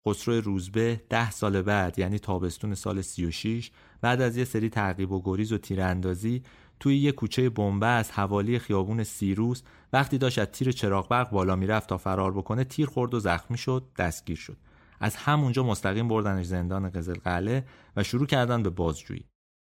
خسرو 0.08 0.42
روزبه 0.42 1.02
ده 1.10 1.32
سال 1.32 1.62
بعد 1.62 2.00
یعنی 2.00 2.20
تابستون 2.20 2.76
سال 2.76 3.02
36 3.02 3.72
بعد 4.02 4.22
از 4.22 4.38
یه 4.38 4.46
سری 4.46 4.70
تعقیب 4.70 5.12
و 5.12 5.22
گریز 5.26 5.52
و 5.52 5.58
تیراندازی 5.58 6.44
توی 6.80 6.98
یه 6.98 7.12
کوچه 7.12 7.52
از 7.82 8.12
حوالی 8.12 8.60
خیابون 8.60 9.04
سیروس 9.04 9.62
وقتی 9.94 10.18
داشت 10.18 10.40
از 10.40 10.48
تیر 10.48 10.72
چراغ 10.72 11.10
برق 11.10 11.30
بالا 11.30 11.56
می‌رفت 11.56 11.90
تا 11.90 11.98
فرار 11.98 12.32
بکنه 12.34 12.64
تیر 12.64 12.86
خورد 12.86 13.14
و 13.14 13.20
زخمی 13.20 13.58
شد 13.58 13.88
دستگیر 13.98 14.38
شد. 14.38 14.58
از 15.00 15.16
همونجا 15.16 15.64
مستقیم 15.64 16.08
بردنش 16.08 16.46
زندان 16.46 16.90
قزل 16.90 17.62
و 17.96 18.04
شروع 18.04 18.26
کردن 18.26 18.64
به 18.64 18.70
بازجویی. 18.70 19.26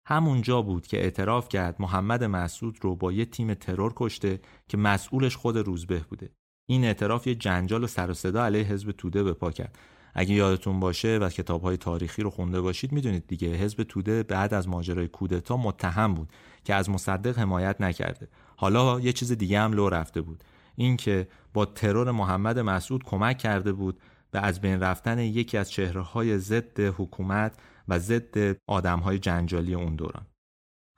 همونجا 0.08 0.62
بود 0.62 0.88
که 0.88 0.98
اعتراف 0.98 1.50
کرد 1.50 1.76
محمد 1.80 2.24
مسعود 2.24 2.78
رو 2.82 2.96
با 2.96 3.12
یه 3.12 3.26
تیم 3.26 3.54
ترور 3.54 3.94
کشته 3.96 4.40
که 4.68 4.78
مسئولش 4.78 5.36
خود 5.36 5.58
روزبه 5.58 6.00
بوده. 6.00 6.30
این 6.70 6.86
اعتراف 6.86 7.28
یه 7.28 7.36
جنجال 7.36 7.84
و 7.84 7.88
سر 7.88 8.12
و 8.12 8.14
صدا 8.14 8.46
علیه 8.46 8.64
حزب 8.64 8.92
توده 8.92 9.24
به 9.24 9.34
پا 9.34 9.52
کرد. 9.52 9.78
اگه 10.14 10.34
یادتون 10.34 10.80
باشه 10.80 11.18
و 11.18 11.30
کتاب 11.30 11.62
های 11.62 11.78
تاریخی 11.78 12.22
رو 12.22 12.30
خونده 12.30 12.62
باشید 12.62 12.92
می‌دونید 12.92 13.28
دیگه 13.28 13.48
حزب 13.48 13.84
توده 13.84 14.24
بعد 14.24 14.54
از 14.54 14.68
ماجرای 14.68 15.08
کودتا 15.08 15.58
متهم 15.58 16.14
بود 16.14 16.30
که 16.64 16.76
از 16.76 16.90
مصدق 16.90 17.40
حمایت 17.40 17.82
نکرده. 17.82 18.28
حالا 18.56 19.00
یه 19.00 19.14
چیز 19.14 19.32
دیگه 19.32 19.60
هم 19.60 19.74
لو 19.74 19.90
رفته 19.90 20.22
بود. 20.22 20.44
اینکه 20.76 21.28
با 21.54 21.66
ترور 21.66 22.12
محمد 22.12 22.60
مسعود 22.60 23.04
کمک 23.04 23.38
کرده 23.38 23.72
بود 23.72 24.00
به 24.32 24.40
از 24.40 24.62
بین 24.62 24.80
رفتن 24.80 25.20
یکی 25.20 25.58
از 25.58 25.72
چهره 25.72 26.02
های 26.02 26.38
ضد 26.38 26.80
حکومت 26.80 27.58
و 27.88 28.00
ضد 28.00 28.58
آدم 28.68 29.00
های 29.00 29.20
جنجالی 29.20 29.76
اون 29.76 29.96
دوران. 29.96 30.26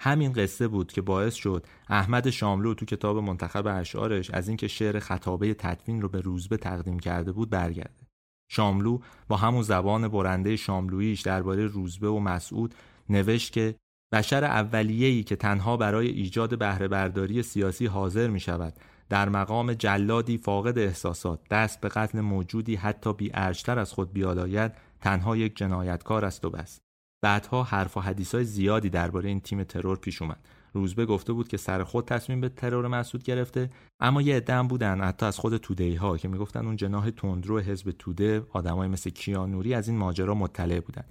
همین 0.04 0.34
قصه 0.34 0.68
بود 0.68 0.92
که 0.92 1.02
باعث 1.02 1.34
شد 1.34 1.66
احمد 1.90 2.30
شاملو 2.30 2.74
تو 2.74 2.86
کتاب 2.86 3.18
منتخب 3.18 3.68
اشعارش 3.68 4.32
از 4.32 4.48
اینکه 4.48 4.68
شعر 4.68 5.00
خطابه 5.00 5.54
تدوین 5.54 6.02
رو 6.02 6.10
به 6.10 6.22
روزبه 6.22 6.58
تقدیم 6.58 7.00
کرده 7.00 7.32
بود 7.32 7.50
برگرده. 7.50 8.08
شاملو 8.52 9.00
با 9.28 9.38
همون 9.38 9.62
زبان 9.62 10.08
برنده 10.08 10.56
شاملویش 10.56 11.22
درباره 11.22 11.66
روزبه 11.66 12.08
و 12.08 12.20
مسعود 12.20 12.76
نوشت 13.10 13.54
که 13.54 13.76
بشر 14.14 14.44
اولیه‌ای 14.44 15.24
که 15.24 15.36
تنها 15.36 15.78
برای 15.78 16.08
ایجاد 16.08 16.60
بهره 16.60 16.88
برداری 16.88 17.44
سیاسی 17.44 17.86
حاضر 17.86 18.28
می 18.28 18.40
شود 18.40 18.74
در 19.10 19.30
مقام 19.30 19.74
جلادی 19.74 20.38
فاقد 20.38 20.80
احساسات 20.80 21.40
دست 21.50 21.82
به 21.82 21.90
قتل 21.90 22.22
موجودی 22.22 22.76
حتی 22.76 23.14
بی 23.14 23.32
از 23.68 23.94
خود 23.94 24.14
بیالاید 24.14 24.72
تنها 25.02 25.38
یک 25.38 25.56
جنایتکار 25.56 26.26
است 26.26 26.46
و 26.46 26.50
بس. 26.50 26.82
بعدها 27.22 27.64
حرف 27.64 27.98
و 27.98 28.00
حدیث 28.00 28.36
های 28.36 28.44
زیادی 28.44 28.90
درباره 28.90 29.30
این 29.30 29.40
تیم 29.40 29.64
ترور 29.64 29.98
پیش 29.98 30.22
اومد. 30.22 30.40
روزبه 30.74 31.06
گفته 31.06 31.34
بود 31.34 31.48
که 31.48 31.58
سر 31.58 31.84
خود 31.84 32.06
تصمیم 32.06 32.42
به 32.42 32.50
ترور 32.50 32.88
مسعود 32.88 33.24
گرفته 33.24 33.70
اما 34.00 34.22
یه 34.22 34.36
عده 34.36 34.64
بودن 34.64 35.02
حتی 35.02 35.26
از 35.26 35.38
خود 35.38 35.58
توده 35.58 36.00
ها 36.00 36.18
که 36.18 36.28
می‌گفتن 36.28 36.66
اون 36.66 36.76
جناح 36.76 37.10
تندرو 37.10 37.60
حزب 37.60 37.92
توده 37.92 38.44
آدمای 38.52 38.88
مثل 38.88 39.10
کیانوری 39.10 39.74
از 39.74 39.88
این 39.88 39.98
ماجرا 39.98 40.36
مطلع 40.36 40.80
بودن. 40.80 41.04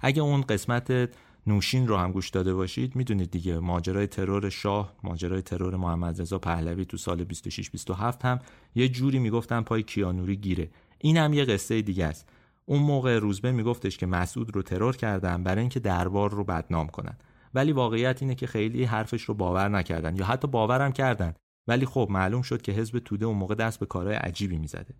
اگه 0.00 0.22
اون 0.22 0.40
قسمت 0.40 1.10
نوشین 1.46 1.88
رو 1.88 1.96
هم 1.96 2.12
گوش 2.12 2.30
داده 2.30 2.54
باشید 2.54 2.96
می‌دونید 2.96 3.30
دیگه 3.30 3.58
ماجرای 3.58 4.06
ترور 4.06 4.48
شاه 4.48 4.92
ماجرای 5.02 5.42
ترور 5.42 5.76
محمد 5.76 6.20
رضا 6.20 6.38
پهلوی 6.38 6.84
تو 6.84 6.96
سال 6.96 7.24
26 7.24 7.70
27 7.70 8.24
هم 8.24 8.38
یه 8.74 8.88
جوری 8.88 9.18
می‌گفتن 9.18 9.60
پای 9.60 9.82
کیانوری 9.82 10.36
گیره. 10.36 10.70
این 10.98 11.16
هم 11.16 11.32
یه 11.32 11.44
قصه 11.44 11.82
دیگه 11.82 12.04
است. 12.04 12.28
اون 12.68 12.82
موقع 12.82 13.18
روزبه 13.18 13.52
میگفتش 13.52 13.98
که 13.98 14.06
مسعود 14.06 14.56
رو 14.56 14.62
ترور 14.62 14.96
کردن 14.96 15.42
برای 15.42 15.60
اینکه 15.60 15.80
دربار 15.80 16.30
رو 16.30 16.44
بدنام 16.44 16.86
کنن. 16.86 17.16
ولی 17.54 17.72
واقعیت 17.72 18.22
اینه 18.22 18.34
که 18.34 18.46
خیلی 18.46 18.84
حرفش 18.84 19.22
رو 19.22 19.34
باور 19.34 19.68
نکردن 19.68 20.16
یا 20.16 20.24
حتی 20.24 20.48
باورم 20.48 20.92
کردن. 20.92 21.34
ولی 21.68 21.86
خب 21.86 22.08
معلوم 22.10 22.42
شد 22.42 22.62
که 22.62 22.72
حزب 22.72 22.98
توده 22.98 23.26
اون 23.26 23.36
موقع 23.36 23.54
دست 23.54 23.80
به 23.80 23.86
کارهای 23.86 24.16
عجیبی 24.16 24.58
می‌زده. 24.58 24.94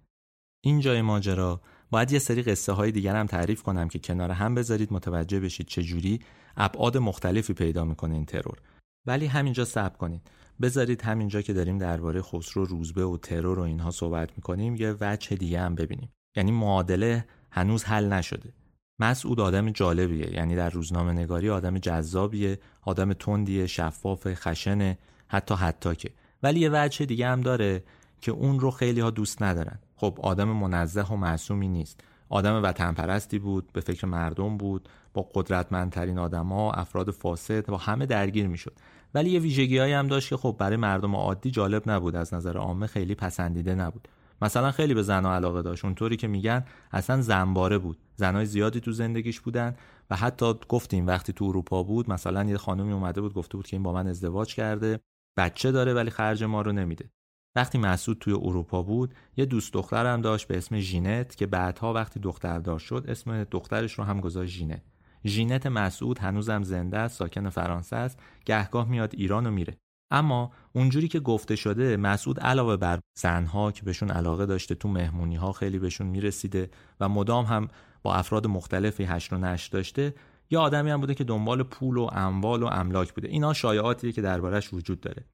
این 0.64 0.80
جای 0.80 1.02
ماجرا 1.02 1.60
باید 1.90 2.12
یه 2.12 2.18
سری 2.18 2.42
قصه 2.42 2.72
های 2.72 2.92
دیگر 2.92 3.16
هم 3.16 3.26
تعریف 3.26 3.62
کنم 3.62 3.88
که 3.88 3.98
کنار 3.98 4.30
هم 4.30 4.54
بذارید 4.54 4.92
متوجه 4.92 5.40
بشید 5.40 5.66
چجوری 5.66 6.20
ابعاد 6.56 6.96
مختلفی 6.96 7.52
پیدا 7.52 7.84
می‌کنه 7.84 8.14
این 8.14 8.24
ترور. 8.24 8.58
ولی 9.06 9.26
همینجا 9.26 9.64
صبر 9.64 9.96
کنید. 9.96 10.30
بذارید 10.62 11.02
همینجا 11.02 11.42
که 11.42 11.52
داریم 11.52 11.78
درباره 11.78 12.22
خسرو 12.22 12.64
روزبه 12.64 13.04
و 13.04 13.16
ترور 13.16 13.58
و 13.58 13.62
اینها 13.62 13.90
صحبت 13.90 14.30
می‌کنیم 14.36 14.76
یه 14.76 14.96
وجه 15.00 15.36
دیگه 15.36 15.60
هم 15.60 15.74
ببینیم. 15.74 16.12
یعنی 16.36 16.52
معادله 16.52 17.24
هنوز 17.58 17.84
حل 17.84 18.12
نشده. 18.12 18.52
مسعود 18.98 19.40
آدم 19.40 19.70
جالبیه 19.70 20.34
یعنی 20.34 20.56
در 20.56 20.70
روزنامه 20.70 21.12
نگاری 21.12 21.50
آدم 21.50 21.78
جذابیه 21.78 22.58
آدم 22.82 23.12
تندیه 23.12 23.66
شفاف 23.66 24.34
خشنه 24.34 24.98
حتی 25.28 25.54
حتی 25.54 25.94
که 25.94 26.10
ولی 26.42 26.60
یه 26.60 26.70
وجه 26.72 27.06
دیگه 27.06 27.28
هم 27.28 27.40
داره 27.40 27.82
که 28.20 28.32
اون 28.32 28.60
رو 28.60 28.70
خیلی 28.70 29.00
ها 29.00 29.10
دوست 29.10 29.42
ندارن. 29.42 29.78
خب 29.96 30.18
آدم 30.22 30.48
منزه 30.48 31.02
و 31.02 31.16
معصومی 31.16 31.68
نیست. 31.68 32.00
آدم 32.28 32.62
وطن 32.62 32.92
پرستی 32.92 33.38
بود 33.38 33.72
به 33.72 33.80
فکر 33.80 34.06
مردم 34.06 34.56
بود 34.56 34.88
با 35.14 35.30
قدرتمندترین 35.34 36.18
آدما 36.18 36.72
افراد 36.72 37.10
فاسد 37.10 37.70
و 37.70 37.76
همه 37.76 38.06
درگیر 38.06 38.46
می‌شد. 38.46 38.74
ولی 39.14 39.30
یه 39.30 39.40
ویژگی 39.40 39.78
هم 39.78 40.06
داشت 40.06 40.28
که 40.28 40.36
خب 40.36 40.56
برای 40.58 40.76
مردم 40.76 41.16
عادی 41.16 41.50
جالب 41.50 41.90
نبود 41.90 42.16
از 42.16 42.34
نظر 42.34 42.56
عامه 42.56 42.86
خیلی 42.86 43.14
پسندیده 43.14 43.74
نبود. 43.74 44.08
مثلا 44.42 44.70
خیلی 44.70 44.94
به 44.94 45.02
زنها 45.02 45.34
علاقه 45.34 45.62
داشت. 45.62 45.84
اونطوری 45.84 46.16
که 46.16 46.28
میگن 46.28 46.64
اصلا 46.92 47.20
زنباره 47.20 47.78
بود. 47.78 47.98
زنای 48.16 48.46
زیادی 48.46 48.80
تو 48.80 48.92
زندگیش 48.92 49.40
بودن 49.40 49.76
و 50.10 50.16
حتی 50.16 50.54
گفتیم 50.68 51.06
وقتی 51.06 51.32
تو 51.32 51.44
اروپا 51.44 51.82
بود 51.82 52.10
مثلا 52.10 52.44
یه 52.44 52.56
خانومی 52.56 52.92
اومده 52.92 53.20
بود 53.20 53.34
گفته 53.34 53.56
بود 53.56 53.66
که 53.66 53.76
این 53.76 53.82
با 53.82 53.92
من 53.92 54.06
ازدواج 54.06 54.54
کرده 54.54 55.00
بچه 55.36 55.72
داره 55.72 55.94
ولی 55.94 56.10
خرج 56.10 56.44
ما 56.44 56.62
رو 56.62 56.72
نمیده. 56.72 57.10
وقتی 57.56 57.78
مسعود 57.78 58.18
توی 58.18 58.32
اروپا 58.32 58.82
بود 58.82 59.14
یه 59.36 59.44
دوست 59.44 59.72
دخترم 59.72 60.20
داشت 60.20 60.48
به 60.48 60.56
اسم 60.56 60.78
ژینت 60.78 61.36
که 61.36 61.46
بعدها 61.46 61.92
وقتی 61.92 62.20
دختردار 62.20 62.78
شد 62.78 63.04
اسم 63.08 63.44
دخترش 63.44 63.92
رو 63.92 64.04
هم 64.04 64.20
گذاشت 64.20 64.52
ژینت. 64.52 64.82
ژینت 65.24 65.66
مسعود 65.66 66.18
هنوزم 66.18 66.62
زنده 66.62 66.98
است 66.98 67.18
ساکن 67.18 67.48
فرانسه 67.48 67.96
است 67.96 68.18
گهگاه 68.44 68.88
میاد 68.88 69.14
ایران 69.14 69.46
و 69.46 69.50
میره. 69.50 69.76
اما 70.10 70.52
اونجوری 70.72 71.08
که 71.08 71.20
گفته 71.20 71.56
شده 71.56 71.96
مسعود 71.96 72.40
علاوه 72.40 72.76
بر 72.76 73.00
زنها 73.18 73.72
که 73.72 73.82
بهشون 73.82 74.10
علاقه 74.10 74.46
داشته 74.46 74.74
تو 74.74 74.88
مهمونی 74.88 75.36
ها 75.36 75.52
خیلی 75.52 75.78
بهشون 75.78 76.06
می‌رسیده 76.06 76.70
و 77.00 77.08
مدام 77.08 77.44
هم 77.44 77.68
با 78.02 78.14
افراد 78.14 78.46
مختلفی 78.46 79.04
هشت 79.04 79.32
و 79.32 79.38
نشت 79.38 79.72
داشته 79.72 80.14
یا 80.50 80.60
آدمی 80.60 80.90
هم 80.90 81.00
بوده 81.00 81.14
که 81.14 81.24
دنبال 81.24 81.62
پول 81.62 81.96
و 81.96 82.08
اموال 82.12 82.62
و 82.62 82.66
املاک 82.66 83.12
بوده. 83.12 83.28
اینا 83.28 83.52
شایعاتیه 83.52 84.12
که 84.12 84.22
دربارش 84.22 84.74
وجود 84.74 85.00
داره. 85.00 85.24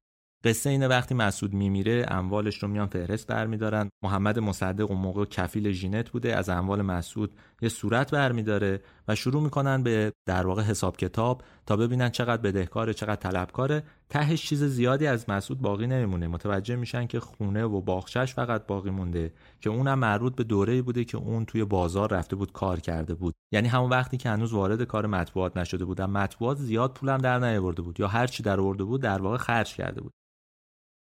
قصه 0.44 0.70
اینه 0.70 0.88
وقتی 0.88 1.14
مسعود 1.14 1.54
میمیره 1.54 2.06
اموالش 2.08 2.62
رو 2.62 2.68
میان 2.68 2.86
فهرست 2.86 3.26
برمیدارن. 3.26 3.90
محمد 4.02 4.38
مصدق 4.38 4.90
اون 4.90 5.00
موقع 5.00 5.24
کفیل 5.24 5.72
ژینت 5.72 6.10
بوده 6.10 6.36
از 6.36 6.48
اموال 6.48 6.82
مسعود 6.82 7.34
یه 7.62 7.68
صورت 7.68 8.10
برمیداره 8.10 8.80
و 9.08 9.14
شروع 9.14 9.42
می‌کنن 9.42 9.82
به 9.82 10.12
در 10.26 10.46
واقع 10.46 10.62
حساب 10.62 10.96
کتاب 10.96 11.42
تا 11.66 11.76
ببینن 11.76 12.10
چقدر 12.10 12.42
بدهکاره 12.42 12.94
چقدر 12.94 13.16
طلبکاره. 13.16 13.82
تهش 14.08 14.46
چیز 14.46 14.64
زیادی 14.64 15.06
از 15.06 15.30
مسعود 15.30 15.60
باقی 15.60 15.86
نمیمونه. 15.86 16.28
متوجه 16.28 16.76
میشن 16.76 17.06
که 17.06 17.20
خونه 17.20 17.64
و 17.64 17.80
باغچش 17.80 18.34
فقط 18.34 18.66
باقی 18.66 18.90
مونده 18.90 19.32
که 19.60 19.70
اونم 19.70 19.98
مربوط 19.98 20.34
به 20.34 20.44
دوره‌ای 20.44 20.82
بوده 20.82 21.04
که 21.04 21.18
اون 21.18 21.44
توی 21.44 21.64
بازار 21.64 22.12
رفته 22.12 22.36
بود 22.36 22.52
کار 22.52 22.80
کرده 22.80 23.14
بود. 23.14 23.34
یعنی 23.52 23.68
همون 23.68 23.90
وقتی 23.90 24.16
که 24.16 24.28
هنوز 24.30 24.52
وارد 24.52 24.82
کار 24.82 25.06
مطبوعات 25.06 25.56
نشده 25.56 25.84
بودن 25.84 26.06
مطبوعات 26.06 26.58
زیاد 26.58 26.94
پولم 26.94 27.18
در 27.18 27.38
نیاورده 27.38 27.82
بود 27.82 28.00
یا 28.00 28.08
هر 28.08 28.26
چی 28.26 28.42
در 28.42 28.60
آورده 28.60 28.84
بود 28.84 29.02
در 29.02 29.22
واقع 29.22 29.36
خرج 29.36 29.74
کرده 29.74 30.00
بود. 30.00 30.12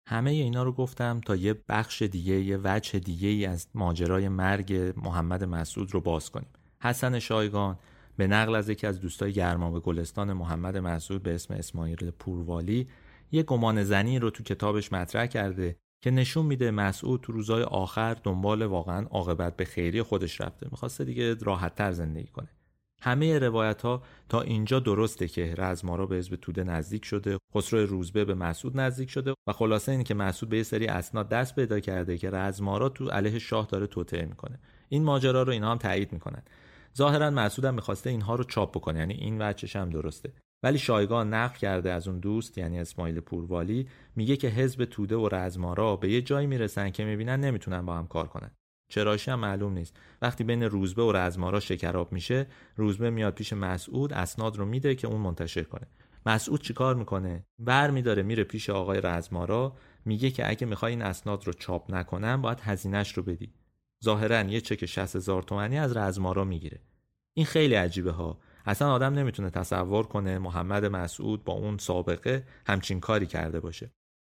همه 0.06 0.30
اینا 0.30 0.62
رو 0.62 0.72
گفتم 0.72 1.20
تا 1.26 1.36
یه 1.36 1.54
بخش 1.68 2.02
دیگه 2.02 2.34
یه 2.34 2.58
وجه 2.64 2.98
دیگه 2.98 3.28
ای 3.28 3.46
از 3.46 3.68
ماجرای 3.74 4.28
مرگ 4.28 4.94
محمد 4.96 5.44
مسعود 5.44 5.94
رو 5.94 6.00
باز 6.00 6.30
کنیم. 6.30 6.48
حسن 6.82 7.18
شایگان 7.18 7.78
به 8.16 8.26
نقل 8.26 8.54
از 8.54 8.68
یکی 8.68 8.86
از 8.86 9.00
دوستای 9.00 9.32
گرمابه 9.32 9.80
گلستان 9.80 10.32
محمد 10.32 10.76
مسعود 10.76 11.22
به 11.22 11.34
اسم 11.34 11.54
اسماعیل 11.54 12.10
پوروالی 12.10 12.88
یه 13.32 13.42
گمان 13.42 13.84
زنی 13.84 14.18
رو 14.18 14.30
تو 14.30 14.42
کتابش 14.42 14.92
مطرح 14.92 15.26
کرده 15.26 15.76
که 16.02 16.10
نشون 16.10 16.46
میده 16.46 16.70
مسعود 16.70 17.20
تو 17.20 17.32
روزای 17.32 17.62
آخر 17.62 18.14
دنبال 18.14 18.62
واقعا 18.62 19.06
عاقبت 19.06 19.56
به 19.56 19.64
خیری 19.64 20.02
خودش 20.02 20.40
رفته. 20.40 20.68
می‌خواسته 20.70 21.04
دیگه 21.04 21.34
راحتتر 21.34 21.92
زندگی 21.92 22.26
کنه. 22.26 22.48
همه 23.04 23.38
روایت 23.38 23.82
ها 23.82 24.02
تا 24.28 24.40
اینجا 24.40 24.80
درسته 24.80 25.28
که 25.28 25.54
رزمارا 25.58 26.06
به 26.06 26.16
حزب 26.16 26.36
توده 26.36 26.64
نزدیک 26.64 27.04
شده 27.04 27.38
خسرو 27.54 27.86
روزبه 27.86 28.24
به 28.24 28.34
مسعود 28.34 28.80
نزدیک 28.80 29.10
شده 29.10 29.34
و 29.48 29.52
خلاصه 29.52 29.92
این 29.92 30.02
که 30.02 30.14
مسعود 30.14 30.50
به 30.50 30.56
یه 30.56 30.62
سری 30.62 30.86
اسناد 30.86 31.28
دست 31.28 31.54
پیدا 31.54 31.80
کرده 31.80 32.18
که 32.18 32.30
رزمارا 32.30 32.88
تو 32.88 33.08
علیه 33.08 33.38
شاه 33.38 33.66
داره 33.66 33.86
توطئه 33.86 34.24
می‌کنه. 34.24 34.58
این 34.88 35.04
ماجرا 35.04 35.42
رو 35.42 35.52
اینها 35.52 35.70
هم 35.70 35.78
تایید 35.78 36.12
می‌کنن. 36.12 36.42
ظاهرا 36.96 37.30
مسعود 37.30 37.64
هم 37.64 37.74
می‌خواسته 37.74 38.10
اینها 38.10 38.34
رو 38.34 38.44
چاپ 38.44 38.76
بکنه 38.76 38.98
یعنی 38.98 39.14
این 39.14 39.42
وجهش 39.42 39.76
هم 39.76 39.90
درسته. 39.90 40.32
ولی 40.62 40.78
شایگان 40.78 41.34
نقل 41.34 41.58
کرده 41.58 41.92
از 41.92 42.08
اون 42.08 42.18
دوست 42.18 42.58
یعنی 42.58 42.78
اسماعیل 42.78 43.20
پوروالی 43.20 43.88
میگه 44.16 44.36
که 44.36 44.48
حزب 44.48 44.84
توده 44.84 45.16
و 45.16 45.28
رزمارا 45.32 45.96
به 45.96 46.10
یه 46.10 46.22
جایی 46.22 46.46
می‌رسن 46.46 46.90
که 46.90 47.04
می‌بینن 47.04 47.40
نمی‌تونن 47.40 47.86
با 47.86 47.96
هم 47.96 48.06
کار 48.06 48.28
کنن. 48.28 48.50
چراشی 48.94 49.30
هم 49.30 49.40
معلوم 49.40 49.72
نیست. 49.72 49.96
وقتی 50.22 50.44
بین 50.44 50.62
روزبه 50.62 51.02
و 51.02 51.12
رزمارا 51.12 51.60
شکراب 51.60 52.12
میشه 52.12 52.46
روزبه 52.76 53.10
میاد 53.10 53.34
پیش 53.34 53.52
مسعود 53.52 54.12
اسناد 54.12 54.56
رو 54.56 54.64
میده 54.64 54.94
که 54.94 55.06
اون 55.06 55.20
منتشر 55.20 55.62
کنه. 55.62 55.86
مسعود 56.26 56.62
چیکار 56.62 56.94
می‌کنه؟ 56.94 57.46
بر 57.58 57.90
میداره 57.90 58.22
میره 58.22 58.44
پیش 58.44 58.70
آقای 58.70 59.00
رزمارا 59.00 59.76
میگه 60.04 60.30
که 60.30 60.50
اگه 60.50 60.66
می‌خوای 60.66 60.92
این 60.92 61.02
اسناد 61.02 61.46
رو 61.46 61.52
چاپ 61.52 61.94
نکنم 61.94 62.42
باید 62.42 62.60
هزینهش 62.60 63.12
رو 63.12 63.22
بدی. 63.22 63.52
ظاهرا 64.04 64.42
یه 64.42 64.60
چک 64.60 64.86
60 64.86 65.16
هزار 65.16 65.42
تومانی 65.42 65.78
از 65.78 65.96
رزمارا 65.96 66.44
می‌گیره. 66.44 66.80
این 67.34 67.46
خیلی 67.46 67.74
عجیبه 67.74 68.12
ها. 68.12 68.38
اصلا 68.66 68.92
آدم 68.92 69.14
نمی‌تونه 69.14 69.50
تصور 69.50 70.06
کنه 70.06 70.38
محمد 70.38 70.84
مسعود 70.84 71.44
با 71.44 71.52
اون 71.52 71.78
سابقه 71.78 72.46
همچین 72.66 73.00
کاری 73.00 73.26
کرده 73.26 73.60
باشه. 73.60 73.90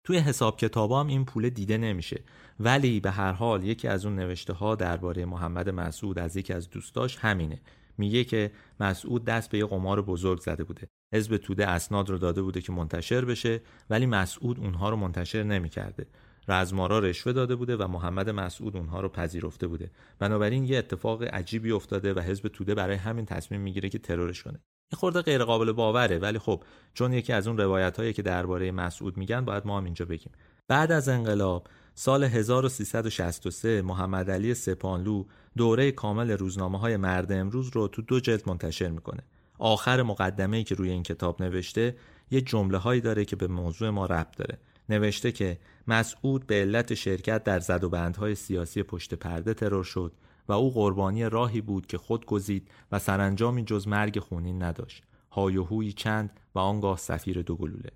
توی 0.08 0.18
حساب 0.18 0.56
کتاب 0.56 0.92
هم 0.92 1.06
این 1.06 1.24
پول 1.24 1.48
دیده 1.48 1.78
نمیشه. 1.78 2.20
ولی 2.60 3.00
به 3.00 3.10
هر 3.10 3.32
حال 3.32 3.64
یکی 3.64 3.88
از 3.88 4.06
اون 4.06 4.16
نوشته 4.16 4.52
ها 4.52 4.74
درباره 4.74 5.24
محمد 5.24 5.68
مسعود 5.68 6.18
از 6.18 6.36
یکی 6.36 6.52
از 6.52 6.70
دوستاش 6.70 7.16
همینه. 7.16 7.60
میگه 7.98 8.24
که 8.24 8.50
مسعود 8.80 9.24
دست 9.24 9.50
به 9.50 9.58
یه 9.58 9.66
قمار 9.66 10.02
بزرگ 10.02 10.40
زده 10.40 10.64
بوده. 10.64 10.88
حزب 11.14 11.36
توده 11.36 11.68
اسناد 11.68 12.10
رو 12.10 12.18
داده 12.18 12.42
بوده 12.42 12.60
که 12.60 12.72
منتشر 12.72 13.24
بشه 13.24 13.60
ولی 13.90 14.06
مسعود 14.06 14.58
اونها 14.60 14.90
رو 14.90 14.96
منتشر 14.96 15.42
نمی‌کرده. 15.42 16.06
رزمارا 16.48 16.98
رشوه 16.98 17.32
داده 17.32 17.56
بوده 17.56 17.76
و 17.76 17.88
محمد 17.88 18.30
مسعود 18.30 18.76
اونها 18.76 19.00
رو 19.00 19.08
پذیرفته 19.08 19.66
بوده. 19.66 19.90
بنابراین 20.18 20.64
یه 20.64 20.78
اتفاق 20.78 21.22
عجیبی 21.22 21.72
افتاده 21.72 22.14
و 22.14 22.20
حزب 22.20 22.48
توده 22.48 22.74
برای 22.74 22.96
همین 22.96 23.26
تصمیم 23.26 23.60
می‌گیره 23.60 23.88
که 23.88 23.98
ترورش 23.98 24.42
کنه. 24.42 24.58
این 24.92 24.98
خورده 24.98 25.22
غیر 25.22 25.44
قابل 25.44 25.72
باوره 25.72 26.18
ولی 26.18 26.38
خب 26.38 26.62
چون 26.94 27.12
یکی 27.12 27.32
از 27.32 27.48
اون 27.48 27.58
روایت 27.58 27.96
هایی 27.96 28.12
که 28.12 28.22
درباره 28.22 28.72
مسعود 28.72 29.16
میگن 29.16 29.44
باید 29.44 29.66
ما 29.66 29.78
هم 29.78 29.84
اینجا 29.84 30.04
بگیم. 30.04 30.32
بعد 30.68 30.92
از 30.92 31.08
انقلاب 31.08 31.66
سال 31.94 32.24
1363 32.24 33.82
محمد 33.82 34.30
علی 34.30 34.54
سپانلو 34.54 35.24
دوره 35.56 35.92
کامل 35.92 36.30
روزنامه 36.30 36.78
های 36.78 36.96
مرد 36.96 37.32
امروز 37.32 37.70
رو 37.72 37.88
تو 37.88 38.02
دو 38.02 38.20
جلد 38.20 38.42
منتشر 38.46 38.88
می‌کنه. 38.88 39.22
آخر 39.58 40.02
مقدمه 40.02 40.56
ای 40.56 40.64
که 40.64 40.74
روی 40.74 40.90
این 40.90 41.02
کتاب 41.02 41.42
نوشته 41.42 41.96
یه 42.30 42.40
جمله 42.40 42.78
هایی 42.78 43.00
داره 43.00 43.24
که 43.24 43.36
به 43.36 43.46
موضوع 43.46 43.90
ما 43.90 44.06
ربط 44.06 44.36
داره. 44.36 44.58
نوشته 44.88 45.32
که 45.32 45.58
مسعود 45.86 46.46
به 46.46 46.54
علت 46.54 46.94
شرکت 46.94 47.44
در 47.44 47.60
زد 47.60 47.84
و 47.84 47.88
بندهای 47.88 48.34
سیاسی 48.34 48.82
پشت 48.82 49.14
پرده 49.14 49.54
ترور 49.54 49.84
شد. 49.84 50.12
و 50.48 50.52
او 50.52 50.70
قربانی 50.70 51.24
راهی 51.24 51.60
بود 51.60 51.86
که 51.86 51.98
خود 51.98 52.26
گزید 52.26 52.70
و 52.92 52.98
سرانجامی 52.98 53.64
جز 53.64 53.88
مرگ 53.88 54.18
خونین 54.18 54.62
نداشت. 54.62 55.04
های 55.30 55.92
چند 55.92 56.40
و 56.54 56.58
آنگاه 56.58 56.96
سفیر 56.96 57.42
دو 57.42 57.56
گلوله. 57.56 57.90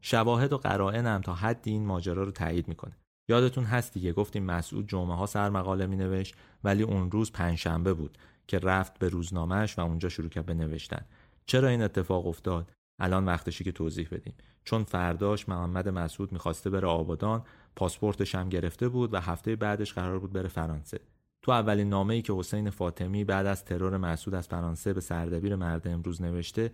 شواهد 0.00 0.52
و 0.52 0.58
قرائن 0.58 1.06
هم 1.06 1.20
تا 1.20 1.34
حدی 1.34 1.70
این 1.70 1.86
ماجرا 1.86 2.24
رو 2.24 2.30
تایید 2.30 2.68
می‌کنه. 2.68 2.96
یادتون 3.28 3.64
هست 3.64 3.94
دیگه 3.94 4.12
گفتیم 4.12 4.44
مسعود 4.44 4.88
جمعه 4.88 5.16
ها 5.16 5.26
سر 5.26 5.50
مقاله 5.50 5.86
می 5.86 5.96
نوشت 5.96 6.34
ولی 6.64 6.82
اون 6.82 7.10
روز 7.10 7.32
پنجشنبه 7.32 7.94
بود 7.94 8.18
که 8.46 8.58
رفت 8.58 8.98
به 8.98 9.08
روزنامهش 9.08 9.78
و 9.78 9.80
اونجا 9.80 10.08
شروع 10.08 10.28
کرد 10.28 10.46
به 10.46 10.54
نوشتن. 10.54 11.04
چرا 11.46 11.68
این 11.68 11.82
اتفاق 11.82 12.26
افتاد؟ 12.26 12.72
الان 12.98 13.24
وقتشی 13.26 13.64
که 13.64 13.72
توضیح 13.72 14.08
بدیم. 14.10 14.34
چون 14.64 14.84
فرداش 14.84 15.48
محمد 15.48 15.88
مسعود 15.88 16.32
می‌خواسته 16.32 16.70
بره 16.70 16.88
آبادان 16.88 17.42
پاسپورتش 17.76 18.34
هم 18.34 18.48
گرفته 18.48 18.88
بود 18.88 19.14
و 19.14 19.20
هفته 19.20 19.56
بعدش 19.56 19.92
قرار 19.92 20.18
بود 20.18 20.32
بره 20.32 20.48
فرانسه. 20.48 21.00
تو 21.42 21.52
اولین 21.52 21.88
نامه 21.88 22.14
ای 22.14 22.22
که 22.22 22.32
حسین 22.32 22.70
فاطمی 22.70 23.24
بعد 23.24 23.46
از 23.46 23.64
ترور 23.64 23.96
مسعود 23.96 24.34
از 24.34 24.48
فرانسه 24.48 24.92
به 24.92 25.00
سردبیر 25.00 25.56
مرد 25.56 25.88
امروز 25.88 26.22
نوشته 26.22 26.70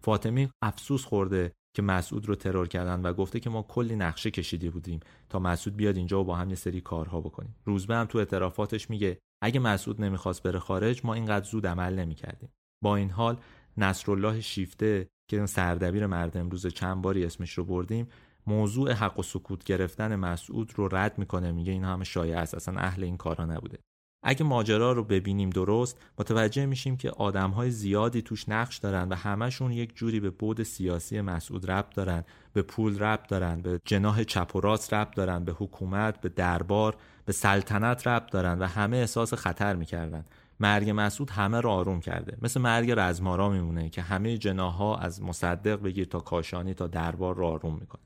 فاطمی 0.00 0.50
افسوس 0.62 1.04
خورده 1.04 1.52
که 1.76 1.82
مسعود 1.82 2.28
رو 2.28 2.34
ترور 2.34 2.68
کردن 2.68 3.02
و 3.02 3.12
گفته 3.12 3.40
که 3.40 3.50
ما 3.50 3.62
کلی 3.62 3.96
نقشه 3.96 4.30
کشیده 4.30 4.70
بودیم 4.70 5.00
تا 5.28 5.38
مسعود 5.38 5.76
بیاد 5.76 5.96
اینجا 5.96 6.20
و 6.20 6.24
با 6.24 6.36
هم 6.36 6.50
یه 6.50 6.56
سری 6.56 6.80
کارها 6.80 7.20
بکنیم. 7.20 7.54
روزبه 7.64 7.94
هم 7.94 8.06
تو 8.06 8.18
اعترافاتش 8.18 8.90
میگه 8.90 9.18
اگه 9.42 9.60
مسعود 9.60 10.02
نمی‌خواست 10.02 10.42
بره 10.42 10.58
خارج 10.58 11.00
ما 11.04 11.14
اینقدر 11.14 11.46
زود 11.46 11.66
عمل 11.66 11.98
نمی‌کردیم. 11.98 12.48
با 12.84 12.96
این 12.96 13.10
حال 13.10 13.36
نصرالله 13.76 14.40
شیفته 14.40 15.08
که 15.30 15.46
سردبیر 15.46 16.06
مرد 16.06 16.36
امروز 16.36 16.66
چند 16.66 17.02
باری 17.02 17.24
اسمش 17.24 17.52
رو 17.52 17.64
بردیم 17.64 18.08
موضوع 18.46 18.92
حق 18.92 19.18
و 19.18 19.22
سکوت 19.22 19.64
گرفتن 19.64 20.16
مسعود 20.16 20.72
رو 20.76 20.88
رد 20.96 21.18
می‌کنه 21.18 21.52
میگه 21.52 21.72
این 21.72 21.84
همه 21.84 22.04
شایع 22.04 22.38
است 22.38 22.54
اصلا 22.54 22.80
اهل 22.80 23.04
این 23.04 23.16
کارا 23.16 23.46
نبوده. 23.46 23.78
اگه 24.22 24.44
ماجرا 24.44 24.92
رو 24.92 25.04
ببینیم 25.04 25.50
درست 25.50 25.98
متوجه 26.18 26.66
میشیم 26.66 26.96
که 26.96 27.10
آدمهای 27.10 27.70
زیادی 27.70 28.22
توش 28.22 28.48
نقش 28.48 28.78
دارن 28.78 29.08
و 29.08 29.14
همشون 29.14 29.72
یک 29.72 29.96
جوری 29.96 30.20
به 30.20 30.30
بود 30.30 30.62
سیاسی 30.62 31.20
مسعود 31.20 31.70
ربط 31.70 31.94
دارن 31.94 32.24
به 32.52 32.62
پول 32.62 32.98
ربط 32.98 33.28
دارن 33.28 33.62
به 33.62 33.80
جناح 33.84 34.24
چپ 34.24 34.56
و 34.56 34.60
راست 34.60 34.94
ربط 34.94 35.16
دارن 35.16 35.44
به 35.44 35.52
حکومت 35.52 36.20
به 36.20 36.28
دربار 36.28 36.96
به 37.24 37.32
سلطنت 37.32 38.06
ربط 38.06 38.30
دارن 38.32 38.58
و 38.58 38.66
همه 38.66 38.96
احساس 38.96 39.34
خطر 39.34 39.76
می‌کردن. 39.76 40.24
مرگ 40.60 40.92
مسعود 40.96 41.30
همه 41.30 41.60
رو 41.60 41.70
آروم 41.70 42.00
کرده. 42.00 42.36
مثل 42.42 42.60
مرگ 42.60 42.92
رزمارا 42.96 43.48
میمونه 43.48 43.88
که 43.88 44.02
همه 44.02 44.38
جناها 44.38 44.96
از 44.96 45.22
مصدق 45.22 45.82
بگیر 45.82 46.04
تا 46.04 46.20
کاشانی 46.20 46.74
تا 46.74 46.86
دربار 46.86 47.36
رو 47.36 47.46
آروم 47.46 47.78
می‌کنه. 47.80 48.02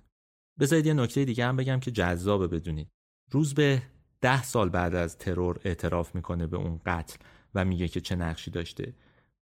بذارید 0.61 0.87
یه 0.87 0.95
نکته 0.95 1.25
دیگه 1.25 1.47
هم 1.47 1.57
بگم 1.57 1.81
که 1.81 1.91
جذابه 1.91 2.47
بدونید. 2.49 2.89
روز 3.31 3.55
به 3.55 3.83
ده 4.25 4.43
سال 4.43 4.69
بعد 4.69 4.95
از 4.95 5.19
ترور 5.19 5.61
اعتراف 5.65 6.15
می‌کنه 6.15 6.47
به 6.47 6.57
اون 6.57 6.81
قتل 6.87 7.17
و 7.55 7.65
میگه 7.65 7.89
که 7.89 8.01
چه 8.01 8.17
نقشی 8.17 8.51
داشته. 8.51 8.93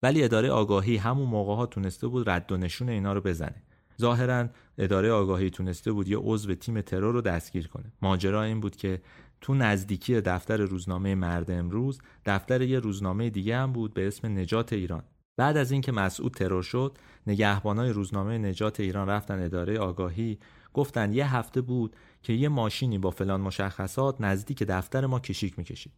ولی 0.02 0.24
اداره 0.24 0.50
آگاهی 0.50 0.96
همون 0.96 1.28
موقع 1.28 1.54
ها 1.54 1.66
تونسته 1.66 2.06
بود 2.06 2.30
رد 2.30 2.52
و 2.52 2.56
نشون 2.56 2.88
اینا 2.88 3.12
رو 3.12 3.20
بزنه. 3.20 3.62
ظاهرا 4.00 4.48
اداره 4.78 5.12
آگاهی 5.12 5.50
تونسته 5.50 5.92
بود 5.92 6.08
یه 6.08 6.16
عضو 6.18 6.54
تیم 6.54 6.80
ترور 6.80 7.12
رو 7.12 7.20
دستگیر 7.20 7.68
کنه. 7.68 7.92
ماجرا 8.02 8.42
این 8.42 8.60
بود 8.60 8.76
که 8.76 9.00
تو 9.40 9.54
نزدیکی 9.54 10.20
دفتر 10.20 10.56
روزنامه 10.56 11.14
مرد 11.14 11.50
امروز 11.50 12.00
دفتر 12.26 12.62
یه 12.62 12.78
روزنامه 12.78 13.30
دیگه 13.30 13.56
هم 13.56 13.72
بود 13.72 13.94
به 13.94 14.06
اسم 14.06 14.38
نجات 14.38 14.72
ایران. 14.72 15.02
بعد 15.36 15.56
از 15.56 15.70
اینکه 15.70 15.92
مسعود 15.92 16.32
ترور 16.32 16.62
شد 16.62 16.98
نگهبانای 17.26 17.90
روزنامه 17.90 18.38
نجات 18.38 18.80
ایران 18.80 19.08
رفتن 19.08 19.42
اداره 19.42 19.78
آگاهی 19.78 20.38
گفتن 20.74 21.12
یه 21.12 21.36
هفته 21.36 21.60
بود 21.60 21.96
که 22.22 22.32
یه 22.32 22.48
ماشینی 22.48 22.98
با 22.98 23.10
فلان 23.10 23.40
مشخصات 23.40 24.20
نزدیک 24.20 24.62
دفتر 24.62 25.06
ما 25.06 25.20
کشیک 25.20 25.58
می‌کشید. 25.58 25.92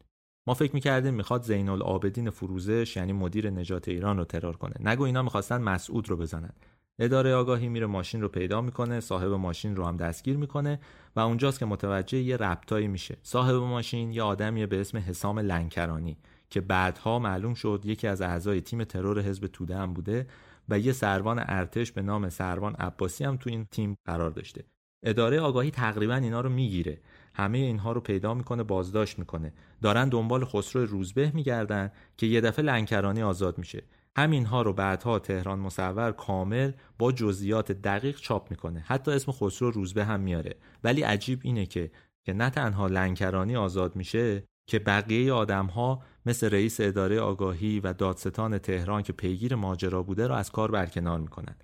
ما 0.47 0.55
فکر 0.55 0.75
می‌کردیم 0.75 1.15
می‌خواد 1.15 1.43
زین 1.43 1.69
العابدین 1.69 2.31
فروزش 2.31 2.97
یعنی 2.97 3.13
مدیر 3.13 3.51
نجات 3.51 3.89
ایران 3.89 4.19
رو 4.19 4.25
ترور 4.25 4.57
کنه. 4.57 4.75
نگو 4.81 5.03
اینا 5.03 5.23
می‌خواستن 5.23 5.61
مسعود 5.61 6.11
رو 6.11 6.17
بزنن. 6.17 6.53
اداره 6.99 7.35
آگاهی 7.35 7.69
میره 7.69 7.87
ماشین 7.87 8.21
رو 8.21 8.29
پیدا 8.29 8.61
می‌کنه 8.61 9.01
صاحب 9.01 9.33
ماشین 9.33 9.77
رو 9.77 9.85
هم 9.85 9.97
دستگیر 9.97 10.37
می‌کنه 10.37 10.81
و 11.17 11.21
اونجاست 11.21 11.59
که 11.59 11.67
متوجه 11.67 12.19
یه 12.19 12.37
ربطایی 12.37 12.89
میشه. 12.89 13.17
صاحب 13.23 13.55
ماشین 13.55 14.13
یه 14.13 14.23
آدمیه 14.23 14.67
به 14.67 14.81
اسم 14.81 14.99
حسام 14.99 15.39
لنکرانی 15.39 16.19
که 16.51 16.61
بعدها 16.61 17.19
معلوم 17.19 17.55
شد 17.55 17.83
یکی 17.85 18.07
از 18.07 18.23
اعضای 18.23 18.61
تیم 18.61 18.85
ترور 18.85 19.21
حزب 19.21 19.47
توده 19.47 19.77
هم 19.77 19.95
بوده 19.95 20.27
و 20.69 20.79
یه 20.79 20.93
سروان 20.93 21.45
ارتش 21.47 21.93
به 21.93 22.03
نام 22.03 22.29
سروان 22.29 22.75
عباسی 22.75 23.25
هم 23.25 23.37
تو 23.37 23.51
این 23.51 23.65
تیم 23.71 23.97
قرار 24.05 24.31
داشته. 24.31 24.65
اداره 25.03 25.41
آگاهی 25.41 25.71
تقریبا 25.71 26.15
اینا 26.15 26.41
رو 26.41 26.49
می‌گیره. 26.49 26.99
همه 27.35 27.59
اینها 27.59 27.93
رو 27.93 28.01
پیدا 28.01 28.35
می‌کنه 28.35 28.63
بازداشت 28.63 29.19
می‌کنه. 29.19 29.53
دارن 29.83 30.09
دنبال 30.09 30.45
خسرو 30.45 30.87
روزبه 30.87 31.31
میگردن 31.35 31.91
که 32.17 32.27
یه 32.27 32.41
دفعه 32.41 32.65
لنکرانی 32.65 33.23
آزاد 33.23 33.59
میشه. 33.59 33.83
همینها 34.17 34.63
رو 34.63 34.73
بعدها 34.73 35.19
تهران 35.19 35.59
مصور 35.59 36.13
کامل 36.13 36.73
با 36.99 37.13
جزئیات 37.13 37.73
دقیق 37.73 38.17
چاپ 38.17 38.51
می‌کنه. 38.51 38.85
حتی 38.87 39.11
اسم 39.11 39.33
خسرو 39.33 39.71
روزبه 39.71 40.05
هم 40.05 40.21
میاره. 40.21 40.57
ولی 40.85 41.03
عجیب 41.03 41.41
اینه 41.43 41.67
که 41.67 41.91
که 42.25 42.33
نه 42.33 42.51
تنها 42.51 42.87
لنکرانی 42.87 43.57
آزاد 43.57 43.97
میشه 43.97 44.45
که 44.67 44.79
بقیه 44.79 45.33
آدم 45.33 45.67
ها 45.67 46.03
مثل 46.27 46.51
رئیس 46.51 46.81
اداره 46.81 47.21
آگاهی 47.21 47.81
و 47.81 47.93
دادستان 47.93 48.59
تهران 48.59 49.03
که 49.03 49.13
پیگیر 49.13 49.55
ماجرا 49.55 50.03
بوده 50.03 50.27
رو 50.27 50.35
از 50.35 50.51
کار 50.51 50.71
برکنار 50.71 51.21
می‌کنن 51.21 51.57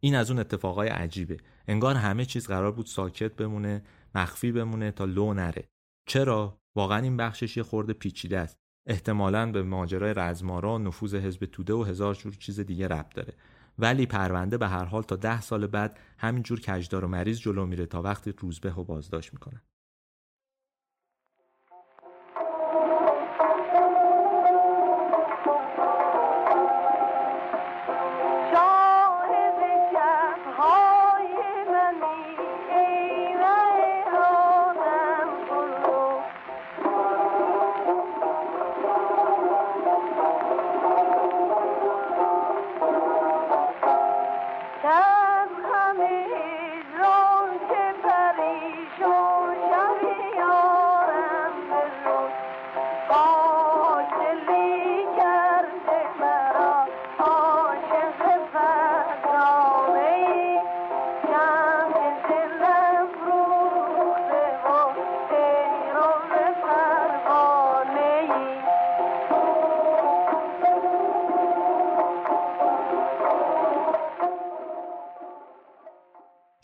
این 0.00 0.14
از 0.14 0.30
اون 0.30 0.40
اتفاقای 0.40 0.88
عجیبه. 0.88 1.36
انگار 1.68 1.94
همه 1.94 2.24
چیز 2.24 2.46
قرار 2.46 2.72
بود 2.72 2.86
ساکت 2.86 3.36
بمونه 3.36 3.82
مخفی 4.14 4.52
بمونه 4.52 4.90
تا 4.90 5.04
لو 5.04 5.34
نره. 5.34 5.68
چرا؟ 6.08 6.60
واقعا 6.76 6.98
این 6.98 7.16
بخشش 7.16 7.56
یه 7.56 7.62
خورده 7.62 7.92
پیچیده 7.92 8.38
است. 8.38 8.56
احتمالا 8.86 9.52
به 9.52 9.62
ماجرای 9.62 10.14
رزمارا 10.14 10.78
نفوذ 10.78 11.14
حزب 11.14 11.44
توده 11.44 11.72
و 11.72 11.82
هزار 11.82 12.14
جور 12.14 12.34
چیز 12.34 12.60
دیگه 12.60 12.88
ربط 12.88 13.14
داره. 13.14 13.34
ولی 13.78 14.06
پرونده 14.06 14.58
به 14.58 14.68
هر 14.68 14.84
حال 14.84 15.02
تا 15.02 15.16
ده 15.16 15.40
سال 15.40 15.66
بعد 15.66 15.98
همینجور 16.18 16.60
کجدار 16.60 17.04
و 17.04 17.08
مریض 17.08 17.38
جلو 17.38 17.66
میره 17.66 17.86
تا 17.86 18.02
وقتی 18.02 18.32
روزبه 18.38 18.72
و 18.72 18.84
بازداشت 18.84 19.32
می‌کنن. 19.32 19.62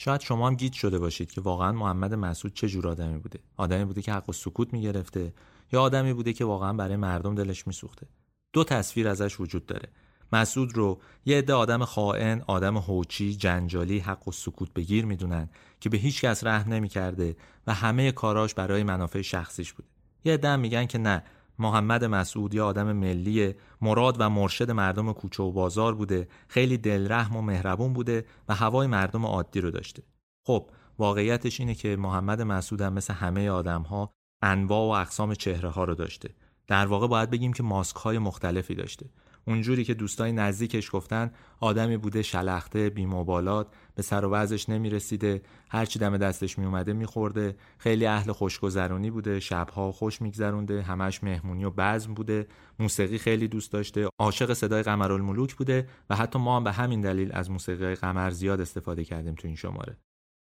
شاید 0.04 0.20
شما 0.20 0.46
هم 0.46 0.54
گیت 0.54 0.72
شده 0.72 0.98
باشید 0.98 1.32
که 1.32 1.40
واقعا 1.40 1.72
محمد 1.72 2.14
مسعود 2.14 2.54
چه 2.54 2.68
جور 2.68 2.88
آدمی 2.88 3.18
بوده. 3.18 3.38
آدمی 3.56 3.84
بوده 3.84 4.02
که 4.02 4.12
حق 4.12 4.28
و 4.28 4.32
سکوت 4.32 4.72
می‌گرفته 4.72 5.34
یا 5.72 5.82
آدمی 5.82 6.12
بوده 6.12 6.32
که 6.32 6.44
واقعا 6.44 6.72
برای 6.72 6.96
مردم 6.96 7.34
دلش 7.34 7.66
میسوخته. 7.66 8.06
دو 8.52 8.64
تصویر 8.64 9.08
ازش 9.08 9.40
وجود 9.40 9.66
داره. 9.66 9.88
مسعود 10.32 10.76
رو 10.76 11.00
یه 11.24 11.38
عده 11.38 11.52
آدم 11.52 11.84
خائن، 11.84 12.42
آدم 12.46 12.76
هوچی، 12.76 13.34
جنجالی، 13.34 13.98
حق 13.98 14.28
و 14.28 14.32
سکوت 14.32 14.74
بگیر 14.74 15.06
می‌دونن 15.06 15.48
که 15.80 15.88
به 15.88 15.96
هیچ 15.96 16.24
کس 16.24 16.44
رحم 16.44 16.72
نمی‌کرده 16.72 17.36
و 17.66 17.74
همه 17.74 18.12
کاراش 18.12 18.54
برای 18.54 18.82
منافع 18.82 19.22
شخصیش 19.22 19.72
بوده. 19.72 19.88
یه 20.24 20.34
عده 20.34 20.56
میگن 20.56 20.86
که 20.86 20.98
نه، 20.98 21.24
محمد 21.62 22.05
مسعود 22.05 22.55
یا 22.55 22.66
آدم 22.66 22.93
ملی 22.93 23.55
مراد 23.80 24.16
و 24.18 24.30
مرشد 24.30 24.70
مردم 24.70 25.12
کوچه 25.12 25.43
و 25.43 25.52
بازار 25.52 25.94
بوده 25.94 26.28
خیلی 26.48 26.78
دلرحم 26.78 27.36
و 27.36 27.43
مهربون 27.43 27.93
بوده 27.93 28.24
و 28.48 28.55
هوای 28.55 28.86
مردم 28.86 29.26
عادی 29.26 29.60
رو 29.60 29.70
داشته. 29.70 30.02
خب 30.47 30.70
واقعیتش 30.98 31.60
اینه 31.60 31.74
که 31.74 31.97
محمد 31.97 32.43
مسعود 32.43 32.80
هم 32.80 32.93
مثل 32.93 33.14
همه 33.14 33.51
آدم 33.51 33.82
ها 33.82 34.12
انواع 34.43 34.89
و 34.89 35.01
اقسام 35.01 35.34
چهره 35.34 35.68
ها 35.68 35.84
رو 35.84 35.94
داشته. 35.94 36.34
در 36.66 36.86
واقع 36.86 37.06
باید 37.06 37.30
بگیم 37.30 37.52
که 37.52 37.62
ماسک 37.62 37.97
های 37.97 38.18
مختلفی 38.18 38.74
داشته. 38.74 39.06
اونجوری 39.47 39.85
که 39.85 39.94
دوستای 39.94 40.32
نزدیکش 40.32 40.90
گفتن 40.93 41.31
آدمی 41.60 41.97
بوده 41.97 42.23
شلخته 42.23 42.90
بیموبالات 42.90 43.66
به 43.94 44.02
سر 44.02 44.24
و 44.24 44.31
وضعش 44.31 44.69
نمی‌رسیده 44.69 45.43
هرچی 45.69 45.98
دم 45.98 46.16
دستش 46.16 46.59
میومده 46.59 46.93
میخورده 46.93 47.56
خیلی 47.78 48.06
اهل 48.06 48.32
خوشگذرونی 48.32 49.10
بوده 49.10 49.40
شبها 49.40 49.93
خوش 49.93 50.23
میگذرونده 50.23 50.82
همش 50.82 51.24
مهمونی 51.24 51.64
و 51.64 51.70
بزم 51.70 52.14
بوده 52.14 52.47
موسیقی 52.78 53.19
خیلی 53.19 53.48
دوست 53.48 53.73
داشته 53.73 54.09
عاشق 54.19 54.52
صدای 54.52 54.82
قمرالملوک 54.82 55.55
بوده 55.55 55.89
و 56.10 56.16
حتی 56.16 56.39
ما 56.39 56.56
هم 56.56 56.64
به 56.64 56.73
همین 56.73 57.01
دلیل 57.01 57.32
از 57.32 57.51
موسیقی 57.51 57.94
قمر 57.94 58.31
زیاد 58.31 58.60
استفاده 58.60 59.05
کردیم 59.05 59.35
تو 59.35 59.47
این 59.48 59.56
شماره. 59.56 59.97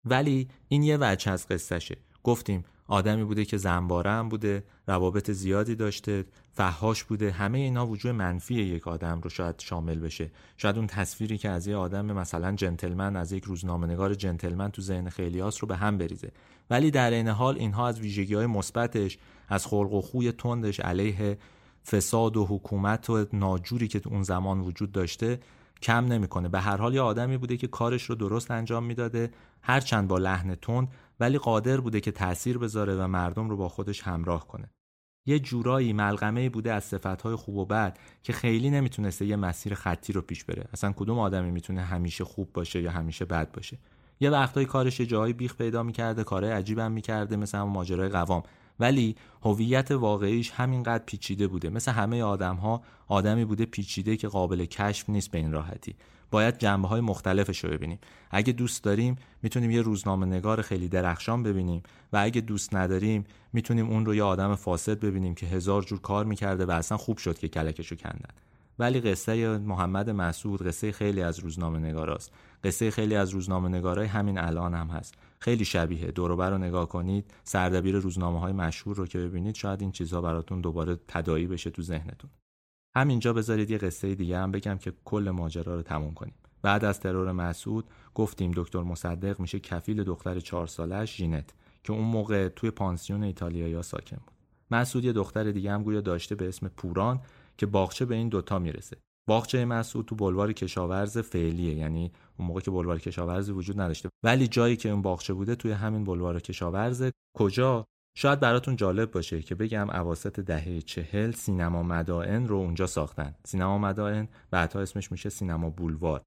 ولی 0.06 0.48
این 0.68 0.84
یه 0.84 0.98
وجه 1.02 1.32
از 1.32 1.48
قصهشه. 1.48 1.98
گفتیم 2.24 2.66
آدمی 2.90 3.24
بوده 3.24 3.46
که 3.46 3.58
زنباره 3.58 4.12
هم 4.12 4.30
بوده 4.30 4.64
روابط 4.88 5.32
زیادی 5.32 5.76
داشته 5.76 6.26
فهاش 6.54 7.04
بوده 7.04 7.32
همه 7.32 7.58
اینا 7.58 7.88
وجود 7.88 8.12
منفی 8.12 8.54
یک 8.54 8.88
آدم 8.88 9.22
رو 9.22 9.30
شاید 9.30 9.56
شامل 9.60 10.00
بشه. 10.00 10.32
شاید 10.58 10.78
اون 10.78 10.88
تصویری 10.88 11.38
که 11.38 11.50
از 11.50 11.68
یه 11.68 11.76
آدم 11.76 12.06
مثلا 12.06 12.56
جنتلمن 12.56 13.16
از 13.16 13.32
یک 13.32 13.44
روزنامه‌نگار 13.44 14.14
جنتلمن 14.14 14.72
تو 14.72 14.82
ذهن 14.82 15.10
خیلیاس 15.10 15.64
رو 15.64 15.68
به 15.68 15.76
هم 15.76 15.98
بریزه. 15.98 16.32
ولی 16.70 16.92
در 16.92 17.12
این 17.12 17.28
حال 17.28 17.58
اینها 17.58 17.88
از 17.88 18.00
ویژگی 18.00 18.34
های 18.34 18.46
مثبتش 18.46 19.18
از 19.50 19.68
خلق 19.68 19.94
و 19.94 20.02
خوی 20.02 20.32
تندش 20.32 20.80
علیه 20.80 21.38
فساد 21.88 22.38
و 22.38 22.46
حکومت 22.46 23.10
و 23.10 23.26
ناجوری 23.34 23.88
که 23.88 24.02
اون 24.06 24.24
زمان 24.24 24.60
وجود 24.60 24.92
داشته 24.92 25.40
کم 25.82 26.06
نمی‌کنه. 26.06 26.50
به 26.50 26.60
هر 26.60 26.78
حال 26.78 26.94
یه 26.94 27.02
آدمی 27.02 27.38
بوده 27.38 27.58
که 27.58 27.68
کارش 27.68 28.04
رو 28.04 28.16
درست 28.16 28.52
انجام 28.52 28.84
می‌داده 28.84 29.32
هرچند 29.62 30.08
با 30.08 30.18
لحن 30.18 30.56
تند 30.56 30.88
ولی 31.20 31.38
قادر 31.38 31.80
بوده 31.80 32.02
که 32.02 32.12
تأثیر 32.12 32.58
بذاره 32.58 32.96
و 32.96 33.08
مردم 33.08 33.50
رو 33.50 33.58
با 33.58 33.70
خودش 33.70 34.02
همراه 34.02 34.48
کنه. 34.48 34.70
یه 35.26 35.40
جورایی 35.40 35.94
ملغمه 35.94 36.50
بوده 36.50 36.74
از 36.74 36.84
صفتهای 36.84 37.36
خوب 37.36 37.56
و 37.56 37.66
بد 37.66 37.98
که 38.24 38.34
خیلی 38.34 38.70
نمی‌تونسته 38.70 39.26
یه 39.26 39.36
مسیر 39.36 39.74
خطی 39.74 40.14
رو 40.14 40.22
پیش 40.22 40.44
بره. 40.44 40.66
اصلا 40.74 40.92
کدوم 40.92 41.20
آدمی 41.20 41.52
می‌تونه 41.52 41.82
همیشه 41.82 42.24
خوب 42.24 42.54
باشه 42.54 42.82
یا 42.82 42.92
همیشه 42.92 43.26
بد 43.26 43.52
باشه؟ 43.52 43.78
یه 44.20 44.30
وقتای 44.30 44.66
کارش 44.66 45.00
یه 45.00 45.06
جایی 45.06 45.34
بیخ 45.34 45.56
پیدا 45.56 45.84
می‌کرده 45.84 46.24
کارهای 46.24 46.54
عجیبم 46.54 46.92
می‌کرده 46.92 47.36
مثل 47.36 47.58
هم 47.58 47.68
ماجرای 47.68 48.10
قوام. 48.10 48.44
ولی 48.80 49.16
هویت 49.42 49.92
واقعیش 49.92 50.52
همینقدر 50.52 51.04
پیچیده 51.06 51.48
بوده. 51.48 51.70
مثل 51.70 51.92
همه 51.92 52.24
آدم 52.24 52.56
ها 52.56 52.82
آدمی 53.08 53.46
بوده 53.46 53.66
پیچیده 53.66 54.18
که 54.18 54.28
قابل 54.28 54.66
کشف 54.66 55.10
نیست 55.10 55.32
به 55.32 55.38
این 55.38 55.52
راحتی. 55.52 55.96
باید 56.32 56.58
جنبه 56.58 56.88
های 56.88 57.02
مختلفش 57.02 57.64
رو 57.64 57.70
ببینیم. 57.70 58.00
اگه 58.32 58.54
دوست 58.54 58.84
داریم 58.84 59.16
می‌تونیم 59.44 59.72
یه 59.72 59.82
روزنامه 59.82 60.26
نگار 60.26 60.62
خیلی 60.62 60.88
درخشان 60.88 61.44
ببینیم 61.44 61.84
و 62.14 62.18
اگه 62.18 62.42
دوست 62.42 62.76
نداریم 62.76 63.24
می‌تونیم 63.54 63.90
اون 63.90 64.06
رو 64.06 64.16
یه 64.16 64.24
آدم 64.24 64.56
فاسد 64.56 65.00
ببینیم 65.00 65.36
که 65.36 65.46
هزار 65.46 65.82
جور 65.82 66.02
کار 66.02 66.26
می‌کرده 66.26 66.66
و 66.66 66.72
اصلا 66.72 66.98
خوب 66.98 67.18
شد 67.18 67.38
که 67.40 67.48
کلکشو 67.48 67.96
کندن. 67.96 68.34
ولی 68.80 69.00
قصه 69.00 69.58
محمد 69.58 70.10
مسعود 70.10 70.68
قصه 70.68 70.92
خیلی 70.92 71.22
از 71.22 71.40
روزنامه 71.40 71.80
نگاراست 71.80 72.32
قصه 72.64 72.92
خیلی 72.92 73.16
از 73.16 73.30
روزنامه 73.30 73.70
نگارای 73.70 74.08
همین 74.08 74.38
الان 74.38 74.74
هم 74.74 74.88
هست. 74.88 75.14
خیلی 75.40 75.66
شبیه. 75.66 76.12
دوروبر 76.12 76.50
رو 76.50 76.58
نگاه 76.58 76.90
کنید. 76.90 77.26
سردبیر 77.44 77.96
روزنامه 77.96 78.40
های 78.40 78.54
مشهور 78.54 78.96
رو 78.96 79.08
که 79.08 79.20
ببینید 79.20 79.56
شاید 79.56 79.82
این 79.82 79.92
چیزها 79.92 80.22
براتون 80.22 80.62
دوباره 80.62 81.00
تدایی 81.08 81.48
بشه 81.48 81.70
تو 81.70 81.82
ذهنتون. 81.82 82.30
همینجا 82.98 83.34
بذارید 83.34 83.72
یه 83.72 83.78
قصه 83.78 84.16
دیگه 84.16 84.38
هم 84.38 84.52
بگم 84.52 84.78
که 84.78 84.94
کل 85.06 85.30
ماجرا 85.30 85.76
رو 85.76 85.82
تموم 85.82 86.14
کنیم. 86.14 86.34
بعد 86.62 86.86
از 86.86 87.00
ترور 87.00 87.32
مسعود 87.32 87.86
گفتیم 88.16 88.52
دکتر 88.56 88.82
مصدق 88.82 89.40
میشه 89.40 89.60
کفیل 89.60 90.04
دختر 90.04 90.40
چهار 90.40 90.68
سالش 90.68 91.18
ژینت 91.18 91.54
که 91.84 91.94
اون 91.94 92.06
موقع 92.06 92.48
توی 92.48 92.72
پانسیون 92.72 93.24
ایتالیایی 93.24 93.84
ساکن 93.84 94.18
بود. 94.18 94.34
مسعود 94.72 95.06
یه 95.06 95.14
دختر 95.14 95.52
دیگه 95.52 95.72
هم 95.72 95.84
گویا 95.84 96.02
داشته 96.02 96.36
به 96.36 96.48
اسم 96.48 96.68
پوران 96.68 97.22
که 97.58 97.66
باغچه 97.66 98.06
به 98.06 98.16
این 98.16 98.30
دوتا 98.30 98.60
می‌رسه. 98.60 98.98
باغچه 99.28 99.66
مسعود 99.66 100.06
تو 100.06 100.16
بلوار 100.16 100.54
کشاورز 100.54 101.18
فعلیه 101.18 101.74
یعنی 101.74 102.12
اون 102.38 102.48
موقع 102.48 102.62
که 102.62 102.72
بلوار 102.72 103.00
کشاورزی 103.00 103.52
وجود 103.52 103.82
نداشته. 103.82 104.10
ولی 104.24 104.48
جایی 104.48 104.76
که 104.76 104.90
اون 104.90 105.02
باغچه 105.02 105.34
بوده 105.34 105.56
توی 105.56 105.72
همین 105.72 106.04
بلوار 106.04 106.40
کشاورز 106.40 107.12
کجا؟ 107.38 107.86
شاید 108.22 108.40
براتون 108.40 108.76
جالب 108.76 109.12
باشه 109.12 109.42
که 109.42 109.56
بگم 109.56 109.90
اواسط 109.90 110.40
دهه 110.40 110.82
چهل 110.82 111.32
سینما 111.32 111.84
مدائن 111.84 112.48
رو 112.48 112.56
اونجا 112.56 112.88
ساختن. 112.88 113.36
سینما 113.44 113.78
مدائن 113.78 114.28
بعدها 114.52 114.82
اسمش 114.82 115.12
میشه 115.12 115.30
سینما 115.30 115.70
بولوار. 115.70 116.22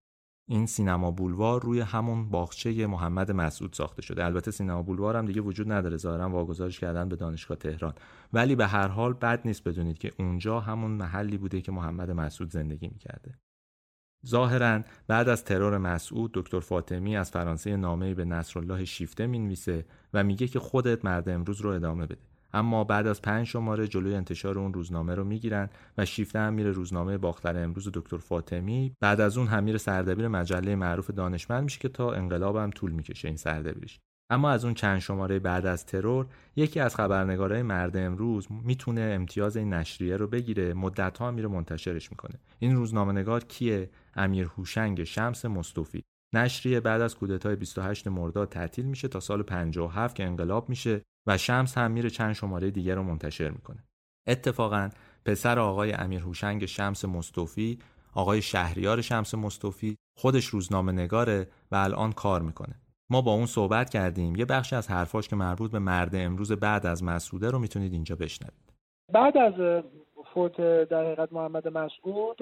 این 0.48 0.66
سینما 0.66 1.10
بولوار 1.10 1.62
روی 1.62 1.80
همون 1.80 2.30
باغچه 2.30 2.86
محمد 2.86 3.30
مسعود 3.30 3.72
ساخته 3.72 4.02
شده. 4.02 4.24
البته 4.24 4.50
سینما 4.50 4.82
بولوار 4.82 5.16
هم 5.16 5.26
دیگه 5.26 5.40
وجود 5.40 5.72
نداره 5.72 5.96
ظاهرا 5.96 6.30
واگذارش 6.30 6.80
کردن 6.80 7.08
به 7.08 7.16
دانشگاه 7.16 7.56
تهران. 7.56 7.94
ولی 8.32 8.54
به 8.54 8.66
هر 8.66 8.88
حال 8.88 9.12
بد 9.12 9.40
نیست 9.44 9.64
بدونید 9.64 9.98
که 9.98 10.12
اونجا 10.18 10.60
همون 10.60 10.90
محلی 10.90 11.38
بوده 11.38 11.60
که 11.60 11.72
محمد 11.72 12.10
مسعود 12.10 12.50
زندگی 12.50 12.88
می‌کرده. 12.88 13.38
ظاهرا 14.26 14.80
بعد 15.06 15.28
از 15.28 15.44
ترور 15.44 15.78
مسعود 15.78 16.30
دکتر 16.34 16.60
فاطمی 16.60 17.16
از 17.16 17.30
فرانسه 17.30 17.76
نامه‌ای 17.76 18.14
به 18.14 18.24
نصرالله 18.24 18.84
شیفته 18.84 19.26
می‌نویسه 19.26 19.84
و 20.14 20.24
میگه 20.24 20.48
که 20.48 20.58
خودت 20.58 21.04
مرد 21.04 21.28
امروز 21.28 21.60
رو 21.60 21.70
ادامه 21.70 22.06
بده. 22.06 22.20
اما 22.54 22.84
بعد 22.84 23.06
از 23.06 23.22
پنج 23.22 23.46
شماره 23.46 23.88
جلوی 23.88 24.14
انتشار 24.14 24.58
اون 24.58 24.74
روزنامه 24.74 25.14
رو 25.14 25.24
می‌گیرن 25.24 25.68
و 25.98 26.04
شیفته 26.04 26.38
هم 26.38 26.54
میره 26.54 26.70
روزنامه 26.70 27.18
باختر 27.18 27.64
امروز 27.64 27.88
دکتر 27.94 28.16
فاطمی. 28.16 28.96
بعد 29.00 29.20
از 29.20 29.38
اون 29.38 29.46
هم 29.46 29.64
میره 29.64 29.78
سردبیر 29.78 30.28
مجله 30.28 30.76
معروف 30.76 31.10
دانشمند 31.10 31.64
میشه 31.64 31.78
که 31.78 31.88
تا 31.88 32.12
انقلاب 32.12 32.56
هم 32.56 32.70
طول 32.70 32.90
می‌کشه 32.90 33.28
این 33.28 33.36
سردبیرش. 33.36 33.98
اما 34.30 34.50
از 34.50 34.64
اون 34.64 34.74
چند 34.74 34.98
شماره 34.98 35.38
بعد 35.38 35.66
از 35.66 35.86
ترور 35.86 36.26
یکی 36.56 36.80
از 36.80 36.96
خبرنگارای 36.96 37.62
مرد 37.62 37.96
امروز 37.96 38.46
می‌تونه 38.50 39.00
امتیاز 39.00 39.56
این 39.56 39.72
نشریه 39.72 40.16
رو 40.16 40.26
بگیره. 40.26 40.74
مدت 40.74 41.18
ها 41.18 41.30
میره 41.30 41.48
منتشرش 41.48 42.10
می‌کنه. 42.10 42.34
این 42.58 42.76
روزنامه 42.76 43.12
نگار 43.12 43.44
کیه؟ 43.44 43.90
امیر 44.14 44.46
هوشنگ 44.46 45.04
شمس 45.04 45.44
مصطفی 45.44 46.02
نشریه 46.34 46.80
بعد 46.80 47.00
از 47.00 47.16
کودتای 47.16 47.56
28 47.56 48.08
مرداد 48.08 48.48
تعطیل 48.48 48.84
میشه 48.84 49.08
تا 49.08 49.20
سال 49.20 49.42
57 49.42 50.16
که 50.16 50.24
انقلاب 50.24 50.68
میشه 50.68 51.02
و 51.26 51.38
شمس 51.38 51.78
هم 51.78 51.90
میره 51.90 52.10
چند 52.10 52.32
شماره 52.32 52.70
دیگه 52.70 52.94
رو 52.94 53.02
منتشر 53.02 53.48
می‌کنه. 53.48 53.84
اتفاقا 54.26 54.90
پسر 55.24 55.58
آقای 55.58 55.92
امیر 55.92 56.20
هوشنگ 56.20 56.64
شمس 56.64 57.04
مصطفی 57.04 57.78
آقای 58.14 58.42
شهریار 58.42 59.00
شمس 59.00 59.34
مصطفی 59.34 59.96
خودش 60.18 60.46
روزنامه 60.46 60.92
نگاره 60.92 61.48
و 61.70 61.76
الان 61.76 62.12
کار 62.12 62.42
می‌کنه. 62.42 62.80
ما 63.10 63.22
با 63.22 63.32
اون 63.32 63.46
صحبت 63.46 63.90
کردیم 63.90 64.36
یه 64.36 64.44
بخشی 64.44 64.76
از 64.76 64.90
حرفاش 64.90 65.28
که 65.28 65.36
مربوط 65.36 65.70
به 65.70 65.78
مرد 65.78 66.14
امروز 66.14 66.52
بعد 66.52 66.86
از 66.86 67.04
مسعوده 67.04 67.50
رو 67.50 67.58
می‌تونید 67.58 67.92
اینجا 67.92 68.16
بشنوید. 68.16 68.72
بعد 69.12 69.36
از 69.36 69.82
فوت 70.34 70.56
در 70.88 71.04
حقیقت 71.04 71.32
محمد 71.32 71.68
مسعود 71.68 72.38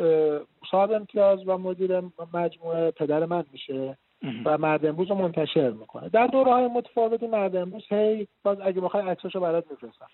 صاحب 0.71 0.93
امتیاز 0.93 1.49
و 1.49 1.59
مدیر 1.59 2.01
مجموعه 2.35 2.91
پدر 2.91 3.25
من 3.27 3.45
میشه 3.53 3.97
و 4.45 4.59
مرد 4.59 4.87
امروز 4.87 5.09
رو 5.09 5.15
منتشر 5.15 5.71
می‌کنه. 5.71 6.09
در 6.09 6.27
دوره 6.27 6.53
های 6.53 6.67
متفاوتی 6.67 7.27
مرد 7.27 7.57
امروز 7.57 7.83
هی 7.89 8.29
باز 8.43 8.59
اگه 8.61 8.81
بخوای 8.81 9.09
عکساشو 9.09 9.41
برات 9.41 9.71
میفرستم. 9.71 10.07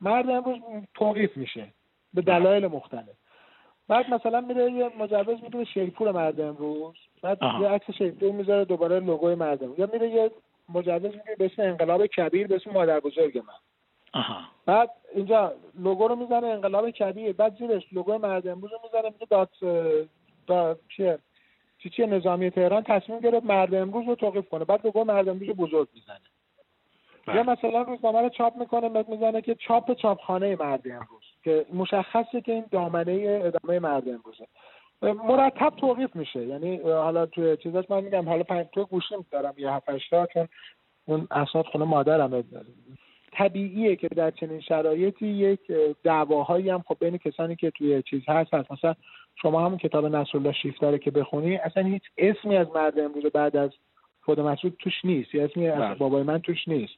مرد 0.00 0.30
امروز 0.30 0.58
توقیف 0.94 1.36
میشه 1.36 1.66
به 2.14 2.22
دلایل 2.22 2.66
مختلف. 2.66 3.16
بعد 3.88 4.14
مثلا 4.14 4.40
میره 4.40 4.72
یه 4.72 4.90
مجوز 4.98 5.42
میده 5.42 5.58
به 5.58 5.64
شیپور 5.64 6.12
مرد 6.12 6.40
امروز. 6.40 6.94
بعد 7.22 7.38
یه 7.60 7.68
عکس 7.68 7.90
شیپور 7.90 8.32
می‌ذاره 8.32 8.64
دوباره 8.64 9.00
لوگوی 9.00 9.34
مرد 9.34 9.62
امروز. 9.62 9.78
یا 9.78 9.88
میره 9.92 10.08
یه 10.08 10.30
مجوز 10.68 11.02
میده 11.02 11.36
به 11.38 11.50
انقلاب 11.58 12.06
کبیر 12.06 12.46
به 12.46 12.56
اسم 12.56 12.70
مادر 12.70 13.00
بزرگ 13.00 13.38
من. 13.38 13.71
آها. 14.12 14.40
بعد 14.66 14.90
اینجا 15.14 15.52
لوگو 15.78 16.08
رو 16.08 16.16
می‌زنه 16.16 16.46
انقلاب 16.46 16.90
کبیر 16.90 17.32
بعد 17.32 17.58
زیرش 17.58 17.82
لوگو 17.92 18.18
مرد 18.18 18.48
امروز 18.48 18.72
رو 18.72 18.78
می‌زنه 18.84 19.10
میگه 19.10 19.26
دات 19.30 19.50
دا 20.46 20.76
چیه؟ 20.96 21.18
چی 21.78 21.90
چیه 21.90 22.06
نظامی 22.06 22.50
تهران 22.50 22.82
تصمیم 22.82 23.20
گرفت 23.20 23.46
مرد 23.46 23.74
امروز 23.74 24.06
رو 24.06 24.14
توقیف 24.14 24.48
کنه. 24.48 24.64
بعد 24.64 24.80
لوگو 24.84 25.04
مرد 25.04 25.28
امروز 25.28 25.48
رو 25.48 25.54
بزرگ 25.54 25.88
می‌زنه. 25.94 26.20
بله. 27.26 27.36
یا 27.36 27.42
مثلا 27.42 27.82
روزنامه 27.82 28.20
رو 28.20 28.28
چاپ 28.28 28.56
می‌کنه 28.56 28.88
بعد 28.88 29.08
می‌زنه 29.08 29.40
که 29.40 29.54
چاپ 29.54 29.94
چاپخانه 29.94 30.56
مرد 30.56 30.88
امروز 30.88 31.24
که 31.44 31.66
مشخصه 31.74 32.40
که 32.40 32.52
این 32.52 32.64
دامنه 32.70 33.40
ادامه 33.44 33.78
مرد 33.78 34.08
امروزه. 34.08 34.46
مرتب 35.02 35.72
توقیف 35.76 36.16
میشه. 36.16 36.46
یعنی 36.46 36.76
حالا 36.76 37.26
توی 37.26 37.56
چیزاش 37.56 37.84
من 37.90 38.04
میگم 38.04 38.28
حالا 38.28 38.42
پنج 38.42 38.66
تو 38.72 38.84
گوشیم 38.84 39.26
دارم 39.30 39.54
یه 39.56 39.72
هفت 39.72 39.96
چون 40.32 40.48
اون 41.04 41.26
اسناد 41.30 41.66
خونه 41.66 41.84
مادرم 41.84 42.44
طبیعیه 43.32 43.96
که 43.96 44.08
در 44.08 44.30
چنین 44.30 44.60
شرایطی 44.60 45.26
یک 45.26 45.60
دعواهایی 46.04 46.70
هم 46.70 46.84
خب 46.88 46.96
بین 47.00 47.16
کسانی 47.16 47.56
که 47.56 47.70
توی 47.70 48.02
چیز 48.02 48.22
هست 48.28 48.54
هست 48.54 48.72
مثلا 48.72 48.94
شما 49.42 49.66
همون 49.66 49.78
کتاب 49.78 50.06
نصرالله 50.06 50.52
شیفتاره 50.52 50.98
که 50.98 51.10
بخونی 51.10 51.56
اصلا 51.56 51.82
هیچ 51.82 52.02
اسمی 52.18 52.56
از 52.56 52.66
مرد 52.74 52.98
امروز 52.98 53.26
بعد 53.32 53.56
از 53.56 53.70
خود 54.24 54.40
مسعود 54.40 54.76
توش 54.78 55.04
نیست 55.04 55.34
یا 55.34 55.44
اسمی 55.44 55.68
از 55.68 55.80
بله. 55.80 55.94
بابای 55.94 56.22
من 56.22 56.38
توش 56.38 56.68
نیست 56.68 56.92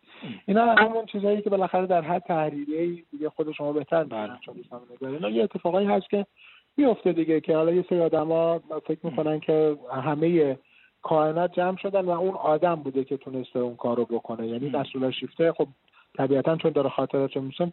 اینا 0.47 0.75
همون 0.75 1.07
چیزهایی 1.07 1.43
که 1.43 1.51
بالاخره 1.51 1.87
در 1.87 2.03
حد 2.03 2.23
تحریری 2.23 3.05
دیگه 3.11 3.31
خود 3.31 3.53
شما 3.53 3.73
بهتر 3.73 4.05
بله. 4.05 4.23
می‌دونن 4.23 4.39
چون 4.41 4.81
نگاری. 4.95 5.15
اینا 5.15 5.31
یه 5.31 5.45
اتفاقایی 5.45 5.87
هست 5.87 6.11
که 6.11 6.27
میفته 6.77 7.13
دیگه 7.13 7.41
که 7.41 7.57
حالا 7.57 7.73
یه 7.73 7.85
سری 7.89 8.01
آدما 8.01 8.61
فکر 8.87 8.99
می‌کنن 9.03 9.41
که 9.41 9.77
همه 9.91 10.59
کائنات 11.03 11.53
جمع 11.53 11.77
شدن 11.77 12.01
و 12.01 12.11
اون 12.11 12.35
آدم 12.35 12.75
بوده 12.75 13.05
که 13.05 13.17
تونسته 13.17 13.59
اون 13.59 13.77
کارو 13.77 14.05
بکنه 14.05 14.49
یعنی. 14.49 14.71
مسئول 14.71 15.11
شیفته 15.11 15.53
خب 15.53 15.67
طبیعتا 16.19 16.57
چون 16.57 16.71
داره 16.71 16.89
خاطرات 16.91 17.37
میشن 17.37 17.71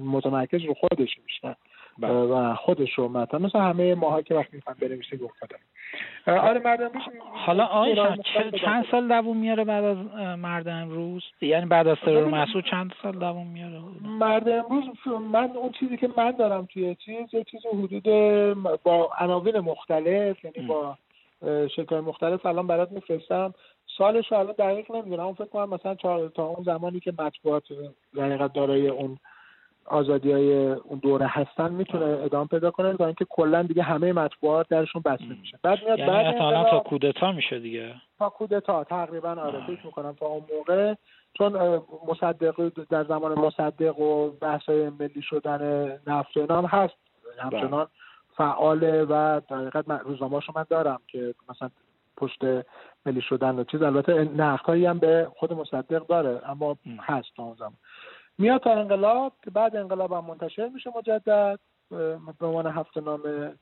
متمرکز 0.00 0.62
رو 0.64 0.74
خودش 0.74 1.16
بیشتر 1.26 1.54
بله. 1.98 2.12
و 2.12 2.54
خودش 2.54 2.92
رو 2.94 3.08
مثلا 3.08 3.40
مثل 3.40 3.58
همه 3.58 3.94
ماها 3.94 4.22
که 4.22 4.34
وقتی 4.34 4.56
می‌خوان 4.56 4.76
بنویسیم 4.80 5.18
گفت 5.18 5.34
آره 6.26 6.60
مردم 6.60 6.90
حالا 7.46 7.68
چه- 8.34 8.58
چند 8.64 8.84
سال 8.90 9.08
دووم 9.08 9.36
میاره 9.36 9.64
بعد 9.64 9.84
از 9.84 9.96
مرد 10.38 10.68
امروز؟ 10.68 11.22
یعنی 11.40 11.66
بعد 11.66 11.86
از 11.88 11.96
ترور 11.96 12.20
ببین- 12.20 12.34
مسعود 12.34 12.64
چند 12.70 12.92
سال 13.02 13.12
دووم 13.12 13.46
میاره؟ 13.46 13.80
مرد 14.02 14.48
امروز 14.48 14.84
من 15.32 15.50
اون 15.50 15.72
چیزی 15.72 15.96
که 15.96 16.08
من 16.16 16.30
دارم 16.30 16.66
توی 16.72 16.94
چیز 16.94 17.34
یه 17.34 17.44
چیز 17.44 17.60
حدود 17.66 18.02
با 18.82 19.10
عناوین 19.20 19.58
مختلف 19.58 20.44
یعنی. 20.44 20.66
با 20.66 20.96
شکل 21.76 22.00
مختلف 22.00 22.46
الان 22.46 22.66
برات 22.66 22.92
میفرستم. 22.92 23.54
سالش 23.98 24.32
رو 24.32 24.38
الان 24.38 24.54
دقیق 24.58 24.92
نمی‌دونم 24.92 25.24
اون 25.24 25.34
فکر 25.34 25.44
کنم 25.44 25.74
مثلا 25.74 25.94
تا, 25.94 26.28
تا 26.28 26.44
اون 26.44 26.64
زمانی 26.64 27.00
که 27.00 27.12
مطبوعات 27.18 27.62
در 28.16 28.36
دارای 28.36 28.88
اون 28.88 29.18
آزادی 29.86 30.32
های 30.32 30.72
اون 30.72 30.98
دوره 30.98 31.26
هستن 31.26 31.72
می‌تونه 31.72 32.04
ادامه 32.04 32.46
پیدا 32.46 32.70
کنه 32.70 32.96
تا 32.96 33.06
اینکه 33.06 33.26
کلا 33.30 33.62
دیگه 33.62 33.82
همه 33.82 34.12
مطبوعات 34.12 34.68
درشون 34.68 35.02
بسته. 35.02 35.24
میشه. 35.40 35.58
بعد 35.62 35.78
میاد 35.84 35.98
یعنی 35.98 36.10
بعد 36.10 36.26
احتمالا 36.26 36.64
تا 36.64 36.78
کودتا 36.78 37.32
میشه 37.32 37.58
دیگه. 37.58 37.94
تا 38.18 38.28
کودتا 38.28 38.84
تقریبا 38.84 39.30
آره. 39.30 39.66
فکر 39.66 39.86
می‌کنم 39.86 40.12
تا 40.12 40.26
اون 40.26 40.44
موقع. 40.56 40.94
چون 41.38 41.82
مصدق 42.08 42.72
در 42.90 43.04
زمان 43.04 43.38
مصدق 43.38 43.98
و 43.98 44.30
بحث 44.30 44.68
ملی 44.68 45.22
شدن 45.22 45.92
نفت 46.06 46.36
هم 46.36 46.64
هست. 46.64 46.94
همچنان 47.38 47.86
فعاله 48.36 49.02
و 49.02 49.40
در 49.48 49.56
حقیقت 49.56 49.84
روزنامه‌اشو 49.90 50.52
من 50.56 50.64
دارم 50.70 51.00
که 51.08 51.34
مثلا 51.48 51.70
پشت 52.16 52.40
ملی 53.06 53.20
شدن 53.20 53.58
و 53.58 53.64
چیز. 53.64 53.82
البته 53.82 54.12
نقدهایی 54.24 54.86
هم 54.86 54.98
به 54.98 55.28
خود 55.36 55.52
مصدق 55.52 56.06
داره 56.06 56.50
اما. 56.50 56.76
هست 57.00 57.28
تا 57.36 57.42
اون 57.42 57.54
زمان. 57.54 57.76
میاد 58.38 58.60
تا 58.60 58.72
انقلاب 58.72 59.32
که 59.44 59.50
بعد 59.50 59.76
انقلاب 59.76 60.12
هم 60.12 60.24
منتشر 60.24 60.68
میشه 60.68 60.90
مجدد 60.96 61.58
به 62.40 62.46
عنوان 62.46 62.66
هفته 62.66 63.00
نامه 63.00 63.52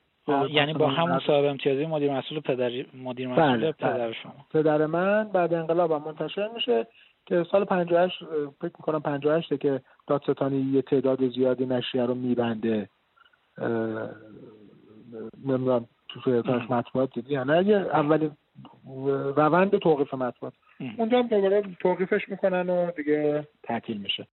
یعنی 0.50 0.72
با 0.72 0.88
همون 0.88 1.20
صاحب 1.26 1.44
امتیازی 1.44 1.86
مدیر 1.86 2.12
مسئول 2.12 2.40
پدر 2.40 2.70
مدیر 2.94 3.28
مسئول 3.28 3.56
بله، 3.56 3.72
پدر 3.72 3.98
بله. 3.98 4.12
شما. 4.12 4.34
پدر 4.52 4.86
من 4.86 5.24
بعد 5.24 5.54
انقلاب 5.54 5.92
هم 5.92 6.02
منتشر 6.06 6.48
میشه 6.54 6.86
که 7.26 7.46
سال 7.50 7.64
58 7.64 8.22
اه، 8.22 8.28
فکر 8.60 8.72
می‌کنم 8.78 9.00
58 9.00 9.54
که 9.60 9.80
دادستانی 10.06 10.60
یه 10.60 10.82
تعداد 10.82 11.28
زیادی 11.28 11.66
نشریه 11.66 12.06
رو 12.06 12.14
میبنده. 12.14 12.88
نمی‌دونم 15.44 15.86
تو 16.08 16.30
مطبوعات 16.70 17.14
دیدی 17.14 17.32
یا 17.32 17.44
نه. 17.44 17.54
اولین 17.92 18.30
روند 19.36 19.78
توقیف 19.78 20.14
مطبوعات. 20.14 20.54
اونجا 20.98 21.18
هم 21.18 21.28
دوباره 21.28 21.76
توقیفش 21.80 22.28
می‌کنن 22.28 22.70
و 22.70 22.90
دیگه 22.90 23.48
تعطیل 23.62 23.96
میشه 23.96 24.28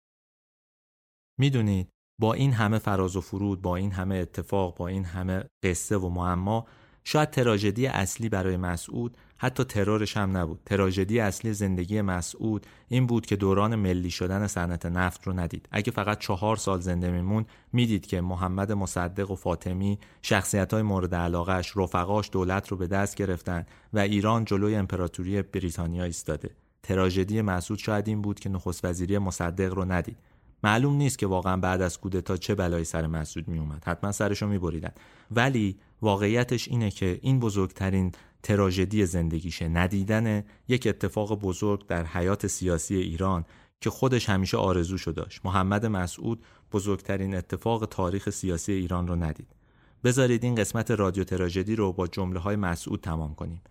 می‌دونید 1.37 1.89
با 2.19 2.33
این 2.33 2.51
همه 2.51 2.79
فراز 2.79 3.15
و 3.15 3.21
فرود 3.21 3.61
با 3.61 3.75
این 3.75 3.91
همه 3.91 4.15
اتفاق 4.15 4.77
با 4.77 4.87
این 4.87 5.03
همه 5.05 5.43
قصه 5.63 5.97
و 5.97 6.09
معما 6.09 6.67
شاید 7.03 7.29
تراژدی 7.29 7.87
اصلی 7.87 8.29
برای 8.29 8.57
مسعود 8.57 9.17
حتی 9.37 9.63
ترورش 9.63 10.17
هم 10.17 10.37
نبود. 10.37 10.59
تراژدی 10.65 11.19
اصلی 11.19 11.53
زندگی 11.53 12.01
مسعود 12.01 12.65
این 12.87 13.07
بود 13.07 13.25
که 13.25 13.35
دوران 13.35 13.75
ملی 13.75 14.11
شدن 14.11 14.47
صنعت 14.47 14.85
نفت 14.85 15.27
رو 15.27 15.33
ندید. 15.33 15.69
اگه 15.71 15.91
فقط 15.91 16.19
چهار 16.19 16.55
سال 16.55 16.79
زنده 16.79 17.11
میمون 17.11 17.45
می‌دید 17.73 18.05
که 18.05 18.21
محمد 18.21 18.71
مصدق 18.71 19.31
و 19.31 19.35
فاطمی 19.35 19.99
شخصیت 20.21 20.73
های 20.73 20.83
مورد 20.83 21.15
علاقهش 21.15 21.73
رفقاش 21.75 22.29
دولت 22.31 22.67
رو 22.67 22.77
به 22.77 22.87
دست 22.87 23.15
گرفتن 23.15 23.65
و 23.93 23.99
ایران 23.99 24.45
جلوی 24.45 24.75
امپراتوری 24.75 25.41
بریتانیا 25.41 26.03
ایستاده. 26.03 26.49
تراژدی 26.83 27.41
مسعود 27.41 27.79
شاید 27.79 28.07
این 28.07 28.21
بود 28.21 28.39
که 28.39 28.49
نخست 28.49 28.85
وزیری 28.85 29.17
مصدق 29.17 29.73
رو 29.73 29.85
ندید. 29.85 30.17
معلوم 30.63 30.93
نیست 30.93 31.19
که 31.19 31.27
واقعا 31.27 31.57
بعد 31.57 31.81
از 31.81 31.99
کودتا 31.99 32.37
چه 32.37 32.55
بلایی 32.55 32.85
سر 32.85 33.07
مسعود 33.07 33.47
می 33.47 33.59
اومد 33.59 33.83
حتما 33.85 34.11
سرشو 34.11 34.47
می 34.47 34.59
بریدن 34.59 34.91
ولی 35.31 35.79
واقعیتش 36.01 36.67
اینه 36.67 36.91
که 36.91 37.19
این 37.21 37.39
بزرگترین 37.39 38.11
تراژدی 38.43 39.05
زندگیشه 39.05 39.67
ندیدن 39.67 40.43
یک 40.67 40.87
اتفاق 40.87 41.39
بزرگ 41.39 41.87
در 41.87 42.05
حیات 42.05 42.47
سیاسی 42.47 42.95
ایران 42.95 43.45
که 43.81 43.89
خودش 43.89 44.29
همیشه 44.29 44.57
آرزوشو 44.57 45.11
داشت. 45.11 45.41
محمد 45.45 45.85
مسعود 45.85 46.43
بزرگترین 46.71 47.35
اتفاق 47.35 47.85
تاریخ 47.85 48.29
سیاسی 48.29 48.71
ایران 48.71 49.07
رو 49.07 49.15
ندید. 49.15 49.55
بذارید 50.03 50.43
این 50.43 50.55
قسمت 50.55 50.91
رادیو 50.91 51.23
تراژدی 51.23 51.75
رو 51.75 51.93
با 51.93 52.07
جمله 52.07 52.39
های 52.39 52.55
مسعود 52.55 53.01
تمام 53.01 53.35
کنیم. 53.35 53.61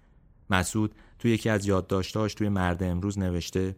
مسعود 0.51 0.95
توی 1.19 1.31
یکی 1.31 1.49
از 1.49 1.67
یادداشتاش 1.67 2.35
توی 2.35 2.49
مرد 2.49 2.83
امروز 2.83 3.19
نوشته 3.19 3.77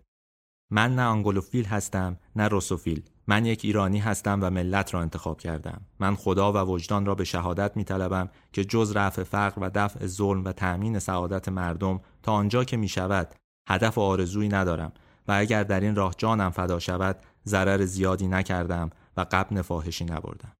من 0.70 0.94
نه 0.94 1.02
آنگلوفیل 1.02 1.64
هستم 1.64 2.16
نه 2.36 2.48
روسوفیل. 2.48 3.02
من 3.26 3.47
یک 3.47 3.64
ایرانی 3.64 3.98
هستم 3.98 4.38
و 4.42 4.51
ملت 4.51 4.94
را 4.94 5.01
انتخاب 5.01 5.40
کردم. 5.40 5.80
من 5.98 6.16
خدا 6.16 6.52
و 6.52 6.56
وجدان 6.56 7.06
را 7.06 7.14
به 7.14 7.24
شهادت 7.24 7.76
می 7.76 7.84
طلبم 7.84 8.28
که 8.52 8.64
جز 8.64 8.92
رفع 8.97 9.22
فقر 9.22 9.60
و 9.60 9.70
دفع 9.74 10.06
ظلم 10.06 10.44
و 10.44 10.52
تأمین 10.52 10.98
سعادت 10.98 11.48
مردم 11.48 12.01
تا 12.22 12.32
آنجا 12.32 12.64
که 12.64 12.76
می 12.76 12.88
شود 12.88 13.34
هدف 13.68 13.98
و 13.98 14.01
آرزویی 14.01 14.48
ندارم. 14.48 14.92
و 15.28 15.32
اگر 15.32 15.64
در 15.64 15.80
این 15.80 15.97
راه 15.97 16.14
جانم 16.18 16.51
فدا 16.51 16.78
شود 16.78 17.16
ضرر 17.47 17.84
زیادی 17.84 18.28
نکردم 18.28 18.90
و 19.16 19.26
قبل 19.30 19.62
فاحشی 19.62 20.05
نبردم. 20.05 20.52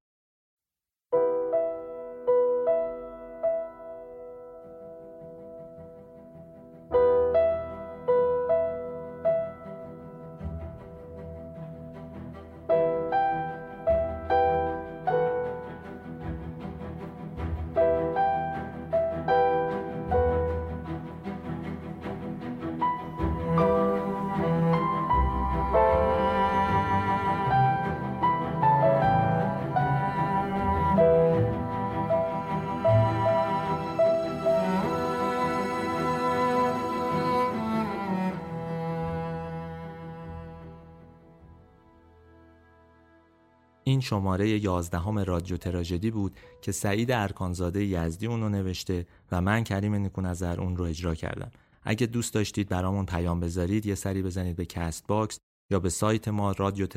این 44.01 44.07
شماره 44.07 44.49
یازدهم 44.49 45.19
رادیو 45.19 45.57
تراژدی 45.57 46.11
بود 46.11 46.37
که 46.61 46.71
سعید 46.71 47.11
ارکانزاده 47.11 47.85
یزدی 47.85 48.27
اونو 48.27 48.49
نوشته 48.49 49.05
و 49.31 49.41
من 49.41 49.63
کریم 49.63 49.95
نکونظر 49.95 50.61
اون 50.61 50.77
رو 50.77 50.85
اجرا 50.85 51.15
کردم. 51.15 51.51
اگه 51.83 52.07
دوست 52.07 52.33
داشتید 52.33 52.69
برامون 52.69 53.05
پیام 53.05 53.39
بذارید 53.39 53.85
یه 53.85 53.95
سری 53.95 54.21
بزنید 54.21 54.55
به 54.55 54.65
CastBox 54.65 55.39
یا 55.71 55.79
به 55.79 55.89
سایت 55.89 56.27
ما 56.27 56.51
رادیو 56.51 56.87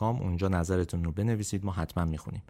اونجا 0.00 0.48
نظرتون 0.48 1.04
رو 1.04 1.12
بنویسید 1.12 1.64
ما 1.64 1.72
حتما 1.72 2.04
می‌خونیم. 2.04 2.42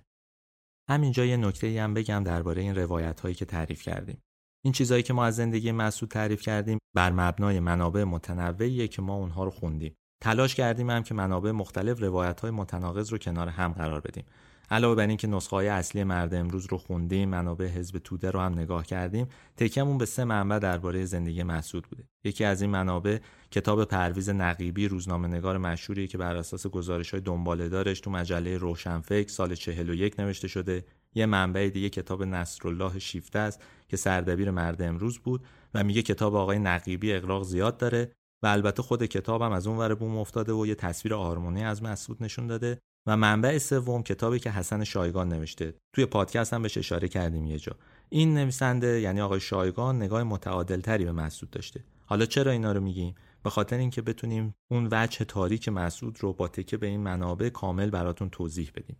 همینجا 0.91 1.25
یه 1.25 1.37
نکته 1.37 1.83
هم 1.83 1.95
بگم 1.95 2.23
درباره 2.25 2.63
این 2.63 2.75
روایت 2.75 3.21
هایی 3.21 3.35
که 3.35 3.45
تعریف 3.45 3.83
کردیم. 3.83 4.19
این 4.65 4.73
چیزهایی 4.73 5.03
که 5.03 5.13
ما 5.13 5.25
از 5.25 5.37
زندگی 5.37 5.73
مسعود 5.73 6.11
تعریف 6.11 6.43
کردیم 6.43 6.79
بر 6.97 7.13
مبنای 7.13 7.61
منابع 7.61 8.05
متنوعیه 8.05 8.89
که 8.89 9.03
ما 9.03 9.15
اونها 9.15 9.45
رو 9.45 9.51
خوندیم. 9.51 9.95
تلاش 10.21 10.55
کردیم 10.55 10.91
هم 10.91 11.03
که 11.03 11.15
منابع 11.15 11.51
مختلف 11.51 12.01
روایت 12.01 12.41
های 12.41 12.51
متناقض 12.51 13.13
رو 13.13 13.19
کنار 13.19 13.49
هم 13.49 13.73
قرار 13.73 14.01
بدیم. 14.01 14.25
علاوه 14.71 14.95
بر 14.95 15.07
اینکه 15.07 15.27
نسخه 15.27 15.57
های 15.57 15.69
اصلی 15.69 16.05
مرد 16.05 16.35
امروز 16.35 16.67
رو 16.71 16.79
خوندیم 16.79 17.29
منابع 17.29 17.67
حزب 17.67 17.99
توده 17.99 18.31
رو 18.31 18.41
هم 18.41 18.53
نگاه 18.53 18.87
کردیم 18.87 19.29
تکیمون 19.57 19.99
به 19.99 20.07
سه 20.07 20.25
منبع 20.25 20.59
درباره 20.59 21.05
زندگی 21.05 21.43
مسعود 21.43 21.85
بوده. 21.85 22.05
یکی 22.25 22.45
از 22.45 22.63
این 22.63 22.71
منابع 22.71 23.19
کتاب 23.51 23.85
پرویز 23.85 24.31
نقیبی 24.31 24.89
روزنامه 24.89 25.29
نگار 25.29 25.59
مشهوری 25.59 26.09
که 26.09 26.19
بر 26.19 26.37
اساس 26.37 26.67
گزارش 26.67 27.11
های 27.11 27.21
دنباله 27.21 27.69
دارش 27.69 28.01
تو 28.01 28.11
مجله 28.11 28.59
روشنفکر 28.59 29.29
سال 29.29 29.55
41 29.55 30.21
نوشته 30.21 30.49
شده. 30.49 30.85
یه 31.15 31.27
منبع 31.27 31.69
دیگه 31.69 31.89
کتاب 31.89 32.23
نصرالله 32.23 32.99
شیفته 32.99 33.39
است 33.39 33.63
که 33.89 33.97
سردبیر 33.97 34.51
مرد 34.51 34.83
امروز 34.83 35.19
بود 35.19 35.45
و 35.75 35.85
میگه 35.85 36.03
کتاب 36.03 36.35
آقای 36.35 36.59
نقیبی 36.59 37.13
اقراق 37.13 37.43
زیاد 37.45 37.77
داره 37.77 38.13
و 38.43 38.47
البته 38.47 38.83
خود 38.83 39.05
کتابم 39.05 39.53
از 39.53 39.67
اون 39.67 39.79
ور 39.79 39.95
بوم 39.95 40.19
افتاده 40.19 40.53
و 40.53 40.67
یه 40.67 40.75
تصویر 40.75 41.15
آرمونی 41.15 41.65
از 41.65 41.83
مسعود 41.83 42.23
نشون 42.23 42.47
داده 42.47 42.79
و 43.07 43.17
منبع 43.17 43.59
سوم 43.59 44.03
کتابی 44.03 44.39
که 44.39 44.51
حسن 44.51 44.85
شایگان 44.85 45.29
نوشته. 45.29 45.75
توی 45.93 46.07
پادکست 46.07 46.55
هم 46.55 46.63
بهش 46.63 46.79
اشاره 46.79 47.09
کردیم 47.09 47.47
یه 47.47 47.59
جا. 47.59 47.77
این 48.09 48.35
نویسنده 48.35 49.01
یعنی 49.01 49.21
آقای 49.21 49.41
شایگان 49.41 49.97
نگاه 49.97 50.23
متعادل 50.23 50.81
تری 50.81 51.05
به 51.05 51.13
مسعود 51.13 51.51
داشته. 51.51 51.85
حالا 52.07 52.27
چرا 52.27 52.53
اینا 52.53 52.73
رو 52.73 52.81
میگیم؟ 52.81 53.15
به 53.43 53.51
خاطر 53.51 53.77
اینکه 53.77 54.03
بتونیم 54.03 54.55
اون 54.71 54.89
وجه 54.93 55.25
تاریک 55.25 55.69
مسعود 55.69 56.19
رو 56.21 56.33
با 56.33 56.49
تکه 56.49 56.77
به 56.77 56.87
این 56.87 57.01
منابع 57.01 57.49
کامل 57.49 57.91
براتون 57.91 58.31
توضیح 58.31 58.71
بدیم. 58.75 58.97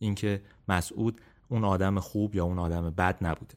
اینکه 0.00 0.42
مسعود 0.68 1.20
اون 1.48 1.64
آدم 1.64 2.00
خوب 2.00 2.34
یا 2.34 2.44
اون 2.44 2.58
آدم 2.58 2.90
بد 2.90 3.18
نبوده. 3.20 3.54